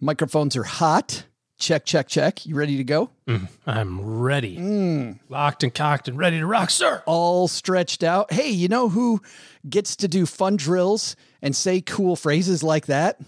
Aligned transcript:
Microphones 0.00 0.56
are 0.56 0.64
hot. 0.64 1.24
Check, 1.58 1.84
check, 1.84 2.08
check. 2.08 2.46
You 2.46 2.54
ready 2.54 2.78
to 2.78 2.84
go? 2.84 3.10
Mm, 3.28 3.48
I'm 3.66 4.00
ready. 4.00 5.18
Locked 5.28 5.62
and 5.62 5.74
cocked 5.74 6.08
and 6.08 6.16
ready 6.16 6.38
to 6.38 6.46
rock, 6.46 6.70
sir. 6.70 7.02
All 7.04 7.48
stretched 7.48 8.02
out. 8.02 8.32
Hey, 8.32 8.48
you 8.48 8.66
know 8.66 8.88
who 8.88 9.20
gets 9.68 9.94
to 9.96 10.08
do 10.08 10.24
fun 10.24 10.56
drills 10.56 11.16
and 11.42 11.54
say 11.54 11.82
cool 11.82 12.16
phrases 12.16 12.62
like 12.62 12.86
that? 12.86 13.20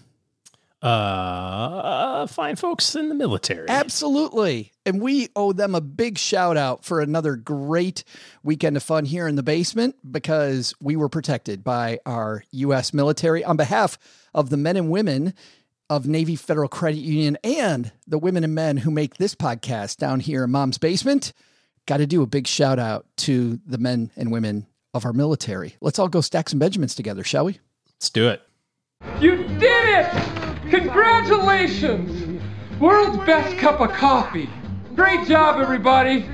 Uh, 0.81 2.27
fine 2.27 2.57
folks 2.57 2.93
in 2.95 3.07
the 3.07 3.15
military. 3.15 3.69
Absolutely. 3.69 4.73
And 4.85 4.99
we 4.99 5.29
owe 5.33 5.53
them 5.53 5.75
a 5.75 5.81
big 5.81 6.17
shout 6.17 6.57
out 6.57 6.83
for 6.83 6.99
another 6.99 7.37
great 7.37 8.03
weekend 8.43 8.75
of 8.75 8.83
fun 8.83 9.05
here 9.05 9.25
in 9.27 9.35
the 9.35 9.43
basement 9.43 9.95
because 10.11 10.73
we 10.81 10.97
were 10.97 11.07
protected 11.07 11.63
by 11.63 11.99
our 12.05 12.43
U.S. 12.51 12.93
military 12.93 13.45
on 13.45 13.55
behalf 13.55 13.97
of 14.33 14.49
the 14.49 14.57
men 14.57 14.75
and 14.75 14.89
women 14.89 15.33
of 15.95 16.07
Navy 16.07 16.35
Federal 16.35 16.67
Credit 16.67 16.97
Union 16.97 17.37
and 17.43 17.91
the 18.07 18.17
women 18.17 18.43
and 18.43 18.55
men 18.55 18.77
who 18.77 18.89
make 18.89 19.17
this 19.17 19.35
podcast 19.35 19.97
down 19.97 20.21
here 20.21 20.43
in 20.43 20.49
Mom's 20.49 20.79
Basement. 20.79 21.33
Got 21.85 21.97
to 21.97 22.07
do 22.07 22.23
a 22.23 22.25
big 22.25 22.47
shout 22.47 22.79
out 22.79 23.05
to 23.17 23.59
the 23.67 23.77
men 23.77 24.09
and 24.15 24.31
women 24.31 24.65
of 24.95 25.05
our 25.05 25.13
military. 25.13 25.75
Let's 25.81 25.99
all 25.99 26.07
go 26.07 26.21
stack 26.21 26.49
some 26.49 26.57
Benjamins 26.57 26.95
together, 26.95 27.23
shall 27.23 27.45
we? 27.45 27.59
Let's 27.95 28.09
do 28.09 28.27
it. 28.27 28.41
You 29.19 29.43
did 29.43 29.61
it! 29.61 30.71
Congratulations! 30.71 32.41
World's 32.79 33.23
best 33.27 33.55
cup 33.59 33.79
of 33.79 33.91
coffee. 33.91 34.49
Great 34.95 35.27
job, 35.27 35.61
everybody. 35.61 36.25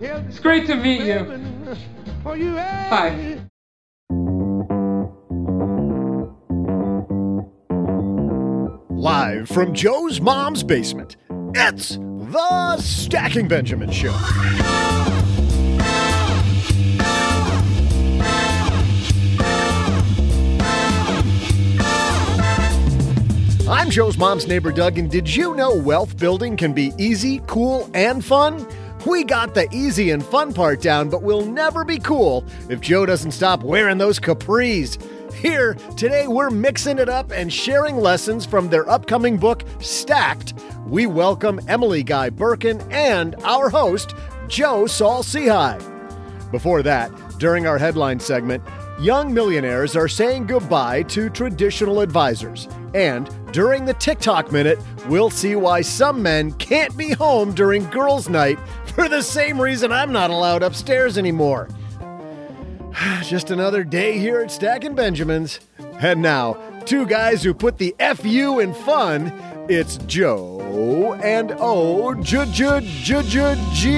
It's 0.00 0.38
great 0.38 0.68
to 0.68 0.76
meet 0.76 1.00
you. 1.00 1.58
Eh? 2.24 2.88
Hi. 2.88 3.40
Live 9.06 9.48
from 9.48 9.72
Joe's 9.72 10.20
mom's 10.20 10.64
basement, 10.64 11.14
it's 11.54 11.90
the 11.90 12.76
Stacking 12.78 13.46
Benjamin 13.46 13.92
Show. 13.92 14.12
I'm 23.70 23.90
Joe's 23.90 24.18
mom's 24.18 24.48
neighbor, 24.48 24.72
Doug, 24.72 24.98
and 24.98 25.08
did 25.08 25.32
you 25.32 25.54
know 25.54 25.72
wealth 25.72 26.18
building 26.18 26.56
can 26.56 26.72
be 26.72 26.92
easy, 26.98 27.40
cool, 27.46 27.88
and 27.94 28.24
fun? 28.24 28.66
We 29.06 29.22
got 29.22 29.54
the 29.54 29.68
easy 29.72 30.10
and 30.10 30.26
fun 30.26 30.52
part 30.52 30.82
down, 30.82 31.10
but 31.10 31.22
we'll 31.22 31.46
never 31.46 31.84
be 31.84 32.00
cool 32.00 32.44
if 32.68 32.80
Joe 32.80 33.06
doesn't 33.06 33.30
stop 33.30 33.62
wearing 33.62 33.98
those 33.98 34.18
capris. 34.18 35.00
Here, 35.36 35.74
today 35.98 36.26
we're 36.28 36.48
mixing 36.48 36.98
it 36.98 37.10
up 37.10 37.30
and 37.30 37.52
sharing 37.52 37.98
lessons 37.98 38.46
from 38.46 38.70
their 38.70 38.88
upcoming 38.88 39.36
book, 39.36 39.64
Stacked. 39.80 40.54
We 40.86 41.06
welcome 41.06 41.60
Emily 41.68 42.02
Guy 42.02 42.30
Birken 42.30 42.90
and 42.90 43.34
our 43.44 43.68
host, 43.68 44.14
Joe 44.48 44.86
Saul-Sehy. 44.86 45.78
Before 46.50 46.82
that, 46.84 47.12
during 47.38 47.66
our 47.66 47.76
headline 47.76 48.18
segment, 48.18 48.64
young 48.98 49.34
millionaires 49.34 49.94
are 49.94 50.08
saying 50.08 50.46
goodbye 50.46 51.02
to 51.02 51.28
traditional 51.28 52.00
advisors. 52.00 52.66
And 52.94 53.28
during 53.52 53.84
the 53.84 53.94
TikTok 53.94 54.50
minute, 54.52 54.78
we'll 55.06 55.28
see 55.28 55.54
why 55.54 55.82
some 55.82 56.22
men 56.22 56.52
can't 56.52 56.96
be 56.96 57.10
home 57.10 57.54
during 57.54 57.84
girls' 57.90 58.30
night 58.30 58.58
for 58.86 59.06
the 59.06 59.22
same 59.22 59.60
reason 59.60 59.92
I'm 59.92 60.12
not 60.12 60.30
allowed 60.30 60.62
upstairs 60.62 61.18
anymore. 61.18 61.68
Just 63.22 63.50
another 63.50 63.84
day 63.84 64.18
here 64.18 64.40
at 64.40 64.50
Stacking 64.50 64.94
Benjamins. 64.94 65.60
And 65.98 66.22
now, 66.22 66.54
two 66.86 67.06
guys 67.06 67.42
who 67.42 67.52
put 67.52 67.78
the 67.78 67.94
FU 68.14 68.60
in 68.60 68.74
fun. 68.74 69.32
It's 69.68 69.98
Joe 70.06 71.14
and 71.22 71.54
O 71.58 72.14
J 72.14 72.46
J 72.52 72.80
J 73.02 73.22
J 73.22 73.70
G. 73.72 73.88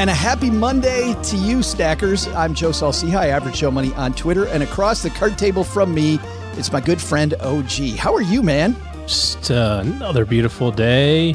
And 0.00 0.10
a 0.10 0.14
happy 0.14 0.50
Monday 0.50 1.16
to 1.24 1.36
you, 1.36 1.62
stackers. 1.62 2.28
I'm 2.28 2.54
Joe 2.54 2.70
Saul-Sehy, 2.70 3.30
Average 3.30 3.56
Joe 3.56 3.72
Money 3.72 3.92
on 3.94 4.12
Twitter. 4.12 4.46
And 4.46 4.62
across 4.62 5.02
the 5.02 5.10
card 5.10 5.36
table 5.36 5.64
from 5.64 5.92
me, 5.92 6.20
it's 6.52 6.70
my 6.70 6.80
good 6.80 7.00
friend 7.00 7.34
OG. 7.40 7.96
How 7.96 8.14
are 8.14 8.22
you, 8.22 8.44
man? 8.44 8.76
Just 9.06 9.50
uh, 9.50 9.82
another 9.84 10.24
beautiful 10.24 10.70
day 10.70 11.34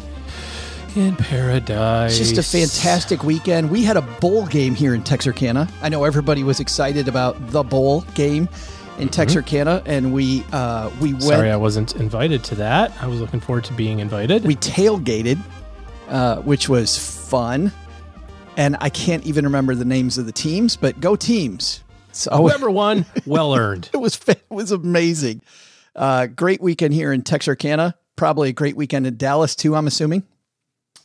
in 0.95 1.15
paradise. 1.15 2.17
Just 2.17 2.37
a 2.37 2.43
fantastic 2.43 3.23
weekend. 3.23 3.69
We 3.69 3.83
had 3.83 3.97
a 3.97 4.01
bowl 4.01 4.45
game 4.45 4.75
here 4.75 4.93
in 4.93 5.03
Texarkana. 5.03 5.67
I 5.81 5.89
know 5.89 6.03
everybody 6.03 6.43
was 6.43 6.59
excited 6.59 7.07
about 7.07 7.35
the 7.51 7.63
bowl 7.63 8.01
game 8.13 8.47
in 8.99 9.09
Texarkana, 9.09 9.81
and 9.85 10.13
we 10.13 10.43
uh, 10.51 10.91
we 11.01 11.13
went. 11.13 11.23
Sorry, 11.23 11.51
I 11.51 11.55
wasn't 11.55 11.95
invited 11.95 12.43
to 12.45 12.55
that. 12.55 12.91
I 13.01 13.07
was 13.07 13.19
looking 13.19 13.39
forward 13.39 13.63
to 13.65 13.73
being 13.73 13.99
invited. 13.99 14.45
we 14.45 14.55
tailgated, 14.55 15.39
uh, 16.09 16.37
which 16.41 16.69
was 16.69 16.97
fun. 16.97 17.71
And 18.55 18.77
I 18.79 18.89
can't 18.89 19.25
even 19.25 19.45
remember 19.45 19.73
the 19.73 19.85
names 19.85 20.19
of 20.19 20.27
the 20.27 20.31
teams, 20.31 20.77
but 20.77 20.99
go 20.99 21.15
teams! 21.15 21.83
So 22.11 22.29
Whoever 22.37 22.69
won, 22.69 23.05
well 23.25 23.55
earned. 23.55 23.89
it 23.93 23.97
was 23.97 24.19
it 24.27 24.43
was 24.49 24.71
amazing. 24.71 25.41
Uh, 25.95 26.27
great 26.27 26.61
weekend 26.61 26.93
here 26.93 27.11
in 27.11 27.23
Texarkana. 27.23 27.95
Probably 28.15 28.49
a 28.49 28.53
great 28.53 28.75
weekend 28.75 29.07
in 29.07 29.17
Dallas 29.17 29.55
too. 29.55 29.75
I'm 29.75 29.87
assuming. 29.87 30.23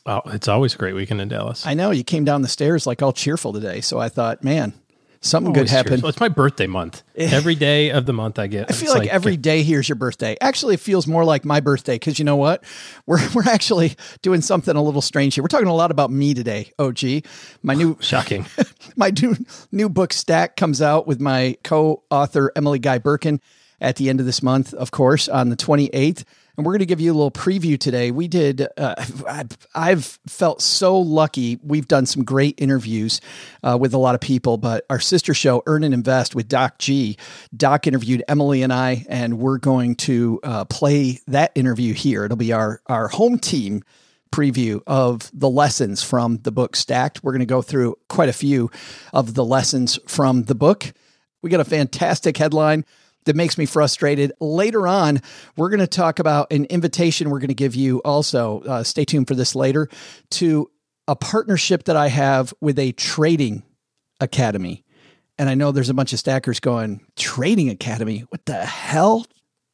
Oh, 0.09 0.23
it's 0.25 0.47
always 0.47 0.73
a 0.73 0.77
great 0.79 0.95
weekend 0.95 1.21
in 1.21 1.27
Dallas. 1.27 1.67
I 1.67 1.75
know 1.75 1.91
you 1.91 2.03
came 2.03 2.25
down 2.25 2.41
the 2.41 2.47
stairs 2.47 2.87
like 2.87 3.03
all 3.03 3.13
cheerful 3.13 3.53
today, 3.53 3.79
so 3.79 3.99
I 3.99 4.09
thought, 4.09 4.43
man, 4.43 4.73
something 5.21 5.53
good 5.53 5.69
happened. 5.69 5.97
cheerful. 5.97 6.09
It's 6.09 6.19
my 6.19 6.29
birthday 6.29 6.65
month. 6.65 7.03
Every 7.15 7.53
day 7.53 7.91
of 7.91 8.07
the 8.07 8.13
month 8.13 8.39
I 8.39 8.47
get. 8.47 8.71
I 8.71 8.73
feel 8.73 8.91
like, 8.91 9.07
every 9.07 9.37
day 9.37 9.61
here's 9.61 9.87
your 9.87 9.97
birthday. 9.97 10.35
Actually, 10.41 10.73
it 10.73 10.79
feels 10.79 11.05
more 11.05 11.23
like 11.23 11.45
my 11.45 11.59
birthday 11.59 11.93
because 11.93 12.17
you 12.17 12.25
know 12.25 12.37
what? 12.37 12.63
We're 13.05 13.19
we're 13.35 13.47
actually 13.47 13.97
doing 14.23 14.41
something 14.41 14.75
a 14.75 14.81
little 14.81 15.03
strange 15.03 15.35
here. 15.35 15.43
We're 15.43 15.47
talking 15.47 15.67
a 15.67 15.75
lot 15.75 15.91
about 15.91 16.09
me 16.09 16.33
today. 16.33 16.71
Oh, 16.79 16.91
gee, 16.91 17.21
my 17.61 17.75
new 17.75 17.95
shocking. 18.01 18.47
my 18.95 19.11
new 19.11 19.35
new 19.71 19.89
book 19.89 20.11
stack 20.11 20.55
comes 20.55 20.81
out 20.81 21.05
with 21.05 21.21
my 21.21 21.55
co-author 21.63 22.51
Emily 22.55 22.79
Guy 22.79 22.97
Birken 22.97 23.41
at 23.79 23.97
the 23.97 24.09
end 24.09 24.19
of 24.19 24.25
this 24.25 24.41
month, 24.41 24.73
of 24.73 24.89
course, 24.89 25.29
on 25.29 25.49
the 25.49 25.55
28th. 25.55 26.23
And 26.59 26.65
we're 26.65 26.73
going 26.73 26.79
to 26.79 26.87
give 26.87 26.99
you 26.99 27.13
a 27.13 27.15
little 27.15 27.31
preview 27.31 27.79
today. 27.79 28.11
We 28.11 28.27
did, 28.27 28.67
uh, 28.75 28.95
I've, 29.73 30.19
felt 30.27 30.61
so 30.61 30.99
lucky. 30.99 31.57
We've 31.63 31.87
done 31.87 32.05
some 32.05 32.25
great 32.25 32.55
interviews 32.57 33.21
uh, 33.63 33.77
with 33.79 33.93
a 33.93 33.97
lot 33.97 34.13
of 34.13 34.19
people, 34.19 34.57
but 34.57 34.85
our 34.89 34.99
sister 34.99 35.33
show, 35.33 35.63
Earn 35.67 35.85
and 35.85 35.93
Invest 35.93 36.35
with 36.35 36.49
Doc 36.49 36.77
G, 36.77 37.15
Doc 37.55 37.87
interviewed 37.87 38.25
Emily 38.27 38.61
and 38.61 38.73
I, 38.73 39.05
and 39.07 39.39
we're 39.39 39.57
going 39.57 39.95
to 39.95 40.41
uh, 40.43 40.65
play 40.65 41.21
that 41.27 41.53
interview 41.55 41.93
here. 41.93 42.25
It'll 42.25 42.35
be 42.35 42.51
our, 42.51 42.81
our 42.87 43.07
home 43.07 43.39
team 43.39 43.81
preview 44.29 44.81
of 44.85 45.31
the 45.33 45.49
lessons 45.49 46.03
from 46.03 46.39
the 46.39 46.51
book 46.51 46.75
Stacked. 46.75 47.23
We're 47.23 47.31
going 47.31 47.39
to 47.39 47.45
go 47.45 47.61
through 47.61 47.95
quite 48.09 48.27
a 48.27 48.33
few 48.33 48.69
of 49.13 49.33
the 49.33 49.45
lessons 49.45 49.97
from 50.09 50.43
the 50.43 50.55
book. 50.55 50.91
We 51.41 51.49
got 51.49 51.61
a 51.61 51.65
fantastic 51.65 52.35
headline 52.35 52.83
that 53.25 53.35
makes 53.35 53.57
me 53.57 53.65
frustrated. 53.65 54.31
Later 54.39 54.87
on, 54.87 55.21
we're 55.55 55.69
going 55.69 55.79
to 55.79 55.87
talk 55.87 56.19
about 56.19 56.51
an 56.51 56.65
invitation 56.65 57.29
we're 57.29 57.39
going 57.39 57.49
to 57.49 57.53
give 57.53 57.75
you 57.75 57.99
also. 57.99 58.61
Uh, 58.61 58.83
stay 58.83 59.05
tuned 59.05 59.27
for 59.27 59.35
this 59.35 59.55
later 59.55 59.89
to 60.31 60.69
a 61.07 61.15
partnership 61.15 61.85
that 61.85 61.95
I 61.95 62.07
have 62.07 62.53
with 62.61 62.77
a 62.77 62.91
trading 62.91 63.63
academy. 64.19 64.83
And 65.39 65.49
I 65.49 65.55
know 65.55 65.71
there's 65.71 65.89
a 65.89 65.93
bunch 65.93 66.13
of 66.13 66.19
stackers 66.19 66.59
going, 66.59 67.01
Trading 67.15 67.69
Academy? 67.69 68.25
What 68.29 68.45
the 68.45 68.63
hell? 68.65 69.25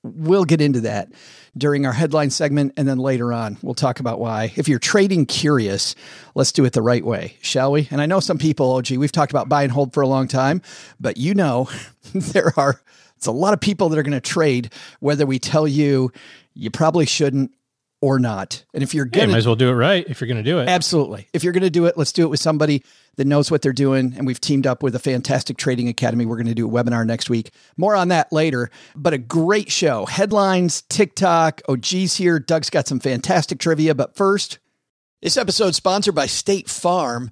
We'll 0.04 0.46
get 0.46 0.62
into 0.62 0.82
that 0.82 1.12
during 1.58 1.88
our 1.88 1.92
headline 1.92 2.30
segment. 2.30 2.74
And 2.78 2.88
then 2.88 3.00
later 3.00 3.34
on, 3.34 3.58
we'll 3.64 3.74
talk 3.74 4.00
about 4.00 4.20
why. 4.20 4.54
If 4.56 4.70
you're 4.70 4.78
trading 4.78 5.26
curious, 5.26 5.96
let's 6.36 6.52
do 6.52 6.64
it 6.66 6.74
the 6.74 6.84
right 6.84 7.04
way, 7.04 7.38
shall 7.42 7.72
we? 7.72 7.88
And 7.90 8.00
I 8.00 8.06
know 8.06 8.20
some 8.20 8.38
people, 8.38 8.72
oh, 8.72 8.82
gee, 8.82 9.00
we've 9.00 9.12
talked 9.12 9.32
about 9.32 9.50
buy 9.50 9.64
and 9.64 9.72
hold 9.72 9.94
for 9.94 10.02
a 10.02 10.08
long 10.08 10.28
time, 10.28 10.62
but 11.00 11.18
you 11.18 11.34
know, 11.34 11.68
there 12.14 12.54
are 12.56 12.80
it's 13.18 13.28
a 13.28 13.32
lot 13.32 13.54
of 13.54 13.60
people 13.62 13.90
that 13.90 14.00
are 14.00 14.04
going 14.04 14.14
to 14.14 14.22
trade, 14.22 14.72
whether 15.00 15.26
we 15.26 15.40
tell 15.40 15.68
you 15.68 16.12
you 16.54 16.70
probably 16.72 17.06
shouldn't 17.06 17.52
or 18.02 18.20
not. 18.20 18.64
And 18.74 18.84
if 18.84 18.94
you're 18.94 19.06
Yeah, 19.08 19.20
going 19.20 19.30
might 19.30 19.36
to 19.36 19.38
as 19.40 19.46
well 19.48 19.56
do 19.56 19.70
it 19.70 19.74
right 19.74 20.06
if 20.08 20.22
you're 20.22 20.28
going 20.28 20.44
to 20.44 20.44
do 20.44 20.60
it. 20.60 20.68
Absolutely. 20.70 21.28
If 21.34 21.44
you're 21.44 21.54
going 21.54 21.64
to 21.64 21.70
do 21.70 21.86
it, 21.86 21.98
let's 21.98 22.12
do 22.12 22.24
it 22.24 22.30
with 22.30 22.40
somebody 22.40 22.84
that 23.16 23.26
knows 23.26 23.50
what 23.50 23.62
they're 23.62 23.74
doing. 23.74 24.14
And 24.16 24.28
we've 24.28 24.40
teamed 24.40 24.68
up 24.68 24.84
with 24.84 24.96
a 24.96 25.00
fantastic 25.00 25.58
trading 25.58 25.88
academy. 25.88 26.26
We're 26.26 26.36
going 26.36 26.48
to 26.48 26.54
do 26.54 26.68
a 26.68 26.72
webinar 26.72 27.06
next 27.06 27.30
week. 27.30 27.52
More 27.78 27.96
on 27.96 28.10
that 28.10 28.32
later, 28.32 28.70
but 28.96 29.14
a 29.14 29.18
great 29.18 29.72
show. 29.72 30.06
Headlines, 30.06 30.84
TikTok. 30.84 31.62
Oh, 31.68 31.78
geez, 31.78 32.18
here. 32.18 32.38
Doug's 32.38 32.70
got 32.70 32.88
some 32.88 33.00
fantastic 33.00 33.60
trivia. 33.60 33.96
But 33.96 34.16
first, 34.16 34.60
this 35.22 35.38
episode 35.38 35.74
sponsored 35.74 36.16
by 36.16 36.28
State 36.28 36.70
Farm. 36.70 37.32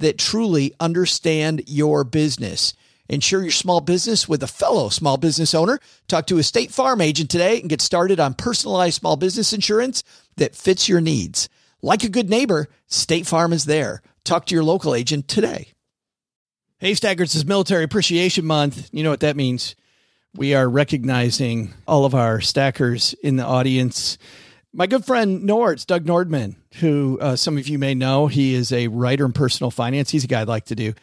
that 0.00 0.18
truly 0.18 0.74
understand 0.80 1.62
your 1.66 2.04
business. 2.04 2.74
Insure 3.08 3.42
your 3.42 3.50
small 3.50 3.80
business 3.80 4.28
with 4.28 4.42
a 4.42 4.46
fellow 4.46 4.88
small 4.88 5.16
business 5.16 5.54
owner. 5.54 5.80
Talk 6.06 6.26
to 6.26 6.38
a 6.38 6.42
State 6.42 6.70
Farm 6.70 7.00
agent 7.00 7.30
today 7.30 7.60
and 7.60 7.68
get 7.68 7.80
started 7.80 8.20
on 8.20 8.34
personalized 8.34 9.00
small 9.00 9.16
business 9.16 9.52
insurance 9.52 10.04
that 10.36 10.54
fits 10.54 10.88
your 10.88 11.00
needs. 11.00 11.48
Like 11.82 12.04
a 12.04 12.08
good 12.08 12.30
neighbor, 12.30 12.68
State 12.86 13.26
Farm 13.26 13.52
is 13.52 13.64
there. 13.64 14.02
Talk 14.24 14.46
to 14.46 14.54
your 14.54 14.64
local 14.64 14.94
agent 14.94 15.28
today. 15.28 15.72
Hey, 16.78 16.94
Stackers, 16.94 17.34
is 17.34 17.44
Military 17.44 17.84
Appreciation 17.84 18.44
Month. 18.44 18.88
You 18.92 19.02
know 19.02 19.10
what 19.10 19.20
that 19.20 19.36
means. 19.36 19.74
We 20.34 20.54
are 20.54 20.68
recognizing 20.68 21.74
all 21.88 22.04
of 22.04 22.14
our 22.14 22.40
stackers 22.40 23.14
in 23.22 23.36
the 23.36 23.44
audience. 23.44 24.18
My 24.72 24.86
good 24.86 25.04
friend 25.04 25.42
Nords, 25.48 25.84
Doug 25.84 26.04
Nordman, 26.04 26.54
who 26.74 27.18
uh, 27.20 27.34
some 27.34 27.58
of 27.58 27.66
you 27.66 27.78
may 27.78 27.94
know, 27.94 28.28
he 28.28 28.54
is 28.54 28.70
a 28.70 28.86
writer 28.86 29.24
in 29.24 29.32
personal 29.32 29.72
finance. 29.72 30.10
He's 30.10 30.22
a 30.22 30.28
guy 30.28 30.42
I'd 30.42 30.48
like 30.48 30.66
to 30.66 30.76
do 30.76 30.94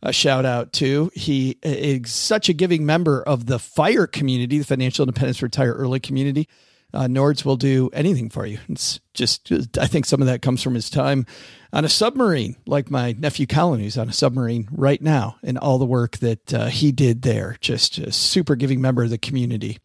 a 0.00 0.12
shout 0.12 0.44
out 0.44 0.72
to. 0.74 1.10
He 1.12 1.58
is 1.62 2.12
such 2.12 2.48
a 2.48 2.52
giving 2.52 2.86
member 2.86 3.22
of 3.22 3.46
the 3.46 3.58
FIRE 3.58 4.06
community, 4.06 4.58
the 4.58 4.64
Financial 4.64 5.02
Independence 5.02 5.42
Retire 5.42 5.72
Early 5.72 5.98
community. 5.98 6.48
Uh, 6.94 7.06
Nords 7.06 7.44
will 7.44 7.56
do 7.56 7.90
anything 7.92 8.30
for 8.30 8.46
you. 8.46 8.58
It's 8.68 9.00
just, 9.12 9.50
I 9.76 9.86
think 9.86 10.06
some 10.06 10.22
of 10.22 10.28
that 10.28 10.40
comes 10.40 10.62
from 10.62 10.74
his 10.74 10.88
time 10.88 11.26
on 11.72 11.84
a 11.84 11.88
submarine, 11.88 12.56
like 12.64 12.92
my 12.92 13.12
nephew 13.18 13.46
Colin, 13.46 13.80
who's 13.80 13.98
on 13.98 14.08
a 14.08 14.12
submarine 14.12 14.68
right 14.70 15.02
now, 15.02 15.36
and 15.42 15.58
all 15.58 15.78
the 15.78 15.84
work 15.84 16.18
that 16.18 16.54
uh, 16.54 16.66
he 16.66 16.92
did 16.92 17.22
there. 17.22 17.56
Just 17.60 17.98
a 17.98 18.12
super 18.12 18.54
giving 18.54 18.80
member 18.80 19.02
of 19.02 19.10
the 19.10 19.18
community. 19.18 19.78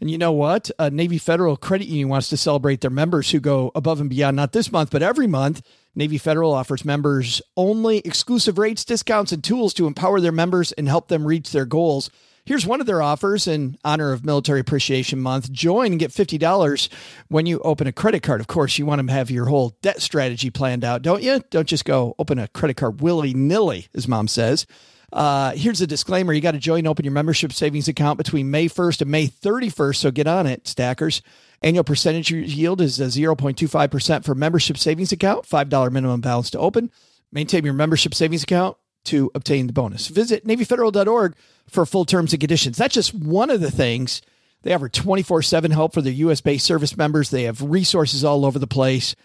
And 0.00 0.10
you 0.10 0.18
know 0.18 0.32
what? 0.32 0.70
Navy 0.92 1.18
Federal 1.18 1.56
Credit 1.56 1.86
Union 1.86 2.08
wants 2.08 2.28
to 2.28 2.36
celebrate 2.36 2.80
their 2.80 2.90
members 2.90 3.30
who 3.30 3.40
go 3.40 3.72
above 3.74 4.00
and 4.00 4.08
beyond, 4.08 4.36
not 4.36 4.52
this 4.52 4.70
month, 4.70 4.90
but 4.90 5.02
every 5.02 5.26
month. 5.26 5.62
Navy 5.94 6.18
Federal 6.18 6.52
offers 6.54 6.84
members 6.84 7.42
only 7.56 7.98
exclusive 7.98 8.58
rates, 8.58 8.84
discounts, 8.84 9.32
and 9.32 9.42
tools 9.42 9.74
to 9.74 9.88
empower 9.88 10.20
their 10.20 10.30
members 10.30 10.70
and 10.72 10.88
help 10.88 11.08
them 11.08 11.26
reach 11.26 11.50
their 11.50 11.64
goals. 11.64 12.10
Here's 12.44 12.64
one 12.64 12.80
of 12.80 12.86
their 12.86 13.02
offers 13.02 13.46
in 13.46 13.76
honor 13.84 14.12
of 14.12 14.24
Military 14.24 14.60
Appreciation 14.60 15.20
Month. 15.20 15.52
Join 15.52 15.90
and 15.90 15.98
get 15.98 16.12
$50 16.12 16.88
when 17.26 17.44
you 17.44 17.58
open 17.60 17.86
a 17.86 17.92
credit 17.92 18.22
card. 18.22 18.40
Of 18.40 18.46
course, 18.46 18.78
you 18.78 18.86
want 18.86 19.06
to 19.06 19.12
have 19.12 19.30
your 19.30 19.46
whole 19.46 19.76
debt 19.82 20.00
strategy 20.00 20.48
planned 20.48 20.82
out, 20.84 21.02
don't 21.02 21.22
you? 21.22 21.42
Don't 21.50 21.68
just 21.68 21.84
go 21.84 22.14
open 22.18 22.38
a 22.38 22.48
credit 22.48 22.78
card 22.78 23.02
willy 23.02 23.34
nilly, 23.34 23.88
as 23.94 24.08
mom 24.08 24.28
says. 24.28 24.64
Uh, 25.12 25.52
here's 25.52 25.80
a 25.80 25.86
disclaimer 25.86 26.32
you 26.32 26.40
got 26.40 26.52
to 26.52 26.58
join 26.58 26.86
open 26.86 27.04
your 27.04 27.12
membership 27.12 27.52
savings 27.52 27.88
account 27.88 28.18
between 28.18 28.50
May 28.50 28.68
1st 28.68 29.02
and 29.02 29.10
May 29.10 29.26
31st, 29.26 29.96
so 29.96 30.10
get 30.10 30.26
on 30.26 30.46
it, 30.46 30.68
stackers. 30.68 31.22
Annual 31.62 31.84
percentage 31.84 32.30
yield 32.30 32.80
is 32.80 32.98
0.25% 32.98 34.24
for 34.24 34.34
membership 34.34 34.76
savings 34.76 35.10
account, 35.10 35.46
$5 35.46 35.92
minimum 35.92 36.20
balance 36.20 36.50
to 36.50 36.58
open. 36.58 36.90
Maintain 37.32 37.64
your 37.64 37.74
membership 37.74 38.14
savings 38.14 38.42
account 38.42 38.76
to 39.04 39.30
obtain 39.34 39.66
the 39.66 39.72
bonus. 39.72 40.08
Visit 40.08 40.46
NavyFederal.org 40.46 41.34
for 41.68 41.86
full 41.86 42.04
terms 42.04 42.32
and 42.32 42.40
conditions. 42.40 42.76
That's 42.76 42.94
just 42.94 43.14
one 43.14 43.50
of 43.50 43.60
the 43.60 43.70
things. 43.70 44.22
They 44.62 44.74
offer 44.74 44.88
24 44.88 45.42
7 45.42 45.70
help 45.70 45.94
for 45.94 46.02
their 46.02 46.12
US 46.12 46.40
based 46.40 46.66
service 46.66 46.96
members. 46.96 47.30
They 47.30 47.44
have 47.44 47.62
resources 47.62 48.24
all 48.24 48.44
over 48.44 48.58
the 48.58 48.66
place. 48.66 49.16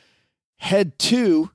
Head 0.58 0.98
to 1.00 1.52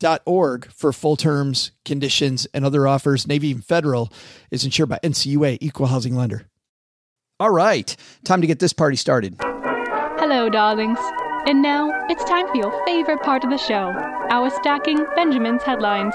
NavyFederal.org 0.00 0.70
for 0.72 0.92
full 0.92 1.16
terms, 1.16 1.72
conditions, 1.84 2.46
and 2.52 2.64
other 2.64 2.86
offers. 2.86 3.26
Navy 3.26 3.54
Federal 3.54 4.12
is 4.50 4.64
insured 4.64 4.88
by 4.88 4.98
NCUA, 5.02 5.58
equal 5.60 5.86
housing 5.86 6.14
lender. 6.14 6.46
All 7.38 7.50
right, 7.50 7.94
time 8.24 8.40
to 8.40 8.46
get 8.46 8.60
this 8.60 8.72
party 8.72 8.96
started. 8.96 9.36
Hello, 9.40 10.48
darlings. 10.48 10.98
And 11.46 11.62
now 11.62 11.90
it's 12.08 12.24
time 12.24 12.48
for 12.48 12.56
your 12.56 12.84
favorite 12.86 13.22
part 13.22 13.44
of 13.44 13.50
the 13.50 13.58
show 13.58 13.92
our 14.30 14.50
stacking 14.50 15.04
Benjamin's 15.14 15.62
headlines. 15.62 16.14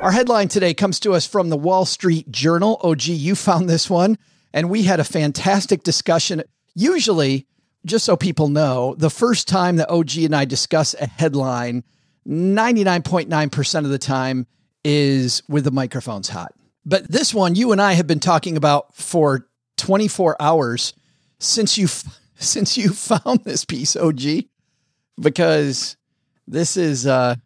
Our 0.00 0.10
headline 0.10 0.48
today 0.48 0.74
comes 0.74 0.98
to 1.00 1.12
us 1.12 1.26
from 1.26 1.48
the 1.48 1.56
Wall 1.56 1.84
Street 1.84 2.30
Journal. 2.30 2.80
Oh, 2.82 2.94
gee, 2.94 3.14
you 3.14 3.36
found 3.36 3.70
this 3.70 3.88
one. 3.88 4.18
And 4.52 4.70
we 4.70 4.82
had 4.82 5.00
a 5.00 5.04
fantastic 5.04 5.82
discussion. 5.82 6.42
Usually, 6.74 7.46
just 7.86 8.04
so 8.04 8.16
people 8.16 8.48
know, 8.48 8.96
the 8.98 9.10
first 9.10 9.46
time 9.46 9.76
that 9.76 9.90
OG 9.90 10.16
and 10.18 10.34
I 10.34 10.46
discuss 10.46 10.94
a 10.94 11.06
headline, 11.06 11.84
99.9% 12.26 13.78
of 13.78 13.88
the 13.88 13.98
time 13.98 14.46
is 14.84 15.42
with 15.48 15.64
the 15.64 15.70
microphones 15.70 16.28
hot. 16.28 16.54
But 16.84 17.10
this 17.10 17.32
one, 17.32 17.54
you 17.54 17.72
and 17.72 17.80
I 17.80 17.94
have 17.94 18.06
been 18.06 18.20
talking 18.20 18.56
about 18.56 18.94
for 18.94 19.46
24 19.78 20.36
hours 20.40 20.92
since 21.38 21.78
you 21.78 21.88
since 22.36 22.76
you 22.76 22.90
found 22.90 23.44
this 23.44 23.64
piece, 23.64 23.96
OG, 23.96 24.20
because 25.20 25.96
this 26.46 26.76
is 26.76 27.06
uh, 27.06 27.36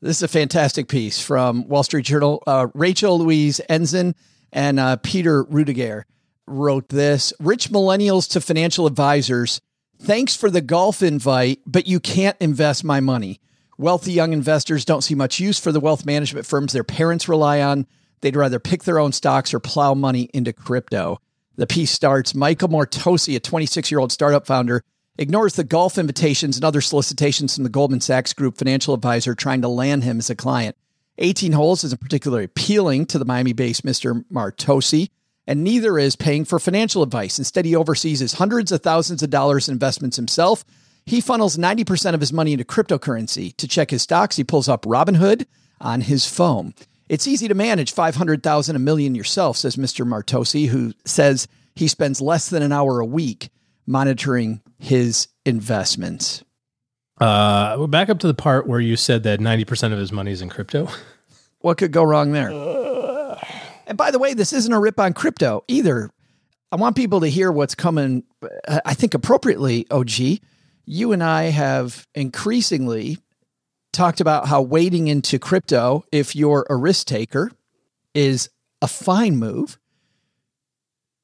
this 0.00 0.18
is 0.18 0.22
a 0.22 0.28
fantastic 0.28 0.88
piece 0.88 1.20
from 1.20 1.68
Wall 1.68 1.82
Street 1.82 2.06
Journal. 2.06 2.42
Uh, 2.46 2.68
Rachel 2.74 3.18
Louise 3.18 3.60
Ensign 3.68 4.14
and 4.52 4.80
uh, 4.80 4.96
Peter 4.96 5.44
Rudegeair 5.44 6.04
wrote 6.46 6.88
this. 6.88 7.32
Rich 7.38 7.70
millennials 7.70 8.28
to 8.30 8.40
financial 8.40 8.86
advisors. 8.86 9.60
Thanks 10.00 10.34
for 10.34 10.50
the 10.50 10.60
golf 10.60 11.02
invite, 11.02 11.60
but 11.66 11.86
you 11.86 12.00
can't 12.00 12.36
invest 12.40 12.84
my 12.84 13.00
money. 13.00 13.40
Wealthy 13.82 14.12
young 14.12 14.32
investors 14.32 14.84
don't 14.84 15.02
see 15.02 15.16
much 15.16 15.40
use 15.40 15.58
for 15.58 15.72
the 15.72 15.80
wealth 15.80 16.06
management 16.06 16.46
firms 16.46 16.72
their 16.72 16.84
parents 16.84 17.28
rely 17.28 17.60
on. 17.60 17.88
They'd 18.20 18.36
rather 18.36 18.60
pick 18.60 18.84
their 18.84 19.00
own 19.00 19.10
stocks 19.10 19.52
or 19.52 19.58
plow 19.58 19.92
money 19.92 20.30
into 20.32 20.52
crypto. 20.52 21.18
The 21.56 21.66
piece 21.66 21.90
starts 21.90 22.32
Michael 22.32 22.68
Martocci, 22.68 23.34
a 23.34 23.40
26 23.40 23.90
year 23.90 23.98
old 23.98 24.12
startup 24.12 24.46
founder, 24.46 24.84
ignores 25.18 25.54
the 25.54 25.64
golf 25.64 25.98
invitations 25.98 26.56
and 26.56 26.64
other 26.64 26.80
solicitations 26.80 27.56
from 27.56 27.64
the 27.64 27.70
Goldman 27.70 28.00
Sachs 28.00 28.32
Group 28.32 28.56
financial 28.56 28.94
advisor 28.94 29.34
trying 29.34 29.62
to 29.62 29.68
land 29.68 30.04
him 30.04 30.20
as 30.20 30.30
a 30.30 30.36
client. 30.36 30.76
18 31.18 31.50
holes 31.50 31.82
isn't 31.82 32.00
particularly 32.00 32.44
appealing 32.44 33.06
to 33.06 33.18
the 33.18 33.24
Miami 33.24 33.52
based 33.52 33.84
Mr. 33.84 34.24
Martocci, 34.30 35.10
and 35.48 35.64
neither 35.64 35.98
is 35.98 36.14
paying 36.14 36.44
for 36.44 36.60
financial 36.60 37.02
advice. 37.02 37.36
Instead, 37.36 37.64
he 37.64 37.74
oversees 37.74 38.20
his 38.20 38.34
hundreds 38.34 38.70
of 38.70 38.80
thousands 38.80 39.24
of 39.24 39.30
dollars 39.30 39.66
in 39.66 39.72
investments 39.72 40.14
himself. 40.14 40.64
He 41.04 41.20
funnels 41.20 41.56
90% 41.56 42.14
of 42.14 42.20
his 42.20 42.32
money 42.32 42.52
into 42.52 42.64
cryptocurrency. 42.64 43.56
To 43.56 43.68
check 43.68 43.90
his 43.90 44.02
stocks, 44.02 44.36
he 44.36 44.44
pulls 44.44 44.68
up 44.68 44.84
Robinhood 44.84 45.46
on 45.80 46.00
his 46.02 46.26
phone. 46.26 46.74
It's 47.08 47.26
easy 47.26 47.48
to 47.48 47.54
manage 47.54 47.92
500,000 47.92 48.76
a 48.76 48.78
million 48.78 49.14
yourself, 49.14 49.56
says 49.56 49.76
Mr. 49.76 50.06
Martocci, 50.06 50.68
who 50.68 50.92
says 51.04 51.48
he 51.74 51.88
spends 51.88 52.20
less 52.20 52.48
than 52.48 52.62
an 52.62 52.72
hour 52.72 53.00
a 53.00 53.06
week 53.06 53.50
monitoring 53.86 54.60
his 54.78 55.28
investments. 55.44 56.44
Uh, 57.20 57.76
we're 57.78 57.86
back 57.86 58.08
up 58.08 58.18
to 58.20 58.26
the 58.26 58.34
part 58.34 58.66
where 58.66 58.80
you 58.80 58.96
said 58.96 59.24
that 59.24 59.40
90% 59.40 59.92
of 59.92 59.98
his 59.98 60.12
money 60.12 60.32
is 60.32 60.42
in 60.42 60.48
crypto. 60.48 60.88
What 61.60 61.78
could 61.78 61.92
go 61.92 62.02
wrong 62.02 62.32
there? 62.32 62.50
And 63.86 63.98
by 63.98 64.10
the 64.10 64.18
way, 64.18 64.32
this 64.32 64.52
isn't 64.52 64.72
a 64.72 64.78
rip 64.78 64.98
on 64.98 65.12
crypto 65.12 65.64
either. 65.68 66.08
I 66.70 66.76
want 66.76 66.96
people 66.96 67.20
to 67.20 67.26
hear 67.26 67.50
what's 67.50 67.74
coming. 67.74 68.22
I 68.66 68.94
think 68.94 69.12
appropriately, 69.12 69.86
OG, 69.90 70.38
you 70.84 71.12
and 71.12 71.22
I 71.22 71.44
have 71.44 72.06
increasingly 72.14 73.18
talked 73.92 74.20
about 74.20 74.48
how 74.48 74.62
wading 74.62 75.08
into 75.08 75.38
crypto, 75.38 76.04
if 76.10 76.34
you're 76.34 76.66
a 76.70 76.76
risk 76.76 77.06
taker, 77.06 77.50
is 78.14 78.48
a 78.80 78.88
fine 78.88 79.36
move, 79.36 79.78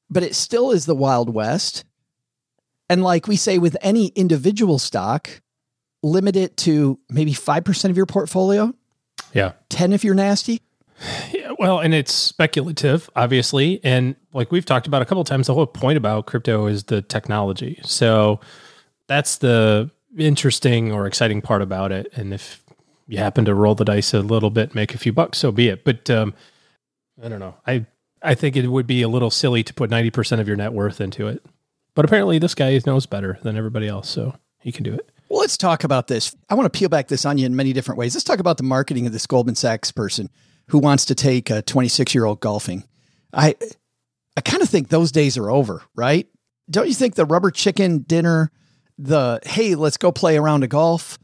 but 0.09 0.23
it 0.23 0.35
still 0.35 0.71
is 0.71 0.85
the 0.85 0.95
Wild 0.95 1.33
West. 1.33 1.83
And 2.89 3.03
like 3.03 3.27
we 3.27 3.35
say 3.35 3.57
with 3.57 3.77
any 3.81 4.07
individual 4.07 4.79
stock, 4.79 5.41
limit 6.01 6.35
it 6.35 6.57
to 6.57 6.99
maybe 7.09 7.33
5% 7.33 7.89
of 7.89 7.97
your 7.97 8.05
portfolio, 8.05 8.73
Yeah. 9.33 9.53
10 9.69 9.93
if 9.93 10.03
you're 10.03 10.15
nasty. 10.15 10.61
Yeah, 11.33 11.53
well, 11.57 11.79
and 11.79 11.93
it's 11.93 12.13
speculative, 12.13 13.09
obviously, 13.15 13.79
and 13.83 14.15
like 14.33 14.51
we've 14.51 14.65
talked 14.65 14.87
about 14.87 15.01
a 15.01 15.05
couple 15.05 15.23
times, 15.23 15.47
the 15.47 15.53
whole 15.53 15.67
point 15.67 15.97
about 15.97 16.25
crypto 16.25 16.65
is 16.67 16.85
the 16.85 17.01
technology. 17.01 17.79
So 17.83 18.39
that's 19.09 19.37
the 19.39 19.89
interesting 20.17 20.93
or 20.93 21.05
exciting 21.05 21.41
part 21.41 21.61
about 21.61 21.91
it. 21.91 22.09
And 22.13 22.33
if 22.33 22.63
you 23.07 23.17
happen 23.17 23.43
to 23.45 23.53
roll 23.53 23.75
the 23.75 23.83
dice 23.83 24.13
a 24.13 24.21
little 24.21 24.51
bit, 24.51 24.75
make 24.75 24.93
a 24.93 24.97
few 24.97 25.11
bucks, 25.11 25.39
so 25.39 25.51
be 25.51 25.67
it. 25.67 25.83
But 25.83 26.09
um, 26.09 26.33
I 27.21 27.27
don't 27.27 27.39
know. 27.39 27.55
I 27.67 27.85
I 28.21 28.35
think 28.35 28.55
it 28.55 28.67
would 28.67 28.87
be 28.87 29.01
a 29.01 29.09
little 29.09 29.31
silly 29.31 29.63
to 29.63 29.73
put 29.73 29.89
ninety 29.89 30.11
percent 30.11 30.39
of 30.39 30.47
your 30.47 30.55
net 30.55 30.71
worth 30.71 31.01
into 31.01 31.27
it. 31.27 31.43
But 31.95 32.05
apparently, 32.05 32.39
this 32.39 32.55
guy 32.55 32.79
knows 32.85 33.05
better 33.05 33.39
than 33.43 33.57
everybody 33.57 33.87
else, 33.87 34.07
so 34.07 34.35
he 34.59 34.71
can 34.71 34.83
do 34.83 34.93
it. 34.93 35.09
Well, 35.27 35.41
let's 35.41 35.57
talk 35.57 35.83
about 35.83 36.07
this. 36.07 36.35
I 36.49 36.55
want 36.55 36.71
to 36.71 36.77
peel 36.77 36.89
back 36.89 37.07
this 37.07 37.25
onion 37.25 37.51
in 37.51 37.55
many 37.55 37.73
different 37.73 37.97
ways. 37.97 38.15
Let's 38.15 38.23
talk 38.23 38.39
about 38.39 38.57
the 38.57 38.63
marketing 38.63 39.05
of 39.05 39.11
this 39.11 39.27
Goldman 39.27 39.55
Sachs 39.55 39.91
person 39.91 40.29
who 40.67 40.79
wants 40.79 41.05
to 41.05 41.15
take 41.15 41.49
a 41.49 41.61
26 41.61 42.13
year 42.15 42.25
old 42.25 42.39
golfing. 42.39 42.83
I, 43.33 43.55
I 44.37 44.41
kind 44.41 44.63
of 44.63 44.69
think 44.69 44.89
those 44.89 45.11
days 45.11 45.37
are 45.37 45.51
over, 45.51 45.83
right? 45.95 46.27
Don't 46.69 46.87
you 46.87 46.93
think 46.93 47.15
the 47.15 47.25
rubber 47.25 47.51
chicken 47.51 47.99
dinner, 47.99 48.51
the 48.99 49.39
hey, 49.45 49.73
let's 49.75 49.97
go 49.97 50.11
play 50.11 50.37
around 50.37 50.63
a 50.63 50.67
golf, 50.67 51.17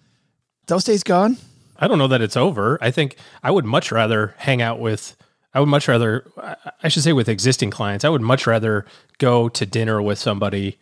those 0.67 0.84
days 0.86 1.03
gone? 1.03 1.38
I 1.77 1.88
don't 1.88 1.98
know 2.00 2.08
that 2.08 2.22
it's 2.22 2.38
over. 2.38 2.79
I 2.82 2.89
think 2.89 3.17
I 3.44 3.51
would 3.51 3.65
much 3.65 3.91
rather 3.91 4.34
hang 4.38 4.62
out 4.62 4.79
with. 4.79 5.15
I 5.53 5.60
would 5.60 5.67
much 5.70 5.88
rather. 5.88 6.25
I- 6.41 6.55
I 6.84 6.88
should 6.88 7.03
say 7.03 7.13
with 7.13 7.27
existing 7.29 7.70
clients. 7.72 8.05
I 8.05 8.10
would 8.10 8.22
much 8.22 8.48
rather 8.48 8.86
go 9.17 9.50
to 9.50 9.65
dinner 9.65 10.01
with 10.01 10.17
somebody 10.20 10.77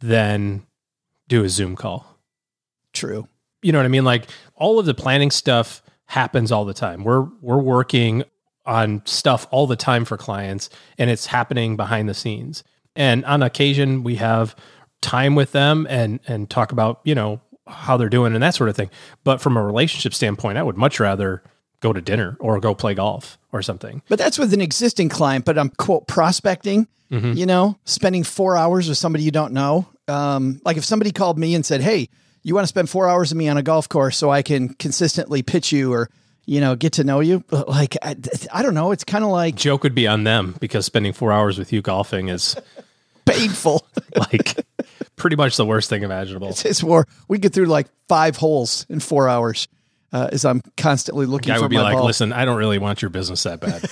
than 0.00 0.66
do 1.28 1.44
a 1.44 1.48
Zoom 1.48 1.76
call. 1.76 2.18
True. 2.92 3.28
You 3.62 3.70
know 3.72 3.78
what 3.78 3.84
I 3.86 3.88
mean? 3.88 4.04
Like 4.04 4.28
all 4.56 4.78
of 4.78 4.86
the 4.86 4.94
planning 4.94 5.30
stuff 5.30 5.80
happens 6.06 6.50
all 6.50 6.64
the 6.64 6.74
time. 6.74 7.04
We're 7.04 7.22
we're 7.40 7.62
working 7.62 8.24
on 8.66 9.02
stuff 9.04 9.46
all 9.50 9.66
the 9.66 9.76
time 9.76 10.04
for 10.04 10.16
clients, 10.16 10.68
and 10.98 11.08
it's 11.08 11.26
happening 11.26 11.76
behind 11.76 12.08
the 12.08 12.14
scenes. 12.14 12.64
And 12.96 13.24
on 13.24 13.42
occasion, 13.42 14.02
we 14.02 14.16
have 14.16 14.54
time 15.02 15.34
with 15.34 15.52
them 15.52 15.86
and 15.90 16.20
and 16.26 16.48
talk 16.48 16.72
about 16.72 17.00
you 17.04 17.14
know 17.14 17.40
how 17.66 17.96
they're 17.96 18.08
doing 18.08 18.32
and 18.34 18.42
that 18.42 18.54
sort 18.54 18.70
of 18.70 18.76
thing. 18.76 18.90
But 19.24 19.40
from 19.40 19.56
a 19.56 19.62
relationship 19.62 20.14
standpoint, 20.14 20.56
I 20.58 20.62
would 20.62 20.76
much 20.76 20.98
rather 20.98 21.42
go 21.80 21.92
to 21.92 22.00
dinner 22.00 22.36
or 22.40 22.58
go 22.60 22.74
play 22.74 22.94
golf 22.94 23.38
or 23.52 23.62
something. 23.62 24.02
But 24.08 24.18
that's 24.18 24.38
with 24.38 24.54
an 24.54 24.60
existing 24.60 25.08
client, 25.08 25.44
but 25.44 25.58
I'm 25.58 25.68
quote 25.70 26.06
prospecting, 26.06 26.86
you 27.10 27.44
know, 27.44 27.78
spending 27.84 28.24
four 28.24 28.56
hours 28.56 28.88
with 28.88 28.96
somebody 28.96 29.22
you 29.24 29.30
don't 29.30 29.52
know. 29.52 29.86
Um, 30.08 30.60
like 30.64 30.78
if 30.78 30.84
somebody 30.84 31.12
called 31.12 31.38
me 31.38 31.54
and 31.54 31.64
said, 31.66 31.82
Hey, 31.82 32.08
you 32.42 32.54
want 32.54 32.64
to 32.64 32.68
spend 32.68 32.88
four 32.88 33.06
hours 33.08 33.30
with 33.30 33.36
me 33.38 33.48
on 33.48 33.56
a 33.58 33.62
golf 33.62 33.88
course 33.88 34.16
so 34.16 34.30
I 34.30 34.40
can 34.42 34.70
consistently 34.70 35.42
pitch 35.42 35.72
you 35.72 35.92
or, 35.92 36.08
you 36.46 36.60
know, 36.60 36.74
get 36.74 36.94
to 36.94 37.04
know 37.04 37.20
you. 37.20 37.44
But, 37.48 37.68
Like, 37.68 37.96
I, 38.02 38.16
I 38.52 38.62
don't 38.62 38.74
know. 38.74 38.92
It's 38.92 39.04
kind 39.04 39.24
of 39.24 39.30
like 39.30 39.54
Joke 39.56 39.82
would 39.82 39.94
be 39.94 40.06
on 40.08 40.24
them 40.24 40.56
because 40.58 40.86
spending 40.86 41.12
four 41.12 41.32
hours 41.32 41.58
with 41.58 41.72
you 41.72 41.82
golfing 41.82 42.28
is 42.28 42.56
painful. 43.26 43.86
like 44.16 44.64
pretty 45.22 45.36
much 45.36 45.56
the 45.56 45.64
worst 45.64 45.88
thing 45.88 46.02
imaginable. 46.02 46.48
it's 46.48 46.82
more, 46.82 47.06
we 47.28 47.38
get 47.38 47.54
through 47.54 47.66
like 47.66 47.86
five 48.08 48.36
holes 48.36 48.84
in 48.88 48.98
four 48.98 49.28
hours. 49.28 49.68
Uh, 50.12 50.28
as 50.30 50.44
I'm 50.44 50.60
constantly 50.76 51.24
looking 51.24 51.54
I 51.54 51.58
would 51.58 51.70
be 51.70 51.78
like, 51.78 51.94
ball. 51.96 52.04
listen, 52.04 52.34
I 52.34 52.44
don't 52.44 52.58
really 52.58 52.78
want 52.78 53.00
your 53.00 53.08
business 53.08 53.44
that 53.44 53.60
bad. 53.60 53.88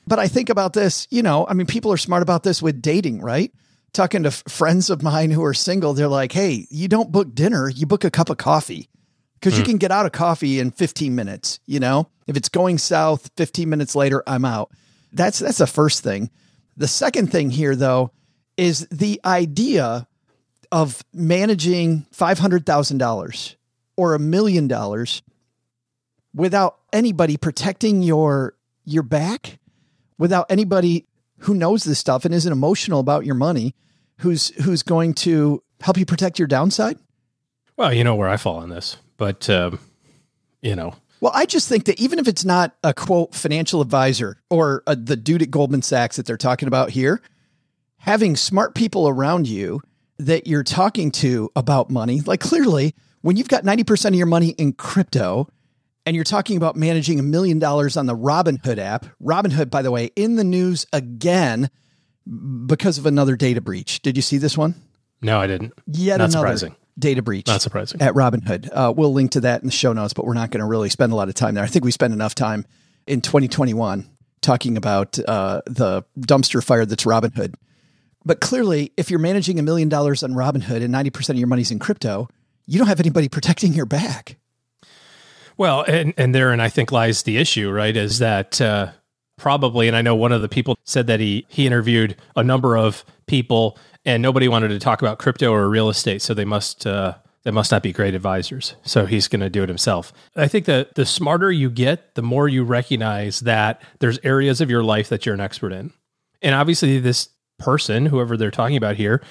But 0.06 0.18
I 0.18 0.26
think 0.26 0.48
about 0.48 0.72
this, 0.72 1.06
you 1.10 1.22
know, 1.22 1.46
I 1.46 1.52
mean, 1.52 1.66
people 1.66 1.92
are 1.92 1.98
smart 1.98 2.22
about 2.22 2.42
this 2.42 2.62
with 2.62 2.80
dating, 2.80 3.20
right? 3.20 3.52
Talking 3.92 4.22
to 4.22 4.28
f- 4.28 4.44
friends 4.48 4.88
of 4.88 5.02
mine 5.02 5.30
who 5.30 5.44
are 5.44 5.52
single, 5.52 5.92
they're 5.92 6.08
like, 6.08 6.32
hey, 6.32 6.66
you 6.70 6.88
don't 6.88 7.12
book 7.12 7.34
dinner, 7.34 7.68
you 7.68 7.84
book 7.84 8.04
a 8.04 8.10
cup 8.10 8.30
of 8.30 8.38
coffee 8.38 8.88
because 9.34 9.58
you 9.58 9.64
can 9.64 9.76
get 9.76 9.90
out 9.90 10.06
of 10.06 10.12
coffee 10.12 10.58
in 10.58 10.70
15 10.70 11.14
minutes. 11.14 11.60
You 11.66 11.80
know, 11.80 12.08
if 12.26 12.38
it's 12.38 12.48
going 12.48 12.78
south, 12.78 13.30
15 13.36 13.68
minutes 13.68 13.94
later, 13.94 14.22
I'm 14.26 14.46
out. 14.46 14.70
That's 15.12 15.38
that's 15.38 15.58
the 15.58 15.66
first 15.66 16.02
thing. 16.02 16.30
The 16.78 16.88
second 16.88 17.30
thing 17.30 17.50
here, 17.50 17.76
though, 17.76 18.12
is 18.56 18.88
the 18.90 19.20
idea 19.26 20.07
of 20.70 21.02
managing 21.12 22.06
$500,000 22.12 23.54
or 23.96 24.14
a 24.14 24.18
million 24.18 24.68
dollars 24.68 25.22
without 26.34 26.78
anybody 26.92 27.36
protecting 27.36 28.02
your 28.02 28.54
your 28.84 29.02
back, 29.02 29.58
without 30.18 30.46
anybody 30.50 31.06
who 31.38 31.54
knows 31.54 31.84
this 31.84 31.98
stuff 31.98 32.24
and 32.24 32.34
isn't 32.34 32.52
emotional 32.52 33.00
about 33.00 33.26
your 33.26 33.34
money, 33.34 33.74
who's 34.18 34.48
who's 34.62 34.82
going 34.82 35.14
to 35.14 35.62
help 35.80 35.96
you 35.96 36.06
protect 36.06 36.38
your 36.38 36.48
downside. 36.48 36.98
well, 37.76 37.92
you 37.92 38.04
know 38.04 38.14
where 38.14 38.28
I 38.28 38.36
fall 38.36 38.56
on 38.56 38.68
this, 38.70 38.96
but 39.16 39.48
um, 39.50 39.78
you 40.62 40.74
know, 40.74 40.94
Well, 41.20 41.32
I 41.34 41.46
just 41.46 41.68
think 41.68 41.84
that 41.84 42.00
even 42.00 42.18
if 42.18 42.28
it's 42.28 42.44
not 42.44 42.76
a 42.82 42.94
quote 42.94 43.34
financial 43.34 43.80
advisor 43.80 44.38
or 44.50 44.82
uh 44.86 44.96
the 44.98 45.16
dude 45.16 45.42
at 45.42 45.50
Goldman 45.50 45.82
Sachs 45.82 46.16
that 46.16 46.26
they're 46.26 46.36
talking 46.36 46.68
about 46.68 46.90
here, 46.90 47.20
having 47.98 48.36
smart 48.36 48.74
people 48.74 49.08
around 49.08 49.48
you 49.48 49.80
that 50.18 50.46
you're 50.46 50.64
talking 50.64 51.10
to 51.12 51.50
about 51.56 51.90
money, 51.90 52.20
like 52.20 52.40
clearly 52.40 52.94
when 53.22 53.36
you've 53.36 53.48
got 53.48 53.64
90% 53.64 54.06
of 54.08 54.14
your 54.14 54.26
money 54.26 54.50
in 54.50 54.72
crypto 54.72 55.48
and 56.06 56.14
you're 56.16 56.24
talking 56.24 56.56
about 56.56 56.76
managing 56.76 57.18
a 57.20 57.22
million 57.22 57.58
dollars 57.58 57.96
on 57.96 58.06
the 58.06 58.16
Robinhood 58.16 58.78
app, 58.78 59.06
Robinhood, 59.22 59.70
by 59.70 59.82
the 59.82 59.90
way, 59.90 60.10
in 60.16 60.36
the 60.36 60.44
news 60.44 60.86
again 60.92 61.70
because 62.66 62.98
of 62.98 63.06
another 63.06 63.36
data 63.36 63.60
breach. 63.60 64.00
Did 64.02 64.16
you 64.16 64.22
see 64.22 64.38
this 64.38 64.56
one? 64.56 64.74
no, 65.20 65.40
I 65.40 65.46
didn't. 65.46 65.72
Yet 65.86 66.18
Not 66.18 66.30
another 66.30 66.30
surprising. 66.32 66.76
data 66.98 67.22
breach 67.22 67.46
Not 67.46 67.60
surprising. 67.62 68.00
at 68.02 68.14
Robinhood. 68.14 68.68
Uh, 68.72 68.92
we'll 68.96 69.12
link 69.12 69.32
to 69.32 69.40
that 69.40 69.62
in 69.62 69.66
the 69.66 69.72
show 69.72 69.92
notes, 69.92 70.12
but 70.12 70.24
we're 70.24 70.34
not 70.34 70.50
going 70.50 70.60
to 70.60 70.66
really 70.66 70.88
spend 70.90 71.12
a 71.12 71.16
lot 71.16 71.28
of 71.28 71.34
time 71.34 71.54
there. 71.54 71.64
I 71.64 71.68
think 71.68 71.84
we 71.84 71.90
spent 71.90 72.12
enough 72.12 72.34
time 72.34 72.64
in 73.06 73.20
2021 73.20 74.08
talking 74.40 74.76
about 74.76 75.18
uh, 75.26 75.60
the 75.66 76.04
dumpster 76.18 76.62
fire 76.62 76.84
that's 76.86 77.04
Robinhood. 77.04 77.54
But 78.28 78.42
clearly, 78.42 78.92
if 78.98 79.10
you're 79.10 79.18
managing 79.18 79.58
a 79.58 79.62
million 79.62 79.88
dollars 79.88 80.22
on 80.22 80.32
Robinhood 80.32 80.84
and 80.84 80.92
90% 80.92 81.30
of 81.30 81.38
your 81.38 81.48
money's 81.48 81.70
in 81.70 81.78
crypto, 81.78 82.28
you 82.66 82.78
don't 82.78 82.86
have 82.86 83.00
anybody 83.00 83.26
protecting 83.30 83.72
your 83.72 83.86
back. 83.86 84.36
Well, 85.56 85.82
and, 85.88 86.12
and 86.18 86.34
therein 86.34 86.60
I 86.60 86.68
think 86.68 86.92
lies 86.92 87.22
the 87.22 87.38
issue, 87.38 87.70
right? 87.70 87.96
Is 87.96 88.18
that 88.18 88.60
uh, 88.60 88.90
probably, 89.38 89.88
and 89.88 89.96
I 89.96 90.02
know 90.02 90.14
one 90.14 90.32
of 90.32 90.42
the 90.42 90.48
people 90.48 90.76
said 90.84 91.06
that 91.06 91.20
he 91.20 91.46
he 91.48 91.66
interviewed 91.66 92.16
a 92.36 92.44
number 92.44 92.76
of 92.76 93.02
people, 93.26 93.78
and 94.04 94.22
nobody 94.22 94.46
wanted 94.46 94.68
to 94.68 94.78
talk 94.78 95.00
about 95.00 95.18
crypto 95.18 95.50
or 95.50 95.66
real 95.66 95.88
estate, 95.88 96.20
so 96.20 96.34
they 96.34 96.44
must 96.44 96.86
uh, 96.86 97.14
they 97.44 97.50
must 97.50 97.72
not 97.72 97.82
be 97.82 97.94
great 97.94 98.14
advisors. 98.14 98.74
So 98.82 99.06
he's 99.06 99.26
going 99.26 99.40
to 99.40 99.48
do 99.48 99.62
it 99.62 99.70
himself. 99.70 100.12
I 100.36 100.48
think 100.48 100.66
that 100.66 100.96
the 100.96 101.06
smarter 101.06 101.50
you 101.50 101.70
get, 101.70 102.14
the 102.14 102.22
more 102.22 102.46
you 102.46 102.62
recognize 102.62 103.40
that 103.40 103.80
there's 104.00 104.18
areas 104.22 104.60
of 104.60 104.68
your 104.68 104.84
life 104.84 105.08
that 105.08 105.24
you're 105.24 105.34
an 105.34 105.40
expert 105.40 105.72
in, 105.72 105.94
and 106.42 106.54
obviously 106.54 107.00
this 107.00 107.30
person, 107.58 108.06
whoever 108.06 108.36
they're 108.36 108.50
talking 108.50 108.76
about 108.76 108.96
here, 108.96 109.22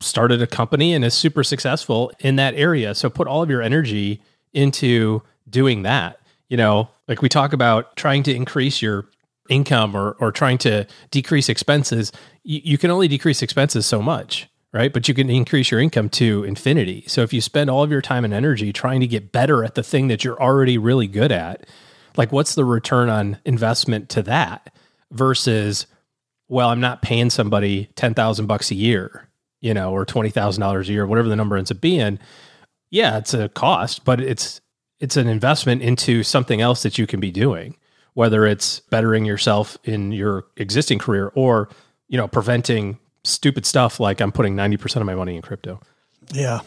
started 0.00 0.42
a 0.42 0.46
company 0.46 0.94
and 0.94 1.04
is 1.04 1.14
super 1.14 1.44
successful 1.44 2.12
in 2.18 2.36
that 2.36 2.54
area. 2.54 2.94
So 2.94 3.08
put 3.08 3.28
all 3.28 3.42
of 3.42 3.50
your 3.50 3.62
energy 3.62 4.20
into 4.52 5.22
doing 5.48 5.82
that. 5.82 6.20
You 6.48 6.56
know, 6.56 6.90
like 7.08 7.22
we 7.22 7.28
talk 7.28 7.52
about 7.52 7.96
trying 7.96 8.24
to 8.24 8.34
increase 8.34 8.82
your 8.82 9.06
income 9.48 9.96
or, 9.96 10.16
or 10.20 10.32
trying 10.32 10.58
to 10.58 10.86
decrease 11.10 11.48
expenses, 11.48 12.12
you, 12.42 12.60
you 12.64 12.78
can 12.78 12.90
only 12.90 13.08
decrease 13.08 13.42
expenses 13.42 13.86
so 13.86 14.02
much, 14.02 14.48
right? 14.72 14.92
But 14.92 15.08
you 15.08 15.14
can 15.14 15.30
increase 15.30 15.70
your 15.70 15.80
income 15.80 16.08
to 16.10 16.44
infinity. 16.44 17.04
So 17.06 17.22
if 17.22 17.32
you 17.32 17.40
spend 17.40 17.70
all 17.70 17.82
of 17.82 17.90
your 17.90 18.02
time 18.02 18.24
and 18.24 18.34
energy 18.34 18.72
trying 18.72 19.00
to 19.00 19.06
get 19.06 19.32
better 19.32 19.64
at 19.64 19.74
the 19.74 19.82
thing 19.82 20.08
that 20.08 20.24
you're 20.24 20.40
already 20.40 20.78
really 20.78 21.06
good 21.06 21.32
at, 21.32 21.66
like 22.16 22.32
what's 22.32 22.54
the 22.54 22.64
return 22.64 23.08
on 23.08 23.38
investment 23.44 24.08
to 24.10 24.22
that 24.24 24.74
versus, 25.10 25.86
well, 26.52 26.68
I'm 26.68 26.80
not 26.80 27.02
paying 27.02 27.30
somebody 27.30 27.88
10,000 27.96 28.46
bucks 28.46 28.70
a 28.70 28.74
year, 28.74 29.28
you 29.60 29.74
know, 29.74 29.92
or 29.92 30.04
$20,000 30.04 30.88
a 30.88 30.92
year, 30.92 31.06
whatever 31.06 31.28
the 31.28 31.36
number 31.36 31.56
ends 31.56 31.70
up 31.70 31.80
being. 31.80 32.18
Yeah, 32.90 33.18
it's 33.18 33.34
a 33.34 33.48
cost, 33.48 34.04
but 34.04 34.20
it's, 34.20 34.60
it's 35.00 35.16
an 35.16 35.28
investment 35.28 35.82
into 35.82 36.22
something 36.22 36.60
else 36.60 36.82
that 36.82 36.98
you 36.98 37.06
can 37.06 37.20
be 37.20 37.30
doing 37.30 37.76
whether 38.14 38.46
it's 38.46 38.80
bettering 38.80 39.24
yourself 39.24 39.78
in 39.84 40.12
your 40.12 40.44
existing 40.56 40.98
career 40.98 41.32
or, 41.34 41.68
you 42.08 42.18
know, 42.18 42.28
preventing 42.28 42.98
stupid 43.24 43.64
stuff 43.64 44.00
like 44.00 44.20
I'm 44.20 44.32
putting 44.32 44.54
90% 44.54 44.96
of 44.96 45.06
my 45.06 45.14
money 45.14 45.36
in 45.36 45.42
crypto. 45.42 45.80
Yeah. 46.32 46.60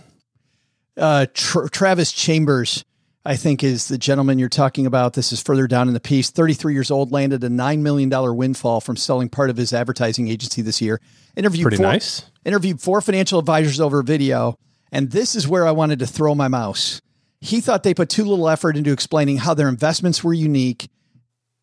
Uh, 0.98 1.28
Tra- 1.34 1.70
Travis 1.70 2.12
Chambers, 2.12 2.84
I 3.26 3.36
think, 3.36 3.64
is 3.64 3.88
the 3.88 3.98
gentleman 3.98 4.38
you're 4.38 4.50
talking 4.50 4.86
about. 4.86 5.14
This 5.14 5.32
is 5.32 5.42
further 5.42 5.66
down 5.68 5.88
in 5.88 5.96
the 5.96 6.00
piece. 6.00 6.30
33 6.30 6.74
years 6.74 6.92
old, 6.92 7.12
landed 7.12 7.44
a 7.44 7.50
$9 7.50 7.80
million 7.80 8.36
windfall 8.38 8.82
from 8.82 8.96
selling 8.96 9.30
part 9.30 9.50
of 9.50 9.58
his 9.58 9.74
advertising 9.74 10.28
agency 10.28 10.62
this 10.62 10.80
year. 10.80 11.02
Interviewed 11.36 11.64
Pretty 11.64 11.78
four, 11.78 11.88
nice. 11.88 12.30
Interviewed 12.46 12.80
four 12.80 13.02
financial 13.02 13.40
advisors 13.40 13.82
over 13.82 14.04
video. 14.04 14.56
And 14.92 15.12
this 15.12 15.36
is 15.36 15.48
where 15.48 15.66
I 15.66 15.72
wanted 15.72 16.00
to 16.00 16.08
throw 16.08 16.36
my 16.36 16.48
mouse. 16.48 17.02
He 17.42 17.62
thought 17.62 17.84
they 17.84 17.96
put 17.96 18.10
too 18.10 18.26
little 18.26 18.48
effort 18.48 18.78
into 18.78 18.92
explaining 18.92 19.38
how 19.38 19.56
their 19.56 19.70
investments 19.70 20.24
were 20.24 20.34
unique 20.34 20.88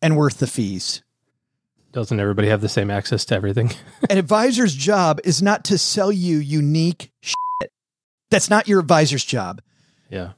and 0.01 0.17
worth 0.17 0.39
the 0.39 0.47
fees. 0.47 1.01
Doesn't 1.93 2.19
everybody 2.19 2.49
have 2.49 2.61
the 2.61 2.69
same 2.69 2.91
access 2.91 3.23
to 3.25 3.35
everything? 3.35 3.71
An 4.09 4.17
advisor's 4.17 4.75
job 4.75 5.19
is 5.23 5.41
not 5.41 5.63
to 5.65 5.77
sell 5.77 6.11
you 6.11 6.37
unique 6.37 7.11
shit. 7.21 7.71
That's 8.29 8.49
not 8.49 8.67
your 8.67 8.81
advisor's 8.81 9.23
job. 9.23 9.61
Yeah. 10.09 10.31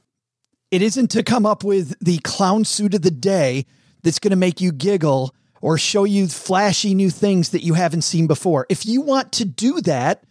It 0.76 0.82
isn't 0.82 1.10
to 1.12 1.22
come 1.22 1.46
up 1.46 1.64
with 1.64 1.98
the 2.00 2.18
clown 2.18 2.66
suit 2.66 2.92
of 2.92 3.00
the 3.00 3.10
day 3.10 3.64
that's 4.02 4.18
going 4.18 4.30
to 4.30 4.36
make 4.36 4.60
you 4.60 4.72
giggle 4.72 5.34
or 5.62 5.78
show 5.78 6.04
you 6.04 6.28
flashy 6.28 6.94
new 6.94 7.08
things 7.08 7.48
that 7.48 7.64
you 7.64 7.72
haven't 7.72 8.02
seen 8.02 8.26
before. 8.26 8.66
If 8.68 8.84
you 8.84 9.00
want 9.00 9.32
to 9.32 9.46
do 9.46 9.80
that, 9.80 10.22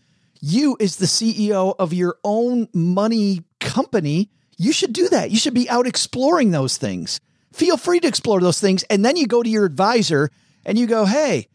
you 0.41 0.77
as 0.79 0.97
the 0.97 1.07
CEO 1.07 1.73
of 1.79 1.93
your 1.93 2.17
own 2.23 2.67
money 2.73 3.41
company, 3.59 4.29
you 4.55 4.71
should 4.71 4.93
do 4.93 5.09
that. 5.09 5.31
You 5.31 5.37
should 5.37 5.55
be 5.55 5.67
out 5.67 5.87
exploring 5.87 6.51
those 6.51 6.77
things 6.77 7.19
feel 7.55 7.77
free 7.77 7.99
to 8.01 8.07
explore 8.07 8.41
those 8.41 8.59
things. 8.59 8.83
And 8.83 9.03
then 9.03 9.15
you 9.15 9.27
go 9.27 9.41
to 9.41 9.49
your 9.49 9.65
advisor 9.65 10.29
and 10.65 10.77
you 10.77 10.87
go, 10.87 11.05
hey, 11.05 11.47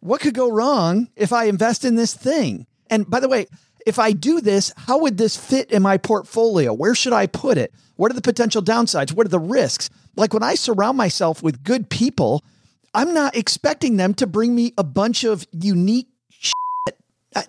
what 0.00 0.20
could 0.20 0.34
go 0.34 0.50
wrong 0.50 1.08
if 1.16 1.32
I 1.32 1.44
invest 1.44 1.84
in 1.84 1.94
this 1.94 2.12
thing? 2.12 2.66
And 2.90 3.08
by 3.08 3.20
the 3.20 3.28
way, 3.28 3.46
if 3.86 3.98
I 3.98 4.12
do 4.12 4.40
this, 4.40 4.72
how 4.76 4.98
would 4.98 5.16
this 5.16 5.36
fit 5.36 5.70
in 5.70 5.82
my 5.82 5.96
portfolio? 5.96 6.72
Where 6.72 6.94
should 6.94 7.12
I 7.12 7.26
put 7.26 7.56
it? 7.56 7.72
What 7.94 8.10
are 8.10 8.14
the 8.14 8.20
potential 8.20 8.60
downsides? 8.60 9.12
What 9.12 9.26
are 9.26 9.30
the 9.30 9.38
risks? 9.38 9.88
Like 10.16 10.34
when 10.34 10.42
I 10.42 10.56
surround 10.56 10.98
myself 10.98 11.42
with 11.42 11.62
good 11.62 11.88
people, 11.88 12.44
I'm 12.92 13.14
not 13.14 13.36
expecting 13.36 13.96
them 13.96 14.12
to 14.14 14.26
bring 14.26 14.54
me 14.54 14.74
a 14.76 14.84
bunch 14.84 15.24
of 15.24 15.46
unique 15.52 16.08
shit. 16.28 16.52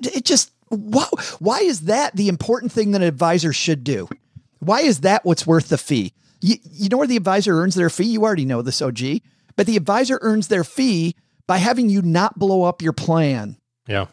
It 0.02 0.26
just, 0.26 0.52
wow. 0.70 1.10
Why 1.40 1.60
is 1.60 1.82
that 1.82 2.16
the 2.16 2.30
important 2.30 2.72
thing 2.72 2.92
that 2.92 3.02
an 3.02 3.08
advisor 3.08 3.52
should 3.52 3.84
do? 3.84 4.08
Why 4.60 4.82
is 4.82 5.02
that 5.02 5.26
what's 5.26 5.48
worth 5.48 5.70
the 5.70 5.78
fee? 5.78 6.14
You, 6.40 6.56
you 6.64 6.90
know 6.90 6.98
where 6.98 7.08
the 7.08 7.18
advisor 7.18 7.60
earns 7.60 7.76
their 7.76 7.90
fee? 7.90 8.06
You 8.06 8.24
already 8.24 8.46
know 8.46 8.62
this, 8.62 8.82
OG. 8.82 9.00
But 9.56 9.66
the 9.66 9.78
advisor 9.78 10.20
earns 10.22 10.50
their 10.50 10.64
fee 10.64 11.16
by 11.48 11.58
having 11.58 11.90
you 11.90 12.02
not 12.02 12.38
blow 12.38 12.64
up 12.64 12.82
your 12.82 12.94
plan. 12.94 13.58
Yeah. 13.88 14.06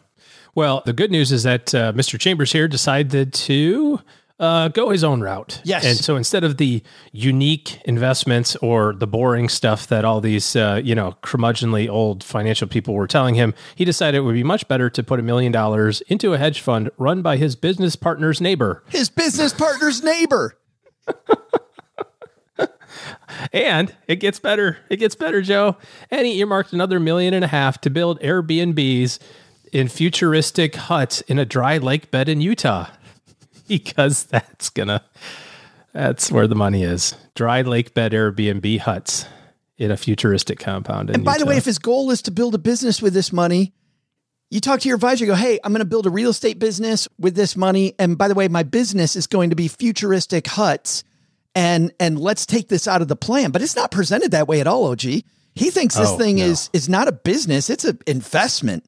Well, 0.55 0.81
the 0.85 0.93
good 0.93 1.11
news 1.11 1.33
is 1.33 1.43
that 1.43 1.75
uh, 1.75 1.91
Mr. 1.91 2.17
Chambers 2.17 2.53
here 2.53 2.69
decided 2.69 3.33
to 3.33 3.99
uh, 4.39 4.69
go 4.69 4.89
his 4.89 5.03
own 5.03 5.21
route. 5.21 5.61
Yes. 5.65 5.85
And 5.85 5.97
so 5.97 6.15
instead 6.15 6.45
of 6.45 6.57
the 6.57 6.81
unique 7.11 7.81
investments 7.83 8.55
or 8.57 8.93
the 8.93 9.05
boring 9.05 9.49
stuff 9.49 9.87
that 9.87 10.05
all 10.05 10.21
these, 10.21 10.55
uh, 10.55 10.81
you 10.83 10.95
know, 10.95 11.17
curmudgeonly 11.23 11.89
old 11.89 12.23
financial 12.23 12.67
people 12.67 12.93
were 12.93 13.07
telling 13.07 13.35
him, 13.35 13.53
he 13.75 13.83
decided 13.83 14.17
it 14.17 14.21
would 14.21 14.33
be 14.33 14.43
much 14.43 14.67
better 14.67 14.89
to 14.89 15.03
put 15.03 15.19
a 15.19 15.23
million 15.23 15.51
dollars 15.51 16.01
into 16.07 16.33
a 16.33 16.37
hedge 16.37 16.61
fund 16.61 16.89
run 16.97 17.21
by 17.21 17.35
his 17.37 17.55
business 17.55 17.95
partner's 17.95 18.39
neighbor. 18.39 18.83
His 18.87 19.09
business 19.09 19.53
partner's 19.53 20.01
neighbor. 20.03 20.57
And 23.51 23.93
it 24.07 24.17
gets 24.17 24.39
better. 24.39 24.77
It 24.89 24.97
gets 24.97 25.15
better, 25.15 25.41
Joe. 25.41 25.77
And 26.09 26.25
he 26.25 26.39
earmarked 26.39 26.73
another 26.73 26.99
million 26.99 27.33
and 27.33 27.43
a 27.43 27.47
half 27.47 27.79
to 27.81 27.89
build 27.89 28.19
Airbnbs 28.21 29.19
in 29.75 29.89
futuristic 29.89 30.75
huts 30.75 31.19
in 31.21 31.37
a 31.37 31.45
dry 31.45 31.77
lake 31.77 32.09
bed 32.09 32.29
in 32.29 32.41
Utah. 32.41 32.87
Because 33.67 34.25
that's 34.25 34.69
gonna 34.69 35.03
that's 35.91 36.31
where 36.31 36.45
the 36.45 36.53
money 36.53 36.83
is. 36.83 37.15
Dry 37.33 37.63
lake 37.63 37.95
bed 37.95 38.11
Airbnb 38.11 38.79
huts 38.81 39.25
in 39.79 39.89
a 39.89 39.97
futuristic 39.97 40.59
compound. 40.59 41.09
and 41.09 41.25
by 41.25 41.31
Utah. 41.31 41.43
the 41.43 41.49
way, 41.49 41.57
if 41.57 41.65
his 41.65 41.79
goal 41.79 42.11
is 42.11 42.21
to 42.21 42.31
build 42.31 42.53
a 42.53 42.59
business 42.59 43.01
with 43.01 43.15
this 43.15 43.33
money, 43.33 43.73
you 44.51 44.59
talk 44.59 44.81
to 44.81 44.87
your 44.87 44.95
advisor, 44.95 45.25
you 45.25 45.31
go, 45.31 45.35
Hey, 45.35 45.59
I'm 45.63 45.71
going 45.71 45.79
to 45.79 45.85
build 45.85 46.05
a 46.05 46.11
real 46.11 46.29
estate 46.29 46.59
business 46.59 47.07
with 47.17 47.33
this 47.33 47.57
money. 47.57 47.95
And 47.97 48.19
by 48.19 48.27
the 48.27 48.35
way, 48.35 48.47
my 48.49 48.61
business 48.61 49.15
is 49.15 49.25
going 49.25 49.49
to 49.49 49.55
be 49.55 49.67
futuristic 49.67 50.45
huts 50.45 51.03
and 51.55 51.91
and 51.99 52.19
let's 52.19 52.45
take 52.45 52.67
this 52.69 52.87
out 52.87 53.01
of 53.01 53.07
the 53.07 53.15
plan. 53.15 53.49
But 53.49 53.63
it's 53.63 53.75
not 53.75 53.89
presented 53.89 54.29
that 54.29 54.47
way 54.47 54.61
at 54.61 54.67
all, 54.67 54.85
OG. 54.91 55.01
He 55.01 55.71
thinks 55.71 55.95
this 55.95 56.09
oh, 56.09 56.17
thing 56.19 56.35
no. 56.35 56.45
is 56.45 56.69
is 56.71 56.87
not 56.87 57.07
a 57.07 57.11
business, 57.11 57.71
it's 57.71 57.85
an 57.85 57.97
investment. 58.05 58.85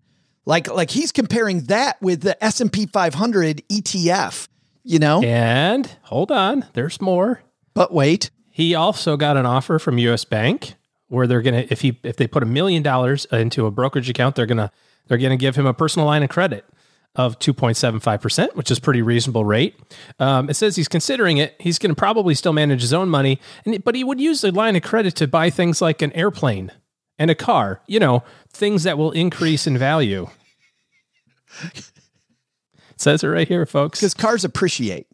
Like 0.48 0.72
like 0.74 0.90
he's 0.90 1.12
comparing 1.12 1.64
that 1.64 2.02
with 2.02 2.22
the 2.22 2.42
S&P 2.42 2.86
500 2.86 3.64
ETF, 3.68 4.48
you 4.82 4.98
know? 4.98 5.22
And 5.22 5.86
hold 6.04 6.32
on, 6.32 6.66
there's 6.74 7.02
more. 7.02 7.42
But 7.74 7.94
wait. 7.94 8.32
He 8.50 8.74
also 8.74 9.18
got 9.18 9.36
an 9.36 9.46
offer 9.46 9.78
from 9.78 9.98
US 9.98 10.24
Bank 10.24 10.76
where 11.10 11.28
they're 11.28 11.42
going 11.42 11.54
to 11.54 11.72
if 11.72 11.82
he 11.82 12.00
if 12.02 12.16
they 12.16 12.28
put 12.28 12.44
a 12.44 12.46
million 12.46 12.82
dollars 12.82 13.26
into 13.26 13.66
a 13.66 13.72
brokerage 13.72 14.10
account, 14.10 14.38
they're 14.38 14.46
going 14.46 14.58
to 14.58 14.72
they're 15.08 15.18
going 15.18 15.32
to 15.32 15.38
give 15.38 15.58
him 15.58 15.66
a 15.66 15.74
personal 15.74 16.06
line 16.06 16.24
of 16.24 16.30
credit 16.30 16.64
of 17.16 17.40
2.75%, 17.40 18.56
which 18.56 18.72
is 18.72 18.80
pretty 18.80 19.02
reasonable 19.02 19.44
rate. 19.44 19.76
Um, 20.20 20.50
it 20.50 20.54
says 20.54 20.76
he's 20.76 20.88
considering 20.88 21.38
it. 21.38 21.56
He's 21.60 21.80
going 21.80 21.90
to 21.90 21.96
probably 21.96 22.36
still 22.36 22.54
manage 22.54 22.82
his 22.82 22.94
own 22.94 23.10
money, 23.10 23.42
and, 23.66 23.84
but 23.84 23.96
he 23.96 24.04
would 24.04 24.22
use 24.22 24.42
the 24.42 24.52
line 24.52 24.76
of 24.76 24.84
credit 24.84 25.16
to 25.16 25.28
buy 25.28 25.50
things 25.50 25.82
like 25.82 26.02
an 26.02 26.14
airplane 26.14 26.72
and 27.20 27.32
a 27.32 27.36
car, 27.36 27.82
you 27.88 28.00
know, 28.00 28.24
things 28.52 28.84
that 28.84 28.98
will 28.98 29.12
increase 29.12 29.68
in 29.68 29.78
value. 29.78 30.28
It 31.64 31.92
says 32.98 33.24
it 33.24 33.28
right 33.28 33.48
here, 33.48 33.66
folks. 33.66 34.00
Because 34.00 34.14
cars 34.14 34.44
appreciate. 34.44 35.08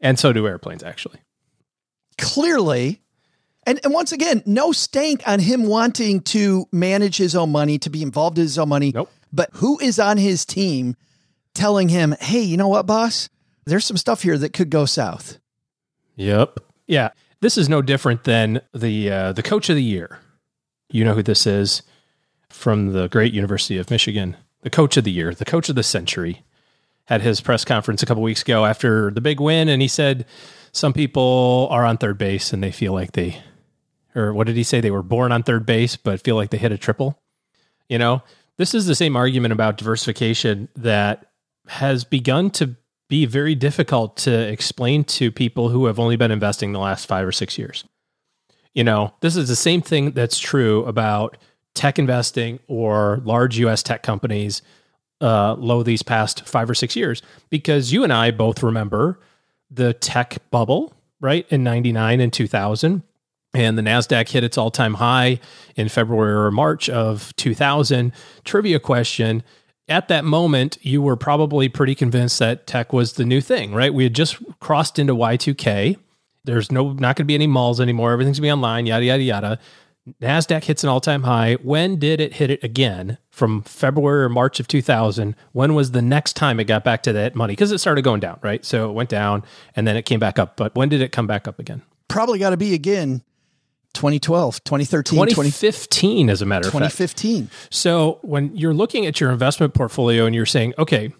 And 0.00 0.18
so 0.18 0.32
do 0.32 0.46
airplanes, 0.46 0.82
actually. 0.82 1.20
Clearly. 2.18 3.00
And, 3.66 3.80
and 3.82 3.92
once 3.92 4.12
again, 4.12 4.42
no 4.44 4.72
stank 4.72 5.26
on 5.26 5.40
him 5.40 5.66
wanting 5.66 6.20
to 6.20 6.66
manage 6.70 7.16
his 7.16 7.34
own 7.34 7.50
money, 7.50 7.78
to 7.78 7.90
be 7.90 8.02
involved 8.02 8.38
in 8.38 8.42
his 8.42 8.58
own 8.58 8.68
money. 8.68 8.92
Nope. 8.94 9.10
But 9.32 9.50
who 9.54 9.78
is 9.80 9.98
on 9.98 10.18
his 10.18 10.44
team 10.44 10.96
telling 11.54 11.88
him, 11.88 12.14
hey, 12.20 12.40
you 12.40 12.56
know 12.56 12.68
what, 12.68 12.86
boss? 12.86 13.28
There's 13.64 13.84
some 13.84 13.96
stuff 13.96 14.22
here 14.22 14.36
that 14.38 14.52
could 14.52 14.70
go 14.70 14.84
south. 14.84 15.38
Yep. 16.16 16.60
Yeah. 16.86 17.10
This 17.40 17.58
is 17.58 17.68
no 17.68 17.82
different 17.82 18.24
than 18.24 18.60
the 18.72 19.10
uh, 19.10 19.32
the 19.32 19.42
coach 19.42 19.68
of 19.68 19.76
the 19.76 19.82
year. 19.82 20.18
You 20.90 21.04
know 21.04 21.14
who 21.14 21.22
this 21.22 21.46
is 21.46 21.82
from 22.48 22.92
the 22.92 23.08
great 23.08 23.32
University 23.32 23.76
of 23.78 23.90
Michigan. 23.90 24.36
The 24.64 24.70
coach 24.70 24.96
of 24.96 25.04
the 25.04 25.12
year, 25.12 25.34
the 25.34 25.44
coach 25.44 25.68
of 25.68 25.76
the 25.76 25.82
century, 25.82 26.42
had 27.04 27.20
his 27.20 27.42
press 27.42 27.66
conference 27.66 28.02
a 28.02 28.06
couple 28.06 28.22
weeks 28.22 28.40
ago 28.40 28.64
after 28.64 29.10
the 29.10 29.20
big 29.20 29.38
win, 29.38 29.68
and 29.68 29.82
he 29.82 29.88
said 29.88 30.24
some 30.72 30.94
people 30.94 31.68
are 31.70 31.84
on 31.84 31.98
third 31.98 32.16
base 32.16 32.52
and 32.52 32.62
they 32.62 32.72
feel 32.72 32.94
like 32.94 33.12
they, 33.12 33.42
or 34.14 34.32
what 34.32 34.46
did 34.46 34.56
he 34.56 34.62
say? 34.62 34.80
They 34.80 34.90
were 34.90 35.02
born 35.02 35.32
on 35.32 35.42
third 35.42 35.66
base, 35.66 35.96
but 35.96 36.22
feel 36.22 36.34
like 36.34 36.48
they 36.48 36.56
hit 36.56 36.72
a 36.72 36.78
triple. 36.78 37.20
You 37.90 37.98
know, 37.98 38.22
this 38.56 38.74
is 38.74 38.86
the 38.86 38.94
same 38.94 39.16
argument 39.16 39.52
about 39.52 39.76
diversification 39.76 40.70
that 40.76 41.26
has 41.66 42.04
begun 42.04 42.50
to 42.52 42.74
be 43.08 43.26
very 43.26 43.54
difficult 43.54 44.16
to 44.16 44.32
explain 44.32 45.04
to 45.04 45.30
people 45.30 45.68
who 45.68 45.84
have 45.86 45.98
only 45.98 46.16
been 46.16 46.30
investing 46.30 46.72
the 46.72 46.78
last 46.78 47.06
five 47.06 47.26
or 47.26 47.32
six 47.32 47.58
years. 47.58 47.84
You 48.72 48.82
know, 48.82 49.12
this 49.20 49.36
is 49.36 49.48
the 49.48 49.56
same 49.56 49.82
thing 49.82 50.12
that's 50.12 50.38
true 50.38 50.86
about 50.86 51.36
tech 51.74 51.98
investing 51.98 52.60
or 52.68 53.20
large 53.24 53.58
US 53.58 53.82
tech 53.82 54.02
companies 54.02 54.62
uh, 55.20 55.54
low 55.54 55.82
these 55.82 56.02
past 56.02 56.46
five 56.46 56.68
or 56.68 56.74
six 56.74 56.96
years, 56.96 57.22
because 57.50 57.92
you 57.92 58.04
and 58.04 58.12
I 58.12 58.30
both 58.30 58.62
remember 58.62 59.20
the 59.70 59.94
tech 59.94 60.38
bubble, 60.50 60.94
right, 61.20 61.46
in 61.50 61.64
99 61.64 62.20
and 62.20 62.32
2000. 62.32 63.02
And 63.56 63.78
the 63.78 63.82
NASDAQ 63.82 64.28
hit 64.28 64.42
its 64.42 64.58
all 64.58 64.72
time 64.72 64.94
high 64.94 65.38
in 65.76 65.88
February 65.88 66.32
or 66.32 66.50
March 66.50 66.88
of 66.90 67.34
2000. 67.36 68.12
Trivia 68.44 68.80
question 68.80 69.44
at 69.88 70.08
that 70.08 70.24
moment, 70.24 70.78
you 70.80 71.02
were 71.02 71.16
probably 71.16 71.68
pretty 71.68 71.94
convinced 71.94 72.38
that 72.38 72.66
tech 72.66 72.92
was 72.92 73.14
the 73.14 73.24
new 73.24 73.40
thing, 73.40 73.74
right? 73.74 73.92
We 73.92 74.04
had 74.04 74.14
just 74.14 74.38
crossed 74.60 74.98
into 74.98 75.14
Y2K. 75.14 75.96
There's 76.44 76.72
no 76.72 76.92
not 76.92 77.16
going 77.16 77.24
to 77.24 77.24
be 77.24 77.34
any 77.34 77.46
malls 77.46 77.80
anymore. 77.80 78.12
Everything's 78.12 78.38
going 78.38 78.48
to 78.48 78.48
be 78.48 78.52
online, 78.52 78.86
yada, 78.86 79.04
yada, 79.04 79.22
yada. 79.22 79.58
NASDAQ 80.20 80.64
hits 80.64 80.84
an 80.84 80.90
all 80.90 81.00
time 81.00 81.22
high. 81.22 81.54
When 81.62 81.98
did 81.98 82.20
it 82.20 82.34
hit 82.34 82.50
it 82.50 82.62
again? 82.62 83.18
From 83.30 83.62
February 83.62 84.24
or 84.24 84.28
March 84.28 84.60
of 84.60 84.68
2000. 84.68 85.34
When 85.52 85.74
was 85.74 85.90
the 85.90 86.02
next 86.02 86.34
time 86.34 86.60
it 86.60 86.64
got 86.64 86.84
back 86.84 87.02
to 87.04 87.12
that 87.14 87.34
money? 87.34 87.52
Because 87.52 87.72
it 87.72 87.78
started 87.78 88.02
going 88.02 88.20
down, 88.20 88.38
right? 88.42 88.64
So 88.64 88.88
it 88.90 88.92
went 88.92 89.08
down 89.08 89.44
and 89.74 89.88
then 89.88 89.96
it 89.96 90.02
came 90.02 90.20
back 90.20 90.38
up. 90.38 90.56
But 90.56 90.74
when 90.74 90.88
did 90.88 91.00
it 91.00 91.10
come 91.10 91.26
back 91.26 91.48
up 91.48 91.58
again? 91.58 91.82
Probably 92.08 92.38
got 92.38 92.50
to 92.50 92.56
be 92.56 92.74
again 92.74 93.22
2012, 93.94 94.62
2013, 94.64 95.18
2015, 95.18 96.28
as 96.28 96.42
a 96.42 96.46
matter 96.46 96.66
of 96.66 96.72
2015. 96.72 97.46
fact. 97.46 97.74
So 97.74 98.18
when 98.22 98.54
you're 98.54 98.74
looking 98.74 99.06
at 99.06 99.20
your 99.20 99.30
investment 99.30 99.72
portfolio 99.72 100.26
and 100.26 100.34
you're 100.34 100.46
saying, 100.46 100.74
okay, 100.78 101.12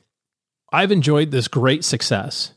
I've 0.73 0.93
enjoyed 0.93 1.31
this 1.31 1.49
great 1.49 1.85
success. 1.85 2.53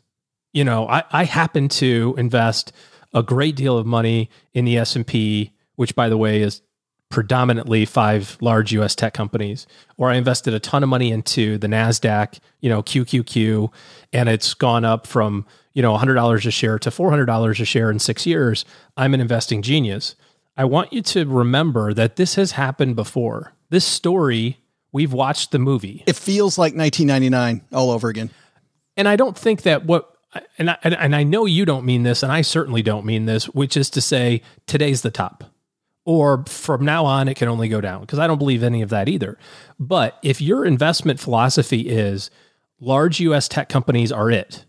You 0.53 0.63
know, 0.63 0.87
I, 0.87 1.03
I 1.11 1.23
happen 1.23 1.69
to 1.69 2.15
invest 2.17 2.71
a 3.13 3.23
great 3.23 3.55
deal 3.55 3.77
of 3.77 3.85
money 3.85 4.29
in 4.53 4.65
the 4.65 4.77
S&P, 4.77 5.53
which 5.77 5.95
by 5.95 6.09
the 6.09 6.17
way 6.17 6.41
is 6.41 6.61
predominantly 7.09 7.85
five 7.85 8.37
large 8.41 8.73
US 8.73 8.93
tech 8.93 9.13
companies, 9.13 9.65
or 9.95 10.09
I 10.09 10.15
invested 10.15 10.53
a 10.53 10.59
ton 10.59 10.83
of 10.83 10.89
money 10.89 11.11
into 11.11 11.57
the 11.57 11.67
NASDAQ, 11.67 12.39
you 12.59 12.69
know, 12.69 12.83
QQQ, 12.83 13.71
and 14.11 14.27
it's 14.27 14.53
gone 14.53 14.83
up 14.83 15.07
from, 15.07 15.45
you 15.73 15.81
know, 15.81 15.97
$100 15.97 16.45
a 16.45 16.51
share 16.51 16.77
to 16.79 16.89
$400 16.89 17.59
a 17.59 17.65
share 17.65 17.89
in 17.89 17.99
six 17.99 18.25
years. 18.25 18.65
I'm 18.97 19.13
an 19.13 19.21
investing 19.21 19.61
genius. 19.61 20.15
I 20.57 20.65
want 20.65 20.91
you 20.91 21.01
to 21.03 21.25
remember 21.25 21.93
that 21.93 22.17
this 22.17 22.35
has 22.35 22.53
happened 22.53 22.95
before. 22.95 23.53
This 23.69 23.85
story, 23.85 24.57
we've 24.91 25.13
watched 25.13 25.51
the 25.51 25.59
movie. 25.59 26.03
It 26.07 26.15
feels 26.15 26.57
like 26.57 26.75
1999 26.75 27.67
all 27.71 27.91
over 27.91 28.09
again. 28.09 28.31
And 28.97 29.07
I 29.07 29.15
don't 29.15 29.37
think 29.37 29.61
that 29.61 29.85
what 29.85 30.13
and 30.57 30.69
I, 30.69 30.77
and 30.83 31.15
I 31.15 31.23
know 31.23 31.45
you 31.45 31.65
don't 31.65 31.85
mean 31.85 32.03
this, 32.03 32.21
and 32.21 32.31
I 32.31 32.41
certainly 32.41 32.81
don't 32.81 33.05
mean 33.05 33.25
this, 33.25 33.45
which 33.45 33.77
is 33.77 33.89
to 33.91 34.01
say 34.01 34.41
today's 34.65 35.01
the 35.01 35.09
top, 35.09 35.43
or 36.07 36.45
from 36.47 36.85
now 36.85 37.05
on 37.05 37.27
it 37.27 37.35
can 37.35 37.49
only 37.49 37.67
go 37.67 37.81
down 37.81 37.99
because 37.99 38.17
I 38.17 38.27
don't 38.27 38.37
believe 38.37 38.63
any 38.63 38.81
of 38.81 38.89
that 38.91 39.09
either. 39.09 39.37
But 39.77 40.17
if 40.23 40.39
your 40.39 40.65
investment 40.65 41.19
philosophy 41.19 41.81
is 41.81 42.31
large 42.79 43.19
U.S. 43.19 43.49
tech 43.49 43.67
companies 43.67 44.09
are 44.09 44.31
it, 44.31 44.63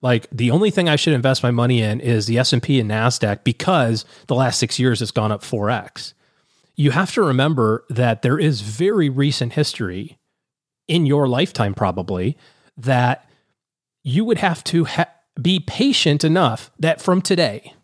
like 0.00 0.28
the 0.32 0.50
only 0.50 0.70
thing 0.70 0.88
I 0.88 0.96
should 0.96 1.12
invest 1.12 1.42
my 1.42 1.50
money 1.50 1.82
in 1.82 2.00
is 2.00 2.24
the 2.24 2.38
S 2.38 2.54
and 2.54 2.62
P 2.62 2.80
and 2.80 2.90
Nasdaq 2.90 3.44
because 3.44 4.06
the 4.28 4.34
last 4.34 4.58
six 4.58 4.78
years 4.78 5.02
it's 5.02 5.10
gone 5.10 5.30
up 5.30 5.44
four 5.44 5.68
x. 5.68 6.14
You 6.74 6.92
have 6.92 7.12
to 7.12 7.22
remember 7.22 7.84
that 7.90 8.22
there 8.22 8.38
is 8.38 8.62
very 8.62 9.10
recent 9.10 9.52
history 9.52 10.18
in 10.88 11.04
your 11.04 11.28
lifetime, 11.28 11.74
probably 11.74 12.38
that 12.78 13.28
you 14.02 14.24
would 14.24 14.38
have 14.38 14.64
to 14.64 14.86
ha- 14.86 15.10
be 15.40 15.60
patient 15.60 16.24
enough 16.24 16.70
that 16.78 17.02
from 17.02 17.20
today, 17.20 17.74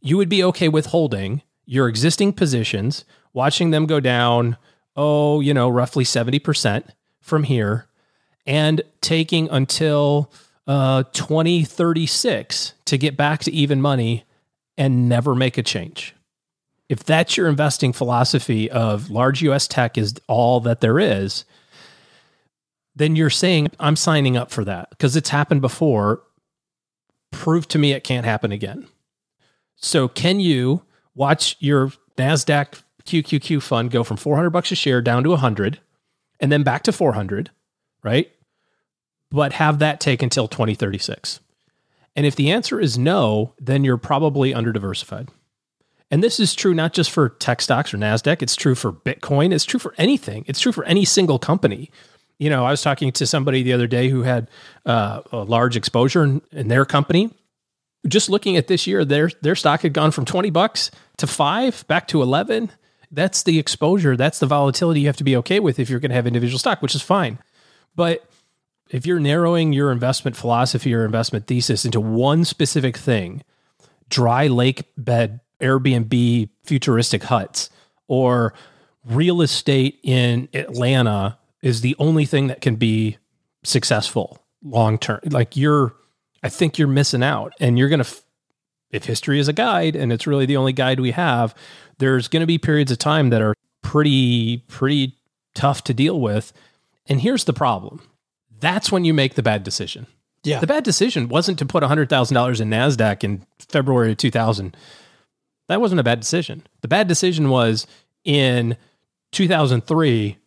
you 0.00 0.16
would 0.16 0.30
be 0.30 0.42
okay 0.42 0.70
with 0.70 0.86
holding 0.86 1.42
your 1.68 1.86
existing 1.86 2.32
positions, 2.32 3.04
watching 3.34 3.72
them 3.72 3.84
go 3.84 4.00
down, 4.00 4.56
oh, 4.96 5.40
you 5.40 5.52
know, 5.52 5.68
roughly 5.68 6.02
70% 6.02 6.88
from 7.20 7.44
here, 7.44 7.86
and 8.46 8.80
taking 9.02 9.50
until 9.50 10.32
uh, 10.66 11.02
2036 11.12 12.72
to 12.86 12.96
get 12.96 13.18
back 13.18 13.40
to 13.40 13.52
even 13.52 13.82
money 13.82 14.24
and 14.78 15.10
never 15.10 15.34
make 15.34 15.58
a 15.58 15.62
change. 15.62 16.14
If 16.88 17.04
that's 17.04 17.36
your 17.36 17.48
investing 17.48 17.92
philosophy 17.92 18.70
of 18.70 19.10
large 19.10 19.42
US 19.42 19.68
tech 19.68 19.98
is 19.98 20.14
all 20.26 20.60
that 20.60 20.80
there 20.80 20.98
is, 20.98 21.44
then 22.96 23.14
you're 23.14 23.28
saying, 23.28 23.68
I'm 23.78 23.94
signing 23.94 24.38
up 24.38 24.50
for 24.50 24.64
that 24.64 24.88
because 24.88 25.16
it's 25.16 25.28
happened 25.28 25.60
before. 25.60 26.22
Prove 27.30 27.68
to 27.68 27.78
me 27.78 27.92
it 27.92 28.04
can't 28.04 28.24
happen 28.24 28.52
again. 28.52 28.88
So, 29.76 30.08
can 30.08 30.40
you 30.40 30.82
watch 31.18 31.56
your 31.58 31.92
NASDAQ 32.16 32.82
QQQ 33.04 33.62
fund 33.62 33.90
go 33.90 34.04
from 34.04 34.16
400 34.16 34.50
bucks 34.50 34.72
a 34.72 34.74
share 34.74 35.02
down 35.02 35.24
to 35.24 35.30
100 35.30 35.80
and 36.40 36.52
then 36.52 36.62
back 36.62 36.82
to 36.84 36.92
400, 36.92 37.50
right? 38.02 38.30
But 39.30 39.54
have 39.54 39.80
that 39.80 40.00
take 40.00 40.22
until 40.22 40.48
2036. 40.48 41.40
And 42.16 42.24
if 42.24 42.36
the 42.36 42.50
answer 42.50 42.80
is 42.80 42.96
no, 42.96 43.54
then 43.58 43.84
you're 43.84 43.96
probably 43.96 44.54
under 44.54 44.72
diversified. 44.72 45.28
And 46.10 46.22
this 46.22 46.40
is 46.40 46.54
true 46.54 46.74
not 46.74 46.94
just 46.94 47.10
for 47.10 47.28
tech 47.28 47.60
stocks 47.60 47.92
or 47.92 47.98
NASDAQ, 47.98 48.40
it's 48.40 48.56
true 48.56 48.74
for 48.74 48.92
Bitcoin, 48.92 49.52
it's 49.52 49.64
true 49.64 49.80
for 49.80 49.94
anything, 49.98 50.44
it's 50.46 50.60
true 50.60 50.72
for 50.72 50.84
any 50.84 51.04
single 51.04 51.38
company 51.38 51.90
you 52.38 52.50
know, 52.50 52.64
I 52.64 52.70
was 52.70 52.82
talking 52.82 53.10
to 53.12 53.26
somebody 53.26 53.62
the 53.62 53.72
other 53.72 53.86
day 53.86 54.08
who 54.08 54.22
had 54.22 54.48
uh, 54.86 55.22
a 55.32 55.38
large 55.38 55.76
exposure 55.76 56.22
in, 56.22 56.42
in, 56.52 56.68
their 56.68 56.84
company. 56.84 57.34
Just 58.06 58.30
looking 58.30 58.56
at 58.56 58.68
this 58.68 58.86
year, 58.86 59.04
their 59.04 59.30
their 59.42 59.56
stock 59.56 59.82
had 59.82 59.92
gone 59.92 60.12
from 60.12 60.24
twenty 60.24 60.50
bucks 60.50 60.90
to 61.18 61.26
five, 61.26 61.86
back 61.86 62.08
to 62.08 62.22
eleven. 62.22 62.70
That's 63.10 63.42
the 63.42 63.58
exposure. 63.58 64.16
That's 64.16 64.38
the 64.38 64.46
volatility 64.46 65.00
you 65.00 65.06
have 65.06 65.16
to 65.18 65.24
be 65.24 65.36
okay 65.36 65.60
with 65.60 65.78
if 65.78 65.88
you're 65.88 66.00
going 66.00 66.10
to 66.10 66.14
have 66.14 66.26
individual 66.26 66.58
stock, 66.58 66.82
which 66.82 66.94
is 66.94 67.02
fine. 67.02 67.38
But 67.96 68.28
if 68.90 69.06
you're 69.06 69.20
narrowing 69.20 69.72
your 69.72 69.92
investment 69.92 70.36
philosophy 70.36 70.94
or 70.94 71.04
investment 71.04 71.46
thesis 71.46 71.84
into 71.84 72.00
one 72.00 72.44
specific 72.44 72.96
thing, 72.96 73.42
dry 74.08 74.46
lake 74.46 74.84
bed 74.96 75.40
Airbnb 75.60 76.48
futuristic 76.64 77.24
huts 77.24 77.70
or 78.06 78.54
real 79.04 79.42
estate 79.42 79.98
in 80.02 80.48
Atlanta 80.54 81.38
is 81.62 81.80
the 81.80 81.96
only 81.98 82.24
thing 82.24 82.46
that 82.46 82.60
can 82.60 82.76
be 82.76 83.16
successful 83.64 84.42
long 84.62 84.98
term. 84.98 85.20
Like 85.30 85.56
you're, 85.56 85.94
I 86.42 86.48
think 86.48 86.78
you're 86.78 86.88
missing 86.88 87.22
out, 87.22 87.52
and 87.58 87.78
you're 87.78 87.88
going 87.88 88.04
to, 88.04 88.16
if 88.90 89.04
history 89.04 89.38
is 89.38 89.48
a 89.48 89.52
guide, 89.52 89.96
and 89.96 90.12
it's 90.12 90.26
really 90.26 90.46
the 90.46 90.56
only 90.56 90.72
guide 90.72 91.00
we 91.00 91.10
have, 91.12 91.54
there's 91.98 92.28
going 92.28 92.40
to 92.40 92.46
be 92.46 92.58
periods 92.58 92.90
of 92.90 92.98
time 92.98 93.30
that 93.30 93.42
are 93.42 93.54
pretty, 93.82 94.58
pretty 94.68 95.14
tough 95.54 95.84
to 95.84 95.94
deal 95.94 96.20
with. 96.20 96.52
And 97.06 97.20
here's 97.20 97.44
the 97.44 97.52
problem 97.52 98.00
that's 98.60 98.90
when 98.90 99.04
you 99.04 99.14
make 99.14 99.34
the 99.34 99.42
bad 99.42 99.62
decision. 99.62 100.06
Yeah. 100.44 100.60
The 100.60 100.66
bad 100.66 100.84
decision 100.84 101.28
wasn't 101.28 101.58
to 101.58 101.66
put 101.66 101.82
$100,000 101.82 102.60
in 102.60 102.70
NASDAQ 102.70 103.24
in 103.24 103.44
February 103.58 104.12
of 104.12 104.16
2000. 104.16 104.76
That 105.68 105.80
wasn't 105.80 106.00
a 106.00 106.04
bad 106.04 106.20
decision. 106.20 106.66
The 106.80 106.88
bad 106.88 107.08
decision 107.08 107.50
was 107.50 107.86
in 108.24 108.76
2003 109.32 110.38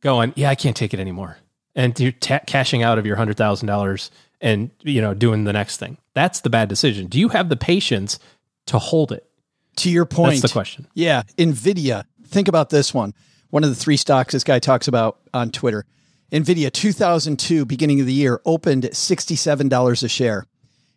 going, 0.00 0.32
yeah, 0.36 0.50
I 0.50 0.54
can't 0.54 0.76
take 0.76 0.92
it 0.92 1.00
anymore. 1.00 1.38
And 1.74 1.98
you're 1.98 2.12
ta- 2.12 2.40
cashing 2.46 2.82
out 2.82 2.98
of 2.98 3.06
your 3.06 3.16
hundred 3.16 3.36
thousand 3.36 3.66
dollars 3.66 4.10
and 4.40 4.70
you 4.82 5.00
know 5.00 5.14
doing 5.14 5.44
the 5.44 5.52
next 5.52 5.78
thing. 5.78 5.98
That's 6.14 6.40
the 6.40 6.50
bad 6.50 6.68
decision. 6.68 7.06
Do 7.06 7.18
you 7.18 7.28
have 7.28 7.48
the 7.48 7.56
patience 7.56 8.18
to 8.66 8.78
hold 8.78 9.12
it? 9.12 9.28
To 9.76 9.90
your 9.90 10.06
point, 10.06 10.40
that's 10.40 10.42
the 10.42 10.48
question. 10.48 10.86
Yeah, 10.94 11.22
Nvidia. 11.36 12.04
Think 12.26 12.48
about 12.48 12.70
this 12.70 12.94
one. 12.94 13.14
One 13.50 13.62
of 13.62 13.70
the 13.70 13.76
three 13.76 13.96
stocks 13.96 14.32
this 14.32 14.44
guy 14.44 14.58
talks 14.58 14.88
about 14.88 15.18
on 15.32 15.50
Twitter. 15.50 15.84
Nvidia 16.32 16.72
2002 16.72 17.64
beginning 17.64 18.00
of 18.00 18.06
the 18.06 18.12
year 18.12 18.40
opened 18.44 18.84
at 18.84 18.92
$67 18.92 20.02
a 20.02 20.08
share. 20.08 20.46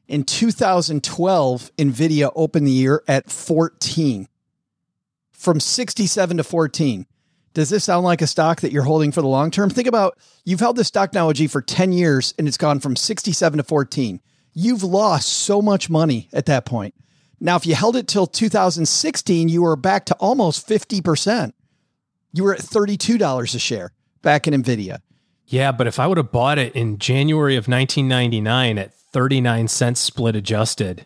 In 0.08 0.24
2012, 0.24 1.72
Nvidia 1.78 2.32
opened 2.36 2.66
the 2.66 2.72
year 2.72 3.04
at 3.08 3.30
14. 3.30 4.28
From 5.32 5.60
67 5.60 6.38
to 6.38 6.44
14. 6.44 7.06
Does 7.54 7.70
this 7.70 7.84
sound 7.84 8.04
like 8.04 8.22
a 8.22 8.28
stock 8.28 8.62
that 8.62 8.72
you're 8.72 8.84
holding 8.84 9.12
for 9.12 9.22
the 9.22 9.28
long 9.28 9.52
term? 9.52 9.70
Think 9.70 9.88
about 9.88 10.18
you've 10.46 10.60
held 10.60 10.76
this 10.76 10.88
stock 10.88 11.14
now, 11.14 11.32
for 11.34 11.62
10 11.62 11.92
years 11.92 12.34
and 12.38 12.48
it's 12.48 12.58
gone 12.58 12.80
from 12.80 12.96
67 12.96 13.58
to 13.58 13.64
14. 13.64 14.22
You've 14.54 14.84
lost 14.84 15.30
so 15.30 15.62
much 15.62 15.90
money 15.90 16.30
at 16.34 16.46
that 16.48 16.66
point. 16.66 16.94
Now, 17.40 17.56
if 17.56 17.66
you 17.66 17.76
held 17.76 17.96
it 17.96 18.08
till 18.08 18.28
2016, 18.28 19.48
you 19.48 19.62
were 19.62 19.76
back 19.76 20.06
to 20.08 20.16
almost 20.16 20.68
50%. 20.68 21.54
You 22.34 22.44
were 22.44 22.54
at 22.54 22.60
$32 22.60 23.56
a 23.56 23.60
share 23.60 23.94
back 24.22 24.48
in 24.48 24.54
NVIDIA. 24.54 25.00
Yeah, 25.46 25.72
but 25.72 25.88
if 25.88 26.00
I 26.00 26.06
would 26.06 26.18
have 26.18 26.32
bought 26.32 26.60
it 26.60 26.76
in 26.76 27.00
January 27.00 27.56
of 27.56 27.68
1999 27.68 28.78
at 28.78 28.94
39 28.94 29.68
cents 29.68 30.00
split 30.00 30.36
adjusted, 30.36 31.06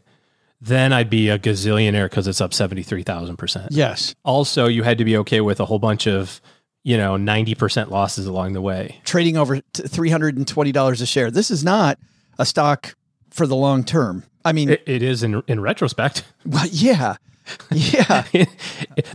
then 0.63 0.93
I'd 0.93 1.09
be 1.09 1.27
a 1.27 1.37
gazillionaire 1.37 2.05
because 2.05 2.25
it's 2.25 2.39
up 2.39 2.51
73,000%. 2.51 3.67
Yes. 3.71 4.15
Also, 4.23 4.67
you 4.67 4.83
had 4.83 4.97
to 4.97 5.05
be 5.05 5.17
okay 5.17 5.41
with 5.41 5.59
a 5.59 5.65
whole 5.65 5.79
bunch 5.79 6.07
of, 6.07 6.39
you 6.83 6.95
know, 6.95 7.15
90% 7.15 7.89
losses 7.89 8.25
along 8.25 8.53
the 8.53 8.61
way. 8.61 9.01
Trading 9.03 9.35
over 9.35 9.57
$320 9.57 11.01
a 11.01 11.05
share. 11.05 11.29
This 11.29 11.51
is 11.51 11.65
not 11.65 11.99
a 12.39 12.45
stock 12.45 12.95
for 13.29 13.45
the 13.45 13.57
long 13.57 13.83
term. 13.83 14.23
I 14.45 14.53
mean, 14.53 14.69
it, 14.69 14.83
it 14.85 15.03
is 15.03 15.21
in, 15.21 15.43
in 15.47 15.59
retrospect. 15.59 16.23
Well, 16.45 16.67
yeah. 16.71 17.17
Yeah. 17.71 18.23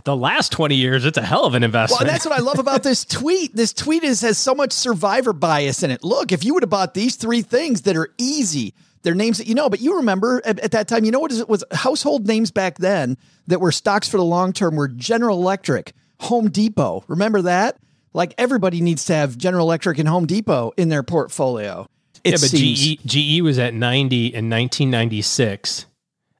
the 0.03 0.15
last 0.15 0.51
20 0.51 0.75
years, 0.75 1.03
it's 1.03 1.17
a 1.17 1.23
hell 1.23 1.45
of 1.45 1.55
an 1.55 1.63
investment. 1.63 2.01
Well, 2.01 2.11
that's 2.11 2.25
what 2.25 2.37
I 2.37 2.41
love 2.43 2.59
about 2.59 2.83
this 2.83 3.03
tweet. 3.05 3.55
This 3.55 3.73
tweet 3.73 4.03
is 4.03 4.21
has 4.21 4.37
so 4.37 4.53
much 4.53 4.71
survivor 4.71 5.33
bias 5.33 5.81
in 5.81 5.89
it. 5.89 6.03
Look, 6.03 6.31
if 6.31 6.43
you 6.43 6.53
would 6.53 6.61
have 6.61 6.69
bought 6.69 6.93
these 6.93 7.15
three 7.15 7.41
things 7.41 7.83
that 7.83 7.97
are 7.97 8.09
easy, 8.19 8.75
they're 9.01 9.15
names 9.15 9.37
that 9.37 9.47
you 9.47 9.55
know, 9.55 9.69
but 9.69 9.79
you 9.79 9.97
remember 9.97 10.41
at, 10.45 10.59
at 10.59 10.71
that 10.71 10.87
time, 10.87 11.05
you 11.05 11.11
know 11.11 11.19
what 11.19 11.31
is 11.31 11.39
it 11.39 11.49
was 11.49 11.63
household 11.71 12.27
names 12.27 12.51
back 12.51 12.77
then 12.77 13.17
that 13.47 13.61
were 13.61 13.71
stocks 13.71 14.09
for 14.09 14.17
the 14.17 14.23
long 14.23 14.53
term 14.53 14.75
were 14.75 14.87
General 14.87 15.39
Electric, 15.39 15.93
Home 16.21 16.49
Depot. 16.49 17.03
Remember 17.07 17.41
that? 17.43 17.77
Like 18.13 18.33
everybody 18.37 18.81
needs 18.81 19.05
to 19.05 19.13
have 19.13 19.37
General 19.37 19.67
Electric 19.67 19.99
and 19.99 20.07
Home 20.07 20.25
Depot 20.25 20.71
in 20.77 20.89
their 20.89 21.03
portfolio. 21.03 21.87
It 22.23 22.31
yeah, 22.31 22.37
but 22.41 22.49
GE, 22.51 22.99
GE 23.05 23.41
was 23.41 23.59
at 23.59 23.73
90 23.73 24.25
in 24.27 24.49
1996 24.49 25.85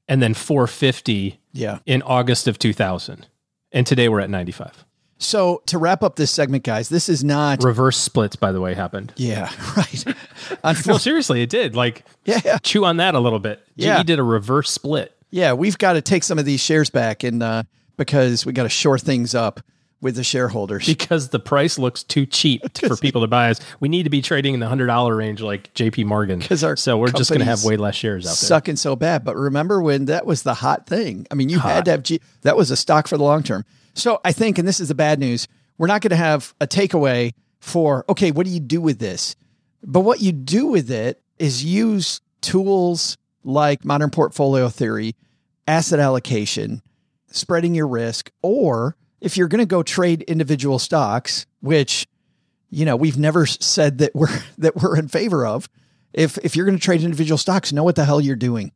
and 0.07 0.21
then 0.21 0.33
450 0.33 1.39
yeah. 1.53 1.79
in 1.85 2.01
August 2.01 2.47
of 2.47 2.59
2000. 2.59 3.27
And 3.71 3.87
today 3.87 4.09
we're 4.09 4.19
at 4.19 4.29
95. 4.29 4.85
So 5.19 5.61
to 5.65 5.77
wrap 5.77 6.01
up 6.01 6.15
this 6.15 6.31
segment, 6.31 6.63
guys, 6.63 6.87
this 6.87 7.09
is 7.09 7.23
not 7.23 7.61
Reverse 7.61 7.97
splits, 7.97 8.37
by 8.37 8.53
the 8.53 8.61
way, 8.61 8.73
happened. 8.73 9.13
Yeah, 9.17 9.51
right. 9.77 10.05
no, 10.87 10.97
seriously, 10.97 11.41
it 11.41 11.49
did. 11.49 11.75
Like, 11.75 12.05
yeah, 12.23 12.39
yeah. 12.43 12.57
chew 12.59 12.85
on 12.85 12.97
that 12.97 13.15
a 13.15 13.19
little 13.19 13.39
bit. 13.39 13.61
Yeah. 13.75 13.97
he 13.97 14.03
did 14.03 14.19
a 14.19 14.23
reverse 14.23 14.71
split. 14.71 15.15
Yeah, 15.29 15.53
we've 15.53 15.77
got 15.77 15.93
to 15.93 16.01
take 16.01 16.23
some 16.23 16.39
of 16.39 16.45
these 16.45 16.61
shares 16.61 16.89
back, 16.89 17.23
and 17.23 17.43
uh, 17.43 17.63
because 17.97 18.45
we 18.45 18.53
got 18.53 18.63
to 18.63 18.69
shore 18.69 18.97
things 18.97 19.35
up 19.35 19.59
with 20.01 20.15
the 20.15 20.23
shareholders 20.23 20.85
because 20.85 21.29
the 21.29 21.39
price 21.39 21.77
looks 21.77 22.03
too 22.03 22.25
cheap 22.25 22.61
for 22.87 22.95
people 22.95 23.21
to 23.21 23.27
buy 23.27 23.49
us. 23.49 23.59
We 23.81 23.89
need 23.89 24.03
to 24.03 24.09
be 24.09 24.21
trading 24.21 24.53
in 24.53 24.59
the 24.59 24.67
hundred 24.67 24.87
dollar 24.87 25.15
range 25.15 25.41
like 25.41 25.73
J.P. 25.73 26.05
Morgan. 26.05 26.39
Because 26.39 26.63
our 26.63 26.77
so 26.77 26.97
we're 26.97 27.11
just 27.11 27.29
going 27.29 27.39
to 27.39 27.45
have 27.45 27.63
way 27.63 27.75
less 27.75 27.95
shares 27.95 28.25
out 28.25 28.29
there. 28.29 28.35
Sucking 28.35 28.77
so 28.77 28.95
bad, 28.95 29.25
but 29.25 29.35
remember 29.35 29.81
when 29.81 30.05
that 30.05 30.25
was 30.25 30.43
the 30.43 30.53
hot 30.55 30.87
thing? 30.87 31.27
I 31.29 31.35
mean, 31.35 31.49
you 31.49 31.59
hot. 31.59 31.71
had 31.71 31.85
to 31.85 31.91
have 31.91 32.03
G- 32.03 32.21
that 32.43 32.55
was 32.55 32.71
a 32.71 32.77
stock 32.77 33.07
for 33.07 33.17
the 33.17 33.23
long 33.23 33.43
term. 33.43 33.65
So 33.93 34.19
I 34.23 34.31
think, 34.31 34.57
and 34.57 34.67
this 34.67 34.79
is 34.79 34.87
the 34.87 34.95
bad 34.95 35.19
news, 35.19 35.47
we're 35.77 35.87
not 35.87 36.01
going 36.01 36.11
to 36.11 36.15
have 36.15 36.53
a 36.59 36.67
takeaway 36.67 37.33
for 37.59 38.05
okay, 38.09 38.31
what 38.31 38.45
do 38.45 38.51
you 38.51 38.59
do 38.59 38.81
with 38.81 38.99
this? 38.99 39.35
But 39.83 40.01
what 40.01 40.21
you 40.21 40.31
do 40.31 40.67
with 40.67 40.91
it 40.91 41.21
is 41.37 41.63
use 41.63 42.21
tools 42.41 43.17
like 43.43 43.85
modern 43.85 44.09
portfolio 44.09 44.69
theory, 44.69 45.15
asset 45.67 45.99
allocation, 45.99 46.81
spreading 47.27 47.75
your 47.75 47.87
risk, 47.87 48.31
or 48.41 48.95
if 49.21 49.37
you're 49.37 49.47
going 49.47 49.59
to 49.59 49.65
go 49.65 49.83
trade 49.83 50.21
individual 50.23 50.79
stocks, 50.79 51.45
which 51.61 52.07
you 52.69 52.85
know 52.85 52.95
we've 52.95 53.17
never 53.17 53.45
said 53.45 53.99
that 53.99 54.13
we're 54.13 54.43
that 54.57 54.75
we're 54.75 54.97
in 54.97 55.07
favor 55.07 55.45
of, 55.45 55.69
if 56.13 56.37
if 56.39 56.55
you're 56.55 56.65
going 56.65 56.77
to 56.77 56.83
trade 56.83 57.03
individual 57.03 57.37
stocks, 57.37 57.71
know 57.71 57.83
what 57.83 57.95
the 57.95 58.05
hell 58.05 58.21
you're 58.21 58.35
doing. 58.35 58.71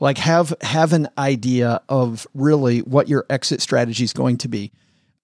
Like 0.00 0.18
have 0.18 0.54
have 0.60 0.92
an 0.92 1.08
idea 1.18 1.80
of 1.88 2.26
really 2.34 2.80
what 2.80 3.08
your 3.08 3.26
exit 3.28 3.60
strategy 3.60 4.04
is 4.04 4.12
going 4.12 4.38
to 4.38 4.48
be. 4.48 4.72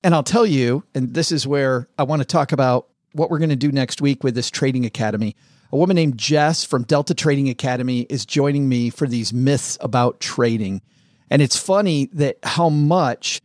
And 0.03 0.15
I'll 0.15 0.23
tell 0.23 0.45
you, 0.45 0.85
and 0.95 1.15
this 1.15 1.33
is 1.33 1.47
where 1.47 1.89
I 1.99 2.03
want 2.03 2.21
to 2.21 2.27
talk 2.27 2.53
about 2.53 2.89
what 3.13 3.31
we're 3.31 3.39
going 3.39 3.51
to 3.51 3.57
do 3.57 3.73
next 3.73 4.03
week 4.03 4.25
with 4.25 4.35
this 4.35 4.51
trading 4.51 4.85
academy. 4.85 5.37
A 5.73 5.77
woman 5.77 5.95
named 5.95 6.19
Jess 6.19 6.65
from 6.65 6.83
Delta 6.83 7.15
Trading 7.15 7.49
Academy 7.49 8.03
is 8.03 8.27
joining 8.27 8.69
me 8.69 8.91
for 8.91 9.07
these 9.07 9.33
myths 9.33 9.79
about 9.81 10.21
trading. 10.21 10.83
And 11.31 11.41
it's 11.41 11.57
funny 11.57 12.11
that 12.13 12.39
how 12.43 12.69
much 12.69 13.41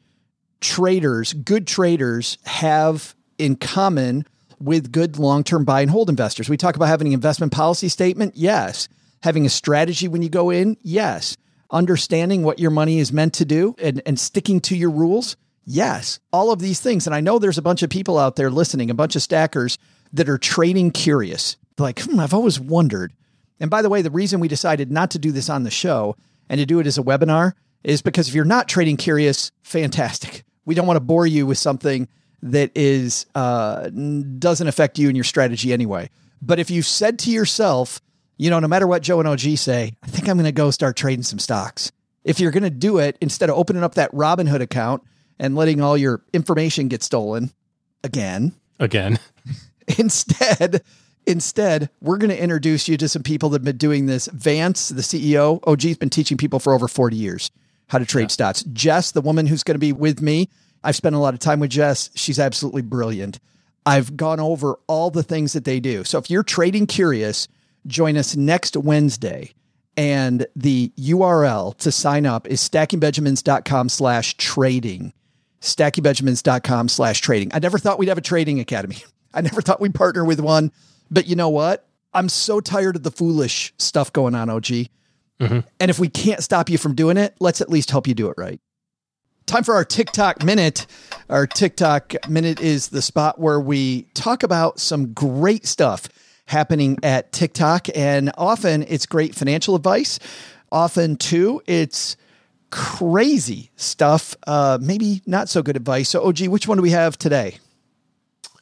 traders, 0.62 1.34
good 1.34 1.66
traders, 1.66 2.38
have 2.46 3.16
in 3.38 3.56
common 3.56 4.26
with 4.60 4.92
good 4.92 5.18
long 5.18 5.44
term 5.44 5.66
buy 5.66 5.82
and 5.82 5.90
hold 5.90 6.10
investors. 6.10 6.50
We 6.50 6.58
talk 6.58 6.76
about 6.76 6.88
having 6.88 7.08
an 7.08 7.14
investment 7.14 7.54
policy 7.54 7.90
statement. 7.90 8.36
Yes. 8.36 8.90
Having 9.24 9.46
a 9.46 9.50
strategy 9.50 10.08
when 10.08 10.22
you 10.22 10.30
go 10.30 10.50
in. 10.50 10.78
Yes. 10.82 11.38
Understanding 11.72 12.44
what 12.44 12.60
your 12.60 12.72
money 12.72 13.00
is 13.00 13.14
meant 13.14 13.34
to 13.36 13.46
do 13.46 13.76
and, 13.80 14.02
and 14.06 14.20
sticking 14.20 14.60
to 14.62 14.76
your 14.76 14.90
rules. 14.90 15.36
Yes, 15.66 16.20
all 16.34 16.52
of 16.52 16.60
these 16.60 16.80
things. 16.80 17.06
And 17.06 17.16
I 17.16 17.22
know 17.22 17.38
there's 17.38 17.60
a 17.60 17.62
bunch 17.62 17.84
of 17.84 17.92
people 17.92 18.18
out 18.18 18.36
there 18.36 18.50
listening, 18.50 18.90
a 18.90 18.96
bunch 18.96 19.16
of 19.16 19.22
stackers 19.22 19.78
that 20.14 20.28
are 20.28 20.40
trading 20.40 20.90
curious. 20.90 21.58
like, 21.78 22.02
hmm, 22.02 22.20
I've 22.20 22.34
always 22.34 22.60
wondered. 22.60 23.14
And 23.60 23.70
by 23.70 23.82
the 23.82 23.90
way, 23.90 24.02
the 24.02 24.10
reason 24.10 24.40
we 24.40 24.48
decided 24.48 24.92
not 24.92 25.12
to 25.12 25.20
do 25.20 25.32
this 25.32 25.50
on 25.50 25.64
the 25.64 25.70
show 25.70 26.16
and 26.50 26.58
to 26.60 26.66
do 26.66 26.80
it 26.80 26.88
as 26.88 26.98
a 26.98 27.04
webinar 27.04 27.54
is 27.84 28.02
because 28.02 28.28
if 28.28 28.34
you're 28.34 28.46
not 28.46 28.68
trading 28.68 28.98
curious, 28.98 29.52
fantastic. 29.62 30.44
We 30.66 30.76
don't 30.76 30.88
want 30.88 30.98
to 30.98 31.02
bore 31.02 31.28
you 31.28 31.46
with 31.46 31.58
something 31.58 32.08
that 32.42 32.72
is 32.76 33.26
uh, 33.36 33.90
doesn't 33.90 34.68
affect 34.68 34.98
you 34.98 35.08
and 35.08 35.18
your 35.18 35.24
strategy 35.24 35.74
anyway. 35.74 36.10
But 36.42 36.60
if 36.60 36.72
you've 36.72 36.86
said 36.86 37.20
to 37.20 37.32
yourself, 37.32 38.02
you 38.40 38.50
know, 38.50 38.60
no 38.60 38.70
matter 38.70 38.88
what 38.88 39.04
Joe 39.04 39.20
and 39.20 39.28
OG 39.28 39.58
say, 39.58 39.94
I 40.02 40.08
think 40.08 40.30
I'm 40.30 40.38
going 40.38 40.46
to 40.46 40.54
go 40.54 40.72
start 40.72 40.96
trading 40.96 41.24
some 41.24 41.40
stocks. 41.40 41.92
If 42.24 42.40
you're 42.40 42.52
going 42.52 42.64
to 42.64 42.70
do 42.70 42.98
it, 42.98 43.18
instead 43.20 43.50
of 43.50 43.58
opening 43.58 43.84
up 43.84 43.96
that 43.96 44.12
Robinhood 44.14 44.62
account 44.62 45.04
and 45.38 45.56
letting 45.56 45.82
all 45.82 45.98
your 45.98 46.24
information 46.32 46.88
get 46.88 47.04
stolen 47.04 47.52
again. 48.02 48.54
Again. 48.80 49.20
instead, 49.98 50.82
instead, 51.28 51.90
we're 52.02 52.18
going 52.18 52.30
to 52.30 52.42
introduce 52.42 52.88
you 52.88 52.96
to 52.98 53.10
some 53.10 53.24
people 53.24 53.50
that 53.50 53.60
have 53.60 53.66
been 53.66 53.78
doing 53.78 54.06
this. 54.06 54.28
Vance, 54.28 54.88
the 54.88 55.02
CEO, 55.02 55.60
OG's 55.68 55.98
been 55.98 56.10
teaching 56.10 56.38
people 56.38 56.60
for 56.60 56.74
over 56.74 56.88
40 56.88 57.18
years 57.18 57.52
how 57.88 57.98
to 57.98 58.06
trade 58.06 58.24
yeah. 58.24 58.28
stocks. 58.28 58.64
Jess, 58.72 59.12
the 59.12 59.22
woman 59.22 59.48
who's 59.48 59.64
going 59.64 59.76
to 59.76 59.80
be 59.80 59.92
with 59.92 60.22
me, 60.22 60.48
I've 60.82 60.96
spent 60.96 61.16
a 61.16 61.20
lot 61.20 61.34
of 61.34 61.42
time 61.42 61.60
with 61.60 61.72
Jess. 61.72 62.10
She's 62.16 62.40
absolutely 62.40 62.84
brilliant. 62.84 63.40
I've 63.86 64.16
gone 64.16 64.40
over 64.40 64.80
all 64.88 65.12
the 65.12 65.24
things 65.24 65.54
that 65.54 65.66
they 65.66 65.82
do. 65.82 66.06
So 66.06 66.18
if 66.20 66.30
you're 66.30 66.44
trading 66.44 66.86
curious, 66.86 67.48
join 67.88 68.18
us 68.18 68.36
next 68.36 68.76
Wednesday. 68.78 69.54
And 69.98 70.48
the 70.56 70.94
URL 70.98 71.76
to 71.80 71.92
sign 71.92 72.26
up 72.26 72.48
is 72.48 72.62
stackingbenjamins.com 72.62 73.90
slash 73.90 74.38
trading 74.38 75.14
stackingbenjamins.com 75.62 76.90
slash 76.90 77.22
trading. 77.22 77.52
I 77.54 77.60
never 77.60 77.78
thought 77.78 78.00
we'd 78.00 78.10
have 78.10 78.18
a 78.18 78.22
trading 78.22 78.60
academy. 78.60 78.98
I 79.34 79.42
never 79.42 79.62
thought 79.62 79.80
we'd 79.80 79.94
partner 79.94 80.26
with 80.26 80.40
one. 80.40 80.72
But 81.12 81.28
you 81.28 81.36
know 81.36 81.50
what? 81.50 81.88
I'm 82.14 82.30
so 82.30 82.60
tired 82.60 82.96
of 82.96 83.04
the 83.04 83.12
foolish 83.12 83.74
stuff 83.78 84.12
going 84.12 84.34
on, 84.34 84.50
OG. 84.50 84.64
Mm-hmm. 84.64 85.60
And 85.80 85.92
if 85.92 86.00
we 86.00 86.10
can't 86.10 86.44
stop 86.44 86.70
you 86.70 86.78
from 86.78 86.96
doing 86.96 87.18
it, 87.18 87.36
let's 87.40 87.62
at 87.62 87.70
least 87.70 87.92
help 87.92 88.08
you 88.08 88.14
do 88.14 88.30
it 88.30 88.36
right. 88.38 88.60
Time 89.46 89.64
for 89.64 89.76
our 89.76 89.86
TikTok 89.86 90.44
minute. 90.44 90.86
Our 91.30 91.48
TikTok 91.48 92.16
minute 92.28 92.60
is 92.60 92.90
the 92.90 93.02
spot 93.02 93.40
where 93.40 93.60
we 93.60 94.04
talk 94.14 94.44
about 94.44 94.80
some 94.80 95.14
great 95.14 95.66
stuff 95.66 96.10
happening 96.50 96.98
at 97.04 97.32
TikTok. 97.32 97.88
And 97.96 98.32
often 98.38 98.84
it's 98.84 99.06
great 99.06 99.36
financial 99.36 99.76
advice. 99.76 100.20
Often, 100.72 101.18
too, 101.18 101.62
it's 101.66 102.18
crazy 102.72 103.72
stuff. 103.76 104.36
Uh, 104.46 104.78
maybe 104.82 105.22
not 105.26 105.50
so 105.50 105.64
good 105.64 105.76
advice. 105.76 106.10
So, 106.10 106.26
OG, 106.28 106.48
which 106.48 106.68
one 106.68 106.78
do 106.78 106.82
we 106.82 106.92
have 106.92 107.18
today? 107.18 107.58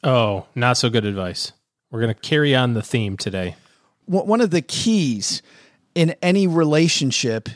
Oh, 0.04 0.46
not 0.54 0.76
so 0.76 0.88
good 0.90 1.04
advice. 1.04 1.52
We're 1.90 2.00
going 2.00 2.14
to 2.14 2.20
carry 2.20 2.54
on 2.54 2.74
the 2.74 2.82
theme 2.82 3.16
today. 3.16 3.56
One 4.06 4.40
of 4.40 4.50
the 4.50 4.62
keys 4.62 5.42
in 5.94 6.14
any 6.22 6.46
relationship 6.46 7.48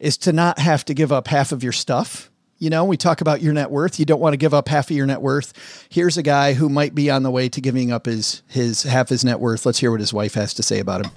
is 0.00 0.16
to 0.18 0.32
not 0.32 0.58
have 0.58 0.84
to 0.86 0.94
give 0.94 1.12
up 1.12 1.28
half 1.28 1.52
of 1.52 1.62
your 1.62 1.72
stuff. 1.72 2.30
You 2.60 2.70
know, 2.70 2.84
we 2.84 2.96
talk 2.96 3.20
about 3.20 3.42
your 3.42 3.52
net 3.52 3.72
worth. 3.72 3.98
You 3.98 4.04
don't 4.04 4.20
want 4.20 4.34
to 4.34 4.36
give 4.36 4.54
up 4.54 4.68
half 4.68 4.88
of 4.90 4.96
your 4.96 5.06
net 5.06 5.20
worth. 5.20 5.86
Here's 5.88 6.16
a 6.16 6.22
guy 6.22 6.52
who 6.52 6.68
might 6.68 6.94
be 6.94 7.10
on 7.10 7.24
the 7.24 7.30
way 7.30 7.48
to 7.48 7.60
giving 7.60 7.90
up 7.90 8.06
his 8.06 8.42
his 8.46 8.84
half 8.84 9.08
his 9.08 9.24
net 9.24 9.40
worth. 9.40 9.66
Let's 9.66 9.80
hear 9.80 9.90
what 9.90 10.00
his 10.00 10.12
wife 10.12 10.34
has 10.34 10.54
to 10.54 10.62
say 10.62 10.78
about 10.78 11.04
him 11.04 11.12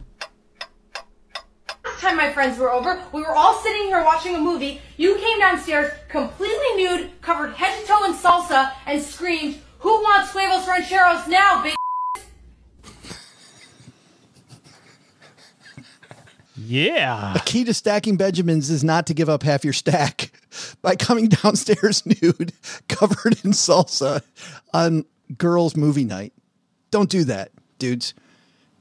time 2.04 2.18
my 2.18 2.34
friends 2.34 2.60
were 2.60 2.72
over, 2.72 3.02
we 3.12 3.22
were 3.22 3.34
all 3.34 3.54
sitting 3.62 3.84
here 3.84 4.04
watching 4.04 4.36
a 4.36 4.40
movie. 4.40 4.82
You 4.98 5.16
came 5.16 5.40
downstairs 5.40 5.92
completely 6.10 6.76
nude, 6.76 7.22
covered 7.22 7.54
head 7.54 7.80
to 7.82 7.88
toe 7.88 8.04
in 8.06 8.14
salsa, 8.14 8.72
and 8.86 9.02
screamed, 9.02 9.60
Who 9.80 9.90
wants 9.90 10.32
huevos 10.32 10.68
rancheros 10.68 11.28
now, 11.28 11.64
big 11.64 11.76
Yeah. 16.56 17.34
The 17.34 17.40
key 17.42 17.64
to 17.66 17.74
stacking 17.74 18.16
Benjamins 18.16 18.70
is 18.70 18.84
not 18.84 19.08
to 19.08 19.14
give 19.14 19.30
up 19.30 19.44
half 19.44 19.64
your 19.64 19.74
stack 19.74 20.32
by 20.82 20.96
coming 20.96 21.28
downstairs 21.44 22.06
nude, 22.06 22.54
covered 22.88 23.44
in 23.44 23.52
salsa 23.52 24.22
on 24.74 25.06
girls' 25.38 25.76
movie 25.76 26.06
night. 26.06 26.34
Don't 26.92 27.10
do 27.10 27.24
that, 27.26 27.52
dudes. 27.80 28.14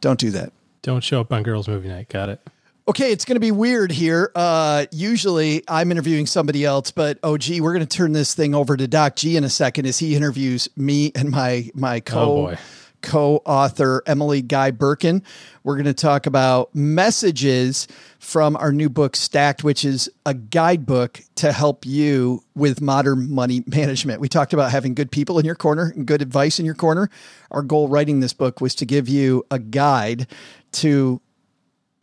Don't 0.01 0.19
do 0.19 0.31
that. 0.31 0.53
Don't 0.83 1.03
show 1.03 1.21
up 1.21 1.33
on 1.33 1.43
girls' 1.43 1.69
movie 1.69 1.89
night. 1.89 2.09
Got 2.09 2.29
it. 2.29 2.41
Okay, 2.89 3.13
it's 3.13 3.25
going 3.25 3.37
to 3.37 3.41
be 3.41 3.53
weird 3.53 3.93
here. 3.93 4.33
Uh, 4.35 4.87
usually 4.91 5.63
I'm 5.69 5.93
interviewing 5.93 6.27
somebody 6.27 6.65
else, 6.65 6.91
but 6.91 7.19
oh, 7.23 7.39
gee, 7.39 7.61
we're 7.61 7.73
going 7.73 7.87
to 7.87 7.97
turn 7.97 8.13
this 8.13 8.35
thing 8.35 8.57
over 8.57 8.77
to 8.77 8.89
Doc 8.89 9.15
G 9.15 9.37
in 9.37 9.45
a 9.45 9.49
second 9.49 9.87
as 9.87 10.01
he 10.01 10.17
interviews 10.17 10.69
me 10.77 11.13
and 11.15 11.31
my 11.31 11.71
my 11.75 12.01
co 12.01 12.49
oh 12.49 12.57
co-author 13.03 14.03
Emily 14.07 14.41
Guy 14.41 14.71
Birken. 14.71 15.23
We're 15.65 15.75
going 15.75 15.85
to 15.85 15.95
talk 15.95 16.27
about 16.27 16.75
messages 16.75 17.89
from 18.19 18.57
our 18.57 18.73
new 18.73 18.89
book 18.89 19.17
Stacked, 19.17 19.63
which 19.65 19.85
is 19.85 20.09
a 20.25 20.35
guidebook 20.35 21.21
to 21.37 21.53
help 21.53 21.85
you 21.85 22.43
with 22.55 22.81
modern 22.81 23.31
money 23.31 23.63
management. 23.67 24.21
We 24.21 24.29
talked 24.29 24.53
about 24.53 24.71
having 24.71 24.95
good 24.95 25.11
people 25.11 25.39
in 25.39 25.45
your 25.45 25.55
corner 25.55 25.93
and 25.95 26.07
good 26.07 26.23
advice 26.23 26.59
in 26.59 26.65
your 26.65 26.75
corner. 26.75 27.11
Our 27.51 27.63
goal 27.63 27.89
writing 27.89 28.21
this 28.21 28.33
book 28.33 28.61
was 28.61 28.75
to 28.77 28.87
give 28.87 29.09
you 29.09 29.45
a 29.51 29.59
guide 29.59 30.27
to 30.73 31.21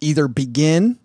either 0.02 0.28
begin 0.28 1.00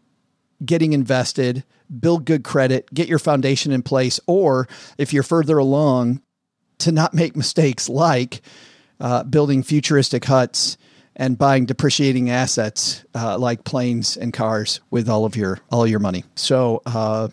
getting 0.64 0.92
invested, 0.92 1.64
build 2.00 2.24
good 2.24 2.44
credit, 2.44 2.92
get 2.92 3.08
your 3.08 3.18
foundation 3.18 3.72
in 3.72 3.82
place, 3.82 4.20
or 4.26 4.68
if 4.98 5.12
you're 5.12 5.22
further 5.22 5.58
along, 5.58 6.20
to 6.78 6.92
not 6.92 7.14
make 7.14 7.36
mistakes 7.36 7.88
like 7.88 8.42
uh, 9.00 9.24
building 9.24 9.62
futuristic 9.62 10.24
huts 10.24 10.76
and 11.16 11.38
buying 11.38 11.66
depreciating 11.66 12.30
assets 12.30 13.04
uh, 13.14 13.38
like 13.38 13.64
planes 13.64 14.16
and 14.16 14.32
cars 14.32 14.80
with 14.90 15.08
all 15.08 15.24
of 15.24 15.36
your 15.36 15.60
all 15.70 15.86
your 15.86 16.00
money. 16.00 16.24
So 16.34 16.82
uh, 16.86 17.28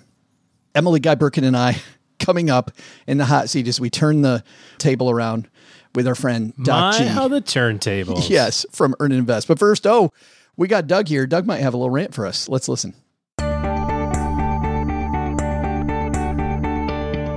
Emily 0.75 0.99
Guy 0.99 1.15
Birken 1.15 1.43
and 1.45 1.57
I 1.57 1.77
coming 2.19 2.49
up 2.49 2.71
in 3.07 3.17
the 3.17 3.25
hot 3.25 3.49
seat 3.49 3.67
as 3.67 3.79
we 3.79 3.89
turn 3.89 4.21
the 4.21 4.43
table 4.77 5.09
around 5.09 5.49
with 5.95 6.07
our 6.07 6.15
friend 6.15 6.53
Doc 6.61 6.93
My, 6.93 6.97
G. 6.97 7.05
How 7.05 7.27
the 7.27 7.41
turntables. 7.41 8.29
Yes, 8.29 8.65
from 8.71 8.95
Earn 8.99 9.11
and 9.11 9.19
Invest. 9.19 9.47
But 9.47 9.59
first, 9.59 9.85
oh, 9.87 10.13
we 10.55 10.67
got 10.67 10.87
Doug 10.87 11.07
here. 11.07 11.25
Doug 11.25 11.45
might 11.45 11.61
have 11.61 11.73
a 11.73 11.77
little 11.77 11.89
rant 11.89 12.13
for 12.13 12.25
us. 12.25 12.47
Let's 12.47 12.69
listen. 12.69 12.93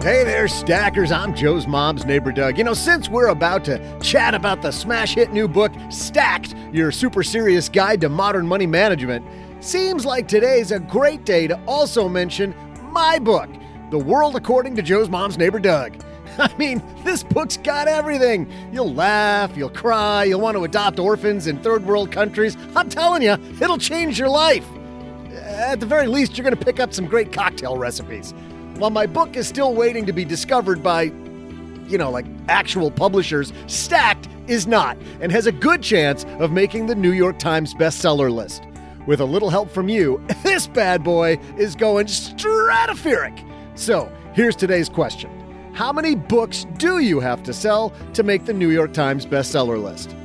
Hey 0.05 0.23
there, 0.23 0.49
stackers. 0.49 1.11
I'm 1.11 1.35
Joe's 1.35 1.67
mom's 1.67 2.05
neighbor, 2.05 2.31
Doug. 2.31 2.59
You 2.59 2.65
know, 2.65 2.75
since 2.75 3.09
we're 3.09 3.29
about 3.29 3.65
to 3.65 3.99
chat 4.01 4.35
about 4.35 4.61
the 4.61 4.71
smash 4.71 5.15
hit 5.15 5.33
new 5.33 5.49
book, 5.49 5.73
Stacked 5.89 6.55
Your 6.75 6.93
Super 6.93 7.23
Serious 7.23 7.71
Guide 7.71 8.03
to 8.03 8.11
Modern 8.11 8.47
Money 8.47 8.67
Management, 8.67 9.25
seems 9.65 10.05
like 10.05 10.29
today's 10.29 10.73
a 10.73 10.79
great 10.79 11.25
day 11.25 11.47
to 11.47 11.59
also 11.65 12.07
mention 12.07 12.55
my 12.93 13.19
book, 13.19 13.49
The 13.91 13.97
World 13.97 14.37
According 14.37 14.77
to 14.77 14.83
Joe's 14.83 15.09
mom's 15.09 15.39
neighbor, 15.39 15.59
Doug. 15.59 15.97
I 16.39 16.55
mean, 16.59 16.83
this 17.03 17.23
book's 17.23 17.57
got 17.57 17.89
everything. 17.89 18.53
You'll 18.75 18.93
laugh, 18.93 19.57
you'll 19.57 19.71
cry, 19.71 20.25
you'll 20.25 20.43
want 20.43 20.59
to 20.59 20.65
adopt 20.65 20.99
orphans 20.99 21.47
in 21.47 21.63
third 21.63 21.83
world 21.83 22.13
countries. 22.13 22.59
I'm 22.77 22.91
telling 22.91 23.23
you, 23.23 23.39
it'll 23.59 23.79
change 23.79 24.19
your 24.19 24.29
life. 24.29 24.67
At 25.33 25.81
the 25.81 25.87
very 25.87 26.09
least, 26.09 26.37
you're 26.37 26.45
going 26.45 26.55
to 26.55 26.63
pick 26.63 26.79
up 26.79 26.93
some 26.93 27.07
great 27.07 27.33
cocktail 27.33 27.79
recipes. 27.79 28.35
While 28.79 28.91
my 28.91 29.07
book 29.07 29.37
is 29.37 29.47
still 29.47 29.73
waiting 29.73 30.05
to 30.07 30.13
be 30.13 30.25
discovered 30.25 30.83
by, 30.83 31.13
you 31.87 31.97
know, 31.97 32.11
like 32.11 32.27
actual 32.49 32.91
publishers, 32.91 33.53
Stacked 33.69 34.29
is 34.49 34.67
not 34.67 34.99
and 35.21 35.31
has 35.31 35.47
a 35.47 35.53
good 35.53 35.81
chance 35.81 36.25
of 36.41 36.51
making 36.51 36.87
the 36.87 36.95
New 36.95 37.13
York 37.13 37.39
Times 37.39 37.73
bestseller 37.73 38.33
list. 38.33 38.65
With 39.07 39.21
a 39.21 39.25
little 39.25 39.51
help 39.51 39.71
from 39.71 39.89
you, 39.89 40.25
this 40.43 40.67
bad 40.67 41.05
boy 41.05 41.39
is 41.57 41.77
going 41.77 42.07
stratospheric. 42.07 43.49
So, 43.77 44.11
here's 44.33 44.57
today's 44.57 44.89
question 44.89 45.31
How 45.75 45.93
many 45.93 46.17
books 46.17 46.67
do 46.77 46.99
you 46.99 47.21
have 47.21 47.45
to 47.45 47.53
sell 47.53 47.93
to 48.15 48.25
make 48.25 48.45
the 48.45 48.53
New 48.53 48.71
York 48.71 48.93
Times 48.93 49.25
bestseller 49.25 49.81
list? 49.81 50.17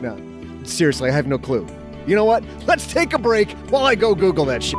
No, 0.00 0.16
seriously, 0.64 1.10
I 1.10 1.12
have 1.12 1.26
no 1.26 1.38
clue. 1.38 1.66
You 2.06 2.14
know 2.14 2.24
what? 2.24 2.44
Let's 2.66 2.86
take 2.86 3.12
a 3.12 3.18
break 3.18 3.50
while 3.70 3.84
I 3.84 3.96
go 3.96 4.14
Google 4.14 4.44
that 4.44 4.62
shit. 4.62 4.78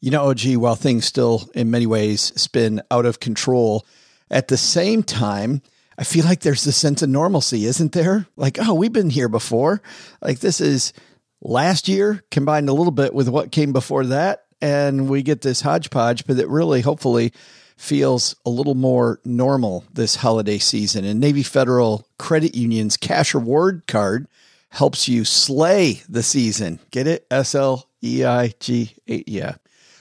You 0.00 0.10
know, 0.10 0.28
OG, 0.28 0.56
while 0.56 0.76
things 0.76 1.04
still 1.04 1.50
in 1.54 1.70
many 1.70 1.86
ways 1.86 2.32
spin 2.40 2.82
out 2.90 3.06
of 3.06 3.20
control, 3.20 3.84
at 4.30 4.48
the 4.48 4.56
same 4.56 5.02
time, 5.02 5.62
I 5.98 6.04
feel 6.04 6.24
like 6.24 6.40
there's 6.40 6.66
a 6.66 6.72
sense 6.72 7.02
of 7.02 7.08
normalcy, 7.08 7.64
isn't 7.64 7.92
there? 7.92 8.26
Like, 8.36 8.58
oh, 8.60 8.74
we've 8.74 8.92
been 8.92 9.10
here 9.10 9.28
before. 9.28 9.82
Like, 10.22 10.38
this 10.38 10.60
is 10.60 10.92
last 11.40 11.88
year 11.88 12.22
combined 12.30 12.68
a 12.68 12.72
little 12.72 12.92
bit 12.92 13.12
with 13.12 13.28
what 13.28 13.50
came 13.50 13.72
before 13.72 14.06
that. 14.06 14.44
And 14.60 15.08
we 15.08 15.22
get 15.22 15.40
this 15.40 15.60
hodgepodge, 15.60 16.26
but 16.26 16.38
it 16.38 16.48
really 16.48 16.80
hopefully 16.80 17.32
feels 17.76 18.34
a 18.44 18.50
little 18.50 18.74
more 18.74 19.20
normal 19.24 19.84
this 19.92 20.16
holiday 20.16 20.58
season. 20.58 21.04
And 21.04 21.20
Navy 21.20 21.42
Federal 21.44 22.06
Credit 22.18 22.54
Union's 22.54 22.96
cash 22.96 23.34
reward 23.34 23.84
card 23.86 24.28
helps 24.70 25.08
you 25.08 25.24
slay 25.24 26.02
the 26.08 26.22
season. 26.22 26.80
Get 26.90 27.06
it? 27.06 27.26
S 27.30 27.54
L 27.54 27.88
E 28.02 28.24
I 28.24 28.52
G 28.60 28.94
A. 29.08 29.24
Yeah. 29.26 29.54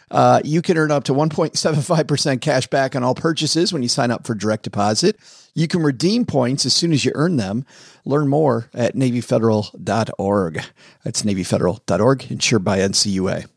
Uh, 0.10 0.42
you 0.44 0.62
can 0.62 0.78
earn 0.78 0.92
up 0.92 1.04
to 1.06 1.14
1.75% 1.14 2.42
cash 2.42 2.68
back 2.68 2.96
on 2.96 3.04
all 3.04 3.16
purchases 3.16 3.74
when 3.74 3.84
you 3.84 3.90
sign 3.90 4.12
up 4.12 4.26
for 4.26 4.34
direct 4.34 4.64
deposit. 4.64 5.18
You 5.54 5.68
can 5.68 5.84
redeem 5.84 6.26
points 6.26 6.66
as 6.66 6.74
soon 6.74 6.94
as 6.94 7.04
you 7.04 7.12
earn 7.16 7.38
them. 7.38 7.66
Learn 8.06 8.28
more 8.28 8.70
at 8.74 8.96
NavyFederal.org. 8.96 10.62
That's 11.04 11.24
NavyFederal.org, 11.24 12.32
insured 12.32 12.64
by 12.64 12.80
NCUA. 12.80 13.48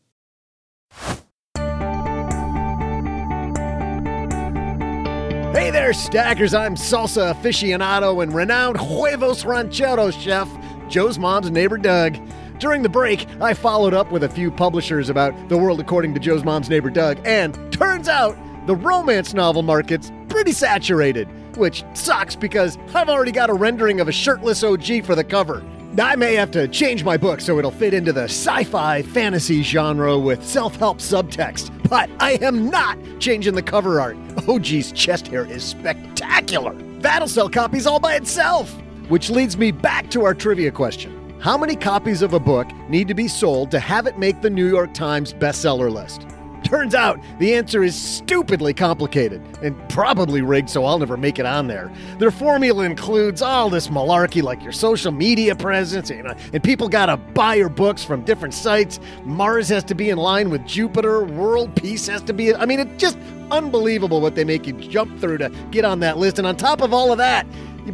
Hey 5.53 5.69
there, 5.69 5.93
stackers. 5.93 6.53
I'm 6.53 6.75
salsa 6.75 7.33
aficionado 7.33 8.23
and 8.23 8.33
renowned 8.33 8.77
huevos 8.77 9.45
rancheros 9.45 10.15
chef, 10.15 10.49
Joe's 10.89 11.19
mom's 11.19 11.51
neighbor 11.51 11.77
Doug. 11.77 12.17
During 12.61 12.83
the 12.83 12.89
break, 12.89 13.25
I 13.41 13.55
followed 13.55 13.95
up 13.95 14.11
with 14.11 14.23
a 14.23 14.29
few 14.29 14.51
publishers 14.51 15.09
about 15.09 15.49
the 15.49 15.57
world 15.57 15.79
according 15.79 16.13
to 16.13 16.19
Joe's 16.19 16.43
mom's 16.43 16.69
neighbor 16.69 16.91
Doug, 16.91 17.19
and 17.25 17.57
turns 17.73 18.07
out 18.07 18.37
the 18.67 18.75
romance 18.75 19.33
novel 19.33 19.63
market's 19.63 20.11
pretty 20.29 20.51
saturated, 20.51 21.27
which 21.57 21.83
sucks 21.95 22.35
because 22.35 22.77
I've 22.93 23.09
already 23.09 23.31
got 23.31 23.49
a 23.49 23.53
rendering 23.55 23.99
of 23.99 24.07
a 24.07 24.11
shirtless 24.11 24.63
OG 24.63 25.05
for 25.05 25.15
the 25.15 25.23
cover. 25.23 25.65
I 25.99 26.15
may 26.15 26.35
have 26.35 26.51
to 26.51 26.67
change 26.67 27.03
my 27.03 27.17
book 27.17 27.41
so 27.41 27.57
it'll 27.57 27.71
fit 27.71 27.95
into 27.95 28.13
the 28.13 28.25
sci 28.25 28.63
fi 28.65 29.01
fantasy 29.01 29.63
genre 29.63 30.19
with 30.19 30.45
self 30.45 30.75
help 30.75 30.99
subtext, 30.99 31.71
but 31.89 32.11
I 32.19 32.33
am 32.43 32.69
not 32.69 32.99
changing 33.19 33.55
the 33.55 33.63
cover 33.63 33.99
art. 33.99 34.17
OG's 34.47 34.91
chest 34.91 35.29
hair 35.29 35.45
is 35.45 35.63
spectacular. 35.63 36.75
That'll 36.99 37.27
sell 37.27 37.49
copies 37.49 37.87
all 37.87 37.99
by 37.99 38.13
itself. 38.13 38.71
Which 39.09 39.31
leads 39.31 39.57
me 39.57 39.71
back 39.71 40.11
to 40.11 40.25
our 40.25 40.35
trivia 40.35 40.71
question 40.71 41.20
How 41.41 41.57
many 41.57 41.75
copies 41.75 42.21
of 42.21 42.35
a 42.35 42.39
book 42.39 42.67
need 42.87 43.07
to 43.07 43.15
be 43.15 43.27
sold 43.27 43.71
to 43.71 43.79
have 43.79 44.05
it 44.05 44.19
make 44.19 44.41
the 44.41 44.49
New 44.51 44.67
York 44.67 44.93
Times 44.93 45.33
bestseller 45.33 45.91
list? 45.91 46.27
Turns 46.63 46.93
out 46.93 47.19
the 47.39 47.55
answer 47.55 47.81
is 47.81 47.95
stupidly 47.95 48.75
complicated 48.75 49.41
and 49.63 49.75
probably 49.89 50.43
rigged, 50.43 50.69
so 50.69 50.85
I'll 50.85 50.99
never 50.99 51.17
make 51.17 51.39
it 51.39 51.47
on 51.47 51.65
there. 51.65 51.91
Their 52.19 52.29
formula 52.29 52.83
includes 52.83 53.41
all 53.41 53.71
this 53.71 53.87
malarkey 53.87 54.43
like 54.43 54.61
your 54.61 54.71
social 54.71 55.11
media 55.11 55.55
presence, 55.55 56.11
know, 56.11 56.29
uh, 56.29 56.37
and 56.53 56.63
people 56.63 56.87
gotta 56.87 57.17
buy 57.17 57.55
your 57.55 57.69
books 57.69 58.03
from 58.03 58.23
different 58.23 58.53
sites. 58.53 58.99
Mars 59.23 59.67
has 59.69 59.83
to 59.85 59.95
be 59.95 60.11
in 60.11 60.19
line 60.19 60.51
with 60.51 60.63
Jupiter, 60.67 61.23
world 61.23 61.75
peace 61.75 62.05
has 62.05 62.21
to 62.21 62.33
be. 62.33 62.53
I 62.53 62.67
mean, 62.67 62.79
it's 62.79 63.01
just 63.01 63.17
unbelievable 63.49 64.21
what 64.21 64.35
they 64.35 64.43
make 64.43 64.67
you 64.67 64.73
jump 64.73 65.19
through 65.19 65.39
to 65.39 65.49
get 65.71 65.85
on 65.85 66.01
that 66.01 66.19
list. 66.19 66.37
And 66.37 66.45
on 66.45 66.55
top 66.55 66.81
of 66.81 66.93
all 66.93 67.11
of 67.11 67.17
that, 67.17 67.47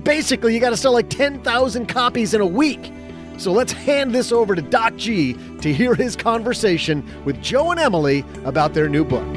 basically 0.04 0.54
you 0.54 0.60
gotta 0.60 0.76
sell 0.76 0.92
like 0.92 1.10
10,000 1.10 1.86
copies 1.86 2.34
in 2.34 2.42
a 2.42 2.46
week. 2.46 2.92
So 3.38 3.52
let's 3.52 3.72
hand 3.72 4.16
this 4.16 4.32
over 4.32 4.56
to 4.56 4.62
Doc 4.64 4.96
G 4.96 5.34
to 5.62 5.72
hear 5.72 5.94
his 5.94 6.16
conversation 6.16 7.08
with 7.24 7.42
Joe 7.42 7.70
and 7.70 7.80
Emily 7.80 8.26
about 8.46 8.74
their 8.74 8.90
new 8.90 9.06
book. 9.06 9.28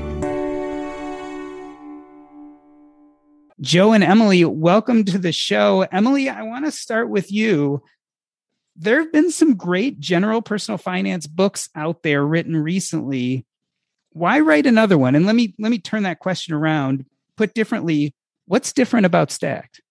Joe 3.60 3.92
and 3.92 4.02
Emily, 4.02 4.42
welcome 4.46 5.04
to 5.04 5.18
the 5.18 5.32
show. 5.32 5.86
Emily, 5.92 6.30
I 6.30 6.42
want 6.44 6.64
to 6.64 6.72
start 6.72 7.10
with 7.10 7.30
you. 7.30 7.82
There 8.74 9.00
have 9.00 9.12
been 9.12 9.30
some 9.30 9.54
great 9.54 10.00
general 10.00 10.40
personal 10.40 10.78
finance 10.78 11.26
books 11.26 11.68
out 11.74 12.02
there 12.02 12.24
written 12.24 12.56
recently. 12.56 13.44
Why 14.12 14.40
write 14.40 14.64
another 14.64 14.96
one? 14.96 15.14
And 15.14 15.26
let 15.26 15.36
me 15.36 15.54
let 15.58 15.70
me 15.70 15.78
turn 15.78 16.04
that 16.04 16.20
question 16.20 16.54
around. 16.54 17.04
Put 17.36 17.52
differently, 17.52 18.14
what's 18.46 18.72
different 18.72 19.04
about 19.04 19.30
Stacked? 19.30 19.82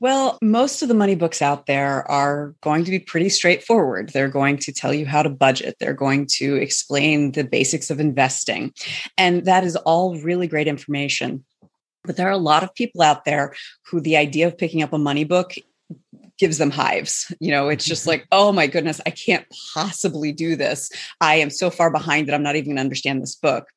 Well, 0.00 0.38
most 0.40 0.80
of 0.80 0.88
the 0.88 0.94
money 0.94 1.14
books 1.14 1.42
out 1.42 1.66
there 1.66 2.10
are 2.10 2.54
going 2.62 2.84
to 2.86 2.90
be 2.90 2.98
pretty 2.98 3.28
straightforward. 3.28 4.08
They're 4.08 4.30
going 4.30 4.56
to 4.58 4.72
tell 4.72 4.94
you 4.94 5.04
how 5.04 5.22
to 5.22 5.28
budget. 5.28 5.76
They're 5.78 5.92
going 5.92 6.26
to 6.36 6.56
explain 6.56 7.32
the 7.32 7.44
basics 7.44 7.90
of 7.90 8.00
investing. 8.00 8.72
And 9.18 9.44
that 9.44 9.62
is 9.62 9.76
all 9.76 10.18
really 10.18 10.46
great 10.46 10.68
information. 10.68 11.44
But 12.04 12.16
there 12.16 12.28
are 12.28 12.32
a 12.32 12.38
lot 12.38 12.62
of 12.62 12.74
people 12.74 13.02
out 13.02 13.26
there 13.26 13.54
who 13.84 14.00
the 14.00 14.16
idea 14.16 14.46
of 14.46 14.56
picking 14.56 14.82
up 14.82 14.94
a 14.94 14.98
money 14.98 15.24
book 15.24 15.52
gives 16.38 16.56
them 16.56 16.70
hives. 16.70 17.30
You 17.38 17.50
know, 17.50 17.68
it's 17.68 17.84
just 17.84 18.06
like, 18.08 18.26
oh 18.32 18.52
my 18.52 18.66
goodness, 18.66 19.02
I 19.04 19.10
can't 19.10 19.44
possibly 19.74 20.32
do 20.32 20.56
this. 20.56 20.90
I 21.20 21.36
am 21.36 21.50
so 21.50 21.68
far 21.68 21.90
behind 21.90 22.26
that 22.26 22.34
I'm 22.34 22.42
not 22.42 22.56
even 22.56 22.70
going 22.70 22.76
to 22.76 22.82
understand 22.82 23.22
this 23.22 23.34
book. 23.34 23.68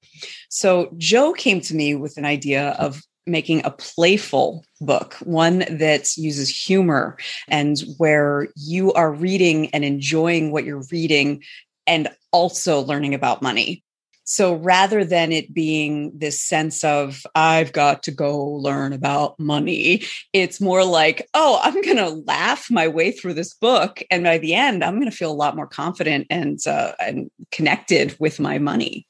So 0.49 0.93
Joe 0.97 1.33
came 1.33 1.59
to 1.61 1.75
me 1.75 1.95
with 1.95 2.15
an 2.15 2.23
idea 2.23 2.69
of 2.79 3.01
making 3.25 3.65
a 3.65 3.71
playful 3.71 4.65
book, 4.81 5.15
one 5.23 5.59
that 5.69 6.17
uses 6.17 6.49
humor 6.49 7.17
and 7.47 7.79
where 7.97 8.47
you 8.55 8.93
are 8.93 9.11
reading 9.11 9.69
and 9.71 9.85
enjoying 9.85 10.51
what 10.51 10.65
you're 10.65 10.85
reading 10.91 11.43
and 11.87 12.09
also 12.31 12.81
learning 12.81 13.13
about 13.13 13.41
money. 13.41 13.83
So 14.25 14.55
rather 14.55 15.03
than 15.03 15.33
it 15.33 15.53
being 15.53 16.17
this 16.17 16.39
sense 16.39 16.83
of, 16.83 17.25
I've 17.35 17.73
got 17.73 18.03
to 18.03 18.11
go 18.11 18.41
learn 18.41 18.93
about 18.93 19.37
money, 19.37 20.03
it's 20.31 20.61
more 20.61 20.85
like, 20.85 21.27
oh, 21.33 21.59
I'm 21.61 21.81
going 21.81 21.97
to 21.97 22.23
laugh 22.25 22.71
my 22.71 22.87
way 22.87 23.11
through 23.11 23.33
this 23.33 23.53
book. 23.53 24.01
And 24.09 24.23
by 24.23 24.37
the 24.37 24.53
end, 24.53 24.83
I'm 24.83 24.95
going 24.95 25.11
to 25.11 25.15
feel 25.15 25.31
a 25.31 25.33
lot 25.33 25.57
more 25.57 25.67
confident 25.67 26.27
and, 26.29 26.57
uh, 26.65 26.93
and 26.99 27.29
connected 27.51 28.15
with 28.17 28.39
my 28.39 28.59
money. 28.59 29.05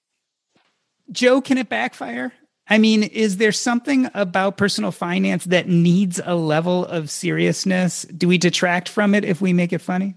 Joe, 1.11 1.41
can 1.41 1.59
it 1.59 1.70
backfire? 1.70 2.34
I 2.68 2.78
mean, 2.78 3.03
is 3.03 3.38
there 3.38 3.51
something 3.51 4.09
about 4.14 4.57
personal 4.57 4.91
finance 4.91 5.43
that 5.45 5.68
needs 5.68 6.22
a 6.24 6.36
level 6.36 6.86
of 6.86 7.09
seriousness? 7.09 8.03
Do 8.03 8.28
we 8.28 8.38
detract 8.38 8.88
from 8.88 9.14
it 9.14 9.26
if 9.26 9.41
we 9.41 9.51
make 9.51 9.74
it 9.74 9.82
funny? 9.82 10.16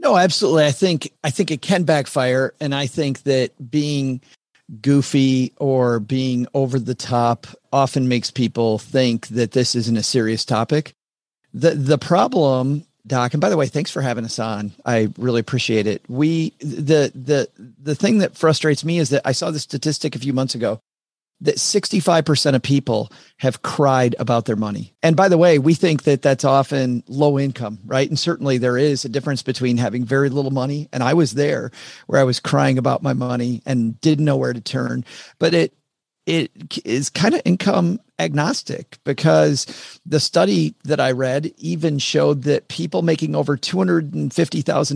No, 0.00 0.16
absolutely. 0.16 0.66
I 0.66 0.72
think 0.72 1.12
I 1.24 1.30
think 1.30 1.50
it 1.50 1.62
can 1.62 1.84
backfire, 1.84 2.52
and 2.60 2.74
I 2.74 2.86
think 2.86 3.22
that 3.22 3.70
being 3.70 4.20
goofy 4.82 5.52
or 5.58 6.00
being 6.00 6.46
over 6.52 6.78
the 6.78 6.94
top 6.94 7.46
often 7.72 8.08
makes 8.08 8.30
people 8.30 8.78
think 8.78 9.28
that 9.28 9.52
this 9.52 9.74
isn't 9.74 9.96
a 9.96 10.02
serious 10.02 10.44
topic. 10.44 10.94
the 11.54 11.70
The 11.70 11.98
problem, 11.98 12.84
Doc, 13.06 13.32
and 13.32 13.40
by 13.40 13.48
the 13.48 13.56
way, 13.56 13.68
thanks 13.68 13.90
for 13.90 14.02
having 14.02 14.24
us 14.24 14.38
on. 14.38 14.72
I 14.84 15.08
really 15.16 15.40
appreciate 15.40 15.86
it. 15.86 16.02
We 16.08 16.52
the 16.58 17.12
the 17.14 17.48
the 17.80 17.94
thing 17.94 18.18
that 18.18 18.36
frustrates 18.36 18.84
me 18.84 18.98
is 18.98 19.10
that 19.10 19.22
I 19.24 19.32
saw 19.32 19.50
the 19.50 19.60
statistic 19.60 20.16
a 20.16 20.18
few 20.18 20.32
months 20.32 20.56
ago 20.56 20.80
that 21.40 21.56
65% 21.56 22.54
of 22.54 22.62
people 22.62 23.12
have 23.38 23.62
cried 23.62 24.14
about 24.18 24.46
their 24.46 24.56
money. 24.56 24.94
And 25.02 25.16
by 25.16 25.28
the 25.28 25.36
way, 25.36 25.58
we 25.58 25.74
think 25.74 26.04
that 26.04 26.22
that's 26.22 26.44
often 26.44 27.02
low 27.08 27.38
income, 27.38 27.78
right? 27.84 28.08
And 28.08 28.18
certainly 28.18 28.56
there 28.58 28.78
is 28.78 29.04
a 29.04 29.10
difference 29.10 29.42
between 29.42 29.76
having 29.76 30.04
very 30.04 30.30
little 30.30 30.50
money 30.50 30.88
and 30.92 31.02
I 31.02 31.14
was 31.14 31.32
there 31.32 31.70
where 32.06 32.20
I 32.20 32.24
was 32.24 32.40
crying 32.40 32.78
about 32.78 33.02
my 33.02 33.12
money 33.12 33.62
and 33.66 34.00
didn't 34.00 34.24
know 34.24 34.36
where 34.38 34.54
to 34.54 34.60
turn. 34.60 35.04
But 35.38 35.52
it 35.52 35.74
it 36.26 36.50
is 36.84 37.08
kind 37.08 37.34
of 37.34 37.42
income 37.44 38.00
agnostic 38.18 38.98
because 39.04 40.00
the 40.04 40.18
study 40.18 40.74
that 40.84 40.98
I 40.98 41.12
read 41.12 41.52
even 41.56 41.98
showed 41.98 42.42
that 42.42 42.66
people 42.66 43.02
making 43.02 43.36
over 43.36 43.56
$250,000, 43.56 44.24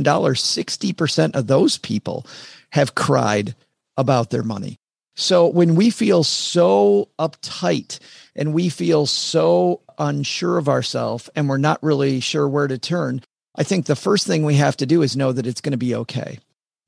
60% 0.02 1.36
of 1.36 1.46
those 1.46 1.78
people 1.78 2.26
have 2.70 2.96
cried 2.96 3.54
about 3.96 4.30
their 4.30 4.42
money. 4.42 4.79
So 5.20 5.46
when 5.46 5.74
we 5.74 5.90
feel 5.90 6.24
so 6.24 7.08
uptight 7.18 7.98
and 8.34 8.54
we 8.54 8.70
feel 8.70 9.04
so 9.04 9.82
unsure 9.98 10.56
of 10.56 10.66
ourselves 10.66 11.28
and 11.36 11.46
we're 11.46 11.58
not 11.58 11.82
really 11.82 12.20
sure 12.20 12.48
where 12.48 12.66
to 12.66 12.78
turn, 12.78 13.20
I 13.54 13.62
think 13.62 13.84
the 13.84 13.96
first 13.96 14.26
thing 14.26 14.44
we 14.44 14.54
have 14.54 14.78
to 14.78 14.86
do 14.86 15.02
is 15.02 15.18
know 15.18 15.30
that 15.32 15.46
it's 15.46 15.60
going 15.60 15.72
to 15.72 15.76
be 15.76 15.94
okay. 15.94 16.38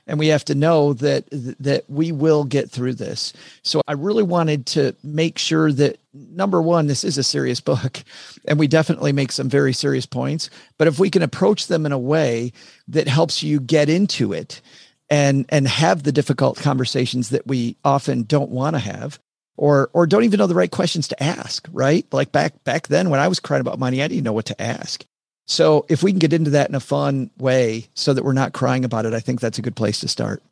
And 0.06 0.18
we 0.18 0.28
have 0.28 0.46
to 0.46 0.54
know 0.54 0.94
that 0.94 1.26
that 1.30 1.84
we 1.88 2.10
will 2.10 2.44
get 2.44 2.70
through 2.70 2.94
this. 2.94 3.34
So 3.62 3.82
I 3.86 3.92
really 3.92 4.22
wanted 4.22 4.64
to 4.68 4.96
make 5.04 5.38
sure 5.38 5.70
that 5.70 5.98
number 6.14 6.60
one, 6.60 6.86
this 6.86 7.04
is 7.04 7.18
a 7.18 7.22
serious 7.22 7.60
book, 7.70 8.02
and 8.46 8.58
we 8.58 8.66
definitely 8.66 9.12
make 9.12 9.30
some 9.30 9.50
very 9.50 9.74
serious 9.74 10.06
points. 10.06 10.48
But 10.78 10.88
if 10.88 10.98
we 10.98 11.10
can 11.10 11.22
approach 11.22 11.66
them 11.66 11.84
in 11.84 11.92
a 11.92 11.98
way 11.98 12.52
that 12.88 13.08
helps 13.08 13.42
you 13.42 13.60
get 13.60 13.88
into 13.90 14.32
it, 14.32 14.62
and 15.10 15.46
and 15.48 15.68
have 15.68 16.02
the 16.02 16.12
difficult 16.12 16.58
conversations 16.58 17.30
that 17.30 17.46
we 17.46 17.76
often 17.84 18.22
don't 18.22 18.50
want 18.50 18.74
to 18.74 18.80
have 18.80 19.18
or 19.56 19.90
or 19.92 20.06
don't 20.06 20.24
even 20.24 20.38
know 20.38 20.46
the 20.46 20.54
right 20.54 20.70
questions 20.70 21.08
to 21.08 21.22
ask 21.22 21.68
right? 21.72 22.06
Like 22.12 22.32
back 22.32 22.64
back 22.64 22.88
then 22.88 23.10
when 23.10 23.20
i 23.20 23.28
was 23.28 23.40
crying 23.40 23.60
about 23.60 23.78
money 23.78 24.02
i 24.02 24.08
didn't 24.08 24.24
know 24.24 24.32
what 24.32 24.46
to 24.46 24.62
ask. 24.62 25.04
So 25.46 25.84
if 25.88 26.02
we 26.02 26.12
can 26.12 26.18
get 26.18 26.32
into 26.32 26.50
that 26.50 26.68
in 26.68 26.74
a 26.74 26.80
fun 26.80 27.30
way 27.36 27.88
so 27.94 28.14
that 28.14 28.24
we're 28.24 28.32
not 28.32 28.52
crying 28.52 28.84
about 28.84 29.06
it 29.06 29.14
i 29.14 29.20
think 29.20 29.40
that's 29.40 29.58
a 29.58 29.62
good 29.62 29.76
place 29.76 30.00
to 30.00 30.08
start. 30.08 30.42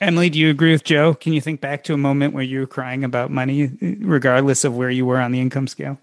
Emily 0.00 0.30
do 0.30 0.38
you 0.38 0.50
agree 0.50 0.72
with 0.72 0.84
joe? 0.84 1.14
Can 1.14 1.32
you 1.32 1.40
think 1.40 1.60
back 1.60 1.84
to 1.84 1.94
a 1.94 1.98
moment 1.98 2.34
where 2.34 2.44
you 2.44 2.60
were 2.60 2.66
crying 2.66 3.02
about 3.02 3.30
money 3.30 3.70
regardless 4.00 4.64
of 4.64 4.76
where 4.76 4.90
you 4.90 5.06
were 5.06 5.18
on 5.20 5.32
the 5.32 5.40
income 5.40 5.66
scale? 5.66 5.98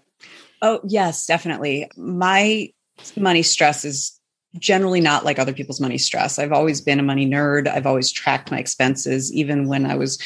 Oh 0.62 0.80
yes 0.84 1.26
definitely. 1.26 1.88
My 1.96 2.70
money 3.16 3.42
stress 3.42 3.84
is 3.84 4.20
generally 4.58 5.00
not 5.00 5.24
like 5.24 5.38
other 5.38 5.52
people's 5.52 5.80
money 5.80 5.98
stress. 5.98 6.38
I've 6.38 6.52
always 6.52 6.80
been 6.80 7.00
a 7.00 7.02
money 7.02 7.26
nerd. 7.26 7.68
I've 7.68 7.86
always 7.86 8.10
tracked 8.10 8.50
my 8.50 8.58
expenses, 8.58 9.32
even 9.32 9.68
when 9.68 9.86
I 9.86 9.96
was 9.96 10.18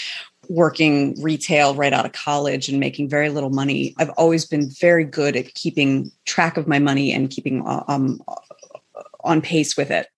working 0.49 1.21
retail 1.21 1.75
right 1.75 1.93
out 1.93 2.07
of 2.07 2.13
college 2.13 2.69
and 2.69 2.81
making 2.81 3.09
very 3.09 3.29
little 3.29 3.51
money. 3.51 3.95
I've 3.99 4.11
always 4.11 4.47
been 4.47 4.71
very 4.71 5.05
good 5.05 5.37
at 5.37 5.55
keeping 5.55 6.11
track 6.25 6.57
of 6.57 6.67
my 6.67 6.79
money 6.79 7.13
and 7.13 7.31
keeping 7.31 7.67
uh, 7.67 7.85
um, 7.87 8.23
on 9.25 9.43
pace 9.43 9.77
with 9.77 9.91
it. 9.91 10.09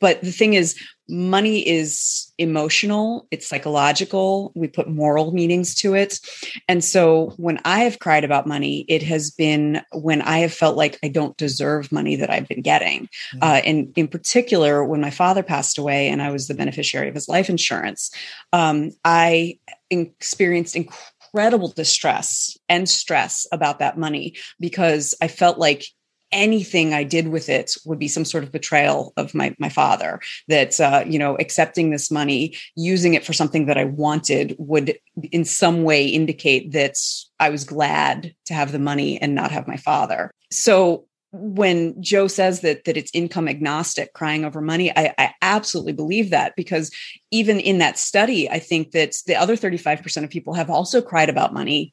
But 0.00 0.20
the 0.20 0.32
thing 0.32 0.54
is, 0.54 0.76
money 1.08 1.66
is 1.66 2.32
emotional, 2.36 3.26
it's 3.30 3.48
psychological. 3.48 4.52
We 4.54 4.68
put 4.68 4.88
moral 4.88 5.32
meanings 5.32 5.74
to 5.76 5.94
it. 5.94 6.20
And 6.68 6.84
so 6.84 7.32
when 7.36 7.58
I 7.64 7.80
have 7.80 7.98
cried 7.98 8.24
about 8.24 8.46
money, 8.46 8.84
it 8.88 9.02
has 9.04 9.30
been 9.30 9.80
when 9.92 10.20
I 10.20 10.38
have 10.38 10.52
felt 10.52 10.76
like 10.76 10.98
I 11.02 11.08
don't 11.08 11.36
deserve 11.36 11.90
money 11.90 12.16
that 12.16 12.30
I've 12.30 12.48
been 12.48 12.62
getting. 12.62 13.08
Mm-hmm. 13.34 13.38
Uh, 13.42 13.60
and 13.64 13.92
in 13.96 14.08
particular, 14.08 14.84
when 14.84 15.00
my 15.00 15.10
father 15.10 15.42
passed 15.42 15.78
away 15.78 16.08
and 16.08 16.20
I 16.20 16.30
was 16.30 16.46
the 16.46 16.54
beneficiary 16.54 17.08
of 17.08 17.14
his 17.14 17.28
life 17.28 17.48
insurance, 17.48 18.10
um, 18.52 18.90
I 19.04 19.58
experienced 19.90 20.76
incredible 20.76 21.68
distress 21.68 22.56
and 22.68 22.88
stress 22.88 23.46
about 23.52 23.78
that 23.78 23.98
money 23.98 24.34
because 24.60 25.14
I 25.22 25.28
felt 25.28 25.58
like 25.58 25.86
anything 26.32 26.94
I 26.94 27.04
did 27.04 27.28
with 27.28 27.48
it 27.48 27.76
would 27.84 27.98
be 27.98 28.08
some 28.08 28.24
sort 28.24 28.44
of 28.44 28.52
betrayal 28.52 29.12
of 29.16 29.34
my 29.34 29.54
my 29.58 29.68
father. 29.68 30.20
That 30.48 30.80
uh, 30.80 31.04
you 31.06 31.18
know, 31.18 31.36
accepting 31.36 31.90
this 31.90 32.10
money, 32.10 32.56
using 32.76 33.14
it 33.14 33.24
for 33.24 33.32
something 33.32 33.66
that 33.66 33.78
I 33.78 33.84
wanted, 33.84 34.56
would 34.58 34.98
in 35.32 35.44
some 35.44 35.82
way 35.82 36.06
indicate 36.06 36.72
that 36.72 36.96
I 37.40 37.50
was 37.50 37.64
glad 37.64 38.34
to 38.46 38.54
have 38.54 38.72
the 38.72 38.78
money 38.78 39.20
and 39.20 39.34
not 39.34 39.50
have 39.50 39.68
my 39.68 39.76
father. 39.76 40.30
So 40.50 41.06
when 41.30 42.00
Joe 42.02 42.26
says 42.26 42.60
that 42.62 42.84
that 42.84 42.96
it's 42.96 43.10
income 43.12 43.48
agnostic, 43.48 44.14
crying 44.14 44.44
over 44.44 44.60
money, 44.60 44.90
I, 44.96 45.14
I, 45.18 45.34
absolutely 45.42 45.92
believe 45.92 46.30
that 46.30 46.56
because 46.56 46.90
even 47.30 47.60
in 47.60 47.78
that 47.78 47.98
study, 47.98 48.48
I 48.50 48.58
think 48.58 48.92
that 48.92 49.14
the 49.26 49.34
other 49.34 49.56
35% 49.56 50.24
of 50.24 50.30
people 50.30 50.54
have 50.54 50.70
also 50.70 51.02
cried 51.02 51.28
about 51.28 51.52
money 51.52 51.92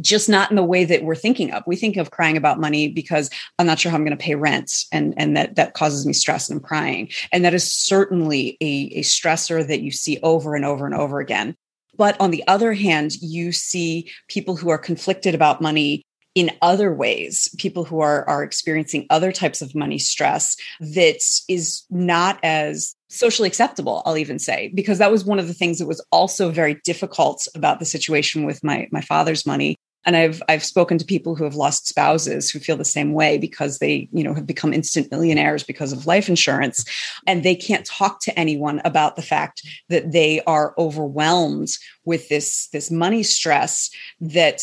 just 0.00 0.28
not 0.28 0.50
in 0.50 0.56
the 0.56 0.64
way 0.64 0.84
that 0.84 1.04
we're 1.04 1.14
thinking 1.14 1.52
of. 1.52 1.62
We 1.66 1.76
think 1.76 1.96
of 1.96 2.10
crying 2.10 2.36
about 2.36 2.60
money 2.60 2.88
because 2.88 3.30
I'm 3.58 3.66
not 3.66 3.78
sure 3.78 3.90
how 3.90 3.96
I'm 3.96 4.04
going 4.04 4.16
to 4.16 4.22
pay 4.22 4.34
rent 4.34 4.84
and, 4.92 5.14
and 5.16 5.36
that, 5.36 5.56
that 5.56 5.74
causes 5.74 6.06
me 6.06 6.12
stress 6.12 6.48
and 6.48 6.58
I'm 6.58 6.64
crying. 6.64 7.10
And 7.32 7.44
that 7.44 7.54
is 7.54 7.70
certainly 7.70 8.56
a, 8.60 8.92
a 8.96 9.00
stressor 9.02 9.66
that 9.66 9.80
you 9.80 9.90
see 9.90 10.18
over 10.22 10.54
and 10.54 10.64
over 10.64 10.86
and 10.86 10.94
over 10.94 11.20
again. 11.20 11.54
But 11.96 12.20
on 12.20 12.32
the 12.32 12.44
other 12.48 12.72
hand, 12.72 13.14
you 13.22 13.52
see 13.52 14.10
people 14.28 14.56
who 14.56 14.70
are 14.70 14.78
conflicted 14.78 15.34
about 15.34 15.60
money 15.60 16.02
in 16.34 16.50
other 16.62 16.92
ways, 16.92 17.48
people 17.58 17.84
who 17.84 18.00
are, 18.00 18.28
are 18.28 18.42
experiencing 18.42 19.06
other 19.08 19.30
types 19.30 19.62
of 19.62 19.74
money 19.74 19.98
stress 19.98 20.56
that 20.80 21.22
is 21.48 21.84
not 21.90 22.40
as 22.42 22.96
socially 23.08 23.46
acceptable, 23.46 24.02
I'll 24.04 24.18
even 24.18 24.40
say, 24.40 24.72
because 24.74 24.98
that 24.98 25.12
was 25.12 25.24
one 25.24 25.38
of 25.38 25.46
the 25.46 25.54
things 25.54 25.78
that 25.78 25.86
was 25.86 26.04
also 26.10 26.50
very 26.50 26.80
difficult 26.82 27.46
about 27.54 27.78
the 27.78 27.84
situation 27.84 28.44
with 28.44 28.64
my, 28.64 28.88
my 28.90 29.00
father's 29.00 29.46
money 29.46 29.76
and 30.04 30.16
i've 30.16 30.42
i've 30.48 30.64
spoken 30.64 30.98
to 30.98 31.04
people 31.04 31.34
who 31.34 31.44
have 31.44 31.54
lost 31.54 31.86
spouses 31.86 32.50
who 32.50 32.58
feel 32.58 32.76
the 32.76 32.84
same 32.84 33.12
way 33.12 33.38
because 33.38 33.78
they 33.78 34.08
you 34.12 34.22
know 34.22 34.34
have 34.34 34.46
become 34.46 34.72
instant 34.72 35.10
millionaires 35.10 35.62
because 35.62 35.92
of 35.92 36.06
life 36.06 36.28
insurance. 36.28 36.84
And 37.26 37.42
they 37.42 37.54
can't 37.54 37.86
talk 37.86 38.20
to 38.20 38.38
anyone 38.38 38.80
about 38.84 39.16
the 39.16 39.22
fact 39.22 39.62
that 39.88 40.12
they 40.12 40.42
are 40.46 40.74
overwhelmed 40.78 41.70
with 42.04 42.28
this 42.28 42.68
this 42.68 42.90
money 42.90 43.22
stress 43.22 43.90
that 44.20 44.62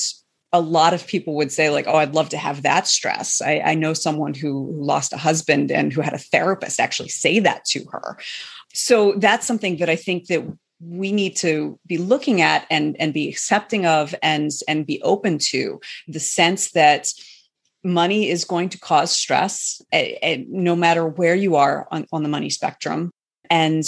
a 0.54 0.60
lot 0.60 0.94
of 0.94 1.08
people 1.08 1.36
would 1.36 1.52
say 1.52 1.70
like 1.70 1.88
oh 1.88 1.96
i'd 1.96 2.16
love 2.16 2.30
to 2.30 2.38
have 2.38 2.64
that 2.64 2.88
stress. 2.88 3.42
I, 3.42 3.62
I 3.66 3.76
know 3.76 3.94
someone 3.94 4.34
who, 4.34 4.72
who 4.74 4.84
lost 4.84 5.14
a 5.14 5.18
husband 5.18 5.72
and 5.72 5.94
who 5.94 6.02
had 6.02 6.14
a 6.14 6.18
therapist 6.18 6.80
actually 6.80 7.10
say 7.10 7.40
that 7.40 7.66
to 7.66 7.86
her. 7.92 8.18
So 8.74 9.14
that's 9.18 9.48
something 9.48 9.78
that 9.78 9.90
i 9.90 9.96
think 9.96 10.28
that 10.28 10.44
we 10.84 11.12
need 11.12 11.36
to 11.38 11.80
be 11.86 11.98
looking 11.98 12.42
at 12.42 12.66
and 12.70 12.96
and 13.00 13.14
be 13.14 13.30
accepting 13.30 13.86
of 13.86 14.16
and 14.24 14.52
and 14.68 14.86
be 14.86 15.02
open 15.04 15.38
to 15.38 15.80
the 16.08 16.20
sense 16.20 16.72
that 16.72 17.08
money 17.84 18.30
is 18.30 18.46
going 18.46 18.70
to 18.70 18.80
cause 18.80 19.12
stress 19.12 19.82
eh, 19.92 20.16
eh, 20.22 20.44
no 20.48 20.76
matter 20.76 21.08
where 21.08 21.36
you 21.36 21.56
are 21.56 21.88
on, 21.92 22.06
on 22.12 22.24
the 22.24 22.30
money 22.30 22.50
spectrum. 22.50 23.12
And 23.50 23.84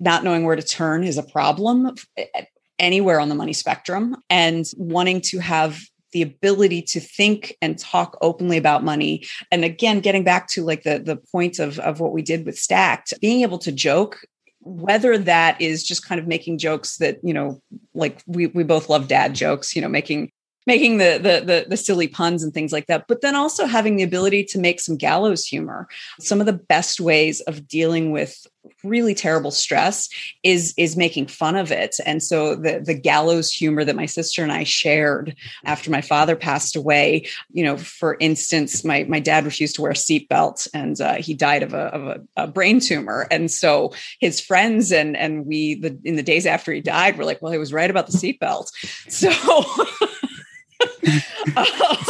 not 0.00 0.24
knowing 0.24 0.44
where 0.44 0.56
to 0.56 0.62
turn 0.62 1.04
is 1.04 1.18
a 1.18 1.22
problem 1.22 1.94
eh, 2.16 2.44
anywhere 2.78 3.20
on 3.20 3.28
the 3.28 3.34
money 3.34 3.52
spectrum. 3.52 4.16
And 4.30 4.66
wanting 4.76 5.20
to 5.22 5.38
have 5.38 5.80
the 6.12 6.22
ability 6.22 6.80
to 6.80 7.00
think 7.00 7.56
and 7.60 7.76
talk 7.76 8.16
openly 8.20 8.56
about 8.56 8.84
money. 8.84 9.24
And 9.50 9.64
again 9.64 10.00
getting 10.00 10.22
back 10.22 10.48
to 10.48 10.64
like 10.64 10.84
the 10.84 11.00
the 11.00 11.16
point 11.16 11.58
of 11.58 11.78
of 11.80 11.98
what 11.98 12.12
we 12.12 12.22
did 12.22 12.46
with 12.46 12.58
stacked 12.58 13.14
being 13.20 13.42
able 13.42 13.58
to 13.58 13.72
joke 13.72 14.20
whether 14.64 15.18
that 15.18 15.60
is 15.60 15.82
just 15.84 16.06
kind 16.06 16.18
of 16.18 16.26
making 16.26 16.58
jokes 16.58 16.96
that 16.96 17.18
you 17.22 17.34
know 17.34 17.60
like 17.94 18.22
we 18.26 18.46
we 18.48 18.64
both 18.64 18.88
love 18.88 19.08
dad 19.08 19.34
jokes 19.34 19.76
you 19.76 19.82
know 19.82 19.88
making 19.88 20.30
making 20.66 20.98
the, 20.98 21.18
the, 21.22 21.44
the 21.44 21.66
the 21.68 21.76
silly 21.76 22.08
puns 22.08 22.42
and 22.42 22.52
things 22.52 22.72
like 22.72 22.86
that 22.86 23.06
but 23.08 23.20
then 23.20 23.34
also 23.34 23.66
having 23.66 23.96
the 23.96 24.02
ability 24.02 24.44
to 24.44 24.58
make 24.58 24.80
some 24.80 24.96
gallows 24.96 25.44
humor. 25.46 25.88
Some 26.20 26.40
of 26.40 26.46
the 26.46 26.52
best 26.52 27.00
ways 27.00 27.40
of 27.42 27.68
dealing 27.68 28.10
with 28.10 28.46
really 28.82 29.14
terrible 29.14 29.50
stress 29.50 30.08
is 30.42 30.72
is 30.76 30.96
making 30.96 31.26
fun 31.26 31.56
of 31.56 31.70
it. 31.70 31.96
And 32.06 32.22
so 32.22 32.54
the 32.54 32.80
the 32.84 32.94
gallows 32.94 33.50
humor 33.50 33.84
that 33.84 33.96
my 33.96 34.06
sister 34.06 34.42
and 34.42 34.52
I 34.52 34.64
shared 34.64 35.36
after 35.64 35.90
my 35.90 36.00
father 36.00 36.36
passed 36.36 36.76
away 36.76 37.26
you 37.52 37.64
know 37.64 37.76
for 37.76 38.16
instance 38.20 38.84
my 38.84 39.04
my 39.04 39.20
dad 39.20 39.44
refused 39.44 39.76
to 39.76 39.82
wear 39.82 39.90
a 39.90 39.94
seatbelt 39.94 40.68
and 40.72 41.00
uh, 41.00 41.14
he 41.14 41.34
died 41.34 41.62
of, 41.62 41.74
a, 41.74 41.86
of 41.96 42.02
a, 42.06 42.44
a, 42.44 42.46
brain 42.46 42.80
tumor. 42.80 43.26
And 43.30 43.50
so 43.50 43.92
his 44.20 44.40
friends 44.40 44.92
and 44.92 45.16
and 45.16 45.46
we 45.46 45.74
the 45.74 45.98
in 46.04 46.16
the 46.16 46.22
days 46.22 46.46
after 46.46 46.72
he 46.72 46.80
died 46.80 47.18
were 47.18 47.24
like 47.24 47.42
well 47.42 47.52
he 47.52 47.58
was 47.58 47.72
right 47.72 47.90
about 47.90 48.06
the 48.06 48.16
seatbelt. 48.16 48.70
So 49.08 49.30
um, 51.56 51.64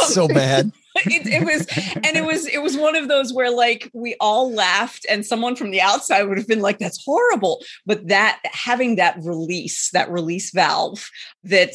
so 0.07 0.27
bad. 0.27 0.71
It, 1.07 1.27
it, 1.27 1.43
was 1.43 1.67
and 1.95 2.15
it 2.15 2.23
was 2.23 2.47
it 2.47 2.59
was 2.59 2.77
one 2.77 2.95
of 2.95 3.09
those 3.09 3.33
where 3.33 3.51
like 3.51 3.91
we 3.93 4.15
all 4.21 4.53
laughed 4.53 5.05
and 5.09 5.25
someone 5.25 5.57
from 5.57 5.71
the 5.71 5.81
outside 5.81 6.23
would 6.23 6.37
have 6.37 6.47
been 6.47 6.61
like 6.61 6.79
that's 6.79 7.03
horrible 7.03 7.61
but 7.85 8.07
that 8.07 8.39
having 8.45 8.95
that 8.95 9.17
release 9.21 9.89
that 9.91 10.09
release 10.09 10.51
valve 10.51 11.09
that 11.43 11.71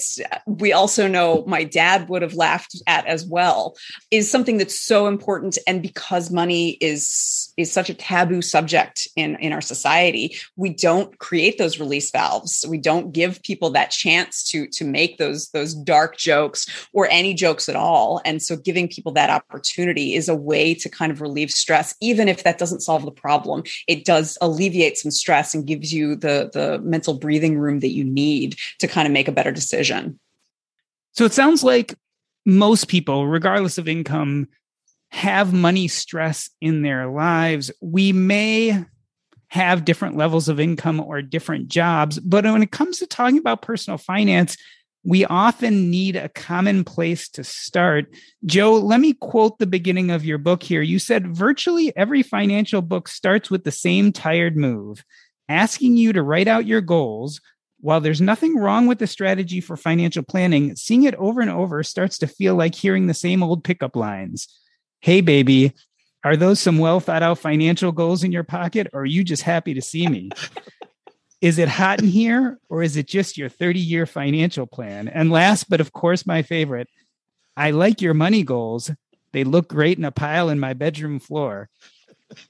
we 0.46 0.72
also 0.72 1.06
know 1.06 1.44
my 1.46 1.64
dad 1.64 2.08
would 2.08 2.22
have 2.22 2.32
laughed 2.32 2.80
at 2.86 3.04
as 3.06 3.26
well 3.26 3.76
is 4.10 4.30
something 4.30 4.56
that's 4.56 4.80
so 4.80 5.06
important 5.06 5.58
and 5.66 5.82
because 5.82 6.30
money 6.30 6.78
is 6.80 7.49
is 7.60 7.72
such 7.72 7.90
a 7.90 7.94
taboo 7.94 8.42
subject 8.42 9.08
in 9.16 9.36
in 9.36 9.52
our 9.52 9.60
society. 9.60 10.36
We 10.56 10.70
don't 10.70 11.18
create 11.18 11.58
those 11.58 11.78
release 11.78 12.10
valves. 12.10 12.64
We 12.68 12.78
don't 12.78 13.12
give 13.12 13.42
people 13.42 13.70
that 13.70 13.90
chance 13.90 14.42
to 14.50 14.66
to 14.68 14.84
make 14.84 15.18
those 15.18 15.50
those 15.50 15.74
dark 15.74 16.16
jokes 16.16 16.66
or 16.92 17.08
any 17.10 17.34
jokes 17.34 17.68
at 17.68 17.76
all. 17.76 18.20
And 18.24 18.42
so 18.42 18.56
giving 18.56 18.88
people 18.88 19.12
that 19.12 19.30
opportunity 19.30 20.14
is 20.14 20.28
a 20.28 20.34
way 20.34 20.74
to 20.74 20.88
kind 20.88 21.12
of 21.12 21.20
relieve 21.20 21.50
stress 21.50 21.94
even 22.00 22.28
if 22.28 22.42
that 22.44 22.58
doesn't 22.58 22.80
solve 22.80 23.04
the 23.04 23.10
problem. 23.10 23.62
It 23.86 24.04
does 24.04 24.36
alleviate 24.40 24.98
some 24.98 25.10
stress 25.10 25.54
and 25.54 25.66
gives 25.66 25.92
you 25.92 26.16
the 26.16 26.50
the 26.52 26.80
mental 26.82 27.14
breathing 27.14 27.58
room 27.58 27.80
that 27.80 27.92
you 27.92 28.04
need 28.04 28.56
to 28.78 28.88
kind 28.88 29.06
of 29.06 29.12
make 29.12 29.28
a 29.28 29.32
better 29.32 29.52
decision. 29.52 30.18
So 31.12 31.24
it 31.24 31.32
sounds 31.32 31.64
like 31.64 31.94
most 32.46 32.88
people 32.88 33.26
regardless 33.26 33.78
of 33.78 33.88
income 33.88 34.48
have 35.10 35.52
money 35.52 35.88
stress 35.88 36.50
in 36.60 36.82
their 36.82 37.08
lives 37.08 37.70
we 37.80 38.12
may 38.12 38.84
have 39.48 39.84
different 39.84 40.16
levels 40.16 40.48
of 40.48 40.60
income 40.60 41.00
or 41.00 41.20
different 41.22 41.68
jobs 41.68 42.18
but 42.20 42.44
when 42.44 42.62
it 42.62 42.70
comes 42.70 42.98
to 42.98 43.06
talking 43.06 43.38
about 43.38 43.62
personal 43.62 43.98
finance 43.98 44.56
we 45.02 45.24
often 45.24 45.90
need 45.90 46.16
a 46.16 46.28
common 46.28 46.84
place 46.84 47.28
to 47.30 47.42
start. 47.42 48.06
Joe, 48.44 48.74
let 48.74 49.00
me 49.00 49.14
quote 49.14 49.58
the 49.58 49.66
beginning 49.66 50.10
of 50.10 50.24
your 50.24 50.38
book 50.38 50.62
here. 50.62 50.82
You 50.82 50.98
said 50.98 51.34
virtually 51.34 51.96
every 51.96 52.22
financial 52.22 52.82
book 52.82 53.08
starts 53.08 53.50
with 53.50 53.64
the 53.64 53.70
same 53.70 54.12
tired 54.12 54.56
move, 54.56 55.02
asking 55.48 55.96
you 55.96 56.12
to 56.12 56.22
write 56.22 56.48
out 56.48 56.66
your 56.66 56.82
goals. 56.82 57.40
While 57.82 58.02
there's 58.02 58.20
nothing 58.20 58.58
wrong 58.58 58.86
with 58.86 58.98
the 58.98 59.06
strategy 59.06 59.62
for 59.62 59.74
financial 59.74 60.22
planning, 60.22 60.76
seeing 60.76 61.04
it 61.04 61.14
over 61.14 61.40
and 61.40 61.50
over 61.50 61.82
starts 61.82 62.18
to 62.18 62.26
feel 62.26 62.54
like 62.54 62.74
hearing 62.74 63.06
the 63.06 63.14
same 63.14 63.42
old 63.42 63.64
pickup 63.64 63.96
lines. 63.96 64.48
Hey, 65.00 65.20
baby, 65.20 65.72
are 66.24 66.36
those 66.36 66.60
some 66.60 66.78
well 66.78 67.00
thought 67.00 67.22
out 67.22 67.38
financial 67.38 67.92
goals 67.92 68.22
in 68.22 68.32
your 68.32 68.44
pocket, 68.44 68.88
or 68.92 69.02
are 69.02 69.06
you 69.06 69.24
just 69.24 69.42
happy 69.42 69.74
to 69.74 69.82
see 69.82 70.06
me? 70.06 70.30
Is 71.40 71.58
it 71.58 71.68
hot 71.68 72.02
in 72.02 72.08
here 72.08 72.58
or 72.68 72.82
is 72.82 72.98
it 72.98 73.08
just 73.08 73.38
your 73.38 73.48
30 73.48 73.80
year 73.80 74.04
financial 74.04 74.66
plan? 74.66 75.08
And 75.08 75.30
last, 75.30 75.70
but 75.70 75.80
of 75.80 75.92
course, 75.92 76.26
my 76.26 76.42
favorite, 76.42 76.88
I 77.56 77.70
like 77.70 78.02
your 78.02 78.12
money 78.12 78.42
goals. 78.42 78.90
They 79.32 79.44
look 79.44 79.68
great 79.68 79.96
in 79.96 80.04
a 80.04 80.12
pile 80.12 80.50
in 80.50 80.60
my 80.60 80.74
bedroom 80.74 81.18
floor. 81.18 81.70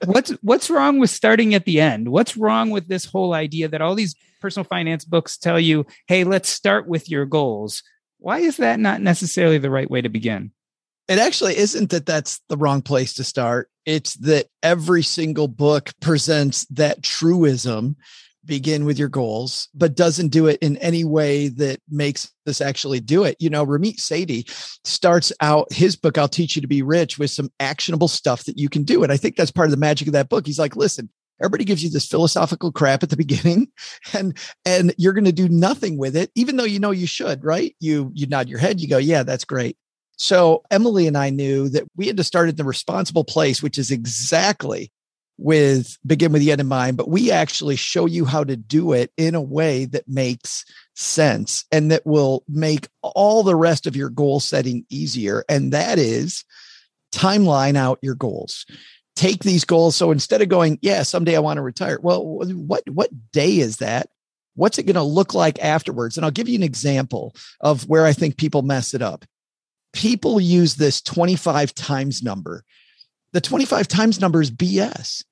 What's 0.04 0.30
what's 0.42 0.70
wrong 0.70 0.98
with 0.98 1.10
starting 1.10 1.54
at 1.54 1.64
the 1.64 1.80
end? 1.80 2.08
What's 2.10 2.36
wrong 2.36 2.70
with 2.70 2.88
this 2.88 3.04
whole 3.04 3.32
idea 3.32 3.68
that 3.68 3.80
all 3.80 3.94
these 3.94 4.14
personal 4.40 4.64
finance 4.64 5.04
books 5.04 5.38
tell 5.38 5.58
you, 5.58 5.86
"Hey, 6.06 6.24
let's 6.24 6.48
start 6.48 6.86
with 6.86 7.08
your 7.08 7.24
goals." 7.24 7.82
Why 8.18 8.40
is 8.40 8.58
that 8.58 8.78
not 8.78 9.00
necessarily 9.00 9.56
the 9.56 9.70
right 9.70 9.90
way 9.90 10.02
to 10.02 10.10
begin? 10.10 10.52
It 11.10 11.18
actually 11.18 11.58
isn't 11.58 11.90
that 11.90 12.06
that's 12.06 12.40
the 12.48 12.56
wrong 12.56 12.82
place 12.82 13.14
to 13.14 13.24
start. 13.24 13.68
It's 13.84 14.14
that 14.18 14.46
every 14.62 15.02
single 15.02 15.48
book 15.48 15.90
presents 16.00 16.64
that 16.66 17.02
truism 17.02 17.96
begin 18.44 18.84
with 18.84 18.96
your 18.96 19.08
goals, 19.08 19.68
but 19.74 19.96
doesn't 19.96 20.28
do 20.28 20.46
it 20.46 20.60
in 20.62 20.76
any 20.76 21.02
way 21.02 21.48
that 21.48 21.80
makes 21.88 22.30
us 22.46 22.60
actually 22.60 23.00
do 23.00 23.24
it. 23.24 23.36
You 23.40 23.50
know, 23.50 23.66
Ramit 23.66 23.96
Sethi 23.96 24.48
starts 24.84 25.32
out 25.40 25.72
his 25.72 25.96
book, 25.96 26.16
I'll 26.16 26.28
Teach 26.28 26.54
You 26.54 26.62
to 26.62 26.68
Be 26.68 26.80
Rich, 26.80 27.18
with 27.18 27.32
some 27.32 27.50
actionable 27.58 28.06
stuff 28.06 28.44
that 28.44 28.56
you 28.56 28.68
can 28.68 28.84
do. 28.84 29.02
And 29.02 29.10
I 29.10 29.16
think 29.16 29.34
that's 29.34 29.50
part 29.50 29.66
of 29.66 29.72
the 29.72 29.78
magic 29.78 30.06
of 30.06 30.12
that 30.12 30.28
book. 30.28 30.46
He's 30.46 30.60
like, 30.60 30.76
listen, 30.76 31.10
everybody 31.40 31.64
gives 31.64 31.82
you 31.82 31.90
this 31.90 32.06
philosophical 32.06 32.70
crap 32.70 33.02
at 33.02 33.10
the 33.10 33.16
beginning 33.24 33.66
and 34.12 34.38
and 34.64 34.94
you're 34.96 35.12
going 35.12 35.24
to 35.24 35.32
do 35.32 35.48
nothing 35.48 35.98
with 35.98 36.14
it 36.14 36.30
even 36.36 36.56
though 36.56 36.64
you 36.64 36.78
know 36.78 36.90
you 36.90 37.06
should 37.06 37.42
right 37.42 37.74
you 37.80 38.10
you 38.14 38.26
nod 38.26 38.48
your 38.48 38.58
head 38.58 38.80
you 38.80 38.88
go 38.88 38.98
yeah 38.98 39.22
that's 39.22 39.44
great 39.44 39.76
so 40.20 40.62
emily 40.70 41.06
and 41.06 41.16
i 41.16 41.30
knew 41.30 41.68
that 41.68 41.84
we 41.96 42.06
had 42.06 42.16
to 42.16 42.24
start 42.24 42.48
in 42.48 42.56
the 42.56 42.64
responsible 42.64 43.24
place 43.24 43.62
which 43.62 43.78
is 43.78 43.90
exactly 43.90 44.90
with 45.40 45.96
begin 46.06 46.32
with 46.32 46.42
the 46.42 46.52
end 46.52 46.60
in 46.60 46.66
mind, 46.66 46.96
but 46.96 47.08
we 47.08 47.30
actually 47.30 47.76
show 47.76 48.06
you 48.06 48.24
how 48.24 48.44
to 48.44 48.56
do 48.56 48.92
it 48.92 49.10
in 49.16 49.34
a 49.34 49.40
way 49.40 49.86
that 49.86 50.06
makes 50.06 50.64
sense 50.94 51.64
and 51.72 51.90
that 51.90 52.06
will 52.06 52.44
make 52.46 52.88
all 53.02 53.42
the 53.42 53.56
rest 53.56 53.86
of 53.86 53.96
your 53.96 54.10
goal 54.10 54.38
setting 54.38 54.84
easier. 54.90 55.44
And 55.48 55.72
that 55.72 55.98
is 55.98 56.44
timeline 57.12 57.74
out 57.74 57.98
your 58.02 58.14
goals. 58.14 58.66
Take 59.16 59.42
these 59.42 59.64
goals. 59.64 59.96
So 59.96 60.10
instead 60.10 60.42
of 60.42 60.48
going, 60.48 60.78
yeah, 60.82 61.02
someday 61.02 61.36
I 61.36 61.40
want 61.40 61.56
to 61.56 61.62
retire. 61.62 61.98
Well, 62.00 62.24
what 62.24 62.88
what 62.88 63.10
day 63.32 63.58
is 63.58 63.78
that? 63.78 64.08
What's 64.56 64.78
it 64.78 64.84
going 64.84 64.94
to 64.94 65.02
look 65.02 65.32
like 65.32 65.58
afterwards? 65.60 66.16
And 66.16 66.24
I'll 66.24 66.30
give 66.30 66.48
you 66.48 66.56
an 66.56 66.62
example 66.62 67.34
of 67.60 67.88
where 67.88 68.04
I 68.04 68.12
think 68.12 68.36
people 68.36 68.62
mess 68.62 68.92
it 68.94 69.00
up. 69.00 69.24
People 69.92 70.40
use 70.40 70.76
this 70.76 71.00
25 71.02 71.74
times 71.74 72.22
number. 72.22 72.64
The 73.32 73.40
25 73.40 73.88
times 73.88 74.20
number 74.20 74.40
is 74.40 74.50
BS 74.50 75.24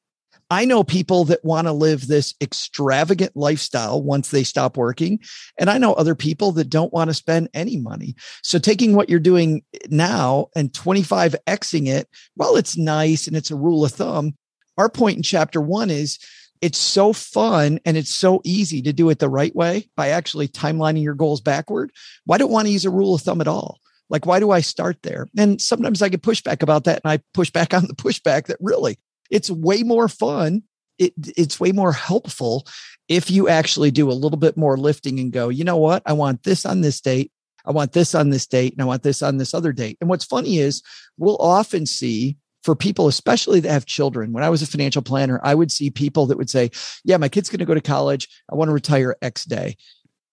I 0.50 0.64
know 0.64 0.82
people 0.82 1.24
that 1.26 1.44
want 1.44 1.66
to 1.66 1.72
live 1.72 2.06
this 2.06 2.34
extravagant 2.40 3.36
lifestyle 3.36 4.02
once 4.02 4.30
they 4.30 4.44
stop 4.44 4.76
working. 4.76 5.20
And 5.58 5.68
I 5.68 5.76
know 5.76 5.92
other 5.92 6.14
people 6.14 6.52
that 6.52 6.70
don't 6.70 6.92
want 6.92 7.10
to 7.10 7.14
spend 7.14 7.50
any 7.52 7.76
money. 7.76 8.14
So 8.42 8.58
taking 8.58 8.94
what 8.94 9.10
you're 9.10 9.20
doing 9.20 9.62
now 9.90 10.48
and 10.56 10.72
25xing 10.72 11.88
it, 11.88 12.08
well, 12.36 12.56
it's 12.56 12.78
nice 12.78 13.26
and 13.26 13.36
it's 13.36 13.50
a 13.50 13.56
rule 13.56 13.84
of 13.84 13.92
thumb. 13.92 14.36
Our 14.78 14.88
point 14.88 15.18
in 15.18 15.22
chapter 15.22 15.60
one 15.60 15.90
is 15.90 16.18
it's 16.62 16.78
so 16.78 17.12
fun 17.12 17.78
and 17.84 17.96
it's 17.96 18.14
so 18.14 18.40
easy 18.42 18.80
to 18.82 18.92
do 18.92 19.10
it 19.10 19.18
the 19.18 19.28
right 19.28 19.54
way 19.54 19.88
by 19.96 20.08
actually 20.08 20.48
timelining 20.48 21.02
your 21.02 21.14
goals 21.14 21.42
backward. 21.42 21.92
Why 22.24 22.38
don't 22.38 22.50
want 22.50 22.66
to 22.66 22.72
use 22.72 22.86
a 22.86 22.90
rule 22.90 23.14
of 23.14 23.20
thumb 23.20 23.40
at 23.42 23.48
all? 23.48 23.78
Like, 24.10 24.26
why 24.26 24.40
do 24.40 24.50
I 24.50 24.60
start 24.60 25.02
there? 25.02 25.26
And 25.36 25.60
sometimes 25.60 26.02
I 26.02 26.08
get 26.08 26.22
pushback 26.22 26.62
about 26.62 26.84
that. 26.84 27.00
And 27.04 27.12
I 27.12 27.20
push 27.34 27.50
back 27.50 27.74
on 27.74 27.86
the 27.86 27.94
pushback 27.94 28.46
that 28.46 28.58
really 28.60 28.98
it's 29.30 29.50
way 29.50 29.82
more 29.82 30.08
fun. 30.08 30.62
It, 30.98 31.12
it's 31.36 31.60
way 31.60 31.72
more 31.72 31.92
helpful 31.92 32.66
if 33.08 33.30
you 33.30 33.48
actually 33.48 33.90
do 33.90 34.10
a 34.10 34.12
little 34.12 34.38
bit 34.38 34.56
more 34.56 34.76
lifting 34.76 35.20
and 35.20 35.32
go, 35.32 35.48
you 35.48 35.64
know 35.64 35.76
what? 35.76 36.02
I 36.06 36.12
want 36.12 36.42
this 36.42 36.66
on 36.66 36.80
this 36.80 37.00
date. 37.00 37.30
I 37.64 37.70
want 37.70 37.92
this 37.92 38.14
on 38.14 38.30
this 38.30 38.46
date 38.46 38.72
and 38.72 38.82
I 38.82 38.84
want 38.84 39.02
this 39.02 39.22
on 39.22 39.36
this 39.36 39.54
other 39.54 39.72
date. 39.72 39.98
And 40.00 40.08
what's 40.10 40.24
funny 40.24 40.58
is 40.58 40.82
we'll 41.16 41.36
often 41.36 41.86
see 41.86 42.36
for 42.62 42.74
people, 42.74 43.06
especially 43.08 43.60
that 43.60 43.70
have 43.70 43.86
children. 43.86 44.32
When 44.32 44.44
I 44.44 44.50
was 44.50 44.62
a 44.62 44.66
financial 44.66 45.02
planner, 45.02 45.40
I 45.44 45.54
would 45.54 45.70
see 45.70 45.90
people 45.90 46.26
that 46.26 46.38
would 46.38 46.50
say, 46.50 46.70
Yeah, 47.04 47.16
my 47.16 47.28
kid's 47.28 47.48
going 47.48 47.60
to 47.60 47.64
go 47.64 47.74
to 47.74 47.80
college. 47.80 48.28
I 48.50 48.56
want 48.56 48.68
to 48.68 48.74
retire 48.74 49.16
X 49.22 49.44
day. 49.44 49.76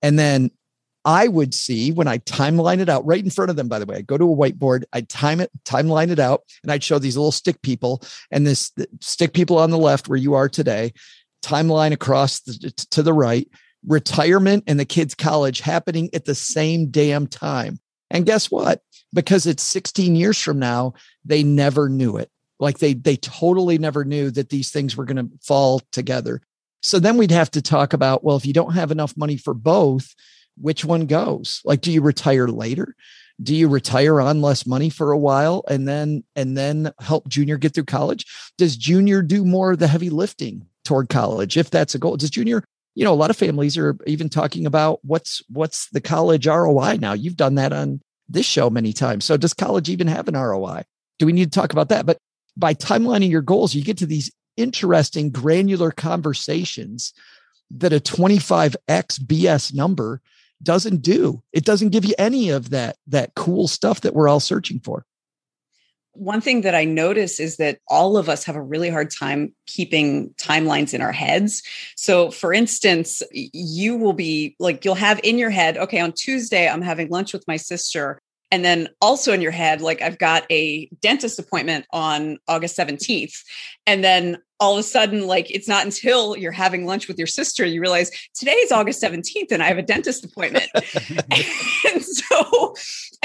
And 0.01 0.17
then 0.17 0.51
I 1.06 1.28
would 1.28 1.53
see 1.53 1.91
when 1.91 2.08
I 2.08 2.18
timeline 2.18 2.80
it 2.80 2.89
out 2.89 3.06
right 3.06 3.24
in 3.24 3.30
front 3.30 3.51
of 3.51 3.56
them, 3.56 3.68
by 3.68 3.78
the 3.78 3.86
way, 3.86 3.97
I'd 3.97 4.08
go 4.08 4.18
to 4.18 4.32
a 4.32 4.36
whiteboard, 4.36 4.84
I'd 4.91 5.08
time 5.08 5.39
it, 5.39 5.51
timeline 5.64 6.10
it 6.10 6.20
out, 6.20 6.41
and 6.64 6.72
I'd 6.72 6.84
show 6.84 6.97
these 6.97 7.16
little 7.16 7.32
stick 7.32 7.62
people 7.62 8.01
and 8.32 8.45
this 8.45 8.72
stick 9.01 9.34
people 9.34 9.60
on 9.60 9.70
the 9.70 9.78
left 9.78 10.08
where 10.08 10.18
you 10.18 10.34
are 10.34 10.49
today, 10.49 10.93
timeline 11.43 11.91
across 11.91 12.39
the, 12.39 12.72
to 12.89 13.03
the 13.03 13.14
right, 13.14 13.47
retirement 13.86 14.64
and 14.66 14.80
the 14.80 14.86
kids' 14.86 15.14
college 15.14 15.60
happening 15.60 16.10
at 16.14 16.26
the 16.26 16.36
same 16.36 16.89
damn 16.89 17.28
time. 17.28 17.80
And 18.10 18.26
guess 18.26 18.49
what? 18.49 18.82
Because 19.14 19.45
it's 19.45 19.64
16 19.64 20.16
years 20.16 20.41
from 20.41 20.58
now, 20.58 20.93
they 21.24 21.43
never 21.43 21.88
knew 21.88 22.18
it. 22.18 22.32
Like 22.60 22.80
they 22.80 22.93
they 22.93 23.18
totally 23.18 23.78
never 23.78 24.06
knew 24.06 24.32
that 24.32 24.49
these 24.49 24.72
things 24.72 24.95
were 24.95 25.06
going 25.06 25.18
to 25.18 25.30
fall 25.43 25.82
together. 25.91 26.41
So 26.82 26.99
then 26.99 27.18
we'd 27.18 27.32
have 27.32 27.51
to 27.51 27.62
talk 27.62 27.93
about, 27.93 28.24
well, 28.24 28.38
if 28.38 28.45
you 28.45 28.53
don't 28.53 28.74
have 28.74 28.91
enough 28.91 29.18
money 29.18 29.38
for 29.38 29.53
both, 29.53 30.16
which 30.60 30.86
one 30.86 31.06
goes 31.06 31.62
like 31.66 31.82
do 31.82 31.91
you 31.91 32.01
retire 32.01 32.47
later 32.47 32.95
do 33.43 33.53
you 33.53 33.68
retire 33.68 34.22
on 34.22 34.41
less 34.41 34.66
money 34.66 34.89
for 34.89 35.12
a 35.12 35.18
while 35.18 35.64
and 35.70 35.88
then 35.88 36.24
and 36.36 36.58
then 36.58 36.91
help 36.99 37.28
junior 37.28 37.58
get 37.58 37.74
through 37.74 37.84
college 37.84 38.26
does 38.58 38.78
junior 38.78 39.22
do 39.22 39.43
more 39.43 39.72
of 39.72 39.80
the 39.80 39.88
heavy 39.88 40.10
lifting 40.10 40.66
toward 40.84 41.10
college 41.10 41.58
if 41.58 41.70
that's 41.70 41.95
a 41.95 41.99
goal 41.99 42.16
does 42.18 42.30
junior 42.30 42.64
you 42.93 43.03
know 43.03 43.14
a 43.14 43.16
lot 43.16 43.30
of 43.30 43.36
families 43.36 43.78
are 43.78 43.97
even 44.08 44.30
talking 44.30 44.66
about 44.66 44.99
what's 45.03 45.41
what's 45.49 45.89
the 45.89 46.01
college 46.01 46.47
roi 46.47 46.97
now 46.99 47.14
you've 47.14 47.36
done 47.36 47.56
that 47.56 47.74
on 47.74 47.99
this 48.30 48.45
show 48.45 48.70
many 48.70 48.93
times. 48.93 49.26
So 49.26 49.38
does 49.38 49.53
college 49.53 49.89
even 49.89 50.08
have 50.08 50.28
an 50.28 50.36
ROI? 50.36 50.84
Do 51.20 51.26
we 51.26 51.34
need 51.34 51.51
to 51.51 51.60
talk 51.60 51.72
about 51.72 51.89
that? 51.89 52.06
But 52.06 52.18
by 52.58 52.74
timelining 52.74 53.30
your 53.30 53.41
goals, 53.41 53.76
you 53.76 53.84
get 53.84 53.97
to 53.97 54.06
these 54.06 54.32
interesting 54.58 55.30
granular 55.30 55.91
conversations 55.91 57.14
that 57.72 57.93
a 57.93 57.99
25x 57.99 59.20
BS 59.20 59.74
number 59.74 60.22
doesn't 60.66 61.01
do. 61.01 61.41
It 61.53 61.63
doesn't 61.63 61.89
give 61.89 62.03
you 62.03 62.13
any 62.18 62.49
of 62.49 62.72
that 62.72 62.97
that 63.07 63.36
cool 63.36 63.68
stuff 63.68 64.01
that 64.01 64.13
we're 64.13 64.28
all 64.28 64.41
searching 64.41 64.80
for. 64.80 65.05
One 66.13 66.39
thing 66.39 66.61
that 66.61 66.74
I 66.74 66.86
notice 66.86 67.41
is 67.41 67.57
that 67.57 67.80
all 67.89 68.16
of 68.16 68.30
us 68.30 68.45
have 68.45 68.55
a 68.55 68.61
really 68.61 68.89
hard 68.89 69.11
time 69.11 69.53
keeping 69.66 70.30
timelines 70.38 70.93
in 70.93 71.01
our 71.01 71.11
heads. 71.11 71.61
So, 71.97 72.32
for 72.32 72.53
instance, 72.53 73.22
you 73.32 73.97
will 73.97 74.13
be 74.13 74.55
like, 74.57 74.86
you'll 74.86 74.95
have 74.95 75.20
in 75.26 75.38
your 75.38 75.49
head, 75.49 75.78
okay, 75.78 75.99
on 75.99 76.13
Tuesday, 76.13 76.70
I'm 76.70 76.82
having 76.82 77.09
lunch 77.09 77.34
with 77.34 77.45
my 77.49 77.57
sister. 77.57 78.22
And 78.51 78.63
then 78.63 78.89
also 79.01 79.33
in 79.33 79.41
your 79.41 79.51
head, 79.51 79.81
like, 79.81 80.01
I've 80.01 80.19
got 80.19 80.45
a 80.51 80.87
dentist 81.01 81.39
appointment 81.39 81.85
on 81.91 82.37
August 82.47 82.77
17th. 82.77 83.35
And 83.87 84.03
then 84.03 84.37
all 84.59 84.73
of 84.73 84.79
a 84.79 84.83
sudden, 84.83 85.27
like 85.27 85.51
it's 85.51 85.67
not 85.67 85.83
until 85.83 86.37
you're 86.37 86.51
having 86.51 86.85
lunch 86.85 87.07
with 87.07 87.17
your 87.17 87.27
sister, 87.27 87.65
you 87.65 87.81
realize 87.81 88.09
today 88.33 88.53
is 88.53 88.71
August 88.71 89.03
17th 89.03 89.51
and 89.51 89.61
I 89.61 89.67
have 89.67 89.77
a 89.77 89.83
dentist 89.83 90.23
appointment. 90.23 90.69
and 90.75 92.03
so, 92.03 92.75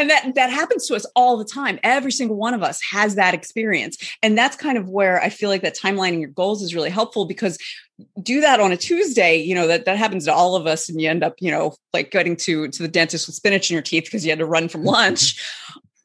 and 0.01 0.11
that 0.11 0.35
that 0.35 0.51
happens 0.51 0.87
to 0.87 0.97
us 0.97 1.05
all 1.15 1.37
the 1.37 1.45
time. 1.45 1.79
Every 1.83 2.13
single 2.13 2.37
one 2.37 2.55
of 2.55 2.63
us 2.63 2.81
has 2.91 3.15
that 3.17 3.35
experience. 3.35 3.97
And 4.23 4.37
that's 4.37 4.57
kind 4.57 4.79
of 4.79 4.89
where 4.89 5.23
I 5.23 5.29
feel 5.29 5.51
like 5.51 5.63
that 5.63 5.77
timelining 5.77 6.21
your 6.21 6.31
goals 6.31 6.63
is 6.63 6.75
really 6.75 6.91
helpful 6.91 7.27
because 7.27 7.59
do 8.23 8.41
that 8.41 8.61
on 8.61 8.73
a 8.73 8.77
Tuesday, 8.77 9.37
you 9.37 9.55
know, 9.55 9.67
that 9.67 9.85
that 9.85 9.99
happens 9.99 10.25
to 10.25 10.33
all 10.33 10.57
of 10.57 10.67
us 10.67 10.89
and 10.89 11.01
you 11.01 11.09
end 11.09 11.23
up, 11.23 11.35
you 11.41 11.51
know, 11.51 11.75
like 11.93 12.11
getting 12.11 12.37
to 12.37 12.69
to 12.69 12.83
the 12.83 12.89
dentist 12.89 13.27
with 13.27 13.37
spinach 13.37 13.71
in 13.71 13.75
your 13.75 13.83
teeth 13.83 14.05
because 14.05 14.25
you 14.25 14.31
had 14.31 14.39
to 14.39 14.47
run 14.47 14.69
from 14.69 14.85
lunch 14.97 15.41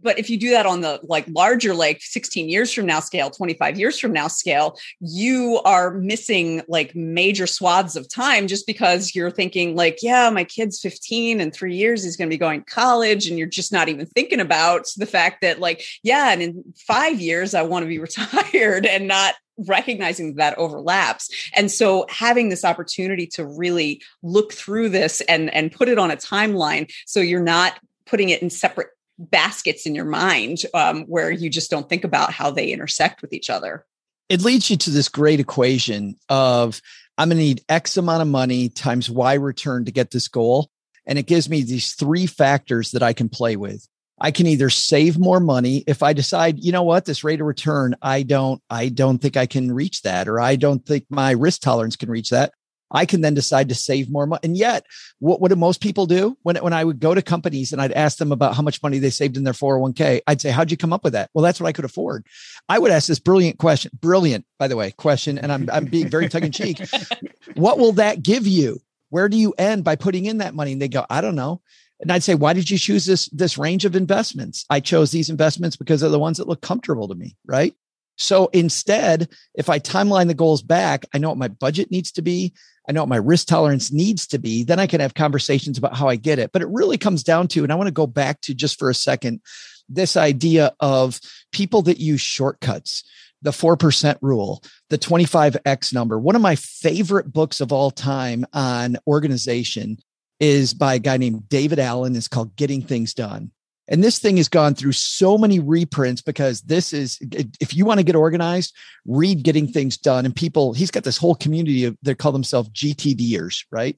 but 0.05 0.17
if 0.19 0.29
you 0.29 0.37
do 0.37 0.51
that 0.51 0.65
on 0.65 0.79
the 0.81 0.99
like 1.03 1.25
larger 1.27 1.73
like 1.73 2.01
16 2.01 2.47
years 2.47 2.71
from 2.71 2.85
now 2.85 3.01
scale 3.01 3.29
25 3.29 3.77
years 3.77 3.99
from 3.99 4.13
now 4.13 4.27
scale 4.27 4.77
you 5.01 5.59
are 5.65 5.91
missing 5.91 6.61
like 6.69 6.95
major 6.95 7.47
swaths 7.47 7.97
of 7.97 8.07
time 8.07 8.47
just 8.47 8.65
because 8.65 9.13
you're 9.13 9.31
thinking 9.31 9.75
like 9.75 9.97
yeah 10.01 10.29
my 10.29 10.45
kid's 10.45 10.79
15 10.79 11.41
and 11.41 11.53
three 11.53 11.75
years 11.75 12.03
he's 12.03 12.15
going 12.15 12.29
to 12.29 12.33
be 12.33 12.37
going 12.37 12.63
to 12.63 12.71
college 12.71 13.27
and 13.27 13.37
you're 13.37 13.47
just 13.47 13.73
not 13.73 13.89
even 13.89 14.05
thinking 14.05 14.39
about 14.39 14.85
the 14.95 15.05
fact 15.05 15.41
that 15.41 15.59
like 15.59 15.83
yeah 16.03 16.31
and 16.31 16.41
in 16.41 16.63
five 16.77 17.19
years 17.19 17.53
i 17.53 17.61
want 17.61 17.83
to 17.83 17.89
be 17.89 17.99
retired 18.05 18.85
and 18.85 19.07
not 19.07 19.33
recognizing 19.57 20.35
that 20.35 20.57
overlaps. 20.57 21.29
And 21.55 21.71
so 21.71 22.05
having 22.09 22.49
this 22.49 22.65
opportunity 22.65 23.25
to 23.27 23.45
really 23.45 24.01
look 24.21 24.51
through 24.51 24.89
this 24.89 25.21
and 25.21 25.53
and 25.53 25.71
put 25.71 25.87
it 25.87 25.97
on 25.97 26.11
a 26.11 26.17
timeline 26.17 26.91
so 27.05 27.19
you're 27.21 27.41
not 27.41 27.79
putting 28.05 28.29
it 28.29 28.41
in 28.41 28.49
separate 28.49 28.89
baskets 29.17 29.85
in 29.85 29.95
your 29.95 30.05
mind 30.05 30.59
um, 30.73 31.03
where 31.03 31.31
you 31.31 31.49
just 31.49 31.71
don't 31.71 31.89
think 31.89 32.03
about 32.03 32.31
how 32.31 32.51
they 32.51 32.71
intersect 32.71 33.21
with 33.21 33.33
each 33.33 33.49
other. 33.49 33.85
It 34.29 34.41
leads 34.41 34.69
you 34.69 34.77
to 34.77 34.89
this 34.89 35.09
great 35.09 35.39
equation 35.39 36.15
of 36.29 36.81
I'm 37.17 37.29
going 37.29 37.37
to 37.37 37.43
need 37.43 37.63
X 37.69 37.97
amount 37.97 38.21
of 38.21 38.27
money 38.27 38.69
times 38.69 39.09
Y 39.09 39.35
return 39.35 39.85
to 39.85 39.91
get 39.91 40.11
this 40.11 40.27
goal. 40.27 40.69
And 41.05 41.19
it 41.19 41.27
gives 41.27 41.49
me 41.49 41.61
these 41.61 41.93
three 41.93 42.25
factors 42.25 42.91
that 42.91 43.03
I 43.03 43.13
can 43.13 43.29
play 43.29 43.55
with. 43.55 43.87
I 44.19 44.31
can 44.31 44.47
either 44.47 44.69
save 44.69 45.19
more 45.19 45.39
money 45.39 45.83
if 45.87 46.01
I 46.01 46.13
decide, 46.13 46.63
you 46.63 46.71
know 46.71 46.83
what, 46.83 47.05
this 47.05 47.23
rate 47.23 47.41
of 47.41 47.47
return, 47.47 47.95
I 48.01 48.23
don't, 48.23 48.61
I 48.69 48.89
don't 48.89 49.19
think 49.19 49.37
I 49.37 49.45
can 49.45 49.71
reach 49.71 50.01
that, 50.03 50.27
or 50.27 50.39
I 50.39 50.55
don't 50.55 50.85
think 50.85 51.05
my 51.09 51.31
risk 51.31 51.61
tolerance 51.61 51.95
can 51.95 52.09
reach 52.09 52.29
that. 52.29 52.53
I 52.95 53.05
can 53.05 53.19
then 53.19 53.33
decide 53.33 53.69
to 53.69 53.75
save 53.75 54.09
more 54.09 54.25
money. 54.25 54.39
And 54.43 54.55
yet, 54.55 54.85
what, 55.19 55.41
what 55.41 55.49
do 55.49 55.55
most 55.57 55.81
people 55.81 56.05
do 56.05 56.37
when, 56.43 56.55
when 56.57 56.71
I 56.71 56.83
would 56.83 56.99
go 56.99 57.13
to 57.13 57.21
companies 57.21 57.73
and 57.73 57.81
I'd 57.81 57.91
ask 57.91 58.17
them 58.17 58.31
about 58.31 58.55
how 58.55 58.61
much 58.61 58.81
money 58.81 58.99
they 58.99 59.09
saved 59.09 59.35
in 59.35 59.43
their 59.43 59.53
401k? 59.53 60.21
I'd 60.25 60.39
say, 60.39 60.49
How'd 60.49 60.71
you 60.71 60.77
come 60.77 60.93
up 60.93 61.03
with 61.03 61.13
that? 61.13 61.29
Well, 61.33 61.43
that's 61.43 61.59
what 61.59 61.67
I 61.67 61.73
could 61.73 61.85
afford. 61.85 62.25
I 62.69 62.79
would 62.79 62.91
ask 62.91 63.07
this 63.07 63.19
brilliant 63.19 63.59
question, 63.59 63.91
brilliant, 63.99 64.45
by 64.57 64.69
the 64.69 64.77
way, 64.77 64.91
question. 64.91 65.37
And 65.37 65.51
I'm, 65.51 65.69
I'm 65.71 65.85
being 65.85 66.09
very 66.09 66.29
tongue 66.29 66.45
in 66.45 66.51
cheek. 66.53 66.79
what 67.55 67.77
will 67.77 67.91
that 67.93 68.23
give 68.23 68.47
you? 68.47 68.79
Where 69.09 69.27
do 69.27 69.37
you 69.37 69.53
end 69.57 69.83
by 69.83 69.97
putting 69.97 70.25
in 70.25 70.37
that 70.37 70.55
money? 70.55 70.71
And 70.71 70.81
they 70.81 70.87
go, 70.87 71.05
I 71.09 71.19
don't 71.19 71.35
know. 71.35 71.61
And 71.99 72.11
I'd 72.11 72.23
say, 72.23 72.35
why 72.35 72.53
did 72.53 72.69
you 72.69 72.77
choose 72.77 73.05
this, 73.05 73.27
this 73.29 73.57
range 73.57 73.85
of 73.85 73.95
investments? 73.95 74.65
I 74.69 74.79
chose 74.79 75.11
these 75.11 75.29
investments 75.29 75.75
because 75.75 76.01
they're 76.01 76.09
the 76.09 76.19
ones 76.19 76.37
that 76.37 76.47
look 76.47 76.61
comfortable 76.61 77.07
to 77.09 77.15
me. 77.15 77.35
Right. 77.45 77.73
So 78.17 78.47
instead, 78.47 79.29
if 79.53 79.69
I 79.69 79.79
timeline 79.79 80.27
the 80.27 80.33
goals 80.33 80.61
back, 80.61 81.05
I 81.13 81.17
know 81.17 81.29
what 81.29 81.37
my 81.37 81.47
budget 81.47 81.91
needs 81.91 82.11
to 82.13 82.21
be. 82.21 82.53
I 82.87 82.91
know 82.91 83.01
what 83.01 83.09
my 83.09 83.17
risk 83.17 83.47
tolerance 83.47 83.91
needs 83.91 84.27
to 84.27 84.37
be. 84.37 84.63
Then 84.63 84.79
I 84.79 84.87
can 84.87 84.99
have 84.99 85.13
conversations 85.13 85.77
about 85.77 85.95
how 85.95 86.07
I 86.07 86.15
get 86.15 86.39
it. 86.39 86.51
But 86.51 86.61
it 86.61 86.67
really 86.69 86.97
comes 86.97 87.23
down 87.23 87.47
to, 87.49 87.63
and 87.63 87.71
I 87.71 87.75
want 87.75 87.87
to 87.87 87.93
go 87.93 88.07
back 88.07 88.41
to 88.41 88.53
just 88.53 88.77
for 88.77 88.89
a 88.89 88.95
second, 88.95 89.41
this 89.89 90.17
idea 90.17 90.73
of 90.79 91.19
people 91.51 91.81
that 91.83 91.99
use 91.99 92.21
shortcuts, 92.21 93.03
the 93.41 93.51
4% 93.51 94.17
rule, 94.21 94.63
the 94.89 94.97
25X 94.97 95.93
number. 95.93 96.19
One 96.19 96.35
of 96.35 96.41
my 96.41 96.55
favorite 96.55 97.31
books 97.31 97.61
of 97.61 97.71
all 97.71 97.91
time 97.91 98.45
on 98.53 98.97
organization 99.07 99.97
is 100.39 100.73
by 100.73 100.95
a 100.95 100.99
guy 100.99 101.17
named 101.17 101.47
David 101.49 101.79
Allen. 101.79 102.15
It's 102.15 102.27
called 102.27 102.55
Getting 102.55 102.81
Things 102.81 103.13
Done. 103.13 103.51
And 103.87 104.03
this 104.03 104.17
thing 104.17 104.37
has 104.37 104.49
gone 104.49 104.73
through 104.73 104.93
so 104.93 105.37
many 105.37 105.59
reprints 105.59 106.21
because 106.21 106.61
this 106.61 106.91
is, 106.91 107.19
if 107.59 107.75
you 107.75 107.85
want 107.85 107.99
to 107.99 108.03
get 108.03 108.15
organized, 108.15 108.75
read 109.05 109.43
Getting 109.43 109.67
Things 109.67 109.95
Done. 109.95 110.25
And 110.25 110.35
people, 110.35 110.73
he's 110.73 110.89
got 110.89 111.03
this 111.03 111.17
whole 111.17 111.35
community 111.35 111.85
of, 111.85 111.95
they 112.01 112.15
call 112.15 112.31
themselves 112.31 112.69
GTDers, 112.69 113.65
right? 113.71 113.95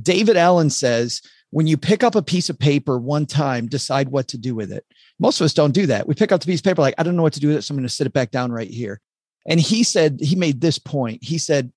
David 0.00 0.36
Allen 0.36 0.70
says, 0.70 1.20
when 1.50 1.66
you 1.66 1.76
pick 1.76 2.02
up 2.02 2.14
a 2.14 2.22
piece 2.22 2.48
of 2.48 2.58
paper 2.58 2.96
one 2.96 3.26
time, 3.26 3.66
decide 3.66 4.08
what 4.08 4.28
to 4.28 4.38
do 4.38 4.54
with 4.54 4.72
it. 4.72 4.86
Most 5.18 5.40
of 5.40 5.44
us 5.44 5.52
don't 5.52 5.72
do 5.74 5.84
that. 5.86 6.08
We 6.08 6.14
pick 6.14 6.32
up 6.32 6.40
the 6.40 6.46
piece 6.46 6.60
of 6.60 6.64
paper, 6.64 6.80
like, 6.80 6.94
I 6.96 7.02
don't 7.02 7.16
know 7.16 7.22
what 7.22 7.34
to 7.34 7.40
do 7.40 7.48
with 7.48 7.56
it. 7.56 7.62
So 7.62 7.72
I'm 7.72 7.76
going 7.76 7.88
to 7.88 7.92
sit 7.92 8.06
it 8.06 8.12
back 8.12 8.30
down 8.30 8.52
right 8.52 8.70
here. 8.70 9.00
And 9.46 9.60
he 9.60 9.82
said, 9.82 10.20
he 10.22 10.36
made 10.36 10.60
this 10.60 10.78
point. 10.78 11.22
He 11.22 11.38
said, 11.38 11.72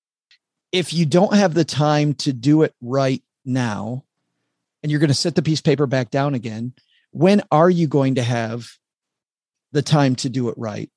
if 0.71 0.93
you 0.93 1.05
don't 1.05 1.35
have 1.35 1.53
the 1.53 1.65
time 1.65 2.13
to 2.15 2.31
do 2.31 2.61
it 2.61 2.73
right 2.81 3.21
now, 3.43 4.05
and 4.81 4.91
you're 4.91 4.99
going 4.99 5.09
to 5.09 5.13
sit 5.13 5.35
the 5.35 5.41
piece 5.41 5.59
of 5.59 5.65
paper 5.65 5.87
back 5.87 6.09
down 6.09 6.35
again, 6.35 6.73
when 7.13 7.41
are 7.51 7.69
you 7.69 7.87
going 7.87 8.15
to 8.15 8.23
have 8.23 8.67
the 9.71 9.81
time 9.81 10.15
to 10.17 10.29
do 10.29 10.49
it 10.49 10.55
right? 10.57 10.89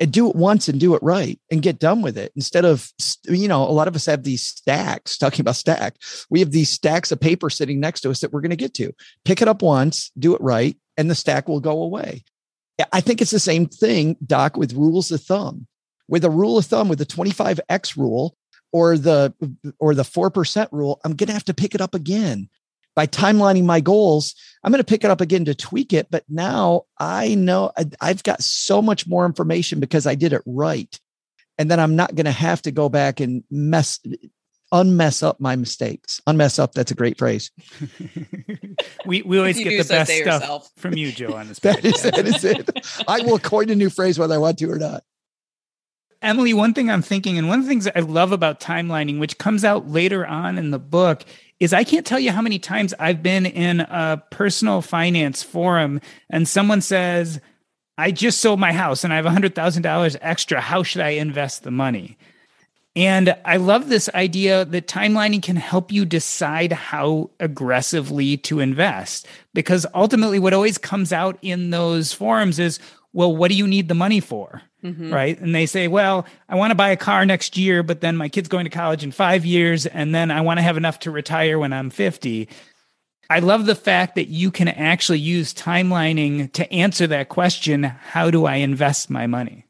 And 0.00 0.12
do 0.12 0.28
it 0.28 0.34
once 0.34 0.68
and 0.68 0.80
do 0.80 0.96
it 0.96 1.02
right 1.04 1.38
and 1.52 1.62
get 1.62 1.78
done 1.78 2.02
with 2.02 2.18
it 2.18 2.32
instead 2.34 2.64
of, 2.64 2.92
you 3.26 3.46
know, 3.46 3.62
a 3.62 3.70
lot 3.70 3.86
of 3.86 3.94
us 3.94 4.06
have 4.06 4.24
these 4.24 4.42
stacks, 4.42 5.16
talking 5.16 5.40
about 5.40 5.54
stack. 5.54 5.94
We 6.28 6.40
have 6.40 6.50
these 6.50 6.68
stacks 6.68 7.12
of 7.12 7.20
paper 7.20 7.48
sitting 7.48 7.78
next 7.78 8.00
to 8.00 8.10
us 8.10 8.20
that 8.20 8.32
we're 8.32 8.40
going 8.40 8.50
to 8.50 8.56
get 8.56 8.74
to. 8.74 8.92
Pick 9.24 9.40
it 9.40 9.46
up 9.46 9.62
once, 9.62 10.10
do 10.18 10.34
it 10.34 10.40
right, 10.40 10.76
and 10.96 11.08
the 11.08 11.14
stack 11.14 11.48
will 11.48 11.60
go 11.60 11.80
away. 11.80 12.24
I 12.92 13.00
think 13.00 13.22
it's 13.22 13.30
the 13.30 13.38
same 13.38 13.66
thing, 13.66 14.16
Doc, 14.26 14.56
with 14.56 14.72
rules 14.72 15.12
of 15.12 15.22
thumb. 15.22 15.68
With 16.08 16.24
a 16.24 16.30
rule 16.30 16.58
of 16.58 16.66
thumb, 16.66 16.88
with 16.88 16.98
the 16.98 17.06
25x 17.06 17.96
rule 17.96 18.36
or 18.72 18.98
the 18.98 19.32
or 19.78 19.94
the 19.94 20.02
4% 20.02 20.68
rule, 20.72 21.00
I'm 21.04 21.14
going 21.14 21.28
to 21.28 21.32
have 21.32 21.44
to 21.44 21.54
pick 21.54 21.74
it 21.74 21.80
up 21.80 21.94
again 21.94 22.48
by 22.94 23.06
timelining 23.06 23.64
my 23.64 23.80
goals, 23.80 24.34
I'm 24.62 24.72
going 24.72 24.82
to 24.82 24.84
pick 24.84 25.04
it 25.04 25.10
up 25.10 25.20
again 25.20 25.44
to 25.46 25.54
tweak 25.54 25.92
it. 25.92 26.08
But 26.10 26.24
now 26.28 26.82
I 26.98 27.34
know 27.34 27.72
I've 28.00 28.22
got 28.22 28.42
so 28.42 28.80
much 28.80 29.06
more 29.06 29.26
information 29.26 29.80
because 29.80 30.06
I 30.06 30.14
did 30.14 30.32
it 30.32 30.42
right. 30.46 30.98
And 31.58 31.70
then 31.70 31.78
I'm 31.78 31.96
not 31.96 32.14
going 32.14 32.24
to 32.24 32.32
have 32.32 32.62
to 32.62 32.72
go 32.72 32.88
back 32.88 33.20
and 33.20 33.44
mess, 33.50 34.00
unmess 34.72 35.22
up 35.22 35.40
my 35.40 35.54
mistakes. 35.54 36.20
Unmess 36.26 36.58
up. 36.58 36.72
That's 36.72 36.90
a 36.90 36.96
great 36.96 37.18
phrase. 37.18 37.50
we, 39.06 39.22
we 39.22 39.38
always 39.38 39.58
get 39.58 39.76
the 39.78 39.84
so 39.84 39.94
best 39.94 40.10
stuff 40.10 40.40
yourself. 40.40 40.70
from 40.76 40.96
you, 40.96 41.12
Joe, 41.12 41.34
on 41.34 41.48
this. 41.48 41.58
that, 41.60 41.84
is, 41.84 42.02
that 42.02 42.26
is 42.26 42.44
it. 42.44 43.04
I 43.06 43.20
will 43.20 43.38
coin 43.38 43.70
a 43.70 43.74
new 43.74 43.90
phrase 43.90 44.18
whether 44.18 44.34
I 44.34 44.38
want 44.38 44.58
to 44.58 44.70
or 44.70 44.78
not. 44.78 45.04
Emily, 46.24 46.54
one 46.54 46.74
thing 46.74 46.90
I'm 46.90 47.02
thinking, 47.02 47.38
and 47.38 47.48
one 47.48 47.58
of 47.58 47.64
the 47.64 47.68
things 47.68 47.86
I 47.94 48.00
love 48.00 48.32
about 48.32 48.60
timelining, 48.60 49.20
which 49.20 49.38
comes 49.38 49.64
out 49.64 49.88
later 49.88 50.26
on 50.26 50.58
in 50.58 50.70
the 50.70 50.78
book, 50.78 51.24
is 51.60 51.72
I 51.72 51.84
can't 51.84 52.06
tell 52.06 52.18
you 52.18 52.32
how 52.32 52.42
many 52.42 52.58
times 52.58 52.94
I've 52.98 53.22
been 53.22 53.46
in 53.46 53.80
a 53.80 54.22
personal 54.30 54.82
finance 54.82 55.42
forum 55.42 56.00
and 56.28 56.48
someone 56.48 56.80
says, 56.80 57.40
I 57.96 58.10
just 58.10 58.40
sold 58.40 58.58
my 58.58 58.72
house 58.72 59.04
and 59.04 59.12
I 59.12 59.16
have 59.16 59.24
$100,000 59.24 60.16
extra. 60.20 60.60
How 60.60 60.82
should 60.82 61.02
I 61.02 61.10
invest 61.10 61.62
the 61.62 61.70
money? 61.70 62.18
And 62.96 63.36
I 63.44 63.56
love 63.56 63.88
this 63.88 64.08
idea 64.14 64.64
that 64.66 64.86
timelining 64.86 65.42
can 65.42 65.56
help 65.56 65.90
you 65.90 66.04
decide 66.04 66.72
how 66.72 67.30
aggressively 67.40 68.36
to 68.38 68.60
invest 68.60 69.26
because 69.52 69.84
ultimately, 69.94 70.38
what 70.38 70.54
always 70.54 70.78
comes 70.78 71.12
out 71.12 71.36
in 71.42 71.70
those 71.70 72.12
forums 72.12 72.58
is, 72.58 72.78
well, 73.14 73.34
what 73.34 73.48
do 73.48 73.56
you 73.56 73.66
need 73.66 73.88
the 73.88 73.94
money 73.94 74.20
for? 74.20 74.60
Mm-hmm. 74.82 75.14
Right. 75.14 75.40
And 75.40 75.54
they 75.54 75.64
say, 75.64 75.88
well, 75.88 76.26
I 76.48 76.56
want 76.56 76.72
to 76.72 76.74
buy 76.74 76.90
a 76.90 76.96
car 76.96 77.24
next 77.24 77.56
year, 77.56 77.82
but 77.82 78.02
then 78.02 78.16
my 78.16 78.28
kid's 78.28 78.48
going 78.48 78.64
to 78.64 78.70
college 78.70 79.02
in 79.02 79.12
five 79.12 79.46
years. 79.46 79.86
And 79.86 80.14
then 80.14 80.30
I 80.30 80.42
want 80.42 80.58
to 80.58 80.62
have 80.62 80.76
enough 80.76 80.98
to 81.00 81.10
retire 81.10 81.58
when 81.58 81.72
I'm 81.72 81.88
50. 81.88 82.48
I 83.30 83.38
love 83.38 83.64
the 83.64 83.74
fact 83.74 84.16
that 84.16 84.28
you 84.28 84.50
can 84.50 84.68
actually 84.68 85.20
use 85.20 85.54
timelining 85.54 86.52
to 86.52 86.70
answer 86.70 87.06
that 87.06 87.30
question 87.30 87.84
How 87.84 88.30
do 88.30 88.44
I 88.44 88.56
invest 88.56 89.08
my 89.08 89.26
money? 89.26 89.64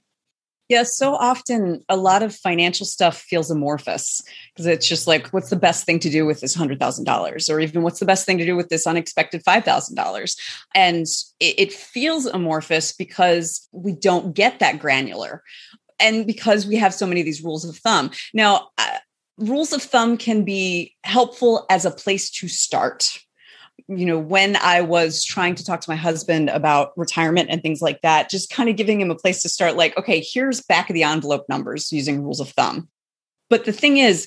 Yeah, 0.69 0.85
so 0.85 1.15
often 1.15 1.83
a 1.91 1.97
lot 1.97 2.23
of 2.23 2.35
financial 2.35 2.87
stuff 2.87 3.19
feels 3.19 3.51
amorphous 3.51 4.23
because 4.55 4.67
it's 4.67 4.89
just 4.89 5.07
like, 5.07 5.29
what's 5.29 5.51
the 5.51 5.57
best 5.57 5.85
thing 5.85 5.99
to 6.01 6.09
do 6.11 6.25
with 6.25 6.41
this 6.41 6.57
$100,000? 6.57 7.51
Or 7.51 7.61
even 7.61 7.83
what's 7.83 8.01
the 8.01 8.07
best 8.07 8.25
thing 8.25 8.39
to 8.39 8.47
do 8.47 8.57
with 8.57 8.71
this 8.71 8.87
unexpected 8.87 9.45
$5,000? 9.45 10.37
And 10.75 11.07
it, 11.39 11.55
it 11.59 11.73
feels 11.73 12.25
amorphous 12.25 12.93
because 12.93 13.69
we 13.73 13.93
don't 13.93 14.35
get 14.35 14.59
that 14.61 14.79
granular 14.79 15.43
and 16.01 16.27
because 16.27 16.67
we 16.67 16.77
have 16.77 16.95
so 16.95 17.07
many 17.07 17.21
of 17.21 17.27
these 17.27 17.45
rules 17.45 17.67
of 17.67 17.77
thumb. 17.77 18.11
Now, 18.33 18.69
uh, 18.79 18.99
rules 19.37 19.73
of 19.73 19.83
thumb 19.83 20.17
can 20.17 20.45
be 20.45 20.95
helpful 21.05 21.67
as 21.69 21.85
a 21.85 21.91
place 21.91 22.31
to 22.31 22.49
start 22.49 23.19
you 23.89 24.07
know, 24.07 24.19
when 24.19 24.57
I 24.57 24.81
was 24.81 25.23
trying 25.23 25.55
to 25.57 25.65
talk 25.65 25.81
to 25.83 25.91
my 25.91 25.97
husband 25.97 26.49
about 26.49 26.97
retirement 26.97 27.51
and 27.51 27.61
things 27.61 27.83
like 27.83 28.01
that, 28.01 28.31
just 28.31 28.51
kind 28.51 28.69
of 28.69 28.77
giving 28.77 29.01
him 29.01 29.11
a 29.11 29.15
place 29.15 29.43
to 29.43 29.49
start, 29.49 29.77
like, 29.77 29.97
okay, 29.99 30.21
here's 30.21 30.63
back 30.63 30.89
of 30.89 30.95
the 30.95 31.03
envelope 31.03 31.45
numbers 31.49 31.93
using 31.93 32.23
rules 32.23 32.41
of 32.41 32.49
thumb. 32.51 32.89
But 33.51 33.67
the 33.67 33.73
thing 33.73 33.99
is, 33.99 34.27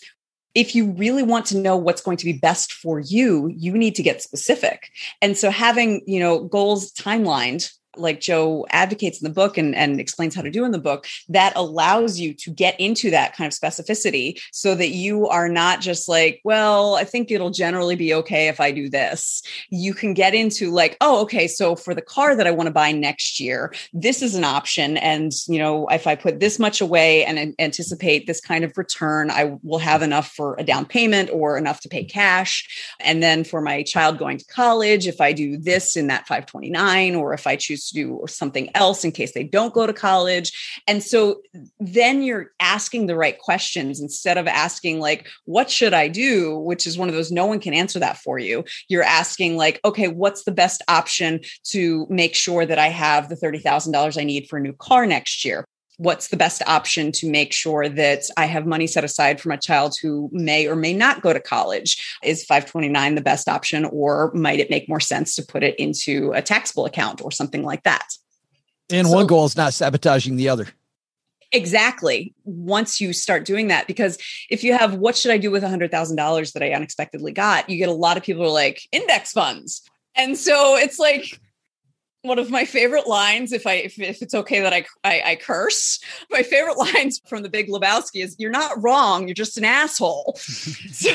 if 0.54 0.76
you 0.76 0.92
really 0.92 1.24
want 1.24 1.46
to 1.48 1.58
know 1.58 1.76
what's 1.78 2.02
going 2.02 2.18
to 2.18 2.26
be 2.26 2.34
best 2.34 2.72
for 2.72 3.00
you, 3.00 3.48
you 3.56 3.74
need 3.78 3.96
to 3.96 4.04
get 4.04 4.22
specific. 4.22 4.90
And 5.22 5.38
so 5.38 5.50
having, 5.52 6.02
you 6.08 6.20
know, 6.20 6.44
goals 6.44 6.92
timelined 6.94 7.72
like 8.00 8.20
Joe 8.20 8.66
advocates 8.72 9.22
in 9.22 9.28
the 9.28 9.34
book 9.34 9.58
and, 9.58 9.76
and 9.76 10.00
explains 10.00 10.36
how 10.36 10.42
to 10.42 10.52
do 10.52 10.66
in 10.66 10.72
the 10.72 10.80
book, 10.80 11.08
that 11.30 11.54
allows 11.56 12.20
you 12.20 12.34
to 12.34 12.52
get 12.52 12.80
into 12.80 13.12
that 13.12 13.36
kind 13.36 13.52
of 13.52 13.58
specificity 13.58 14.40
so 14.52 14.76
that 14.76 14.90
you 14.90 15.28
are 15.28 15.50
not 15.50 15.82
just 15.82 16.08
like, 16.08 16.42
well, 16.44 16.96
I 16.96 17.04
think 17.04 17.32
it'll 17.32 17.50
generally 17.50 17.96
be 17.96 18.14
okay 18.14 18.48
if 18.48 18.60
I 18.60 18.72
do 18.72 18.90
this. 18.90 19.42
You 19.70 19.94
can 19.94 20.14
get 20.14 20.34
into 20.34 20.72
like, 20.72 20.98
oh, 21.02 21.22
okay, 21.22 21.48
so 21.48 21.76
for 21.76 21.94
the 21.94 22.02
car 22.02 22.36
that 22.36 22.48
I 22.48 22.52
want 22.52 22.68
to 22.68 22.72
buy 22.72 22.92
next 22.92 23.40
year, 23.40 23.74
this 23.94 24.22
is 24.22 24.36
an 24.36 24.44
option. 24.44 24.98
And, 24.98 25.32
you 25.48 25.60
know, 25.60 25.88
if 25.88 26.08
I 26.08 26.16
put 26.16 26.40
this 26.40 26.60
much 26.60 26.82
away 26.82 27.26
and 27.26 27.56
anticipate 27.60 28.28
this 28.28 28.42
kind 28.42 28.64
of 28.64 28.78
return, 28.78 29.32
I 29.32 29.58
will 29.64 29.80
have 29.80 30.02
enough 30.02 30.32
for 30.32 30.56
a 30.58 30.64
down 30.64 30.86
payment 30.86 31.30
or 31.32 31.58
enough 31.58 31.82
to 31.82 31.90
pay 31.90 32.04
cash. 32.04 32.96
And 33.00 33.22
then 33.22 33.44
for 33.44 33.62
my 33.62 33.84
child 33.84 34.18
going 34.18 34.38
to 34.38 34.46
college, 34.46 35.08
if 35.08 35.22
I 35.22 35.34
do 35.34 35.58
this 35.58 35.96
in 35.96 36.08
that 36.08 36.28
529, 36.28 37.16
or 37.16 37.34
if 37.34 37.48
I 37.48 37.56
choose 37.56 37.84
to 37.90 37.94
do 37.94 38.24
something 38.28 38.70
else 38.76 39.04
in 39.04 39.12
case 39.12 39.34
they 39.34 39.44
don't 39.44 39.74
go 39.74 39.88
to 39.88 39.94
college. 39.94 40.82
And 40.88 41.04
so 41.04 41.42
then 41.80 42.22
you're 42.24 42.52
asking 42.60 43.08
the 43.08 43.16
right 43.16 43.38
questions 43.38 44.00
instead 44.00 44.38
of 44.38 44.48
asking, 44.48 45.00
like, 45.00 45.28
what 45.46 45.70
should 45.70 45.94
I 45.94 46.08
do? 46.08 46.58
Which 46.58 46.88
is 46.88 46.98
one 46.98 47.10
of 47.10 47.16
those, 47.16 47.32
no 47.32 47.46
one 47.46 47.60
can 47.60 47.74
answer 47.74 48.00
that 48.00 48.18
for 48.18 48.40
you. 48.40 48.64
You're 48.90 49.04
asking, 49.04 49.58
like, 49.58 49.80
okay, 49.84 50.08
what's 50.08 50.44
the 50.44 50.52
best 50.52 50.82
option 50.88 51.42
to 51.66 52.08
make 52.10 52.36
sure 52.36 52.66
that 52.66 52.80
I 52.80 52.88
have 52.88 53.30
the 53.30 53.36
$30,000 53.36 54.20
I 54.20 54.24
need 54.24 54.48
for 54.50 54.58
a 54.58 54.62
new 54.62 54.74
car 54.74 55.06
next 55.06 55.46
year? 55.46 55.66
What's 55.98 56.30
the 56.30 56.38
best 56.38 56.62
option 56.68 57.12
to 57.12 57.30
make 57.30 57.52
sure 57.52 57.90
that 57.90 58.24
I 58.38 58.46
have 58.46 58.66
money 58.66 58.88
set 58.88 59.04
aside 59.04 59.42
for 59.42 59.50
my 59.50 59.58
child 59.58 59.96
who 60.02 60.30
may 60.32 60.68
or 60.68 60.76
may 60.76 60.94
not 60.94 61.22
go 61.22 61.34
to 61.34 61.40
college? 61.40 62.18
Is 62.24 62.46
529 62.46 63.16
the 63.16 63.22
best 63.22 63.50
option, 63.50 63.86
or 63.86 64.32
might 64.34 64.60
it 64.60 64.70
make 64.70 64.88
more 64.88 65.00
sense 65.00 65.36
to 65.36 65.44
put 65.44 65.64
it 65.64 65.76
into 65.76 66.32
a 66.34 66.42
taxable 66.42 66.86
account 66.86 67.22
or 67.22 67.32
something 67.32 67.64
like 67.64 67.84
that? 67.84 68.08
And 68.90 69.08
so, 69.08 69.14
one 69.14 69.28
goal 69.28 69.46
is 69.46 69.58
not 69.58 69.74
sabotaging 69.74 70.38
the 70.38 70.50
other. 70.50 70.68
Exactly. 71.52 72.34
Once 72.44 73.00
you 73.00 73.14
start 73.14 73.46
doing 73.46 73.70
that, 73.70 73.88
because 73.88 74.18
if 74.50 74.64
you 74.64 74.74
have 74.74 74.96
what 74.96 75.16
should 75.16 75.32
I 75.32 75.38
do 75.38 75.50
with 75.50 75.64
$100,000 75.64 76.54
that 76.54 76.64
I 76.64 76.74
unexpectedly 76.74 77.32
got, 77.32 77.70
you 77.70 77.78
get 77.78 77.90
a 77.90 77.94
lot 77.94 78.18
of 78.18 78.24
people 78.24 78.44
are 78.44 78.50
like 78.50 78.82
index 78.92 79.32
funds. 79.32 79.82
And 80.16 80.38
so 80.38 80.76
it's 80.76 81.00
like, 81.00 81.40
one 82.24 82.40
of 82.40 82.50
my 82.50 82.66
favorite 82.66 83.08
lines 83.08 83.52
if 83.52 83.66
i 83.68 83.74
if, 83.74 84.00
if 84.00 84.22
it's 84.22 84.34
okay 84.34 84.60
that 84.60 84.74
I, 84.74 84.86
I, 85.04 85.22
I 85.26 85.36
curse 85.36 86.00
my 86.30 86.44
favorite 86.44 86.78
lines 86.78 87.22
from 87.28 87.44
the 87.44 87.50
big 87.50 87.70
lebowski 87.70 88.24
is 88.24 88.36
you're 88.40 88.52
not 88.52 88.82
wrong 88.82 89.28
you're 89.28 89.36
just 89.36 89.58
an 89.58 89.66
asshole 89.66 90.36
so 90.38 91.12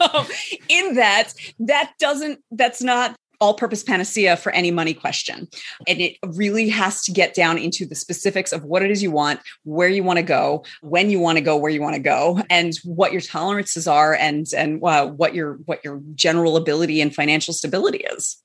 um, 0.00 0.26
in 0.68 0.94
that 0.94 1.32
that 1.60 1.92
doesn't 1.98 2.40
that's 2.50 2.82
not 2.82 3.16
all 3.42 3.54
purpose 3.54 3.82
panacea 3.82 4.36
for 4.36 4.52
any 4.52 4.70
money 4.70 4.94
question. 4.94 5.48
And 5.88 6.00
it 6.00 6.16
really 6.24 6.68
has 6.68 7.02
to 7.02 7.12
get 7.12 7.34
down 7.34 7.58
into 7.58 7.84
the 7.84 7.96
specifics 7.96 8.52
of 8.52 8.62
what 8.62 8.82
it 8.82 8.90
is 8.92 9.02
you 9.02 9.10
want, 9.10 9.40
where 9.64 9.88
you 9.88 10.04
want 10.04 10.18
to 10.18 10.22
go, 10.22 10.64
when 10.80 11.10
you 11.10 11.18
want 11.18 11.38
to 11.38 11.42
go, 11.42 11.56
where 11.56 11.72
you 11.72 11.82
want 11.82 11.96
to 11.96 12.00
go, 12.00 12.40
and 12.48 12.72
what 12.84 13.10
your 13.10 13.20
tolerances 13.20 13.88
are 13.88 14.14
and 14.14 14.46
and 14.56 14.80
uh, 14.84 15.08
what 15.08 15.34
your 15.34 15.54
what 15.64 15.84
your 15.84 16.00
general 16.14 16.56
ability 16.56 17.00
and 17.00 17.12
financial 17.12 17.52
stability 17.52 18.04
is. 18.16 18.40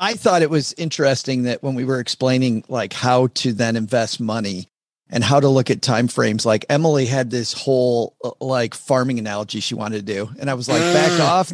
I 0.00 0.14
thought 0.14 0.40
it 0.40 0.48
was 0.48 0.72
interesting 0.78 1.42
that 1.42 1.62
when 1.62 1.74
we 1.74 1.84
were 1.84 2.00
explaining 2.00 2.64
like 2.68 2.94
how 2.94 3.26
to 3.34 3.52
then 3.52 3.76
invest 3.76 4.18
money 4.18 4.70
and 5.10 5.22
how 5.22 5.40
to 5.40 5.48
look 5.48 5.70
at 5.70 5.82
time 5.82 6.08
frames, 6.08 6.46
like 6.46 6.64
Emily 6.70 7.04
had 7.04 7.30
this 7.30 7.52
whole 7.52 8.16
uh, 8.24 8.30
like 8.40 8.74
farming 8.74 9.18
analogy 9.18 9.60
she 9.60 9.74
wanted 9.74 10.06
to 10.06 10.14
do, 10.14 10.30
and 10.40 10.48
I 10.48 10.54
was 10.54 10.70
like, 10.70 10.80
back 10.80 11.20
off, 11.20 11.52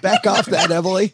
back 0.00 0.26
off 0.26 0.46
that 0.46 0.70
Emily, 0.70 1.12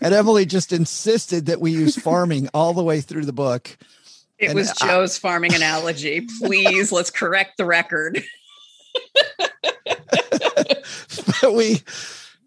and 0.00 0.12
Emily 0.12 0.46
just 0.46 0.72
insisted 0.72 1.46
that 1.46 1.60
we 1.60 1.70
use 1.70 1.96
farming 1.96 2.48
all 2.52 2.74
the 2.74 2.82
way 2.82 3.00
through 3.00 3.26
the 3.26 3.32
book. 3.32 3.78
It 4.38 4.46
and 4.46 4.56
was 4.56 4.72
Joe's 4.72 5.16
farming 5.16 5.54
analogy. 5.54 6.26
Please, 6.40 6.90
let's 6.90 7.10
correct 7.10 7.56
the 7.56 7.66
record. 7.66 8.20
but 11.40 11.54
we, 11.54 11.80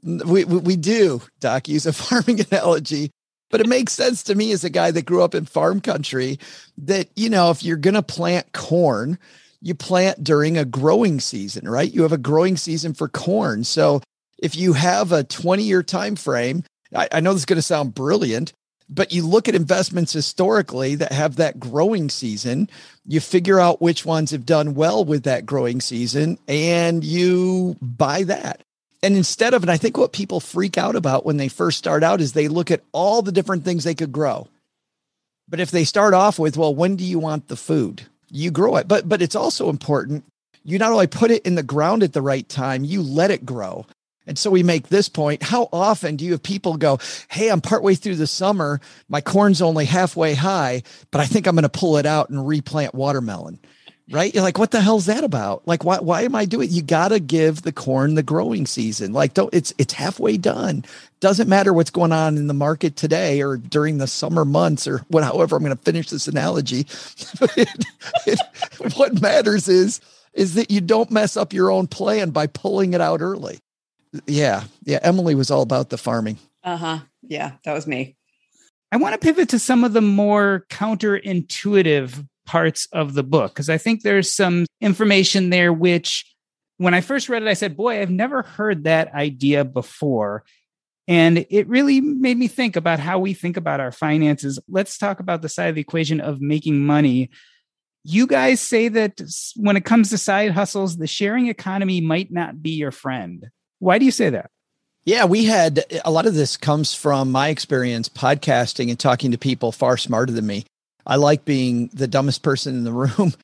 we 0.03 0.43
we 0.43 0.75
do 0.75 1.21
doc 1.39 1.69
use 1.69 1.85
a 1.85 1.93
farming 1.93 2.41
analogy 2.51 3.13
but 3.49 3.61
it 3.61 3.67
makes 3.67 3.93
sense 3.93 4.23
to 4.23 4.35
me 4.35 4.51
as 4.51 4.63
a 4.63 4.69
guy 4.69 4.91
that 4.91 5.05
grew 5.05 5.23
up 5.23 5.35
in 5.35 5.45
farm 5.45 5.81
country 5.81 6.39
that, 6.77 7.09
you 7.15 7.29
know, 7.29 7.51
if 7.51 7.63
you're 7.63 7.77
going 7.77 7.93
to 7.93 8.03
plant 8.03 8.51
corn, 8.53 9.17
you 9.61 9.73
plant 9.73 10.23
during 10.23 10.57
a 10.57 10.65
growing 10.65 11.19
season, 11.19 11.69
right? 11.69 11.91
You 11.91 12.03
have 12.03 12.11
a 12.11 12.17
growing 12.17 12.57
season 12.57 12.93
for 12.93 13.07
corn. 13.07 13.63
So 13.63 14.01
if 14.37 14.55
you 14.55 14.73
have 14.73 15.11
a 15.11 15.23
20 15.23 15.63
year 15.63 15.83
time 15.83 16.15
frame, 16.15 16.63
I, 16.95 17.07
I 17.11 17.19
know 17.19 17.33
this 17.33 17.41
is 17.41 17.45
going 17.45 17.57
to 17.57 17.61
sound 17.63 17.95
brilliant, 17.95 18.53
but 18.89 19.11
you 19.11 19.25
look 19.25 19.47
at 19.47 19.55
investments 19.55 20.13
historically 20.13 20.95
that 20.95 21.11
have 21.11 21.37
that 21.37 21.59
growing 21.59 22.09
season, 22.09 22.69
you 23.05 23.19
figure 23.19 23.59
out 23.59 23.81
which 23.81 24.05
ones 24.05 24.31
have 24.31 24.45
done 24.45 24.75
well 24.75 25.03
with 25.03 25.23
that 25.23 25.45
growing 25.45 25.81
season, 25.81 26.37
and 26.47 27.03
you 27.03 27.75
buy 27.81 28.23
that 28.23 28.61
and 29.03 29.15
instead 29.15 29.53
of, 29.53 29.63
and 29.63 29.71
I 29.71 29.77
think 29.77 29.97
what 29.97 30.11
people 30.11 30.39
freak 30.39 30.77
out 30.77 30.95
about 30.95 31.25
when 31.25 31.37
they 31.37 31.47
first 31.47 31.77
start 31.77 32.03
out 32.03 32.21
is 32.21 32.33
they 32.33 32.47
look 32.47 32.71
at 32.71 32.83
all 32.91 33.21
the 33.21 33.31
different 33.31 33.63
things 33.63 33.83
they 33.83 33.95
could 33.95 34.11
grow. 34.11 34.47
But 35.47 35.59
if 35.59 35.71
they 35.71 35.83
start 35.83 36.13
off 36.13 36.39
with, 36.39 36.57
well, 36.57 36.75
when 36.75 36.95
do 36.95 37.03
you 37.03 37.19
want 37.19 37.47
the 37.47 37.55
food? 37.55 38.03
You 38.29 38.51
grow 38.51 38.75
it. 38.75 38.87
But 38.87 39.07
but 39.07 39.21
it's 39.21 39.35
also 39.35 39.69
important 39.69 40.25
you 40.67 40.77
not 40.77 40.91
only 40.91 41.07
put 41.07 41.31
it 41.31 41.45
in 41.45 41.55
the 41.55 41.63
ground 41.63 42.03
at 42.03 42.11
the 42.11 42.21
right 42.21 42.47
time, 42.47 42.83
you 42.83 43.01
let 43.01 43.31
it 43.31 43.45
grow. 43.45 43.85
And 44.27 44.37
so 44.37 44.51
we 44.51 44.63
make 44.63 44.89
this 44.89 45.07
point. 45.07 45.41
How 45.41 45.69
often 45.71 46.17
do 46.17 46.25
you 46.25 46.33
have 46.33 46.43
people 46.43 46.75
go, 46.75 46.99
Hey, 47.29 47.49
I'm 47.49 47.61
partway 47.61 47.95
through 47.95 48.17
the 48.17 48.27
summer. 48.27 48.81
My 49.07 49.21
corn's 49.21 49.61
only 49.61 49.85
halfway 49.85 50.33
high, 50.33 50.83
but 51.09 51.21
I 51.21 51.25
think 51.25 51.47
I'm 51.47 51.55
going 51.55 51.63
to 51.63 51.69
pull 51.69 51.95
it 51.95 52.05
out 52.05 52.29
and 52.29 52.45
replant 52.45 52.93
watermelon 52.93 53.59
right? 54.09 54.33
You're 54.33 54.43
like, 54.43 54.57
what 54.57 54.71
the 54.71 54.81
hell's 54.81 55.07
that 55.07 55.23
about? 55.23 55.67
Like, 55.67 55.83
why 55.83 55.99
why 55.99 56.21
am 56.21 56.35
I 56.35 56.45
doing? 56.45 56.69
You 56.71 56.81
got 56.81 57.09
to 57.09 57.19
give 57.19 57.63
the 57.63 57.71
corn 57.71 58.15
the 58.15 58.23
growing 58.23 58.65
season. 58.65 59.13
Like, 59.13 59.33
don't 59.33 59.53
it's 59.53 59.73
it's 59.77 59.93
halfway 59.93 60.37
done. 60.37 60.85
Doesn't 61.19 61.49
matter 61.49 61.73
what's 61.73 61.89
going 61.89 62.11
on 62.11 62.37
in 62.37 62.47
the 62.47 62.53
market 62.53 62.95
today 62.95 63.41
or 63.41 63.57
during 63.57 63.97
the 63.97 64.07
summer 64.07 64.45
months 64.45 64.87
or 64.87 64.99
what. 65.09 65.23
However, 65.23 65.55
I'm 65.55 65.63
going 65.63 65.75
to 65.75 65.83
finish 65.83 66.09
this 66.09 66.27
analogy. 66.27 66.81
it, 67.57 67.85
it, 68.25 68.39
what 68.95 69.21
matters 69.21 69.67
is 69.67 69.99
is 70.33 70.53
that 70.53 70.71
you 70.71 70.81
don't 70.81 71.11
mess 71.11 71.35
up 71.35 71.53
your 71.53 71.71
own 71.71 71.87
plan 71.87 72.29
by 72.29 72.47
pulling 72.47 72.93
it 72.93 73.01
out 73.01 73.21
early. 73.21 73.59
Yeah, 74.25 74.63
yeah. 74.83 74.99
Emily 75.01 75.35
was 75.35 75.51
all 75.51 75.61
about 75.61 75.89
the 75.89 75.97
farming. 75.97 76.37
Uh 76.63 76.77
huh. 76.77 76.99
Yeah, 77.23 77.53
that 77.65 77.73
was 77.73 77.87
me. 77.87 78.15
I 78.91 78.97
want 78.97 79.13
to 79.13 79.19
pivot 79.19 79.49
to 79.49 79.59
some 79.59 79.83
of 79.83 79.91
the 79.91 80.01
more 80.01 80.65
counterintuitive 80.69 82.25
parts 82.47 82.87
of 82.91 83.13
the 83.13 83.23
book 83.23 83.53
because 83.53 83.69
I 83.69 83.77
think 83.77 84.01
there's 84.01 84.33
some 84.33 84.65
information 84.81 85.51
there 85.51 85.71
which 85.71 86.25
when 86.77 86.93
I 86.93 87.01
first 87.01 87.29
read 87.29 87.43
it, 87.43 87.47
I 87.47 87.53
said, 87.53 87.77
Boy, 87.77 88.01
I've 88.01 88.09
never 88.09 88.41
heard 88.41 88.85
that 88.85 89.13
idea 89.13 89.65
before. 89.65 90.43
And 91.07 91.45
it 91.49 91.67
really 91.67 92.01
made 92.01 92.37
me 92.37 92.47
think 92.47 92.75
about 92.75 92.99
how 92.99 93.19
we 93.19 93.33
think 93.33 93.55
about 93.55 93.79
our 93.79 93.91
finances. 93.91 94.59
Let's 94.67 94.97
talk 94.97 95.19
about 95.19 95.41
the 95.41 95.49
side 95.49 95.69
of 95.69 95.75
the 95.75 95.81
equation 95.81 96.19
of 96.19 96.41
making 96.41 96.79
money. 96.79 97.29
You 98.03 98.27
guys 98.27 98.59
say 98.59 98.89
that 98.89 99.21
when 99.55 99.77
it 99.77 99.85
comes 99.85 100.09
to 100.09 100.17
side 100.17 100.51
hustles, 100.51 100.97
the 100.97 101.07
sharing 101.07 101.47
economy 101.47 102.01
might 102.01 102.31
not 102.31 102.61
be 102.61 102.71
your 102.71 102.91
friend. 102.91 103.47
Why 103.79 103.99
do 103.99 104.05
you 104.05 104.11
say 104.11 104.29
that? 104.31 104.49
Yeah, 105.05 105.23
we 105.23 105.45
had 105.45 105.85
a 106.03 106.11
lot 106.11 106.25
of 106.25 106.33
this 106.33 106.57
comes 106.57 106.93
from 106.93 107.31
my 107.31 107.47
experience 107.47 108.09
podcasting 108.09 108.89
and 108.89 108.99
talking 108.99 109.31
to 109.31 109.37
people 109.37 109.71
far 109.71 109.95
smarter 109.95 110.33
than 110.33 110.45
me. 110.45 110.65
I 111.07 111.15
like 111.15 111.45
being 111.45 111.89
the 111.93 112.07
dumbest 112.07 112.43
person 112.43 112.75
in 112.75 112.83
the 112.83 112.93
room. 112.93 113.33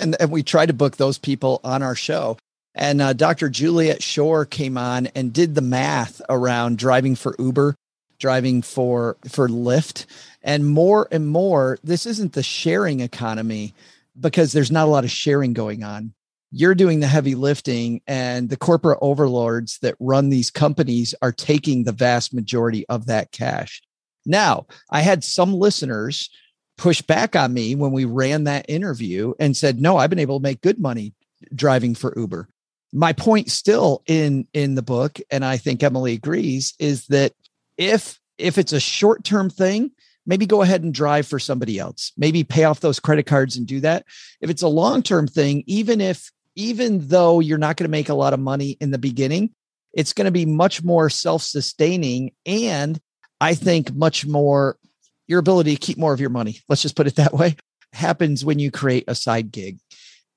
And, 0.00 0.14
and 0.20 0.30
we 0.30 0.44
try 0.44 0.66
to 0.66 0.72
book 0.72 0.98
those 0.98 1.18
people 1.18 1.60
on 1.64 1.82
our 1.82 1.96
show. 1.96 2.38
And 2.76 3.02
uh, 3.02 3.12
Dr. 3.12 3.48
Juliet 3.48 4.04
Schor 4.04 4.44
came 4.44 4.78
on 4.78 5.08
and 5.08 5.32
did 5.32 5.56
the 5.56 5.62
math 5.62 6.22
around 6.28 6.78
driving 6.78 7.16
for 7.16 7.34
Uber, 7.40 7.74
driving 8.20 8.62
for 8.62 9.16
for 9.28 9.48
Lyft, 9.48 10.06
and 10.42 10.64
more 10.64 11.08
and 11.10 11.26
more. 11.26 11.78
This 11.82 12.06
isn't 12.06 12.34
the 12.34 12.42
sharing 12.44 13.00
economy 13.00 13.74
because 14.20 14.52
there's 14.52 14.70
not 14.70 14.86
a 14.86 14.90
lot 14.92 15.02
of 15.02 15.10
sharing 15.10 15.54
going 15.54 15.82
on. 15.82 16.14
You're 16.52 16.76
doing 16.76 17.00
the 17.00 17.08
heavy 17.08 17.34
lifting, 17.34 18.00
and 18.06 18.48
the 18.48 18.56
corporate 18.56 18.98
overlords 19.02 19.78
that 19.78 19.96
run 19.98 20.28
these 20.28 20.50
companies 20.50 21.16
are 21.20 21.32
taking 21.32 21.82
the 21.82 21.90
vast 21.90 22.32
majority 22.32 22.86
of 22.88 23.06
that 23.06 23.32
cash. 23.32 23.82
Now, 24.26 24.66
I 24.90 25.00
had 25.00 25.24
some 25.24 25.52
listeners 25.52 26.30
push 26.76 27.02
back 27.02 27.36
on 27.36 27.52
me 27.52 27.74
when 27.74 27.92
we 27.92 28.04
ran 28.04 28.44
that 28.44 28.66
interview 28.68 29.34
and 29.38 29.56
said, 29.56 29.80
"No, 29.80 29.96
I've 29.96 30.10
been 30.10 30.18
able 30.18 30.38
to 30.38 30.42
make 30.42 30.60
good 30.60 30.78
money 30.78 31.14
driving 31.54 31.94
for 31.94 32.12
Uber." 32.16 32.48
My 32.92 33.12
point 33.12 33.50
still 33.50 34.02
in 34.06 34.46
in 34.52 34.74
the 34.74 34.82
book 34.82 35.20
and 35.30 35.44
I 35.44 35.56
think 35.56 35.82
Emily 35.82 36.14
agrees 36.14 36.74
is 36.78 37.06
that 37.08 37.32
if 37.76 38.18
if 38.38 38.58
it's 38.58 38.72
a 38.72 38.80
short-term 38.80 39.50
thing, 39.50 39.90
maybe 40.26 40.46
go 40.46 40.62
ahead 40.62 40.82
and 40.82 40.92
drive 40.92 41.26
for 41.26 41.38
somebody 41.38 41.78
else. 41.78 42.12
Maybe 42.16 42.44
pay 42.44 42.64
off 42.64 42.80
those 42.80 43.00
credit 43.00 43.26
cards 43.26 43.56
and 43.56 43.66
do 43.66 43.80
that. 43.80 44.04
If 44.40 44.50
it's 44.50 44.62
a 44.62 44.68
long-term 44.68 45.28
thing, 45.28 45.64
even 45.66 46.00
if 46.00 46.30
even 46.56 47.06
though 47.08 47.40
you're 47.40 47.58
not 47.58 47.76
going 47.76 47.88
to 47.88 47.90
make 47.90 48.08
a 48.08 48.14
lot 48.14 48.32
of 48.32 48.40
money 48.40 48.76
in 48.80 48.90
the 48.90 48.98
beginning, 48.98 49.50
it's 49.92 50.12
going 50.12 50.26
to 50.26 50.30
be 50.30 50.46
much 50.46 50.82
more 50.82 51.10
self-sustaining 51.10 52.32
and 52.46 53.00
I 53.40 53.54
think 53.54 53.92
much 53.94 54.26
more 54.26 54.78
your 55.26 55.38
ability 55.38 55.74
to 55.74 55.80
keep 55.80 55.98
more 55.98 56.12
of 56.12 56.20
your 56.20 56.30
money, 56.30 56.60
let's 56.68 56.82
just 56.82 56.96
put 56.96 57.06
it 57.06 57.16
that 57.16 57.32
way, 57.32 57.56
happens 57.92 58.44
when 58.44 58.58
you 58.58 58.70
create 58.70 59.04
a 59.08 59.14
side 59.14 59.50
gig. 59.50 59.78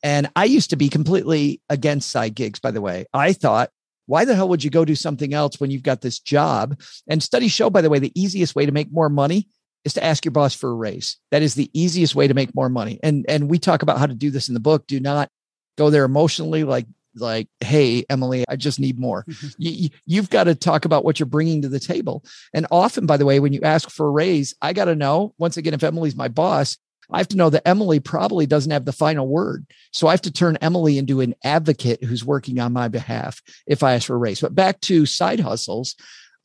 And 0.04 0.30
I 0.36 0.46
used 0.46 0.70
to 0.70 0.76
be 0.76 0.90
completely 0.90 1.62
against 1.70 2.12
side 2.12 2.36
gigs, 2.36 2.60
by 2.60 2.72
the 2.72 2.82
way. 2.82 3.06
I 3.14 3.34
thought, 3.34 3.72
why 4.06 4.26
the 4.26 4.36
hell 4.36 4.48
would 4.50 4.64
you 4.64 4.70
go 4.70 4.86
do 4.86 4.96
something 4.96 5.34
else 5.34 5.60
when 5.60 5.70
you've 5.70 5.84
got 5.84 6.02
this 6.02 6.20
job? 6.20 6.80
And 7.10 7.22
studies 7.22 7.52
show, 7.52 7.70
by 7.70 7.82
the 7.82 7.90
way, 7.90 8.00
the 8.00 8.20
easiest 8.20 8.56
way 8.56 8.66
to 8.66 8.72
make 8.72 8.92
more 8.92 9.10
money 9.10 9.48
is 9.84 9.94
to 9.94 10.04
ask 10.04 10.24
your 10.24 10.32
boss 10.32 10.54
for 10.54 10.70
a 10.70 10.74
raise. 10.74 11.18
That 11.32 11.42
is 11.42 11.56
the 11.56 11.70
easiest 11.74 12.16
way 12.16 12.28
to 12.28 12.34
make 12.34 12.56
more 12.56 12.70
money. 12.70 13.00
And 13.04 13.26
and 13.28 13.50
we 13.50 13.60
talk 13.60 13.82
about 13.82 13.98
how 13.98 14.06
to 14.06 14.14
do 14.14 14.32
this 14.32 14.48
in 14.48 14.54
the 14.54 14.60
book. 14.60 14.88
Do 14.88 15.00
not 15.00 15.30
go 15.78 15.90
there 15.90 16.06
emotionally 16.06 16.64
like 16.64 16.86
like 17.20 17.48
hey 17.60 18.06
emily 18.10 18.46
i 18.50 18.56
just 18.56 18.80
need 18.80 19.00
more. 19.00 19.26
You, 19.60 19.90
you've 20.06 20.30
got 20.30 20.46
to 20.46 20.56
talk 20.56 20.86
about 20.86 21.04
what 21.04 21.20
you're 21.20 21.26
bringing 21.26 21.62
to 21.62 21.70
the 21.70 21.80
table. 21.80 22.24
And 22.54 22.68
often 22.70 23.06
by 23.06 23.18
the 23.18 23.26
way 23.26 23.40
when 23.40 23.54
you 23.54 23.62
ask 23.62 23.90
for 23.90 24.08
a 24.08 24.12
raise 24.12 24.54
i 24.62 24.74
got 24.74 24.86
to 24.86 24.96
know 24.96 25.34
once 25.38 25.58
again 25.58 25.74
if 25.74 25.84
emily's 25.84 26.16
my 26.16 26.28
boss 26.28 26.78
i 27.12 27.18
have 27.18 27.28
to 27.30 27.38
know 27.38 27.50
that 27.50 27.68
emily 27.68 28.00
probably 28.00 28.46
doesn't 28.46 28.72
have 28.72 28.86
the 28.86 28.92
final 28.92 29.28
word. 29.28 29.66
So 29.92 30.08
i 30.08 30.12
have 30.12 30.22
to 30.22 30.32
turn 30.32 30.58
emily 30.62 30.98
into 30.98 31.22
an 31.22 31.36
advocate 31.44 32.04
who's 32.04 32.26
working 32.26 32.60
on 32.60 32.74
my 32.74 32.88
behalf 32.88 33.42
if 33.66 33.84
i 33.84 33.94
ask 33.94 34.08
for 34.08 34.16
a 34.16 34.20
raise. 34.20 34.42
But 34.42 34.56
back 34.56 34.82
to 34.82 35.06
side 35.06 35.40
hustles 35.40 35.96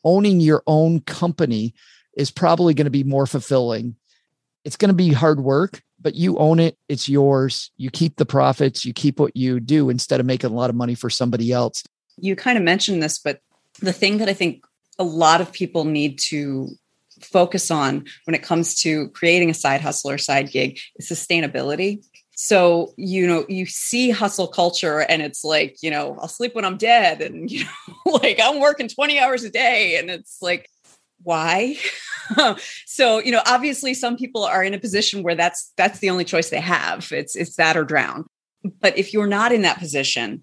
owning 0.04 0.40
your 0.40 0.62
own 0.66 1.00
company 1.00 1.74
is 2.16 2.30
probably 2.30 2.74
going 2.74 2.86
to 2.86 2.90
be 2.90 3.04
more 3.04 3.26
fulfilling. 3.26 3.96
It's 4.64 4.76
going 4.76 4.90
to 4.90 4.94
be 4.94 5.12
hard 5.12 5.40
work 5.40 5.82
but 6.02 6.14
you 6.14 6.36
own 6.38 6.58
it. 6.58 6.76
It's 6.88 7.08
yours. 7.08 7.70
You 7.76 7.90
keep 7.90 8.16
the 8.16 8.26
profits. 8.26 8.84
You 8.84 8.92
keep 8.92 9.20
what 9.20 9.36
you 9.36 9.60
do 9.60 9.90
instead 9.90 10.20
of 10.20 10.26
making 10.26 10.50
a 10.50 10.54
lot 10.54 10.70
of 10.70 10.76
money 10.76 10.94
for 10.94 11.10
somebody 11.10 11.52
else. 11.52 11.84
You 12.18 12.36
kind 12.36 12.58
of 12.58 12.64
mentioned 12.64 13.02
this, 13.02 13.18
but 13.18 13.40
the 13.80 13.92
thing 13.92 14.18
that 14.18 14.28
I 14.28 14.34
think 14.34 14.64
a 14.98 15.04
lot 15.04 15.40
of 15.40 15.52
people 15.52 15.84
need 15.84 16.18
to 16.18 16.68
focus 17.20 17.70
on 17.70 18.04
when 18.24 18.34
it 18.34 18.42
comes 18.42 18.74
to 18.74 19.08
creating 19.10 19.50
a 19.50 19.54
side 19.54 19.80
hustle 19.80 20.10
or 20.10 20.18
side 20.18 20.50
gig 20.50 20.78
is 20.96 21.08
sustainability. 21.08 22.04
So, 22.34 22.92
you 22.96 23.26
know, 23.26 23.44
you 23.48 23.66
see 23.66 24.10
hustle 24.10 24.48
culture 24.48 25.00
and 25.00 25.22
it's 25.22 25.44
like, 25.44 25.76
you 25.82 25.90
know, 25.90 26.16
I'll 26.20 26.28
sleep 26.28 26.54
when 26.54 26.64
I'm 26.64 26.76
dead 26.76 27.20
and, 27.20 27.50
you 27.50 27.64
know, 27.64 28.12
like 28.12 28.40
I'm 28.42 28.60
working 28.60 28.88
20 28.88 29.18
hours 29.18 29.44
a 29.44 29.50
day. 29.50 29.96
And 29.96 30.10
it's 30.10 30.40
like, 30.42 30.68
why? 31.22 31.76
So 32.86 33.18
you 33.18 33.30
know 33.30 33.42
obviously 33.44 33.92
some 33.92 34.16
people 34.16 34.44
are 34.44 34.64
in 34.64 34.72
a 34.72 34.78
position 34.78 35.22
where 35.22 35.34
that's 35.34 35.70
that's 35.76 35.98
the 35.98 36.08
only 36.08 36.24
choice 36.24 36.48
they 36.48 36.60
have. 36.60 37.12
It's 37.12 37.36
it's 37.36 37.56
that 37.56 37.76
or 37.76 37.84
drown. 37.84 38.24
But 38.80 38.96
if 38.96 39.12
you're 39.12 39.26
not 39.26 39.52
in 39.52 39.62
that 39.62 39.78
position 39.78 40.42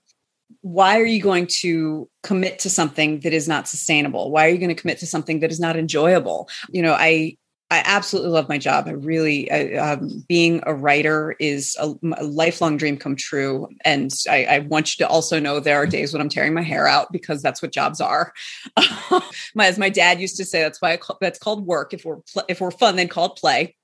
why 0.62 1.00
are 1.00 1.06
you 1.06 1.22
going 1.22 1.48
to 1.62 2.10
commit 2.22 2.60
to 2.60 2.70
something 2.70 3.22
that 3.22 3.34
is 3.34 3.48
not 3.48 3.68
sustainable? 3.68 4.30
Why 4.30 4.46
are 4.46 4.50
you 4.50 4.58
going 4.58 4.76
to 4.76 4.80
commit 4.80 5.00
to 5.00 5.08
something 5.08 5.40
that 5.40 5.52
is 5.52 5.60
not 5.60 5.78
enjoyable? 5.78 6.50
You 6.70 6.82
know 6.82 6.94
i 6.94 7.38
I 7.72 7.84
absolutely 7.86 8.32
love 8.32 8.50
my 8.50 8.58
job. 8.58 8.88
I 8.88 8.92
really, 8.92 9.52
I, 9.52 9.76
um, 9.76 10.26
being 10.28 10.64
a 10.66 10.74
writer 10.74 11.36
is 11.40 11.78
a, 11.80 11.94
a, 12.18 12.24
lifelong 12.24 12.78
dream 12.78 12.98
come 12.98 13.16
true. 13.16 13.68
And 13.86 14.12
I, 14.28 14.46
I, 14.46 14.60
want 14.60 14.98
you 14.98 15.06
to 15.06 15.10
also 15.10 15.40
know 15.40 15.60
there 15.60 15.78
are 15.78 15.86
days 15.86 16.12
when 16.12 16.20
I'm 16.20 16.30
tearing 16.30 16.56
my 16.56 16.64
hair 16.64 16.88
out 16.88 17.12
because 17.12 17.44
that's 17.44 17.62
what 17.62 17.72
jobs 17.72 18.02
are. 18.02 18.34
my, 19.54 19.68
as 19.68 19.78
my 19.78 19.90
dad 19.90 20.20
used 20.20 20.36
to 20.38 20.46
say, 20.46 20.64
that's 20.64 20.82
why 20.82 20.98
call, 20.98 21.20
that's 21.22 21.38
called 21.38 21.68
work. 21.68 21.94
If 21.94 22.06
we're 22.06 22.18
if 22.48 22.60
we're 22.60 22.72
fun, 22.72 22.96
then 22.96 23.08
call 23.08 23.26
it 23.28 23.36
play. 23.36 23.76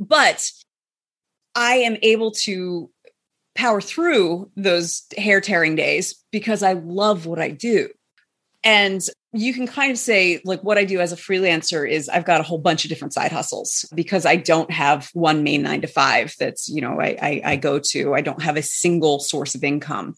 But 0.00 0.50
I 1.54 1.74
am 1.76 1.98
able 2.02 2.30
to 2.30 2.90
power 3.54 3.82
through 3.82 4.50
those 4.56 5.02
hair 5.18 5.42
tearing 5.42 5.76
days 5.76 6.14
because 6.30 6.62
I 6.62 6.74
love 6.74 7.26
what 7.26 7.40
I 7.40 7.50
do. 7.50 7.90
And 8.64 9.02
you 9.32 9.52
can 9.52 9.66
kind 9.66 9.90
of 9.90 9.98
say 9.98 10.40
like 10.44 10.62
what 10.62 10.78
i 10.78 10.84
do 10.84 11.00
as 11.00 11.12
a 11.12 11.16
freelancer 11.16 11.88
is 11.88 12.08
i've 12.08 12.24
got 12.24 12.40
a 12.40 12.44
whole 12.44 12.58
bunch 12.58 12.84
of 12.84 12.88
different 12.88 13.12
side 13.12 13.30
hustles 13.30 13.84
because 13.94 14.24
i 14.24 14.36
don't 14.36 14.70
have 14.70 15.10
one 15.12 15.42
main 15.42 15.62
nine 15.62 15.80
to 15.80 15.86
five 15.86 16.34
that's 16.38 16.68
you 16.68 16.80
know 16.80 16.98
I, 17.00 17.16
I, 17.20 17.42
I 17.44 17.56
go 17.56 17.78
to. 17.78 18.14
I 18.14 18.20
don't 18.20 18.42
have 18.42 18.56
a 18.56 18.62
single 18.62 19.20
source 19.20 19.54
of 19.54 19.64
income. 19.64 20.14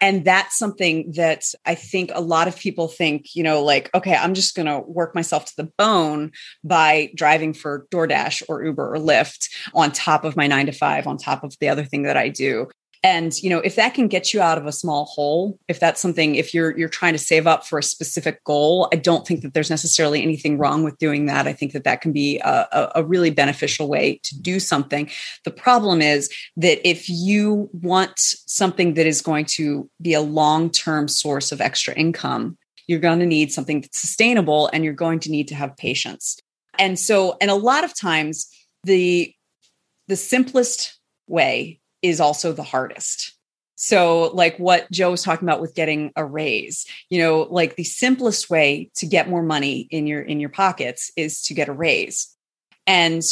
And 0.00 0.24
that's 0.24 0.58
something 0.58 1.12
that 1.12 1.44
i 1.64 1.76
think 1.76 2.10
a 2.12 2.20
lot 2.20 2.48
of 2.48 2.58
people 2.58 2.88
think 2.88 3.36
you 3.36 3.44
know 3.44 3.62
like 3.62 3.88
okay 3.94 4.16
i'm 4.16 4.34
just 4.34 4.56
going 4.56 4.66
to 4.66 4.80
work 4.80 5.14
myself 5.14 5.44
to 5.46 5.56
the 5.56 5.70
bone 5.78 6.32
by 6.64 7.12
driving 7.14 7.54
for 7.54 7.86
doordash 7.92 8.42
or 8.48 8.64
uber 8.64 8.94
or 8.94 8.98
lyft 8.98 9.48
on 9.74 9.92
top 9.92 10.24
of 10.24 10.36
my 10.36 10.48
nine 10.48 10.66
to 10.66 10.72
five 10.72 11.06
on 11.06 11.18
top 11.18 11.44
of 11.44 11.56
the 11.60 11.68
other 11.68 11.84
thing 11.84 12.02
that 12.02 12.16
i 12.16 12.28
do 12.28 12.68
and 13.02 13.42
you 13.42 13.50
know 13.50 13.58
if 13.58 13.76
that 13.76 13.94
can 13.94 14.08
get 14.08 14.32
you 14.32 14.40
out 14.40 14.58
of 14.58 14.66
a 14.66 14.72
small 14.72 15.06
hole 15.06 15.58
if 15.68 15.80
that's 15.80 16.00
something 16.00 16.34
if 16.34 16.54
you're 16.54 16.76
you're 16.78 16.88
trying 16.88 17.12
to 17.12 17.18
save 17.18 17.46
up 17.46 17.66
for 17.66 17.78
a 17.78 17.82
specific 17.82 18.42
goal 18.44 18.88
i 18.92 18.96
don't 18.96 19.26
think 19.26 19.42
that 19.42 19.54
there's 19.54 19.70
necessarily 19.70 20.22
anything 20.22 20.58
wrong 20.58 20.84
with 20.84 20.98
doing 20.98 21.26
that. 21.26 21.46
I 21.46 21.52
think 21.52 21.72
that 21.72 21.84
that 21.84 22.00
can 22.00 22.12
be 22.12 22.38
a, 22.38 22.92
a 22.94 23.04
really 23.04 23.30
beneficial 23.30 23.88
way 23.88 24.20
to 24.22 24.40
do 24.40 24.60
something. 24.60 25.10
The 25.44 25.50
problem 25.50 26.00
is 26.00 26.30
that 26.56 26.86
if 26.88 27.08
you 27.08 27.68
want 27.72 28.12
something 28.16 28.94
that 28.94 29.06
is 29.06 29.20
going 29.20 29.46
to 29.46 29.90
be 30.00 30.14
a 30.14 30.20
long-term 30.20 31.08
source 31.08 31.52
of 31.52 31.60
extra 31.60 31.94
income 31.94 32.56
you're 32.88 32.98
going 32.98 33.20
to 33.20 33.26
need 33.26 33.52
something 33.52 33.80
that's 33.80 34.00
sustainable 34.00 34.68
and 34.72 34.84
you're 34.84 34.92
going 34.92 35.20
to 35.20 35.30
need 35.30 35.46
to 35.48 35.54
have 35.54 35.76
patience. 35.76 36.38
And 36.78 36.98
so 36.98 37.36
and 37.40 37.50
a 37.50 37.54
lot 37.54 37.84
of 37.84 37.96
times 37.96 38.48
the 38.84 39.32
the 40.08 40.16
simplest 40.16 40.98
way 41.28 41.80
is 42.02 42.20
also 42.20 42.52
the 42.52 42.62
hardest. 42.62 43.36
So, 43.76 44.30
like 44.34 44.58
what 44.58 44.88
Joe 44.92 45.10
was 45.10 45.24
talking 45.24 45.48
about 45.48 45.60
with 45.60 45.74
getting 45.74 46.12
a 46.14 46.24
raise, 46.24 46.86
you 47.10 47.20
know, 47.20 47.48
like 47.50 47.74
the 47.74 47.84
simplest 47.84 48.48
way 48.48 48.90
to 48.96 49.06
get 49.06 49.28
more 49.28 49.42
money 49.42 49.88
in 49.90 50.06
your 50.06 50.22
in 50.22 50.38
your 50.38 50.50
pockets 50.50 51.10
is 51.16 51.42
to 51.44 51.54
get 51.54 51.68
a 51.68 51.72
raise. 51.72 52.28
And 52.86 53.22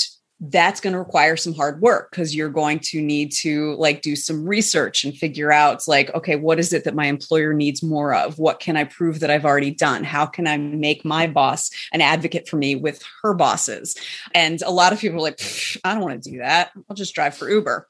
that's 0.40 0.80
going 0.80 0.94
to 0.94 0.98
require 0.98 1.36
some 1.36 1.54
hard 1.54 1.82
work 1.82 2.10
because 2.10 2.34
you're 2.34 2.48
going 2.48 2.78
to 2.78 3.00
need 3.00 3.30
to 3.30 3.74
like 3.74 4.00
do 4.00 4.16
some 4.16 4.46
research 4.46 5.04
and 5.04 5.14
figure 5.14 5.52
out 5.52 5.86
like 5.86 6.12
okay 6.14 6.34
what 6.34 6.58
is 6.58 6.72
it 6.72 6.84
that 6.84 6.94
my 6.94 7.06
employer 7.06 7.52
needs 7.52 7.82
more 7.82 8.14
of? 8.14 8.38
What 8.38 8.58
can 8.58 8.76
i 8.76 8.84
prove 8.84 9.20
that 9.20 9.30
i've 9.30 9.44
already 9.44 9.70
done? 9.70 10.02
How 10.02 10.24
can 10.24 10.46
i 10.46 10.56
make 10.56 11.04
my 11.04 11.26
boss 11.26 11.70
an 11.92 12.00
advocate 12.00 12.48
for 12.48 12.56
me 12.56 12.74
with 12.74 13.04
her 13.22 13.34
bosses? 13.34 13.94
And 14.34 14.62
a 14.62 14.70
lot 14.70 14.92
of 14.92 14.98
people 14.98 15.18
are 15.18 15.22
like 15.22 15.40
i 15.84 15.92
don't 15.92 16.02
want 16.02 16.22
to 16.22 16.30
do 16.30 16.38
that. 16.38 16.70
I'll 16.88 16.96
just 16.96 17.14
drive 17.14 17.36
for 17.36 17.48
uber 17.48 17.86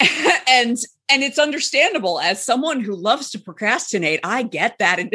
and 0.48 0.78
and 1.10 1.22
it's 1.22 1.38
understandable 1.38 2.20
as 2.20 2.44
someone 2.44 2.80
who 2.80 2.94
loves 2.94 3.30
to 3.30 3.38
procrastinate 3.38 4.20
i 4.24 4.42
get 4.42 4.78
that 4.78 4.98
and 4.98 5.12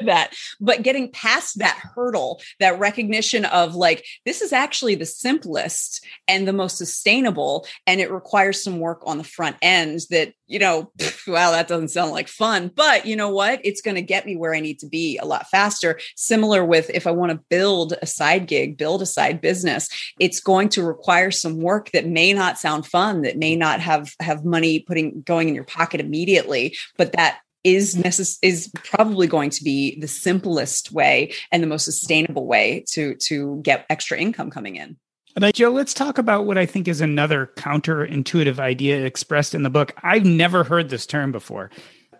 that 0.06 0.34
but 0.60 0.82
getting 0.82 1.10
past 1.10 1.58
that 1.58 1.78
hurdle 1.94 2.40
that 2.58 2.78
recognition 2.78 3.44
of 3.44 3.74
like 3.74 4.04
this 4.24 4.40
is 4.40 4.52
actually 4.52 4.94
the 4.94 5.06
simplest 5.06 6.04
and 6.26 6.46
the 6.46 6.52
most 6.52 6.76
sustainable 6.76 7.66
and 7.86 8.00
it 8.00 8.10
requires 8.10 8.62
some 8.62 8.78
work 8.80 9.02
on 9.06 9.18
the 9.18 9.24
front 9.24 9.56
end 9.62 10.00
that 10.10 10.32
you 10.46 10.58
know 10.58 10.90
wow 11.26 11.50
that 11.50 11.68
doesn't 11.68 11.88
sound 11.88 12.10
like 12.10 12.28
fun 12.28 12.70
but 12.74 13.06
you 13.06 13.16
know 13.16 13.30
what? 13.30 13.60
It's 13.64 13.82
going 13.82 13.96
to 13.96 14.02
get 14.02 14.26
me 14.26 14.36
where 14.36 14.54
i 14.54 14.60
need 14.60 14.78
to 14.78 14.86
be 14.86 15.18
a 15.18 15.24
lot 15.24 15.48
faster. 15.48 15.98
Similar 16.16 16.64
with 16.64 16.90
if 16.90 17.06
i 17.06 17.10
want 17.10 17.32
to 17.32 17.44
build 17.48 17.94
a 18.00 18.06
side 18.06 18.46
gig 18.46 18.76
build 18.76 19.02
a 19.02 19.06
side 19.06 19.40
business 19.40 19.88
it's 20.18 20.40
going 20.40 20.68
to 20.70 20.82
require 20.82 21.30
some 21.30 21.58
work 21.58 21.90
that 21.92 22.06
may 22.06 22.32
not 22.32 22.58
sound 22.58 22.86
fun 22.86 23.22
that 23.22 23.36
may 23.36 23.56
not 23.56 23.80
have 23.80 24.14
have 24.20 24.44
money 24.44 24.78
putting 24.80 25.19
going 25.24 25.48
in 25.48 25.54
your 25.54 25.64
pocket 25.64 26.00
immediately, 26.00 26.76
but 26.96 27.12
that 27.12 27.40
is 27.64 27.94
necess- 27.94 28.38
is 28.42 28.70
probably 28.74 29.26
going 29.26 29.50
to 29.50 29.62
be 29.62 29.98
the 30.00 30.08
simplest 30.08 30.92
way 30.92 31.32
and 31.52 31.62
the 31.62 31.66
most 31.66 31.84
sustainable 31.84 32.46
way 32.46 32.84
to 32.88 33.14
to 33.16 33.60
get 33.62 33.86
extra 33.90 34.18
income 34.18 34.50
coming 34.50 34.76
in. 34.76 34.96
And 35.36 35.44
uh, 35.44 35.52
Joe, 35.52 35.70
let's 35.70 35.94
talk 35.94 36.18
about 36.18 36.46
what 36.46 36.58
I 36.58 36.66
think 36.66 36.88
is 36.88 37.00
another 37.00 37.50
counterintuitive 37.56 38.58
idea 38.58 39.04
expressed 39.04 39.54
in 39.54 39.62
the 39.62 39.70
book. 39.70 39.92
I've 40.02 40.24
never 40.24 40.64
heard 40.64 40.88
this 40.88 41.06
term 41.06 41.30
before. 41.30 41.70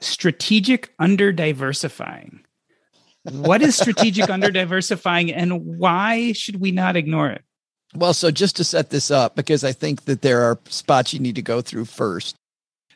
Strategic 0.00 0.92
under 0.98 1.32
diversifying. 1.32 2.44
What 3.24 3.62
is 3.62 3.76
strategic 3.76 4.30
under 4.30 4.50
diversifying 4.50 5.32
and 5.32 5.78
why 5.78 6.32
should 6.32 6.60
we 6.60 6.70
not 6.70 6.96
ignore 6.96 7.30
it? 7.30 7.42
Well, 7.94 8.14
so 8.14 8.30
just 8.30 8.56
to 8.56 8.64
set 8.64 8.90
this 8.90 9.10
up, 9.10 9.34
because 9.34 9.64
I 9.64 9.72
think 9.72 10.04
that 10.04 10.22
there 10.22 10.42
are 10.42 10.60
spots 10.68 11.12
you 11.12 11.18
need 11.18 11.34
to 11.34 11.42
go 11.42 11.60
through 11.60 11.86
first. 11.86 12.36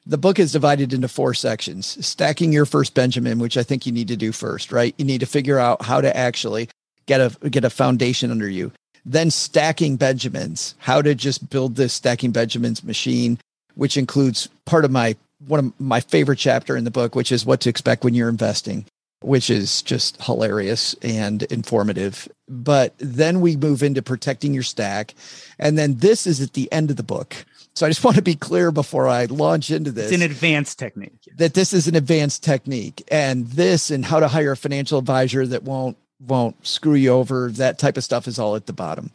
The 0.06 0.18
book 0.18 0.38
is 0.38 0.52
divided 0.52 0.92
into 0.92 1.08
four 1.08 1.32
sections 1.32 2.04
stacking 2.06 2.52
your 2.52 2.66
first 2.66 2.94
Benjamin, 2.94 3.38
which 3.38 3.56
I 3.56 3.62
think 3.62 3.86
you 3.86 3.92
need 3.92 4.08
to 4.08 4.16
do 4.16 4.32
first, 4.32 4.70
right? 4.70 4.94
You 4.98 5.04
need 5.04 5.20
to 5.20 5.26
figure 5.26 5.58
out 5.58 5.82
how 5.82 6.00
to 6.00 6.14
actually 6.14 6.68
get 7.06 7.20
a 7.20 7.48
get 7.48 7.64
a 7.64 7.70
foundation 7.70 8.30
under 8.30 8.48
you. 8.48 8.70
Then 9.06 9.30
stacking 9.30 9.96
Benjamins, 9.96 10.74
how 10.78 11.00
to 11.00 11.14
just 11.14 11.48
build 11.48 11.76
this 11.76 11.94
stacking 11.94 12.32
Benjamins 12.32 12.84
machine, 12.84 13.38
which 13.74 13.96
includes 13.96 14.48
part 14.66 14.84
of 14.84 14.90
my 14.90 15.16
one 15.46 15.60
of 15.60 15.80
my 15.80 16.00
favorite 16.00 16.38
chapter 16.38 16.76
in 16.76 16.84
the 16.84 16.90
book, 16.90 17.14
which 17.14 17.32
is 17.32 17.46
what 17.46 17.60
to 17.62 17.70
expect 17.70 18.04
when 18.04 18.14
you're 18.14 18.28
investing 18.28 18.84
which 19.24 19.48
is 19.48 19.80
just 19.80 20.22
hilarious 20.22 20.94
and 21.00 21.44
informative. 21.44 22.28
But 22.46 22.92
then 22.98 23.40
we 23.40 23.56
move 23.56 23.82
into 23.82 24.02
protecting 24.02 24.52
your 24.52 24.62
stack. 24.62 25.14
And 25.58 25.78
then 25.78 25.96
this 25.96 26.26
is 26.26 26.42
at 26.42 26.52
the 26.52 26.70
end 26.70 26.90
of 26.90 26.96
the 26.96 27.02
book. 27.02 27.46
So 27.74 27.86
I 27.86 27.90
just 27.90 28.04
want 28.04 28.16
to 28.16 28.22
be 28.22 28.36
clear 28.36 28.70
before 28.70 29.08
I 29.08 29.24
launch 29.24 29.70
into 29.70 29.90
this. 29.90 30.12
It's 30.12 30.22
an 30.22 30.22
advanced 30.22 30.78
technique. 30.78 31.28
That 31.36 31.54
this 31.54 31.72
is 31.72 31.88
an 31.88 31.96
advanced 31.96 32.44
technique. 32.44 33.02
And 33.10 33.48
this 33.48 33.90
and 33.90 34.04
how 34.04 34.20
to 34.20 34.28
hire 34.28 34.52
a 34.52 34.56
financial 34.56 34.98
advisor 34.98 35.46
that 35.46 35.64
won't 35.64 35.96
won't 36.20 36.64
screw 36.66 36.94
you 36.94 37.10
over, 37.10 37.50
that 37.50 37.78
type 37.78 37.96
of 37.96 38.04
stuff 38.04 38.28
is 38.28 38.38
all 38.38 38.56
at 38.56 38.66
the 38.66 38.72
bottom. 38.72 39.10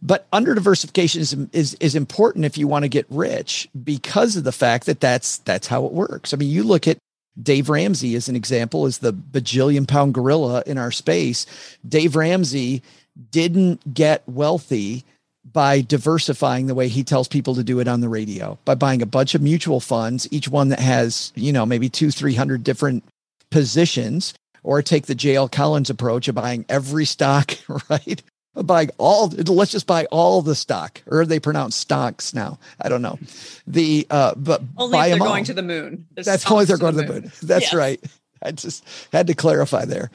But 0.00 0.26
under 0.32 0.54
diversification 0.54 1.20
is, 1.20 1.32
is, 1.52 1.74
is 1.80 1.96
important 1.96 2.44
if 2.44 2.56
you 2.56 2.68
want 2.68 2.84
to 2.84 2.88
get 2.88 3.04
rich 3.10 3.68
because 3.82 4.36
of 4.36 4.44
the 4.44 4.52
fact 4.52 4.86
that 4.86 5.00
that's 5.00 5.38
that's 5.38 5.66
how 5.66 5.84
it 5.84 5.92
works. 5.92 6.32
I 6.32 6.36
mean, 6.36 6.50
you 6.50 6.62
look 6.62 6.86
at 6.86 6.98
Dave 7.40 7.68
Ramsey 7.68 8.14
as 8.14 8.28
an 8.28 8.36
example 8.36 8.86
is 8.86 8.98
the 8.98 9.12
bajillion 9.12 9.88
pound 9.88 10.14
gorilla 10.14 10.62
in 10.66 10.78
our 10.78 10.92
space. 10.92 11.46
Dave 11.86 12.14
Ramsey 12.14 12.82
didn't 13.30 13.92
get 13.92 14.22
wealthy 14.28 15.04
by 15.52 15.80
diversifying 15.80 16.66
the 16.66 16.74
way 16.74 16.88
he 16.88 17.04
tells 17.04 17.28
people 17.28 17.54
to 17.54 17.64
do 17.64 17.80
it 17.80 17.88
on 17.88 18.00
the 18.00 18.08
radio 18.08 18.58
by 18.64 18.74
buying 18.74 19.02
a 19.02 19.06
bunch 19.06 19.34
of 19.34 19.42
mutual 19.42 19.80
funds, 19.80 20.28
each 20.30 20.48
one 20.48 20.68
that 20.68 20.80
has, 20.80 21.32
you 21.34 21.52
know, 21.52 21.64
maybe 21.64 21.88
two, 21.88 22.10
300 22.10 22.62
different 22.64 23.04
positions, 23.50 24.34
or 24.62 24.82
take 24.82 25.06
the 25.06 25.14
JL 25.14 25.50
Collins 25.50 25.90
approach 25.90 26.28
of 26.28 26.34
buying 26.34 26.64
every 26.68 27.04
stock, 27.04 27.56
right? 27.90 28.22
buying 28.62 28.90
all 28.98 29.28
let's 29.28 29.70
just 29.70 29.86
buy 29.86 30.04
all 30.06 30.42
the 30.42 30.54
stock 30.54 31.00
or 31.06 31.24
they 31.24 31.38
pronounce 31.38 31.76
stocks 31.76 32.34
now. 32.34 32.58
I 32.80 32.88
don't 32.88 33.02
know. 33.02 33.18
The 33.66 34.06
uh 34.10 34.34
but 34.36 34.62
only 34.76 34.92
buy 34.96 35.06
if 35.08 35.18
they're 35.18 35.28
going 35.28 35.44
to 35.44 35.54
the 35.54 35.62
moon. 35.62 36.06
There's 36.14 36.26
that's 36.26 36.50
only 36.50 36.64
they're 36.64 36.76
going 36.76 36.96
to 36.96 37.02
the 37.02 37.06
moon, 37.06 37.22
moon. 37.22 37.32
that's 37.42 37.66
yes. 37.66 37.74
right. 37.74 38.02
I 38.42 38.52
just 38.52 38.84
had 39.12 39.28
to 39.28 39.34
clarify 39.34 39.84
there. 39.84 40.10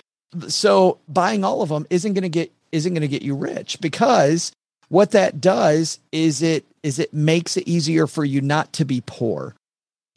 So 0.48 1.00
buying 1.08 1.44
all 1.44 1.62
of 1.62 1.70
them 1.70 1.86
isn't 1.90 2.14
going 2.14 2.24
to 2.24 2.30
get 2.30 2.52
isn't 2.72 2.94
going 2.94 3.02
to 3.02 3.08
get 3.08 3.22
you 3.22 3.36
rich 3.36 3.80
because 3.80 4.52
what 4.94 5.12
that 5.12 5.42
does 5.42 6.00
is 6.12 6.42
it 6.42 6.66
is 6.84 7.00
it 7.00 7.14
makes 7.14 7.58
it 7.58 7.68
easier 7.68 8.08
for 8.08 8.24
you 8.24 8.42
not 8.42 8.72
to 8.74 8.86
be 8.86 9.02
poor 9.06 9.56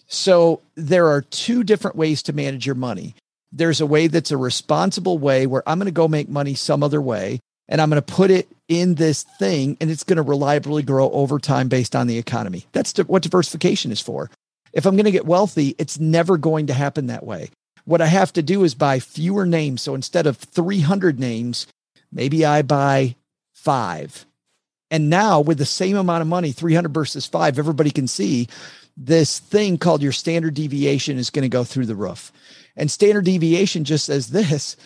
so 0.07 0.61
there 0.75 1.09
are 1.09 1.23
two 1.23 1.65
different 1.65 1.97
ways 1.97 2.23
to 2.23 2.33
manage 2.33 2.67
your 2.67 2.75
money 2.75 3.15
there's 3.53 3.81
a 3.81 3.87
way 3.87 4.07
that's 4.07 4.31
a 4.31 4.37
responsible 4.37 5.19
way 5.19 5.47
where 5.47 5.63
i'm 5.67 5.79
going 5.79 5.87
to 5.87 5.93
go 5.93 6.09
make 6.09 6.29
money 6.29 6.55
some 6.55 6.83
other 6.83 7.01
way 7.01 7.41
and 7.69 7.81
I'm 7.81 7.91
going 7.91 8.03
to 8.03 8.15
put 8.15 8.31
it 8.31 8.49
in 8.69 8.95
this 8.95 9.23
thing 9.39 9.77
and 9.81 9.91
it's 9.91 10.05
going 10.05 10.17
to 10.17 10.23
reliably 10.23 10.83
grow 10.83 11.11
over 11.11 11.39
time 11.39 11.69
based 11.69 11.97
on 11.97 12.07
the 12.07 12.19
economy. 12.19 12.67
That's 12.73 12.97
what 12.99 13.23
diversification 13.23 13.93
is 13.93 14.01
for. 14.01 14.31
If 14.73 14.87
I'm 14.87 14.97
going 14.97 15.07
to 15.07 15.11
get 15.11 15.27
wealthy, 15.27 15.75
it's 15.79 15.99
never 15.99 16.37
going 16.37 16.67
to 16.67 16.75
happen 16.75 17.07
that 17.07 17.25
way. 17.25 17.51
What 17.85 18.01
I 18.01 18.07
have 18.07 18.33
to 18.35 18.43
do 18.43 18.65
is 18.65 18.75
buy 18.75 18.99
fewer 19.01 19.47
names. 19.47 19.83
So 19.83 19.95
instead 19.95 20.27
of 20.27 20.37
300 20.37 21.19
names, 21.19 21.67
maybe 22.13 22.45
I 22.45 22.63
buy 22.63 23.17
five. 23.53 24.27
And 24.91 25.11
now 25.11 25.41
with 25.41 25.59
the 25.59 25.67
same 25.67 25.97
amount 25.97 26.23
of 26.23 26.29
money, 26.29 26.53
300 26.53 26.93
versus 26.93 27.27
five, 27.27 27.59
everybody 27.59 27.91
can 27.91 28.07
see 28.07 28.49
this 28.97 29.39
thing 29.39 29.79
called 29.79 30.03
your 30.03 30.13
standard 30.13 30.55
deviation 30.55 31.19
is 31.19 31.31
going 31.31 31.43
to 31.43 31.49
go 31.49 31.65
through 31.65 31.87
the 31.87 31.95
roof. 31.95 32.33
And 32.77 32.91
standard 32.91 33.25
deviation 33.25 33.85
just 33.85 34.07
says 34.07 34.29
this 34.29 34.77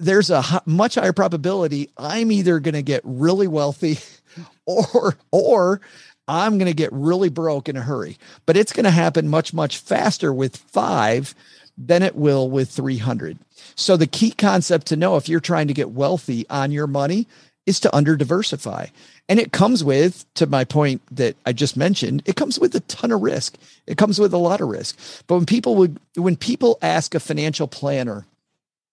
there's 0.00 0.30
a 0.30 0.62
much 0.64 0.94
higher 0.94 1.12
probability 1.12 1.90
I'm 1.96 2.30
either 2.30 2.60
going 2.60 2.74
to 2.74 2.82
get 2.82 3.02
really 3.04 3.48
wealthy 3.48 3.98
or 4.66 5.16
or 5.30 5.80
I'm 6.28 6.58
going 6.58 6.70
to 6.70 6.74
get 6.74 6.92
really 6.92 7.30
broke 7.30 7.68
in 7.68 7.76
a 7.76 7.80
hurry. 7.80 8.18
But 8.44 8.56
it's 8.56 8.72
going 8.72 8.84
to 8.84 8.90
happen 8.90 9.28
much 9.28 9.52
much 9.52 9.78
faster 9.78 10.32
with 10.32 10.56
5 10.56 11.34
than 11.78 12.02
it 12.02 12.16
will 12.16 12.50
with 12.50 12.70
300. 12.70 13.38
So 13.76 13.96
the 13.96 14.06
key 14.06 14.32
concept 14.32 14.88
to 14.88 14.96
know 14.96 15.16
if 15.16 15.28
you're 15.28 15.40
trying 15.40 15.68
to 15.68 15.74
get 15.74 15.90
wealthy 15.90 16.44
on 16.50 16.72
your 16.72 16.88
money 16.88 17.28
is 17.68 17.78
to 17.80 17.94
under 17.94 18.16
diversify. 18.16 18.86
And 19.28 19.38
it 19.38 19.52
comes 19.52 19.84
with, 19.84 20.24
to 20.34 20.46
my 20.46 20.64
point 20.64 21.02
that 21.14 21.36
I 21.44 21.52
just 21.52 21.76
mentioned, 21.76 22.22
it 22.24 22.34
comes 22.34 22.58
with 22.58 22.74
a 22.74 22.80
ton 22.80 23.12
of 23.12 23.20
risk. 23.20 23.56
It 23.86 23.98
comes 23.98 24.18
with 24.18 24.32
a 24.32 24.38
lot 24.38 24.62
of 24.62 24.68
risk. 24.68 24.98
But 25.26 25.36
when 25.36 25.46
people 25.46 25.76
would, 25.76 26.00
when 26.16 26.36
people 26.36 26.78
ask 26.80 27.14
a 27.14 27.20
financial 27.20 27.68
planner, 27.68 28.24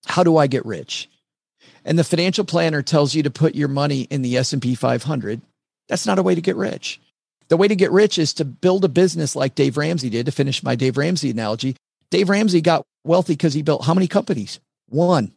how 0.05 0.23
do 0.23 0.35
I 0.35 0.47
get 0.47 0.65
rich? 0.65 1.09
And 1.85 1.97
the 1.97 2.03
financial 2.03 2.43
planner 2.43 2.81
tells 2.81 3.15
you 3.15 3.23
to 3.23 3.31
put 3.31 3.55
your 3.55 3.69
money 3.69 4.01
in 4.09 4.21
the 4.23 4.35
S&P 4.37 4.75
500. 4.75 5.41
That's 5.87 6.05
not 6.05 6.19
a 6.19 6.23
way 6.23 6.35
to 6.35 6.41
get 6.41 6.57
rich. 6.57 6.99
The 7.47 7.57
way 7.57 7.67
to 7.67 7.75
get 7.75 7.91
rich 7.91 8.17
is 8.17 8.33
to 8.33 8.45
build 8.45 8.83
a 8.83 8.89
business 8.89 9.35
like 9.35 9.55
Dave 9.55 9.77
Ramsey 9.77 10.09
did 10.09 10.25
to 10.25 10.31
finish 10.31 10.63
my 10.63 10.75
Dave 10.75 10.97
Ramsey 10.97 11.29
analogy. 11.29 11.77
Dave 12.09 12.27
Ramsey 12.27 12.59
got 12.59 12.83
wealthy 13.05 13.33
because 13.33 13.53
he 13.53 13.61
built 13.61 13.85
how 13.85 13.93
many 13.93 14.07
companies? 14.07 14.59
One. 14.89 15.31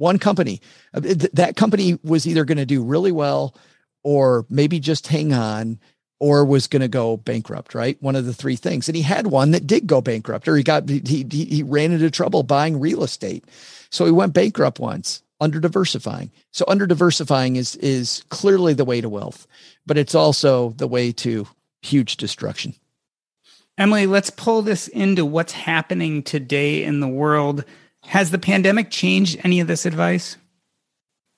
One 0.00 0.18
company. 0.18 0.62
Uh, 0.94 1.00
that 1.34 1.56
company 1.56 1.98
was 2.02 2.26
either 2.26 2.46
going 2.46 2.56
to 2.56 2.64
do 2.64 2.82
really 2.82 3.12
well 3.12 3.54
or 4.02 4.46
maybe 4.48 4.80
just 4.80 5.06
hang 5.06 5.34
on 5.34 5.78
or 6.20 6.42
was 6.42 6.66
going 6.66 6.80
to 6.80 6.88
go 6.88 7.18
bankrupt, 7.18 7.74
right? 7.74 8.02
One 8.02 8.16
of 8.16 8.24
the 8.24 8.32
three 8.32 8.56
things. 8.56 8.88
And 8.88 8.96
he 8.96 9.02
had 9.02 9.26
one 9.26 9.50
that 9.50 9.66
did 9.66 9.86
go 9.86 10.00
bankrupt 10.00 10.48
or 10.48 10.56
he 10.56 10.62
got 10.62 10.88
he 10.88 11.02
he, 11.06 11.44
he 11.44 11.62
ran 11.62 11.92
into 11.92 12.10
trouble 12.10 12.42
buying 12.42 12.80
real 12.80 13.04
estate. 13.04 13.44
So 13.90 14.06
he 14.06 14.10
went 14.10 14.32
bankrupt 14.32 14.80
once 14.80 15.22
under 15.38 15.60
diversifying. 15.60 16.30
So 16.50 16.64
under 16.66 16.86
diversifying 16.86 17.56
is 17.56 17.76
is 17.76 18.24
clearly 18.30 18.72
the 18.72 18.86
way 18.86 19.02
to 19.02 19.08
wealth, 19.10 19.46
but 19.84 19.98
it's 19.98 20.14
also 20.14 20.70
the 20.78 20.88
way 20.88 21.12
to 21.12 21.46
huge 21.82 22.16
destruction. 22.16 22.74
Emily, 23.76 24.06
let's 24.06 24.30
pull 24.30 24.62
this 24.62 24.88
into 24.88 25.26
what's 25.26 25.52
happening 25.52 26.22
today 26.22 26.84
in 26.84 27.00
the 27.00 27.08
world. 27.08 27.64
Has 28.10 28.32
the 28.32 28.38
pandemic 28.38 28.90
changed 28.90 29.38
any 29.44 29.60
of 29.60 29.68
this 29.68 29.86
advice? 29.86 30.36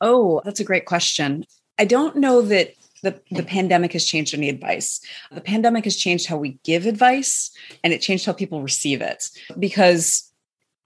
Oh, 0.00 0.40
that's 0.42 0.58
a 0.58 0.64
great 0.64 0.86
question. 0.86 1.44
I 1.78 1.84
don't 1.84 2.16
know 2.16 2.40
that 2.40 2.72
the, 3.02 3.20
the 3.30 3.42
pandemic 3.42 3.92
has 3.92 4.06
changed 4.06 4.32
any 4.32 4.48
advice. 4.48 4.98
The 5.30 5.42
pandemic 5.42 5.84
has 5.84 5.96
changed 5.96 6.28
how 6.28 6.38
we 6.38 6.58
give 6.64 6.86
advice 6.86 7.54
and 7.84 7.92
it 7.92 8.00
changed 8.00 8.24
how 8.24 8.32
people 8.32 8.62
receive 8.62 9.02
it 9.02 9.22
because 9.58 10.32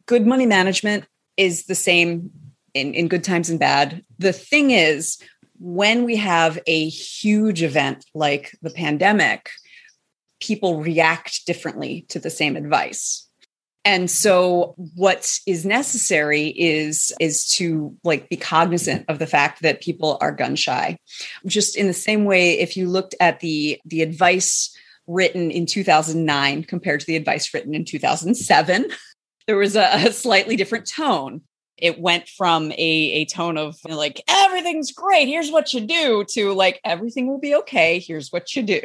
good 0.06 0.26
money 0.26 0.44
management 0.44 1.04
is 1.36 1.66
the 1.66 1.76
same 1.76 2.32
in, 2.74 2.92
in 2.92 3.06
good 3.06 3.22
times 3.22 3.48
and 3.48 3.60
bad. 3.60 4.04
The 4.18 4.32
thing 4.32 4.72
is, 4.72 5.22
when 5.60 6.02
we 6.02 6.16
have 6.16 6.58
a 6.66 6.88
huge 6.88 7.62
event 7.62 8.04
like 8.12 8.58
the 8.60 8.70
pandemic, 8.70 9.50
people 10.40 10.82
react 10.82 11.46
differently 11.46 12.06
to 12.08 12.18
the 12.18 12.28
same 12.28 12.56
advice. 12.56 13.25
And 13.86 14.10
so 14.10 14.74
what 14.76 15.38
is 15.46 15.64
necessary 15.64 16.48
is 16.48 17.14
is 17.20 17.46
to 17.50 17.96
like 18.02 18.28
be 18.28 18.36
cognizant 18.36 19.04
of 19.08 19.20
the 19.20 19.28
fact 19.28 19.62
that 19.62 19.80
people 19.80 20.18
are 20.20 20.32
gun 20.32 20.56
shy. 20.56 20.98
Just 21.46 21.76
in 21.76 21.86
the 21.86 21.92
same 21.94 22.24
way 22.24 22.58
if 22.58 22.76
you 22.76 22.88
looked 22.88 23.14
at 23.20 23.38
the 23.38 23.80
the 23.84 24.02
advice 24.02 24.76
written 25.06 25.52
in 25.52 25.66
2009 25.66 26.64
compared 26.64 26.98
to 26.98 27.06
the 27.06 27.14
advice 27.14 27.54
written 27.54 27.74
in 27.74 27.84
2007, 27.84 28.90
there 29.46 29.56
was 29.56 29.76
a, 29.76 29.88
a 30.08 30.12
slightly 30.12 30.56
different 30.56 30.90
tone 30.90 31.42
it 31.78 32.00
went 32.00 32.26
from 32.26 32.72
a, 32.72 32.74
a 32.78 33.26
tone 33.26 33.58
of 33.58 33.76
you 33.84 33.90
know, 33.90 33.98
like 33.98 34.22
everything's 34.28 34.92
great 34.92 35.28
here's 35.28 35.50
what 35.50 35.74
you 35.74 35.80
do 35.82 36.24
to 36.26 36.54
like 36.54 36.80
everything 36.84 37.28
will 37.28 37.38
be 37.38 37.54
okay 37.54 37.98
here's 37.98 38.30
what 38.30 38.56
you 38.56 38.62
do 38.62 38.80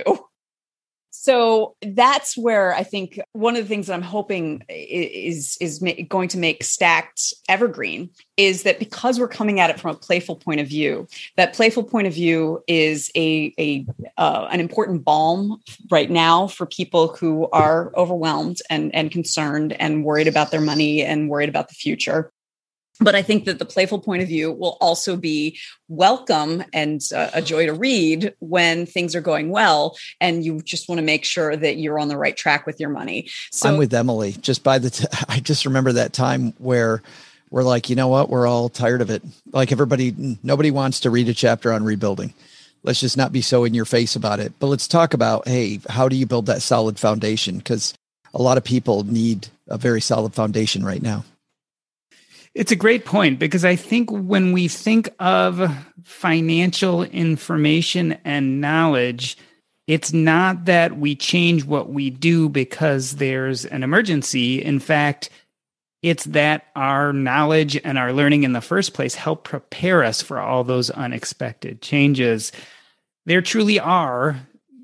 so 1.12 1.76
that's 1.82 2.38
where 2.38 2.74
i 2.74 2.84
think 2.84 3.20
one 3.34 3.56
of 3.56 3.64
the 3.64 3.68
things 3.68 3.88
that 3.88 3.94
i'm 3.94 4.02
hoping 4.02 4.64
is 4.70 5.58
is 5.62 5.84
going 6.08 6.28
to 6.28 6.38
make 6.38 6.64
stacked 6.64 7.34
evergreen 7.48 8.10
is 8.38 8.64
that 8.64 8.80
because 8.80 9.20
we're 9.20 9.28
coming 9.28 9.60
at 9.60 9.70
it 9.70 9.80
from 9.80 9.92
a 9.92 9.98
playful 9.98 10.36
point 10.36 10.60
of 10.60 10.68
view 10.68 11.08
that 11.38 11.54
playful 11.54 11.84
point 11.84 12.08
of 12.08 12.14
view 12.14 12.64
is 12.68 13.12
a, 13.16 13.54
a 13.60 13.86
uh, 14.18 14.48
an 14.52 14.60
important 14.60 15.04
balm 15.04 15.62
right 15.92 16.10
now 16.10 16.48
for 16.48 16.66
people 16.66 17.10
who 17.16 17.48
are 17.52 17.92
overwhelmed 17.96 18.58
and 18.70 18.94
and 18.96 19.12
concerned 19.12 19.74
and 19.74 20.04
worried 20.04 20.28
about 20.28 20.50
their 20.50 20.62
money 20.62 21.04
and 21.04 21.30
worried 21.30 21.50
about 21.50 21.68
the 21.68 21.76
future 21.76 22.32
but 23.02 23.16
I 23.16 23.22
think 23.22 23.46
that 23.46 23.60
the 23.60 23.66
playful 23.66 24.00
point 24.00 24.22
of 24.22 24.28
view 24.28 24.52
will 24.52 24.78
also 24.80 25.18
be 25.18 25.60
welcome 25.88 26.64
and 26.72 27.02
uh, 27.16 27.30
a 27.34 27.42
joy 27.42 27.66
to 27.66 27.74
read 27.74 28.34
when 28.40 28.86
things 28.86 29.16
are 29.16 29.22
going 29.22 29.50
well, 29.50 29.98
and 30.20 30.46
you 30.46 30.62
just 30.62 30.88
want 30.88 31.00
to 31.00 31.04
make 31.04 31.26
sure 31.26 31.56
that 31.56 31.78
you're 31.78 32.00
on 32.00 32.08
the 32.08 32.18
right 32.18 32.38
track 32.38 32.66
with 32.66 32.80
your 32.80 32.90
money. 32.90 33.28
So 33.52 33.70
I'm 33.70 33.78
with 33.78 33.94
Emily. 33.94 34.34
Just 34.34 34.64
by 34.64 34.78
the, 34.78 34.90
t- 34.90 35.06
I 35.28 35.40
just 35.40 35.66
remember 35.66 35.92
that 35.94 36.14
time 36.14 36.54
where 36.60 37.02
we're 37.50 37.64
like, 37.64 37.90
you 37.90 37.96
know 37.96 38.08
what, 38.08 38.30
we're 38.30 38.48
all 38.48 38.70
tired 38.70 39.02
of 39.02 39.10
it. 39.10 39.24
Like 39.52 39.72
everybody, 39.72 40.38
nobody 40.44 40.72
wants 40.72 41.02
to 41.02 41.10
read 41.10 41.28
a 41.28 41.34
chapter 41.34 41.74
on 41.74 41.84
rebuilding. 41.84 42.34
let's 42.84 43.00
just 43.00 43.18
not 43.18 43.32
be 43.32 43.42
so 43.42 43.64
in 43.64 43.74
your 43.74 43.86
face 43.86 44.16
about 44.16 44.40
it. 44.40 44.54
But 44.60 44.68
let's 44.68 44.88
talk 44.88 45.14
about, 45.14 45.48
hey, 45.48 45.80
how 45.90 46.08
do 46.08 46.16
you 46.16 46.26
build 46.26 46.46
that 46.46 46.62
solid 46.62 46.98
foundation? 46.98 47.58
Because 47.58 47.94
a 48.34 48.42
lot 48.42 48.58
of 48.58 48.64
people 48.64 49.04
need 49.04 49.48
a 49.68 49.78
very 49.78 50.02
solid 50.02 50.34
foundation 50.34 50.86
right 50.86 51.02
now. 51.02 51.26
It's 52.54 52.72
a 52.72 52.76
great 52.76 53.06
point 53.06 53.40
because 53.40 53.64
I 53.64 53.78
think 53.78 54.10
when 54.12 54.52
we 54.52 54.68
think 54.68 55.10
of 55.20 55.72
financial 56.04 57.04
information 57.04 58.18
and 58.26 58.60
knowledge, 58.60 59.38
it's 59.88 60.12
not 60.12 60.66
that 60.66 60.98
we 60.98 61.16
change 61.16 61.64
what 61.64 61.90
we 61.90 62.10
do 62.10 62.50
because 62.50 63.16
there's 63.16 63.66
an 63.66 63.84
emergency. 63.84 64.62
In 64.62 64.80
fact, 64.80 65.30
it's 66.02 66.26
that 66.26 66.66
our 66.76 67.14
knowledge 67.14 67.80
and 67.84 67.98
our 67.98 68.12
learning 68.12 68.44
in 68.44 68.54
the 68.54 68.62
first 68.62 68.94
place 68.94 69.16
help 69.16 69.44
prepare 69.44 70.04
us 70.04 70.22
for 70.22 70.40
all 70.40 70.64
those 70.64 70.90
unexpected 70.90 71.82
changes. 71.82 72.52
There 73.26 73.42
truly 73.42 73.80
are 73.80 74.40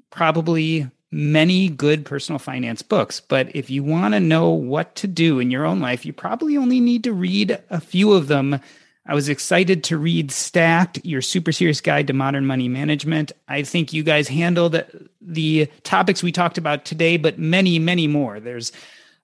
probably 0.10 0.90
many 1.18 1.68
good 1.68 2.06
personal 2.06 2.38
finance 2.38 2.84
books, 2.84 3.20
but 3.20 3.54
if 3.56 3.72
you 3.72 3.84
want 3.84 4.14
to 4.14 4.20
know 4.20 4.52
what 4.52 4.94
to 4.94 5.08
do 5.08 5.40
in 5.40 5.50
your 5.50 5.66
own 5.66 5.80
life, 5.80 6.06
you 6.06 6.14
probably 6.14 6.56
only 6.56 6.80
need 6.80 7.04
to 7.04 7.12
read 7.12 7.60
a 7.72 7.82
few 7.82 8.14
of 8.14 8.28
them. 8.28 8.60
I 9.04 9.16
was 9.16 9.28
excited 9.28 9.84
to 9.86 9.98
read 9.98 10.32
Stacked, 10.32 11.04
your 11.04 11.24
super 11.24 11.52
serious 11.52 11.82
guide 11.82 12.06
to 12.08 12.14
modern 12.14 12.46
money 12.46 12.70
management. 12.70 13.32
I 13.48 13.64
think 13.64 13.94
you 13.94 14.04
guys 14.04 14.28
handled 14.28 14.84
the 15.20 15.68
topics 15.82 16.22
we 16.22 16.32
talked 16.32 16.60
about 16.60 16.86
today, 16.86 17.18
but 17.18 17.40
many, 17.40 17.80
many 17.80 18.08
more. 18.08 18.40
There's 18.40 18.72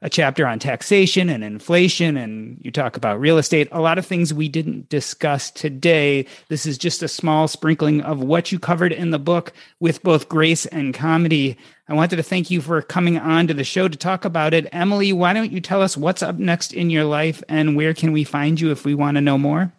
a 0.03 0.09
chapter 0.09 0.45
on 0.45 0.59
taxation 0.59 1.29
and 1.29 1.45
inflation, 1.45 2.17
and 2.17 2.59
you 2.61 2.71
talk 2.71 2.97
about 2.97 3.21
real 3.21 3.37
estate, 3.37 3.69
a 3.71 3.79
lot 3.79 3.97
of 3.97 4.05
things 4.05 4.33
we 4.33 4.49
didn't 4.49 4.89
discuss 4.89 5.49
today. 5.49 6.25
This 6.49 6.65
is 6.65 6.77
just 6.77 7.01
a 7.01 7.07
small 7.07 7.47
sprinkling 7.47 8.01
of 8.01 8.21
what 8.21 8.51
you 8.51 8.59
covered 8.59 8.91
in 8.91 9.11
the 9.11 9.17
book 9.17 9.53
with 9.79 10.03
both 10.03 10.27
grace 10.27 10.65
and 10.67 10.93
comedy. 10.93 11.57
I 11.87 11.93
wanted 11.93 12.17
to 12.17 12.23
thank 12.23 12.51
you 12.51 12.59
for 12.59 12.81
coming 12.81 13.17
on 13.17 13.47
to 13.47 13.53
the 13.53 13.63
show 13.63 13.87
to 13.87 13.97
talk 13.97 14.25
about 14.25 14.53
it. 14.53 14.67
Emily, 14.73 15.13
why 15.13 15.31
don't 15.31 15.53
you 15.53 15.61
tell 15.61 15.81
us 15.81 15.95
what's 15.95 16.21
up 16.21 16.35
next 16.35 16.73
in 16.73 16.89
your 16.89 17.05
life 17.05 17.41
and 17.47 17.77
where 17.77 17.93
can 17.93 18.11
we 18.11 18.25
find 18.25 18.59
you 18.59 18.71
if 18.71 18.83
we 18.83 18.93
want 18.93 19.15
to 19.15 19.21
know 19.21 19.37
more? 19.37 19.71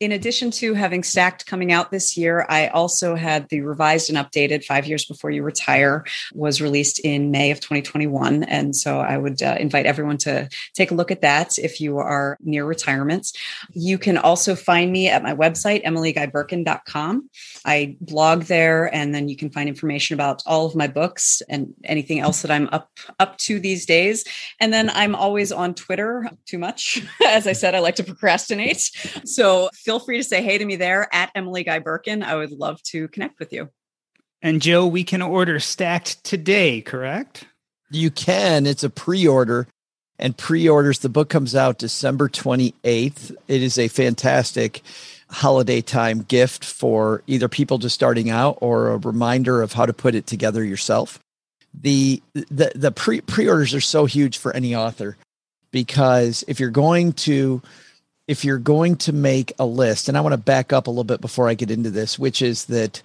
In 0.00 0.12
addition 0.12 0.52
to 0.52 0.74
having 0.74 1.02
stacked 1.02 1.46
coming 1.46 1.72
out 1.72 1.90
this 1.90 2.16
year 2.16 2.46
i 2.48 2.68
also 2.68 3.16
had 3.16 3.48
the 3.48 3.62
revised 3.62 4.08
and 4.08 4.18
updated 4.18 4.64
five 4.64 4.86
years 4.86 5.04
before 5.04 5.30
you 5.30 5.42
retire 5.42 6.04
was 6.32 6.60
released 6.60 7.00
in 7.00 7.32
may 7.32 7.50
of 7.50 7.58
2021 7.58 8.44
and 8.44 8.76
so 8.76 9.00
i 9.00 9.18
would 9.18 9.42
uh, 9.42 9.56
invite 9.58 9.86
everyone 9.86 10.16
to 10.16 10.48
take 10.74 10.92
a 10.92 10.94
look 10.94 11.10
at 11.10 11.22
that 11.22 11.58
if 11.58 11.80
you 11.80 11.98
are 11.98 12.38
near 12.40 12.64
retirement 12.64 13.32
you 13.72 13.98
can 13.98 14.16
also 14.16 14.54
find 14.54 14.92
me 14.92 15.08
at 15.08 15.22
my 15.22 15.34
website 15.34 15.84
emilyguybirken.com 15.84 17.28
i 17.64 17.96
blog 18.00 18.42
there 18.44 18.94
and 18.94 19.12
then 19.12 19.28
you 19.28 19.36
can 19.36 19.50
find 19.50 19.68
information 19.68 20.14
about 20.14 20.42
all 20.46 20.64
of 20.64 20.76
my 20.76 20.86
books 20.86 21.42
and 21.48 21.74
anything 21.84 22.20
else 22.20 22.42
that 22.42 22.52
i'm 22.52 22.68
up 22.70 22.88
up 23.18 23.36
to 23.38 23.58
these 23.58 23.84
days. 23.86 24.24
And 24.60 24.72
then 24.72 24.90
i'm 24.90 25.14
always 25.14 25.50
on 25.50 25.74
twitter 25.74 26.30
too 26.46 26.58
much. 26.58 27.02
As 27.26 27.46
i 27.46 27.52
said 27.52 27.74
i 27.74 27.80
like 27.80 27.96
to 27.96 28.04
procrastinate. 28.04 28.90
So 29.24 29.70
feel 29.88 29.98
free 29.98 30.18
to 30.18 30.22
say 30.22 30.42
hey 30.42 30.58
to 30.58 30.64
me 30.66 30.76
there 30.76 31.08
at 31.14 31.30
Emily 31.34 31.64
Guy 31.64 31.80
Birken. 31.80 32.22
I 32.22 32.34
would 32.34 32.52
love 32.52 32.82
to 32.82 33.08
connect 33.08 33.38
with 33.38 33.54
you. 33.54 33.70
And 34.42 34.60
Joe, 34.60 34.86
we 34.86 35.02
can 35.02 35.22
order 35.22 35.58
stacked 35.60 36.22
today, 36.24 36.82
correct? 36.82 37.46
You 37.90 38.10
can. 38.10 38.66
It's 38.66 38.84
a 38.84 38.90
pre 38.90 39.26
order 39.26 39.66
and 40.18 40.36
pre 40.36 40.68
orders. 40.68 40.98
The 40.98 41.08
book 41.08 41.30
comes 41.30 41.54
out 41.54 41.78
December 41.78 42.28
28th. 42.28 43.34
It 43.48 43.62
is 43.62 43.78
a 43.78 43.88
fantastic 43.88 44.82
holiday 45.30 45.80
time 45.80 46.20
gift 46.20 46.66
for 46.66 47.22
either 47.26 47.48
people 47.48 47.78
just 47.78 47.94
starting 47.94 48.28
out 48.28 48.58
or 48.60 48.88
a 48.88 48.98
reminder 48.98 49.62
of 49.62 49.72
how 49.72 49.86
to 49.86 49.94
put 49.94 50.14
it 50.14 50.26
together 50.26 50.62
yourself. 50.62 51.18
The 51.72 52.22
the 52.34 52.72
the 52.74 52.92
pre 52.92 53.22
pre-orders 53.22 53.72
are 53.72 53.80
so 53.80 54.04
huge 54.04 54.36
for 54.36 54.54
any 54.54 54.76
author 54.76 55.16
because 55.70 56.44
if 56.46 56.60
you're 56.60 56.68
going 56.68 57.14
to 57.14 57.62
if 58.28 58.44
you're 58.44 58.58
going 58.58 58.96
to 58.96 59.12
make 59.12 59.52
a 59.58 59.66
list, 59.66 60.08
and 60.08 60.16
I 60.16 60.20
want 60.20 60.34
to 60.34 60.38
back 60.38 60.72
up 60.72 60.86
a 60.86 60.90
little 60.90 61.02
bit 61.02 61.20
before 61.20 61.48
I 61.48 61.54
get 61.54 61.70
into 61.70 61.90
this, 61.90 62.18
which 62.18 62.42
is 62.42 62.66
that 62.66 63.02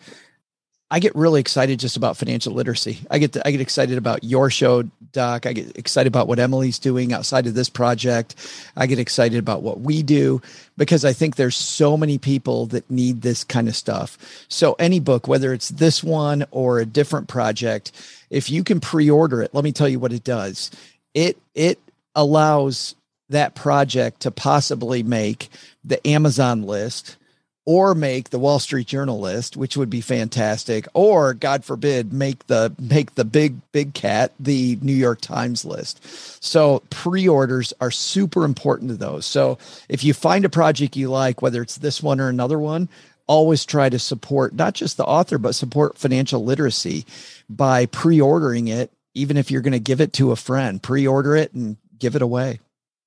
I 0.92 1.00
get 1.00 1.16
really 1.16 1.40
excited 1.40 1.80
just 1.80 1.98
about 1.98 2.18
financial 2.18 2.54
literacy. 2.54 3.00
I 3.10 3.18
get 3.18 3.34
to, 3.34 3.48
I 3.48 3.50
get 3.50 3.62
excited 3.62 3.98
about 3.98 4.24
your 4.24 4.52
show, 4.52 4.84
Doc. 5.12 5.48
I 5.48 5.54
get 5.54 5.76
excited 5.76 6.08
about 6.08 6.28
what 6.28 6.38
Emily's 6.38 6.78
doing 6.78 7.14
outside 7.14 7.48
of 7.48 7.56
this 7.56 7.70
project. 7.70 8.36
I 8.76 8.86
get 8.86 9.00
excited 9.00 9.40
about 9.40 9.64
what 9.64 9.80
we 9.80 10.04
do 10.04 10.42
because 10.78 11.04
I 11.04 11.14
think 11.14 11.36
there's 11.36 11.56
so 11.56 11.98
many 11.98 12.20
people 12.20 12.68
that 12.68 12.92
need 12.92 13.22
this 13.24 13.44
kind 13.44 13.68
of 13.68 13.76
stuff. 13.76 14.20
So 14.50 14.74
any 14.78 15.00
book, 15.00 15.28
whether 15.28 15.52
it's 15.52 15.70
this 15.70 16.04
one 16.04 16.46
or 16.52 16.78
a 16.78 16.86
different 16.86 17.28
project, 17.28 17.92
if 18.30 18.52
you 18.52 18.64
can 18.64 18.80
pre-order 18.80 19.42
it, 19.42 19.56
let 19.56 19.64
me 19.64 19.72
tell 19.72 19.90
you 19.90 20.00
what 20.00 20.14
it 20.14 20.24
does. 20.24 20.70
It 21.16 21.38
it 21.56 21.80
allows 22.14 22.94
that 23.30 23.56
project 23.56 24.22
to 24.22 24.32
possibly 24.32 25.04
make 25.04 25.50
the 25.84 26.06
Amazon 26.08 26.64
list 26.64 27.18
or 27.66 27.96
make 27.96 28.30
the 28.30 28.40
Wall 28.40 28.60
Street 28.60 28.88
Journal 28.88 29.20
list, 29.20 29.56
which 29.56 29.78
would 29.78 29.90
be 29.90 30.02
fantastic, 30.02 30.86
or 30.94 31.34
God 31.34 31.64
forbid, 31.64 32.12
make 32.12 32.48
the 32.48 32.74
make 32.78 33.16
the 33.16 33.24
big 33.24 33.56
big 33.72 33.94
cat 33.94 34.34
the 34.40 34.78
New 34.82 34.94
York 34.94 35.22
Times 35.22 35.64
list. 35.64 36.04
So 36.44 36.84
pre-orders 36.90 37.74
are 37.80 37.92
super 37.92 38.44
important 38.44 38.92
to 38.92 38.98
those. 38.98 39.26
So 39.26 39.58
if 39.88 40.04
you 40.04 40.14
find 40.14 40.44
a 40.44 40.50
project 40.50 40.98
you 40.98 41.10
like, 41.10 41.42
whether 41.42 41.62
it's 41.62 41.78
this 41.78 42.04
one 42.04 42.20
or 42.20 42.28
another 42.28 42.60
one, 42.60 42.90
always 43.28 43.66
try 43.66 43.90
to 43.90 44.00
support 44.00 44.54
not 44.54 44.74
just 44.74 44.98
the 44.98 45.06
author 45.06 45.38
but 45.38 45.56
support 45.56 45.98
financial 45.98 46.44
literacy 46.44 47.06
by 47.50 47.86
pre-ordering 47.86 48.68
it 48.68 48.92
even 49.14 49.38
if 49.38 49.50
you're 49.50 49.62
going 49.62 49.72
to 49.72 49.80
give 49.80 50.02
it 50.02 50.14
to 50.14 50.32
a 50.32 50.36
friend 50.36 50.84
pre-order 50.84 51.36
it 51.36 51.54
and 51.54 51.78
give 51.98 52.16
it 52.16 52.22
away 52.22 52.60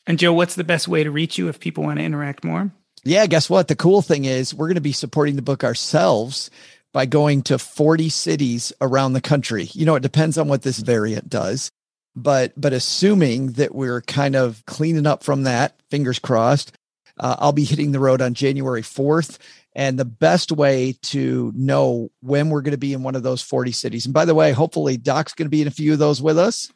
and 0.07 0.19
Joe, 0.19 0.33
what's 0.33 0.55
the 0.55 0.65
best 0.65 0.89
way 0.89 1.05
to 1.05 1.11
reach 1.11 1.39
you 1.39 1.49
if 1.49 1.61
people 1.61 1.85
want 1.85 1.99
to 1.99 2.05
interact 2.05 2.45
more? 2.45 2.71
Yeah, 3.05 3.27
guess 3.27 3.49
what? 3.49 3.69
The 3.69 3.77
cool 3.77 4.03
thing 4.03 4.25
is 4.25 4.55
we're 4.55 4.67
going 4.67 4.75
to 4.77 4.81
be 4.81 4.93
supporting 4.93 5.37
the 5.37 5.43
book 5.43 5.63
ourselves 5.63 6.51
by 6.93 7.07
going 7.07 7.43
to 7.43 7.59
40 7.59 8.09
cities 8.09 8.73
around 8.81 9.13
the 9.13 9.21
country. 9.21 9.69
You 9.73 9.87
know, 9.87 9.97
it 9.97 10.03
depends 10.03 10.39
on 10.39 10.49
what 10.49 10.63
this 10.63 10.79
variant 10.79 11.29
does. 11.29 11.71
But 12.17 12.59
but 12.59 12.73
assuming 12.73 13.53
that 13.53 13.75
we're 13.75 14.01
kind 14.01 14.35
of 14.35 14.65
cleaning 14.67 15.07
up 15.07 15.23
from 15.23 15.43
that, 15.43 15.79
fingers 15.91 16.19
crossed, 16.19 16.73
uh, 17.21 17.37
I'll 17.39 17.53
be 17.53 17.65
hitting 17.65 17.93
the 17.93 18.01
road 18.01 18.23
on 18.23 18.35
January 18.35 18.83
4th. 18.83 19.39
And 19.75 19.99
the 19.99 20.07
best 20.07 20.51
way 20.51 20.97
to 21.03 21.53
know 21.55 22.11
when 22.23 22.49
we're 22.49 22.63
going 22.63 22.73
to 22.73 22.79
be 22.79 22.95
in 22.95 23.03
one 23.03 23.15
of 23.15 23.23
those 23.23 23.43
40 23.43 23.73
cities. 23.73 24.07
And 24.07 24.15
by 24.15 24.25
the 24.25 24.35
way, 24.35 24.53
hopefully 24.53 24.97
Doc's 24.97 25.35
going 25.35 25.45
to 25.45 25.51
be 25.51 25.61
in 25.61 25.69
a 25.69 25.71
few 25.71 25.93
of 25.93 25.99
those 25.99 26.23
with 26.23 26.39
us. 26.39 26.73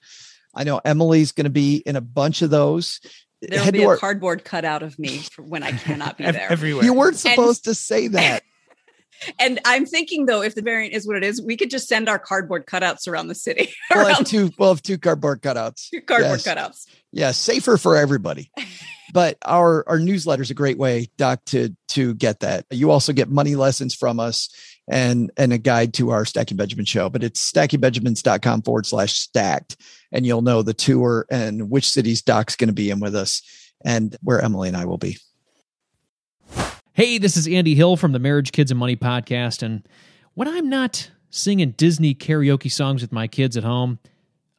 I 0.55 0.65
know 0.65 0.81
Emily's 0.85 1.33
going 1.33 1.45
to 1.45 1.51
be 1.51 1.77
in 1.77 1.97
a 1.97 2.01
bunch 2.01 2.43
of 2.43 2.51
those. 2.51 3.01
There'll 3.43 3.65
Head 3.65 3.73
be 3.75 3.83
a 3.85 3.89
our- 3.89 3.97
cardboard 3.97 4.45
cutout 4.45 4.83
of 4.83 4.99
me 4.99 5.19
for 5.19 5.43
when 5.43 5.63
I 5.63 5.73
cannot 5.73 6.19
be 6.19 6.25
there. 6.25 6.51
Everywhere. 6.51 6.85
You 6.85 6.93
weren't 6.93 7.17
supposed 7.17 7.67
and- 7.67 7.75
to 7.77 7.81
say 7.81 8.09
that. 8.09 8.43
And 9.39 9.61
I'm 9.65 9.87
thinking 9.87 10.27
though, 10.27 10.43
if 10.43 10.55
the 10.55 10.63
variant 10.63 10.95
is 10.95 11.07
what 11.07 11.17
it 11.17 11.25
is, 11.25 11.43
we 11.43 11.57
could 11.57 11.71
just 11.71 11.89
send 11.89 12.09
our 12.09 12.19
cardboard 12.19 12.67
cutouts 12.67 13.09
around 13.09 13.29
the 13.29 13.35
city. 13.35 13.71
We'll 13.91 14.15
have 14.15 14.27
two. 14.27 14.51
We'll 14.59 14.71
have 14.71 14.83
two 14.83 14.99
cardboard 14.99 15.43
cutouts. 15.43 15.91
Two 15.91 16.01
cardboard 16.01 16.41
yes. 16.45 16.47
cutouts. 16.47 16.87
Yeah, 17.13 17.33
safer 17.33 17.77
for 17.77 17.97
everybody. 17.97 18.51
but 19.13 19.37
our 19.45 19.87
our 19.89 19.99
newsletter 19.99 20.43
is 20.43 20.51
a 20.51 20.55
great 20.55 20.79
way, 20.79 21.09
Doc, 21.17 21.45
to 21.47 21.75
to 21.89 22.15
get 22.15 22.41
that. 22.41 22.67
You 22.71 22.91
also 22.91 23.13
get 23.13 23.29
money 23.29 23.57
lessons 23.57 23.95
from 23.95 24.21
us 24.21 24.49
and 24.89 25.31
and 25.37 25.53
a 25.53 25.59
guide 25.59 25.95
to 25.95 26.11
our 26.11 26.25
Stacking 26.25 26.57
Benjamin 26.57 26.85
show. 26.85 27.11
But 27.11 27.25
it's 27.25 27.51
stackingbenjamins.com 27.51 28.63
forward 28.63 28.87
slash 28.87 29.15
stacked 29.15 29.77
and 30.13 30.27
you'll 30.27 30.43
know 30.43 30.63
the 30.63 30.75
tour 30.75 31.27
and 31.31 31.71
which 31.71 31.89
cities 31.89 32.23
Doc's 32.23 32.57
going 32.57 32.69
to 32.69 32.75
be 32.75 32.91
in 32.91 33.01
with 33.01 33.15
us 33.15 33.43
and 33.85 34.17
where 34.23 34.41
Emily 34.41 34.69
and 34.69 34.77
I 34.77 34.85
will 34.85 34.99
be. 34.99 35.19
Hey, 37.01 37.17
this 37.17 37.39
is 37.39 37.49
Andy 37.49 37.75
Hill 37.75 37.97
from 37.97 38.13
the 38.13 38.19
Marriage, 38.19 38.53
Kids, 38.53 38.71
and 38.71 38.79
Money 38.79 38.95
podcast. 38.95 39.63
And 39.63 39.89
when 40.35 40.47
I'm 40.47 40.69
not 40.69 41.11
singing 41.31 41.71
Disney 41.71 42.15
karaoke 42.15 42.71
songs 42.71 43.01
with 43.01 43.11
my 43.11 43.27
kids 43.27 43.57
at 43.57 43.65
home, 43.65 43.99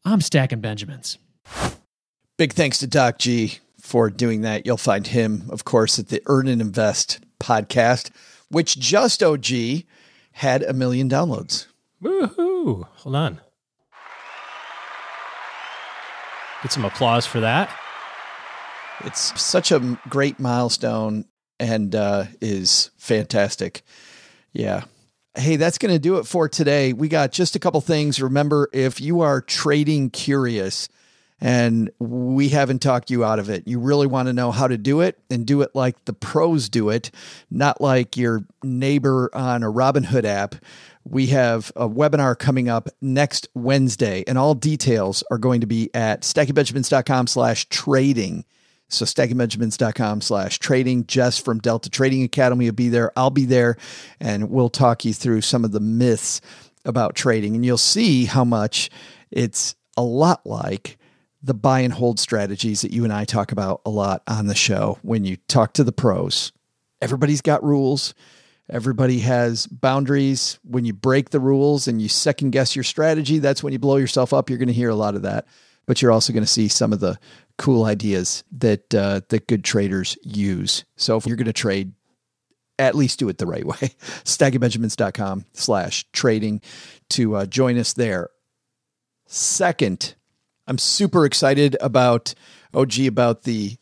I'm 0.06 0.22
stacking 0.22 0.60
Benjamins. 0.60 1.20
Big 2.40 2.54
thanks 2.54 2.80
to 2.80 2.88
Doc 2.88 3.20
G 3.20 3.60
for 3.80 4.10
doing 4.10 4.42
that. 4.42 4.66
You'll 4.66 4.78
find 4.78 5.06
him, 5.06 5.44
of 5.52 5.66
course, 5.66 6.00
at 6.00 6.08
the 6.08 6.20
Earn 6.26 6.48
and 6.48 6.64
Invest 6.64 7.20
podcast, 7.40 8.10
which 8.50 8.80
just 8.80 9.22
OG 9.22 9.84
had 10.32 10.64
a 10.64 10.74
million 10.74 11.08
downloads. 11.08 11.68
Woohoo! 12.02 12.88
Hold 12.88 13.16
on. 13.16 13.40
Get 16.64 16.72
some 16.72 16.86
applause 16.86 17.28
for 17.28 17.40
that. 17.42 17.70
It's 19.06 19.40
such 19.40 19.72
a 19.72 20.00
great 20.10 20.40
milestone 20.40 21.26
and 21.62 21.96
uh, 21.96 22.26
is 22.42 22.90
fantastic. 22.98 23.84
Yeah. 24.52 24.84
Hey, 25.36 25.56
that's 25.56 25.78
going 25.78 25.94
to 25.94 26.00
do 26.00 26.18
it 26.18 26.26
for 26.26 26.50
today. 26.50 26.92
We 26.92 27.08
got 27.08 27.32
just 27.32 27.56
a 27.56 27.60
couple 27.60 27.80
things. 27.80 28.22
Remember, 28.22 28.68
if 28.74 29.00
you 29.00 29.22
are 29.22 29.40
trading 29.40 30.10
curious, 30.10 30.90
and 31.44 31.90
we 31.98 32.50
haven't 32.50 32.84
talked 32.84 33.10
you 33.10 33.24
out 33.24 33.40
of 33.40 33.50
it. 33.50 33.68
You 33.68 33.80
really 33.80 34.06
want 34.06 34.28
to 34.28 34.34
know 34.34 34.52
how 34.52 34.68
to 34.68 34.78
do 34.78 35.02
it 35.02 35.18
and 35.32 35.46
do 35.46 35.62
it 35.62 35.72
like 35.74 36.06
the 36.06 36.14
pros 36.14 36.70
do 36.70 36.90
it, 36.90 37.10
not 37.50 37.82
like 37.82 38.16
your 38.16 38.46
neighbor 38.64 39.32
on 39.34 39.64
a 39.64 39.72
Robinhood 39.72 40.24
app. 40.24 40.54
We 41.04 41.28
have 41.28 41.72
a 41.76 41.90
webinar 41.90 42.38
coming 42.38 42.70
up 42.70 42.90
next 43.02 43.48
Wednesday, 43.56 44.24
and 44.28 44.38
all 44.38 44.54
details 44.54 45.24
are 45.32 45.40
going 45.40 45.62
to 45.62 45.68
be 45.68 45.90
at 45.96 46.22
stackingbenjamins.com 46.22 47.26
slash 47.26 47.66
trading. 47.70 48.46
So 48.94 49.06
stackingbenjamins.com 49.06 50.22
slash 50.22 50.60
trading. 50.60 51.06
Jess 51.08 51.38
from 51.38 51.60
Delta 51.60 51.90
Trading 51.90 52.24
Academy 52.24 52.66
will 52.66 52.74
be 52.74 52.90
there. 52.90 53.12
I'll 53.16 53.30
be 53.30 53.46
there, 53.46 53.78
and 54.20 54.50
we'll 54.50 54.70
talk 54.70 55.06
you 55.06 55.14
through 55.14 55.42
some 55.42 55.64
of 55.64 55.72
the 55.72 55.80
myths 55.80 56.42
about 56.86 57.16
trading. 57.16 57.56
And 57.56 57.66
you'll 57.66 57.78
see 57.78 58.26
how 58.26 58.44
much 58.44 58.90
it's 59.32 59.76
a 59.98 60.04
lot 60.04 60.46
like 60.46 60.98
the 61.44 61.54
buy 61.54 61.80
and 61.80 61.94
hold 61.94 62.20
strategies 62.20 62.82
that 62.82 62.92
you 62.92 63.04
and 63.04 63.14
I 63.14 63.26
talk 63.26 63.52
about 63.52 63.82
a 63.86 63.90
lot 63.90 64.22
on 64.28 64.48
the 64.48 64.56
show 64.56 65.00
when 65.02 65.26
you 65.26 65.38
talk 65.48 65.74
to 65.74 65.84
the 65.84 65.92
pros. 65.92 66.52
Everybody's 67.02 67.42
got 67.42 67.64
rules. 67.64 68.14
Everybody 68.70 69.20
has 69.20 69.68
boundaries. 69.68 70.60
When 70.64 70.86
you 70.86 70.94
break 70.94 71.32
the 71.32 71.40
rules 71.40 71.88
and 71.88 72.02
you 72.02 72.08
second 72.08 72.52
guess 72.52 72.76
your 72.76 72.84
strategy, 72.84 73.40
that's 73.40 73.64
when 73.64 73.74
you 73.74 73.80
blow 73.80 73.98
yourself 73.98 74.34
up. 74.34 74.50
You're 74.50 74.60
going 74.60 74.68
to 74.68 74.74
hear 74.74 74.90
a 74.90 74.96
lot 74.96 75.16
of 75.16 75.24
that, 75.24 75.48
but 75.88 76.02
you're 76.02 76.12
also 76.12 76.32
going 76.32 76.44
to 76.44 76.50
see 76.50 76.68
some 76.68 76.94
of 76.94 77.00
the 77.00 77.20
cool 77.62 77.86
ideas 77.86 78.44
that 78.52 78.94
uh, 78.96 79.22
that 79.30 79.48
good 79.48 79.64
traders 79.64 80.18
use. 80.24 80.84
So 80.96 81.16
if 81.16 81.28
you're 81.28 81.38
going 81.38 81.46
to 81.46 81.54
trade, 81.54 81.94
at 82.80 82.96
least 82.96 83.20
do 83.20 83.30
it 83.30 83.38
the 83.38 83.46
right 83.46 83.66
way. 83.66 83.76
stackingbenjamins.com 84.24 85.46
slash 85.54 86.08
trading 86.12 86.62
to 87.12 87.36
uh, 87.36 87.46
join 87.46 87.78
us 87.78 87.94
there. 87.94 88.30
Second, 89.28 90.16
I'm 90.66 90.80
super 90.80 91.24
excited 91.24 91.78
about 91.80 92.34
OG 92.74 93.02
about 93.02 93.44
the 93.44 93.78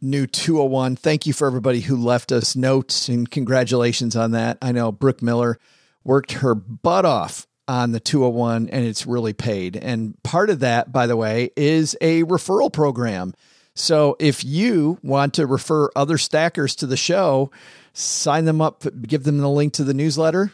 new 0.00 0.26
201. 0.26 0.96
Thank 0.96 1.26
you 1.26 1.34
for 1.34 1.46
everybody 1.46 1.80
who 1.80 1.98
left 1.98 2.32
us 2.32 2.56
notes 2.56 3.10
and 3.10 3.30
congratulations 3.30 4.16
on 4.16 4.30
that. 4.30 4.56
I 4.62 4.72
know 4.72 4.90
Brooke 4.90 5.20
Miller 5.20 5.58
worked 6.04 6.32
her 6.32 6.54
butt 6.54 7.04
off 7.04 7.46
on 7.66 7.92
the 7.92 8.00
201 8.00 8.68
and 8.68 8.84
it's 8.84 9.06
really 9.06 9.32
paid. 9.32 9.76
And 9.76 10.20
part 10.22 10.50
of 10.50 10.60
that, 10.60 10.92
by 10.92 11.06
the 11.06 11.16
way, 11.16 11.50
is 11.56 11.96
a 12.00 12.22
referral 12.24 12.72
program. 12.72 13.34
So 13.74 14.16
if 14.20 14.44
you 14.44 14.98
want 15.02 15.34
to 15.34 15.46
refer 15.46 15.90
other 15.96 16.18
stackers 16.18 16.76
to 16.76 16.86
the 16.86 16.96
show, 16.96 17.50
sign 17.92 18.44
them 18.44 18.60
up, 18.60 18.84
give 19.02 19.24
them 19.24 19.38
the 19.38 19.48
link 19.48 19.72
to 19.74 19.84
the 19.84 19.94
newsletter. 19.94 20.52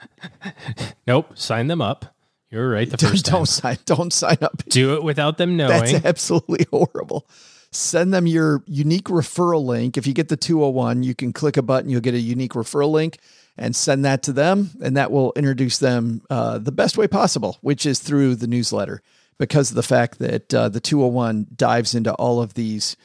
nope, 1.07 1.37
sign 1.37 1.66
them 1.66 1.82
up. 1.82 2.15
You're 2.51 2.70
right. 2.70 2.89
The 2.89 2.97
don't, 2.97 3.11
first 3.11 3.27
don't 3.27 3.47
sign. 3.47 3.78
Don't 3.85 4.12
sign 4.12 4.39
up. 4.41 4.65
Do 4.69 4.95
it 4.95 5.03
without 5.03 5.39
them 5.39 5.57
knowing. 5.57 5.70
That's 5.70 6.05
absolutely 6.05 6.66
horrible. 6.70 7.27
Send 7.73 8.12
them 8.12 8.27
your 8.27 8.65
unique 8.66 9.05
referral 9.05 9.65
link. 9.65 9.97
If 9.97 10.07
you 10.07 10.12
get 10.12 10.28
the 10.28 10.37
201, 10.37 11.05
you 11.05 11.15
can 11.15 11.32
click 11.32 11.57
a 11.57 11.62
button. 11.62 11.89
You'll 11.89 12.01
get 12.01 12.15
a 12.15 12.20
unique 12.20 12.55
referral 12.55 12.91
link 12.91 13.19
and 13.61 13.77
send 13.77 14.05
that 14.07 14.23
to 14.24 14.32
them, 14.32 14.70
and 14.82 14.97
that 14.97 15.12
will 15.12 15.32
introduce 15.37 15.78
them 15.78 16.23
uh, 16.31 16.59
the 16.59 16.73
best 16.73 16.97
way 16.97 17.07
possible, 17.07 17.59
which 17.61 17.85
is 17.85 18.01
through 18.01 18.35
the 18.35 18.47
newsletter. 18.47 19.03
Because 19.39 19.70
of 19.70 19.77
the 19.77 19.82
fact 19.82 20.19
that 20.19 20.53
uh, 20.53 20.69
the 20.69 20.81
201 20.81 21.47
dives 21.55 21.95
into 21.95 22.12
all 22.15 22.43
of 22.43 22.55
these 22.55 22.97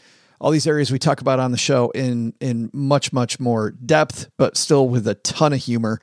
all 0.42 0.52
these 0.52 0.68
areas 0.68 0.92
we 0.92 1.00
talk 1.00 1.22
about 1.22 1.40
on 1.40 1.52
the 1.52 1.58
show 1.58 1.92
in 1.92 2.34
in 2.42 2.70
much 2.74 3.14
much 3.14 3.40
more 3.40 3.72
depth, 3.72 4.30
but 4.38 4.58
still 4.58 4.90
with 4.90 5.08
a 5.08 5.16
ton 5.16 5.54
of 5.54 5.60
humor 5.60 6.02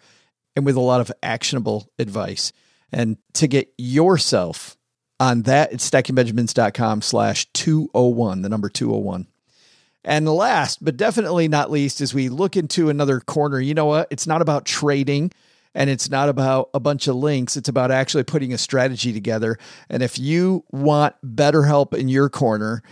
and 0.56 0.64
with 0.64 0.76
a 0.76 0.80
lot 0.80 1.00
of 1.00 1.12
actionable 1.22 1.90
advice. 1.98 2.52
And 2.92 3.18
to 3.34 3.46
get 3.46 3.72
yourself 3.76 4.76
on 5.20 5.42
that, 5.42 5.72
it's 5.72 5.88
stackingbenjamins.com 5.88 7.02
slash 7.02 7.46
201, 7.52 8.42
the 8.42 8.48
number 8.48 8.68
201. 8.68 9.26
And 10.04 10.28
last, 10.28 10.84
but 10.84 10.96
definitely 10.96 11.46
not 11.46 11.70
least, 11.70 12.00
as 12.00 12.12
we 12.12 12.28
look 12.28 12.56
into 12.56 12.90
another 12.90 13.20
corner, 13.20 13.60
you 13.60 13.74
know 13.74 13.86
what? 13.86 14.08
It's 14.10 14.26
not 14.26 14.42
about 14.42 14.64
trading 14.64 15.30
and 15.74 15.88
it's 15.88 16.10
not 16.10 16.28
about 16.28 16.70
a 16.74 16.80
bunch 16.80 17.06
of 17.06 17.16
links. 17.16 17.56
It's 17.56 17.68
about 17.68 17.90
actually 17.90 18.24
putting 18.24 18.52
a 18.52 18.58
strategy 18.58 19.12
together. 19.12 19.58
And 19.88 20.02
if 20.02 20.18
you 20.18 20.64
want 20.70 21.14
better 21.22 21.62
help 21.62 21.94
in 21.94 22.08
your 22.08 22.28
corner, 22.28 22.82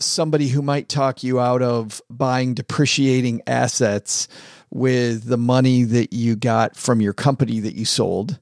somebody 0.00 0.48
who 0.48 0.62
might 0.62 0.88
talk 0.88 1.22
you 1.22 1.40
out 1.40 1.62
of 1.62 2.00
buying 2.08 2.54
depreciating 2.54 3.42
assets 3.46 4.28
with 4.70 5.24
the 5.24 5.36
money 5.36 5.84
that 5.84 6.12
you 6.12 6.36
got 6.36 6.76
from 6.76 7.00
your 7.00 7.12
company 7.12 7.60
that 7.60 7.74
you 7.74 7.84
sold, 7.84 8.38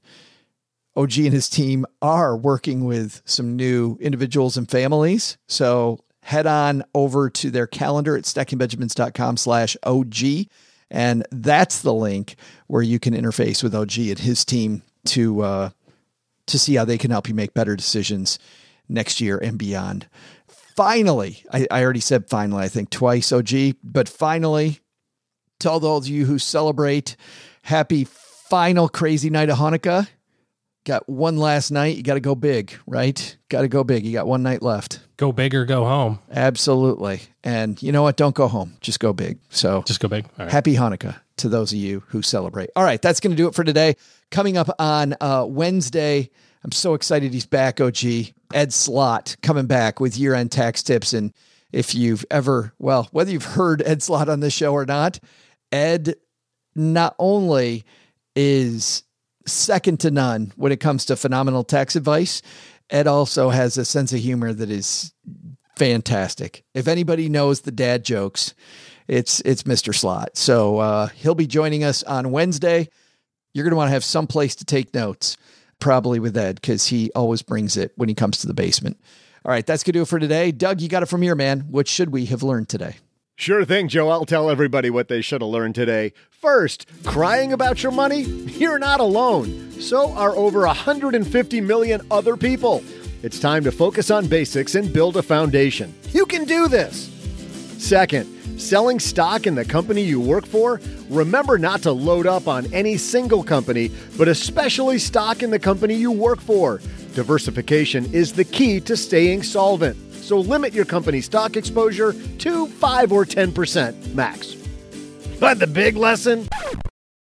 OG 0.95 1.17
and 1.17 1.33
his 1.33 1.49
team 1.49 1.85
are 2.01 2.37
working 2.37 2.85
with 2.85 3.21
some 3.25 3.55
new 3.55 3.97
individuals 3.99 4.57
and 4.57 4.69
families. 4.69 5.37
So 5.47 5.99
head 6.23 6.47
on 6.47 6.83
over 6.95 7.29
to 7.29 7.51
their 7.51 7.67
calendar 7.67 8.17
at 8.17 8.23
stackingbenjamins.com 8.23 9.37
slash 9.37 9.77
OG. 9.83 10.47
And 10.89 11.25
that's 11.31 11.81
the 11.81 11.93
link 11.93 12.35
where 12.67 12.81
you 12.81 12.99
can 12.99 13.13
interface 13.13 13.61
with 13.61 13.75
OG 13.75 13.97
and 13.97 14.19
his 14.19 14.45
team 14.45 14.83
to, 15.05 15.41
uh, 15.41 15.69
to 16.47 16.59
see 16.59 16.75
how 16.75 16.85
they 16.85 16.97
can 16.97 17.11
help 17.11 17.27
you 17.27 17.35
make 17.35 17.53
better 17.53 17.75
decisions 17.75 18.39
next 18.87 19.19
year 19.19 19.37
and 19.37 19.57
beyond. 19.57 20.07
Finally, 20.47 21.43
I, 21.51 21.67
I 21.69 21.83
already 21.83 21.99
said 21.99 22.29
finally, 22.29 22.63
I 22.63 22.67
think 22.67 22.89
twice, 22.89 23.31
OG, 23.31 23.75
but 23.83 24.09
finally, 24.09 24.79
to 25.59 25.69
all 25.69 25.79
those 25.79 26.07
of 26.07 26.13
you 26.13 26.25
who 26.25 26.39
celebrate, 26.39 27.15
happy 27.63 28.05
final 28.05 28.87
crazy 28.87 29.29
night 29.29 29.49
of 29.49 29.57
Hanukkah 29.57 30.07
got 30.83 31.07
one 31.07 31.37
last 31.37 31.71
night. 31.71 31.97
You 31.97 32.03
got 32.03 32.15
to 32.15 32.19
go 32.19 32.35
big, 32.35 32.73
right? 32.85 33.37
Got 33.49 33.61
to 33.61 33.67
go 33.67 33.83
big. 33.83 34.05
You 34.05 34.13
got 34.13 34.27
one 34.27 34.43
night 34.43 34.61
left. 34.61 34.99
Go 35.23 35.31
big 35.31 35.55
or 35.55 35.63
go 35.63 35.85
home. 35.85 36.19
Absolutely. 36.29 37.21
And 37.45 37.81
you 37.81 37.93
know 37.93 38.03
what? 38.03 38.17
Don't 38.17 38.35
go 38.35 38.49
home. 38.49 38.75
Just 38.81 38.99
go 38.99 39.13
big. 39.13 39.39
So 39.47 39.81
just 39.83 40.01
go 40.01 40.09
big. 40.09 40.25
Happy 40.35 40.75
Hanukkah 40.75 41.15
to 41.37 41.47
those 41.47 41.71
of 41.71 41.79
you 41.79 42.03
who 42.07 42.21
celebrate. 42.21 42.71
All 42.75 42.83
right. 42.83 43.01
That's 43.01 43.21
going 43.21 43.31
to 43.31 43.37
do 43.37 43.47
it 43.47 43.55
for 43.55 43.63
today. 43.63 43.95
Coming 44.31 44.57
up 44.57 44.69
on 44.79 45.15
uh, 45.21 45.45
Wednesday, 45.47 46.29
I'm 46.65 46.73
so 46.73 46.93
excited 46.93 47.31
he's 47.31 47.45
back, 47.45 47.79
OG. 47.79 48.03
Ed 48.53 48.73
Slott 48.73 49.37
coming 49.41 49.65
back 49.65 50.01
with 50.01 50.17
year 50.17 50.33
end 50.33 50.51
tax 50.51 50.83
tips. 50.83 51.13
And 51.13 51.31
if 51.71 51.95
you've 51.95 52.25
ever, 52.29 52.73
well, 52.77 53.07
whether 53.13 53.31
you've 53.31 53.45
heard 53.45 53.81
Ed 53.81 54.03
Slott 54.03 54.27
on 54.27 54.41
this 54.41 54.53
show 54.53 54.73
or 54.73 54.85
not, 54.85 55.21
Ed 55.71 56.15
not 56.75 57.15
only 57.17 57.85
is 58.35 59.03
second 59.45 60.01
to 60.01 60.11
none 60.11 60.51
when 60.57 60.73
it 60.73 60.81
comes 60.81 61.05
to 61.05 61.15
phenomenal 61.15 61.63
tax 61.63 61.95
advice. 61.95 62.41
Ed 62.89 63.07
also 63.07 63.49
has 63.49 63.77
a 63.77 63.85
sense 63.85 64.11
of 64.11 64.19
humor 64.19 64.51
that 64.51 64.69
is 64.69 65.12
fantastic. 65.75 66.63
If 66.73 66.87
anybody 66.87 67.29
knows 67.29 67.61
the 67.61 67.71
dad 67.71 68.03
jokes, 68.03 68.53
it's 69.07 69.41
it's 69.41 69.63
Mr. 69.63 69.93
Slott. 69.93 70.37
So 70.37 70.77
uh, 70.79 71.07
he'll 71.07 71.35
be 71.35 71.47
joining 71.47 71.83
us 71.83 72.03
on 72.03 72.31
Wednesday. 72.31 72.89
You're 73.53 73.63
going 73.63 73.71
to 73.71 73.77
want 73.77 73.89
to 73.89 73.93
have 73.93 74.03
some 74.03 74.27
place 74.27 74.55
to 74.55 74.65
take 74.65 74.93
notes, 74.93 75.37
probably 75.79 76.19
with 76.19 76.35
Ed, 76.35 76.55
because 76.55 76.87
he 76.87 77.11
always 77.13 77.41
brings 77.41 77.77
it 77.77 77.91
when 77.95 78.09
he 78.09 78.15
comes 78.15 78.39
to 78.39 78.47
the 78.47 78.53
basement. 78.53 78.97
All 79.45 79.51
right, 79.51 79.65
that's 79.65 79.83
going 79.83 79.93
to 79.93 79.99
do 79.99 80.03
it 80.03 80.07
for 80.07 80.19
today. 80.19 80.51
Doug, 80.51 80.81
you 80.81 80.87
got 80.87 81.03
it 81.03 81.07
from 81.07 81.21
here, 81.21 81.35
man. 81.35 81.61
What 81.69 81.87
should 81.87 82.11
we 82.11 82.25
have 82.25 82.43
learned 82.43 82.69
today? 82.69 82.95
Sure 83.35 83.65
thing, 83.65 83.89
Joe. 83.89 84.09
I'll 84.09 84.25
tell 84.25 84.49
everybody 84.49 84.89
what 84.89 85.07
they 85.07 85.21
should 85.21 85.41
have 85.41 85.49
learned 85.49 85.75
today. 85.75 86.13
First, 86.29 86.85
crying 87.03 87.51
about 87.51 87.83
your 87.83 87.91
money? 87.91 88.21
You're 88.21 88.79
not 88.79 88.99
alone. 88.99 89.71
So 89.81 90.13
are 90.13 90.35
over 90.35 90.61
150 90.61 91.61
million 91.61 92.01
other 92.09 92.37
people. 92.37 92.83
It's 93.23 93.39
time 93.39 93.63
to 93.63 93.71
focus 93.71 94.11
on 94.11 94.27
basics 94.27 94.75
and 94.75 94.91
build 94.91 95.15
a 95.15 95.23
foundation. 95.23 95.93
You 96.11 96.25
can 96.25 96.43
do 96.43 96.67
this. 96.67 97.09
Second, 97.77 98.59
selling 98.59 98.99
stock 98.99 99.47
in 99.47 99.55
the 99.55 99.63
company 99.63 100.01
you 100.01 100.19
work 100.19 100.45
for? 100.45 100.81
Remember 101.09 101.57
not 101.57 101.81
to 101.83 101.91
load 101.91 102.27
up 102.27 102.49
on 102.49 102.71
any 102.73 102.97
single 102.97 103.41
company, 103.41 103.89
but 104.17 104.27
especially 104.27 104.99
stock 104.99 105.41
in 105.41 105.51
the 105.51 105.59
company 105.59 105.95
you 105.95 106.11
work 106.11 106.41
for. 106.41 106.81
Diversification 107.15 108.13
is 108.13 108.33
the 108.33 108.43
key 108.43 108.81
to 108.81 108.97
staying 108.97 109.43
solvent 109.43 109.97
so 110.23 110.39
limit 110.39 110.73
your 110.73 110.85
company 110.85 111.21
stock 111.21 111.57
exposure 111.57 112.13
to 112.39 112.67
5 112.67 113.11
or 113.11 113.25
10% 113.25 114.13
max. 114.13 114.55
But 115.39 115.59
the 115.59 115.67
big 115.67 115.97
lesson? 115.97 116.47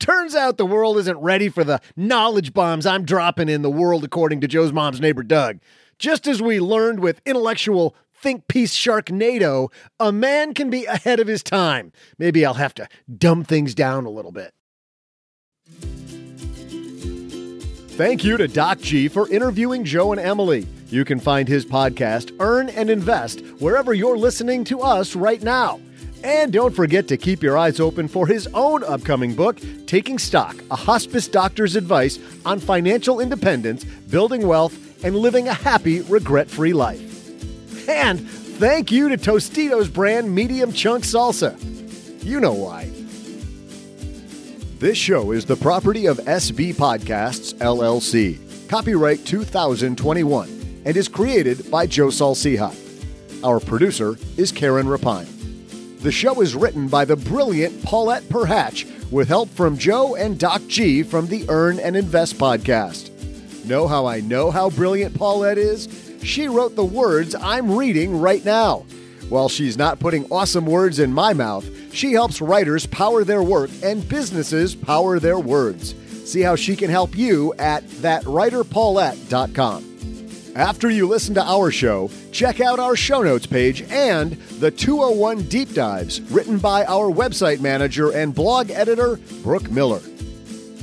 Turns 0.01 0.33
out 0.33 0.57
the 0.57 0.65
world 0.65 0.97
isn't 0.97 1.19
ready 1.19 1.47
for 1.47 1.63
the 1.63 1.79
knowledge 1.95 2.55
bombs 2.55 2.87
I'm 2.87 3.05
dropping 3.05 3.49
in 3.49 3.61
the 3.61 3.69
world, 3.69 4.03
according 4.03 4.41
to 4.41 4.47
Joe's 4.47 4.73
mom's 4.73 4.99
neighbor 4.99 5.21
Doug. 5.21 5.59
Just 5.99 6.25
as 6.25 6.41
we 6.41 6.59
learned 6.59 7.01
with 7.01 7.21
intellectual 7.23 7.95
think 8.15 8.47
piece 8.47 8.75
Sharknado, 8.75 9.71
a 9.99 10.11
man 10.11 10.55
can 10.55 10.71
be 10.71 10.85
ahead 10.85 11.19
of 11.19 11.27
his 11.27 11.43
time. 11.43 11.91
Maybe 12.17 12.43
I'll 12.43 12.55
have 12.55 12.73
to 12.75 12.87
dumb 13.15 13.43
things 13.43 13.75
down 13.75 14.07
a 14.07 14.09
little 14.09 14.31
bit. 14.31 14.55
Thank 17.91 18.23
you 18.23 18.37
to 18.37 18.47
Doc 18.47 18.79
G 18.79 19.07
for 19.07 19.29
interviewing 19.29 19.83
Joe 19.83 20.13
and 20.13 20.19
Emily. 20.19 20.65
You 20.87 21.05
can 21.05 21.19
find 21.19 21.47
his 21.47 21.63
podcast, 21.63 22.35
Earn 22.39 22.69
and 22.69 22.89
Invest, 22.89 23.41
wherever 23.59 23.93
you're 23.93 24.17
listening 24.17 24.63
to 24.63 24.81
us 24.81 25.15
right 25.15 25.43
now. 25.43 25.79
And 26.23 26.53
don't 26.53 26.75
forget 26.75 27.07
to 27.07 27.17
keep 27.17 27.41
your 27.41 27.57
eyes 27.57 27.79
open 27.79 28.07
for 28.07 28.27
his 28.27 28.47
own 28.53 28.83
upcoming 28.83 29.33
book, 29.33 29.59
Taking 29.87 30.19
Stock 30.19 30.55
A 30.69 30.75
Hospice 30.75 31.27
Doctor's 31.27 31.75
Advice 31.75 32.19
on 32.45 32.59
Financial 32.59 33.19
Independence, 33.19 33.83
Building 33.83 34.47
Wealth, 34.47 35.03
and 35.03 35.15
Living 35.15 35.47
a 35.47 35.53
Happy, 35.53 36.01
Regret 36.01 36.49
Free 36.49 36.73
Life. 36.73 37.89
And 37.89 38.29
thank 38.29 38.91
you 38.91 39.09
to 39.09 39.17
Tostitos 39.17 39.91
brand 39.91 40.33
medium 40.33 40.71
chunk 40.71 41.03
salsa. 41.03 41.57
You 42.23 42.39
know 42.39 42.53
why. 42.53 42.91
This 44.77 44.97
show 44.97 45.31
is 45.31 45.45
the 45.45 45.55
property 45.55 46.05
of 46.05 46.17
SB 46.17 46.75
Podcasts, 46.75 47.53
LLC. 47.55 48.69
Copyright 48.69 49.25
2021 49.25 50.81
and 50.85 50.97
is 50.97 51.07
created 51.07 51.69
by 51.69 51.85
Joe 51.85 52.09
Saul-Sehy. 52.09 53.43
Our 53.43 53.59
producer 53.59 54.17
is 54.37 54.51
Karen 54.51 54.87
Rapine. 54.87 55.40
The 56.01 56.11
show 56.11 56.41
is 56.41 56.55
written 56.55 56.87
by 56.87 57.05
the 57.05 57.15
brilliant 57.15 57.83
Paulette 57.83 58.23
Perhach 58.23 59.11
with 59.11 59.27
help 59.27 59.49
from 59.49 59.77
Joe 59.77 60.15
and 60.15 60.39
Doc 60.39 60.63
G 60.67 61.03
from 61.03 61.27
the 61.27 61.45
Earn 61.47 61.77
and 61.77 61.95
Invest 61.95 62.39
podcast. 62.39 63.11
Know 63.65 63.87
how 63.87 64.07
I 64.07 64.21
know 64.21 64.49
how 64.49 64.71
brilliant 64.71 65.13
Paulette 65.13 65.59
is? 65.59 65.87
She 66.23 66.47
wrote 66.47 66.75
the 66.75 66.83
words 66.83 67.35
I'm 67.35 67.77
reading 67.77 68.19
right 68.19 68.43
now. 68.43 68.83
While 69.29 69.47
she's 69.47 69.77
not 69.77 69.99
putting 69.99 70.25
awesome 70.31 70.65
words 70.65 70.97
in 70.97 71.13
my 71.13 71.33
mouth, 71.33 71.69
she 71.93 72.13
helps 72.13 72.41
writers 72.41 72.87
power 72.87 73.23
their 73.23 73.43
work 73.43 73.69
and 73.83 74.09
businesses 74.09 74.73
power 74.73 75.19
their 75.19 75.37
words. 75.37 75.93
See 76.25 76.41
how 76.41 76.55
she 76.55 76.75
can 76.75 76.89
help 76.89 77.15
you 77.15 77.53
at 77.59 77.85
thatwriterpaulette.com. 77.85 80.10
After 80.55 80.89
you 80.89 81.07
listen 81.07 81.33
to 81.35 81.43
our 81.43 81.71
show, 81.71 82.09
check 82.33 82.59
out 82.59 82.77
our 82.77 82.97
show 82.97 83.21
notes 83.21 83.45
page 83.45 83.83
and 83.83 84.33
the 84.59 84.69
201 84.69 85.43
Deep 85.43 85.73
Dives 85.73 86.19
written 86.29 86.57
by 86.57 86.83
our 86.85 87.09
website 87.09 87.61
manager 87.61 88.11
and 88.11 88.35
blog 88.35 88.69
editor, 88.69 89.17
Brooke 89.43 89.71
Miller. 89.71 90.01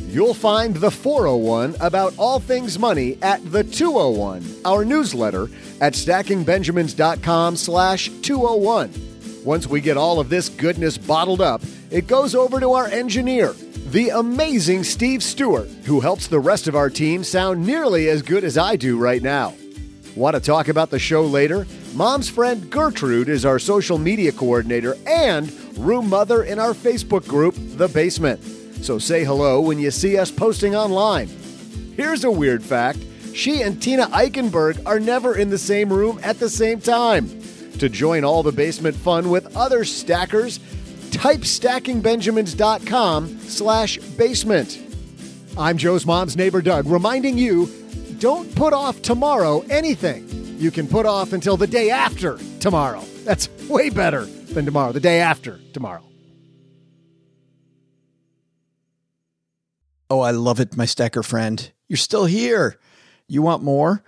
You'll 0.08 0.32
find 0.32 0.74
the 0.74 0.90
401 0.90 1.76
about 1.80 2.14
all 2.16 2.40
things 2.40 2.78
money 2.78 3.18
at 3.20 3.44
the 3.52 3.62
201, 3.62 4.42
our 4.64 4.86
newsletter 4.86 5.50
at 5.82 5.92
stackingbenjamins.com 5.92 7.56
slash 7.56 8.08
201. 8.22 8.90
Once 9.44 9.66
we 9.66 9.82
get 9.82 9.98
all 9.98 10.18
of 10.18 10.30
this 10.30 10.48
goodness 10.48 10.96
bottled 10.96 11.42
up, 11.42 11.60
it 11.90 12.06
goes 12.06 12.34
over 12.34 12.58
to 12.58 12.72
our 12.72 12.86
engineer, 12.86 13.54
the 13.92 14.10
amazing 14.10 14.84
Steve 14.84 15.22
Stewart, 15.22 15.68
who 15.84 16.00
helps 16.00 16.26
the 16.26 16.38
rest 16.38 16.68
of 16.68 16.76
our 16.76 16.90
team 16.90 17.24
sound 17.24 17.66
nearly 17.66 18.10
as 18.10 18.20
good 18.20 18.44
as 18.44 18.58
I 18.58 18.76
do 18.76 18.98
right 18.98 19.22
now. 19.22 19.54
Want 20.14 20.34
to 20.34 20.40
talk 20.40 20.68
about 20.68 20.90
the 20.90 20.98
show 20.98 21.22
later? 21.22 21.66
Mom's 21.94 22.28
friend 22.28 22.68
Gertrude 22.68 23.30
is 23.30 23.46
our 23.46 23.58
social 23.58 23.96
media 23.96 24.30
coordinator 24.30 24.94
and 25.06 25.50
room 25.78 26.10
mother 26.10 26.42
in 26.42 26.58
our 26.58 26.74
Facebook 26.74 27.26
group, 27.26 27.54
The 27.56 27.88
Basement. 27.88 28.42
So 28.84 28.98
say 28.98 29.24
hello 29.24 29.60
when 29.62 29.78
you 29.78 29.90
see 29.90 30.18
us 30.18 30.30
posting 30.30 30.76
online. 30.76 31.28
Here's 31.96 32.24
a 32.24 32.30
weird 32.30 32.62
fact 32.62 32.98
she 33.34 33.62
and 33.62 33.80
Tina 33.80 34.06
Eichenberg 34.08 34.84
are 34.84 35.00
never 35.00 35.36
in 35.36 35.48
the 35.48 35.58
same 35.58 35.90
room 35.90 36.20
at 36.22 36.38
the 36.38 36.50
same 36.50 36.80
time. 36.80 37.28
To 37.78 37.88
join 37.88 38.22
all 38.24 38.42
the 38.42 38.52
basement 38.52 38.96
fun 38.96 39.30
with 39.30 39.56
other 39.56 39.84
stackers, 39.84 40.60
type 41.12 41.40
stackingbenjamins.com 41.40 43.38
slash 43.40 43.98
basement. 43.98 44.80
I'm 45.56 45.76
Joe's 45.76 46.06
mom's 46.06 46.36
neighbor 46.36 46.62
Doug, 46.62 46.86
reminding 46.86 47.38
you 47.38 47.66
don't 48.18 48.54
put 48.54 48.72
off 48.72 49.02
tomorrow 49.02 49.64
anything 49.70 50.28
you 50.58 50.70
can 50.70 50.88
put 50.88 51.06
off 51.06 51.32
until 51.32 51.56
the 51.56 51.66
day 51.66 51.90
after 51.90 52.38
tomorrow. 52.60 53.02
That's 53.24 53.48
way 53.68 53.90
better 53.90 54.24
than 54.24 54.64
tomorrow, 54.64 54.92
the 54.92 55.00
day 55.00 55.20
after 55.20 55.60
tomorrow. 55.72 56.02
Oh, 60.10 60.20
I 60.20 60.30
love 60.30 60.58
it, 60.58 60.76
my 60.76 60.86
stacker 60.86 61.22
friend. 61.22 61.70
You're 61.86 61.96
still 61.96 62.24
here. 62.24 62.78
You 63.28 63.42
want 63.42 63.62
more? 63.62 64.02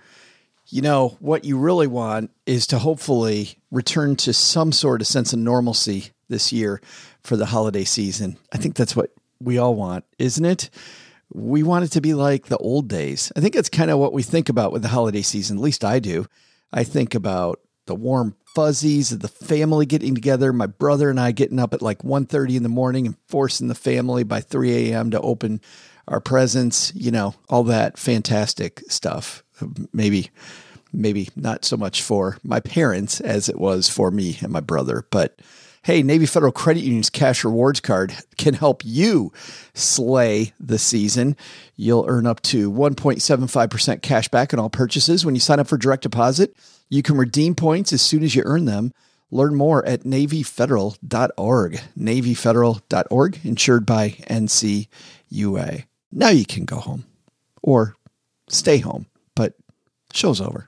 You 0.67 0.81
know, 0.81 1.17
what 1.19 1.45
you 1.45 1.57
really 1.57 1.87
want 1.87 2.31
is 2.45 2.65
to 2.67 2.79
hopefully 2.79 3.57
return 3.69 4.15
to 4.17 4.33
some 4.33 4.71
sort 4.71 5.01
of 5.01 5.07
sense 5.07 5.31
of 5.31 5.39
normalcy 5.39 6.11
this 6.31 6.51
year 6.51 6.81
for 7.21 7.37
the 7.37 7.45
holiday 7.45 7.83
season. 7.83 8.37
I 8.51 8.57
think 8.57 8.75
that's 8.75 8.95
what 8.95 9.11
we 9.39 9.59
all 9.59 9.75
want, 9.75 10.05
isn't 10.17 10.43
it? 10.43 10.71
We 11.33 11.61
want 11.61 11.85
it 11.85 11.91
to 11.91 12.01
be 12.01 12.13
like 12.13 12.47
the 12.47 12.57
old 12.57 12.89
days. 12.89 13.31
I 13.35 13.39
think 13.39 13.53
that's 13.53 13.69
kind 13.69 13.91
of 13.91 13.99
what 13.99 14.13
we 14.13 14.23
think 14.23 14.49
about 14.49 14.71
with 14.71 14.81
the 14.81 14.87
holiday 14.87 15.21
season. 15.21 15.57
At 15.57 15.63
least 15.63 15.85
I 15.85 15.99
do. 15.99 16.25
I 16.73 16.83
think 16.83 17.13
about 17.13 17.59
the 17.85 17.95
warm 17.95 18.35
fuzzies 18.45 19.11
of 19.11 19.21
the 19.21 19.27
family 19.27 19.85
getting 19.85 20.13
together, 20.13 20.51
my 20.51 20.65
brother 20.65 21.09
and 21.09 21.19
I 21.19 21.31
getting 21.31 21.59
up 21.59 21.73
at 21.73 21.81
like 21.81 21.99
1.30 21.99 22.57
in 22.57 22.63
the 22.63 22.69
morning 22.69 23.05
and 23.05 23.15
forcing 23.27 23.67
the 23.67 23.75
family 23.75 24.23
by 24.23 24.41
3 24.41 24.91
a.m. 24.91 25.11
to 25.11 25.21
open 25.21 25.61
our 26.07 26.19
presents, 26.19 26.93
you 26.95 27.11
know, 27.11 27.35
all 27.49 27.63
that 27.65 27.97
fantastic 27.97 28.81
stuff. 28.89 29.43
Maybe, 29.93 30.31
maybe 30.91 31.29
not 31.35 31.63
so 31.63 31.77
much 31.77 32.01
for 32.01 32.37
my 32.43 32.59
parents 32.59 33.21
as 33.21 33.47
it 33.47 33.59
was 33.59 33.87
for 33.89 34.11
me 34.11 34.37
and 34.41 34.51
my 34.51 34.59
brother, 34.59 35.05
but 35.11 35.39
hey, 35.83 36.03
Navy 36.03 36.25
Federal 36.25 36.51
Credit 36.51 36.81
Union's 36.81 37.09
cash 37.09 37.43
rewards 37.43 37.79
card 37.79 38.15
can 38.37 38.53
help 38.53 38.83
you 38.85 39.31
slay 39.73 40.53
the 40.59 40.77
season. 40.77 41.35
You'll 41.75 42.05
earn 42.07 42.27
up 42.27 42.41
to 42.43 42.71
1.75% 42.71 44.01
cash 44.01 44.27
back 44.27 44.53
on 44.53 44.59
all 44.59 44.69
purchases 44.69 45.25
when 45.25 45.35
you 45.35 45.41
sign 45.41 45.59
up 45.59 45.67
for 45.67 45.77
direct 45.77 46.03
deposit. 46.03 46.55
You 46.89 47.01
can 47.01 47.17
redeem 47.17 47.55
points 47.55 47.93
as 47.93 48.01
soon 48.01 48.23
as 48.23 48.35
you 48.35 48.43
earn 48.45 48.65
them. 48.65 48.93
Learn 49.31 49.55
more 49.55 49.85
at 49.85 50.01
NavyFederal.org. 50.01 51.81
NavyFederal.org, 51.97 53.39
insured 53.43 53.85
by 53.85 54.09
NCUA. 54.09 55.85
Now 56.11 56.29
you 56.29 56.45
can 56.45 56.65
go 56.65 56.75
home 56.75 57.05
or 57.63 57.95
stay 58.49 58.79
home, 58.79 59.07
but 59.35 59.53
show's 60.13 60.41
over. 60.41 60.67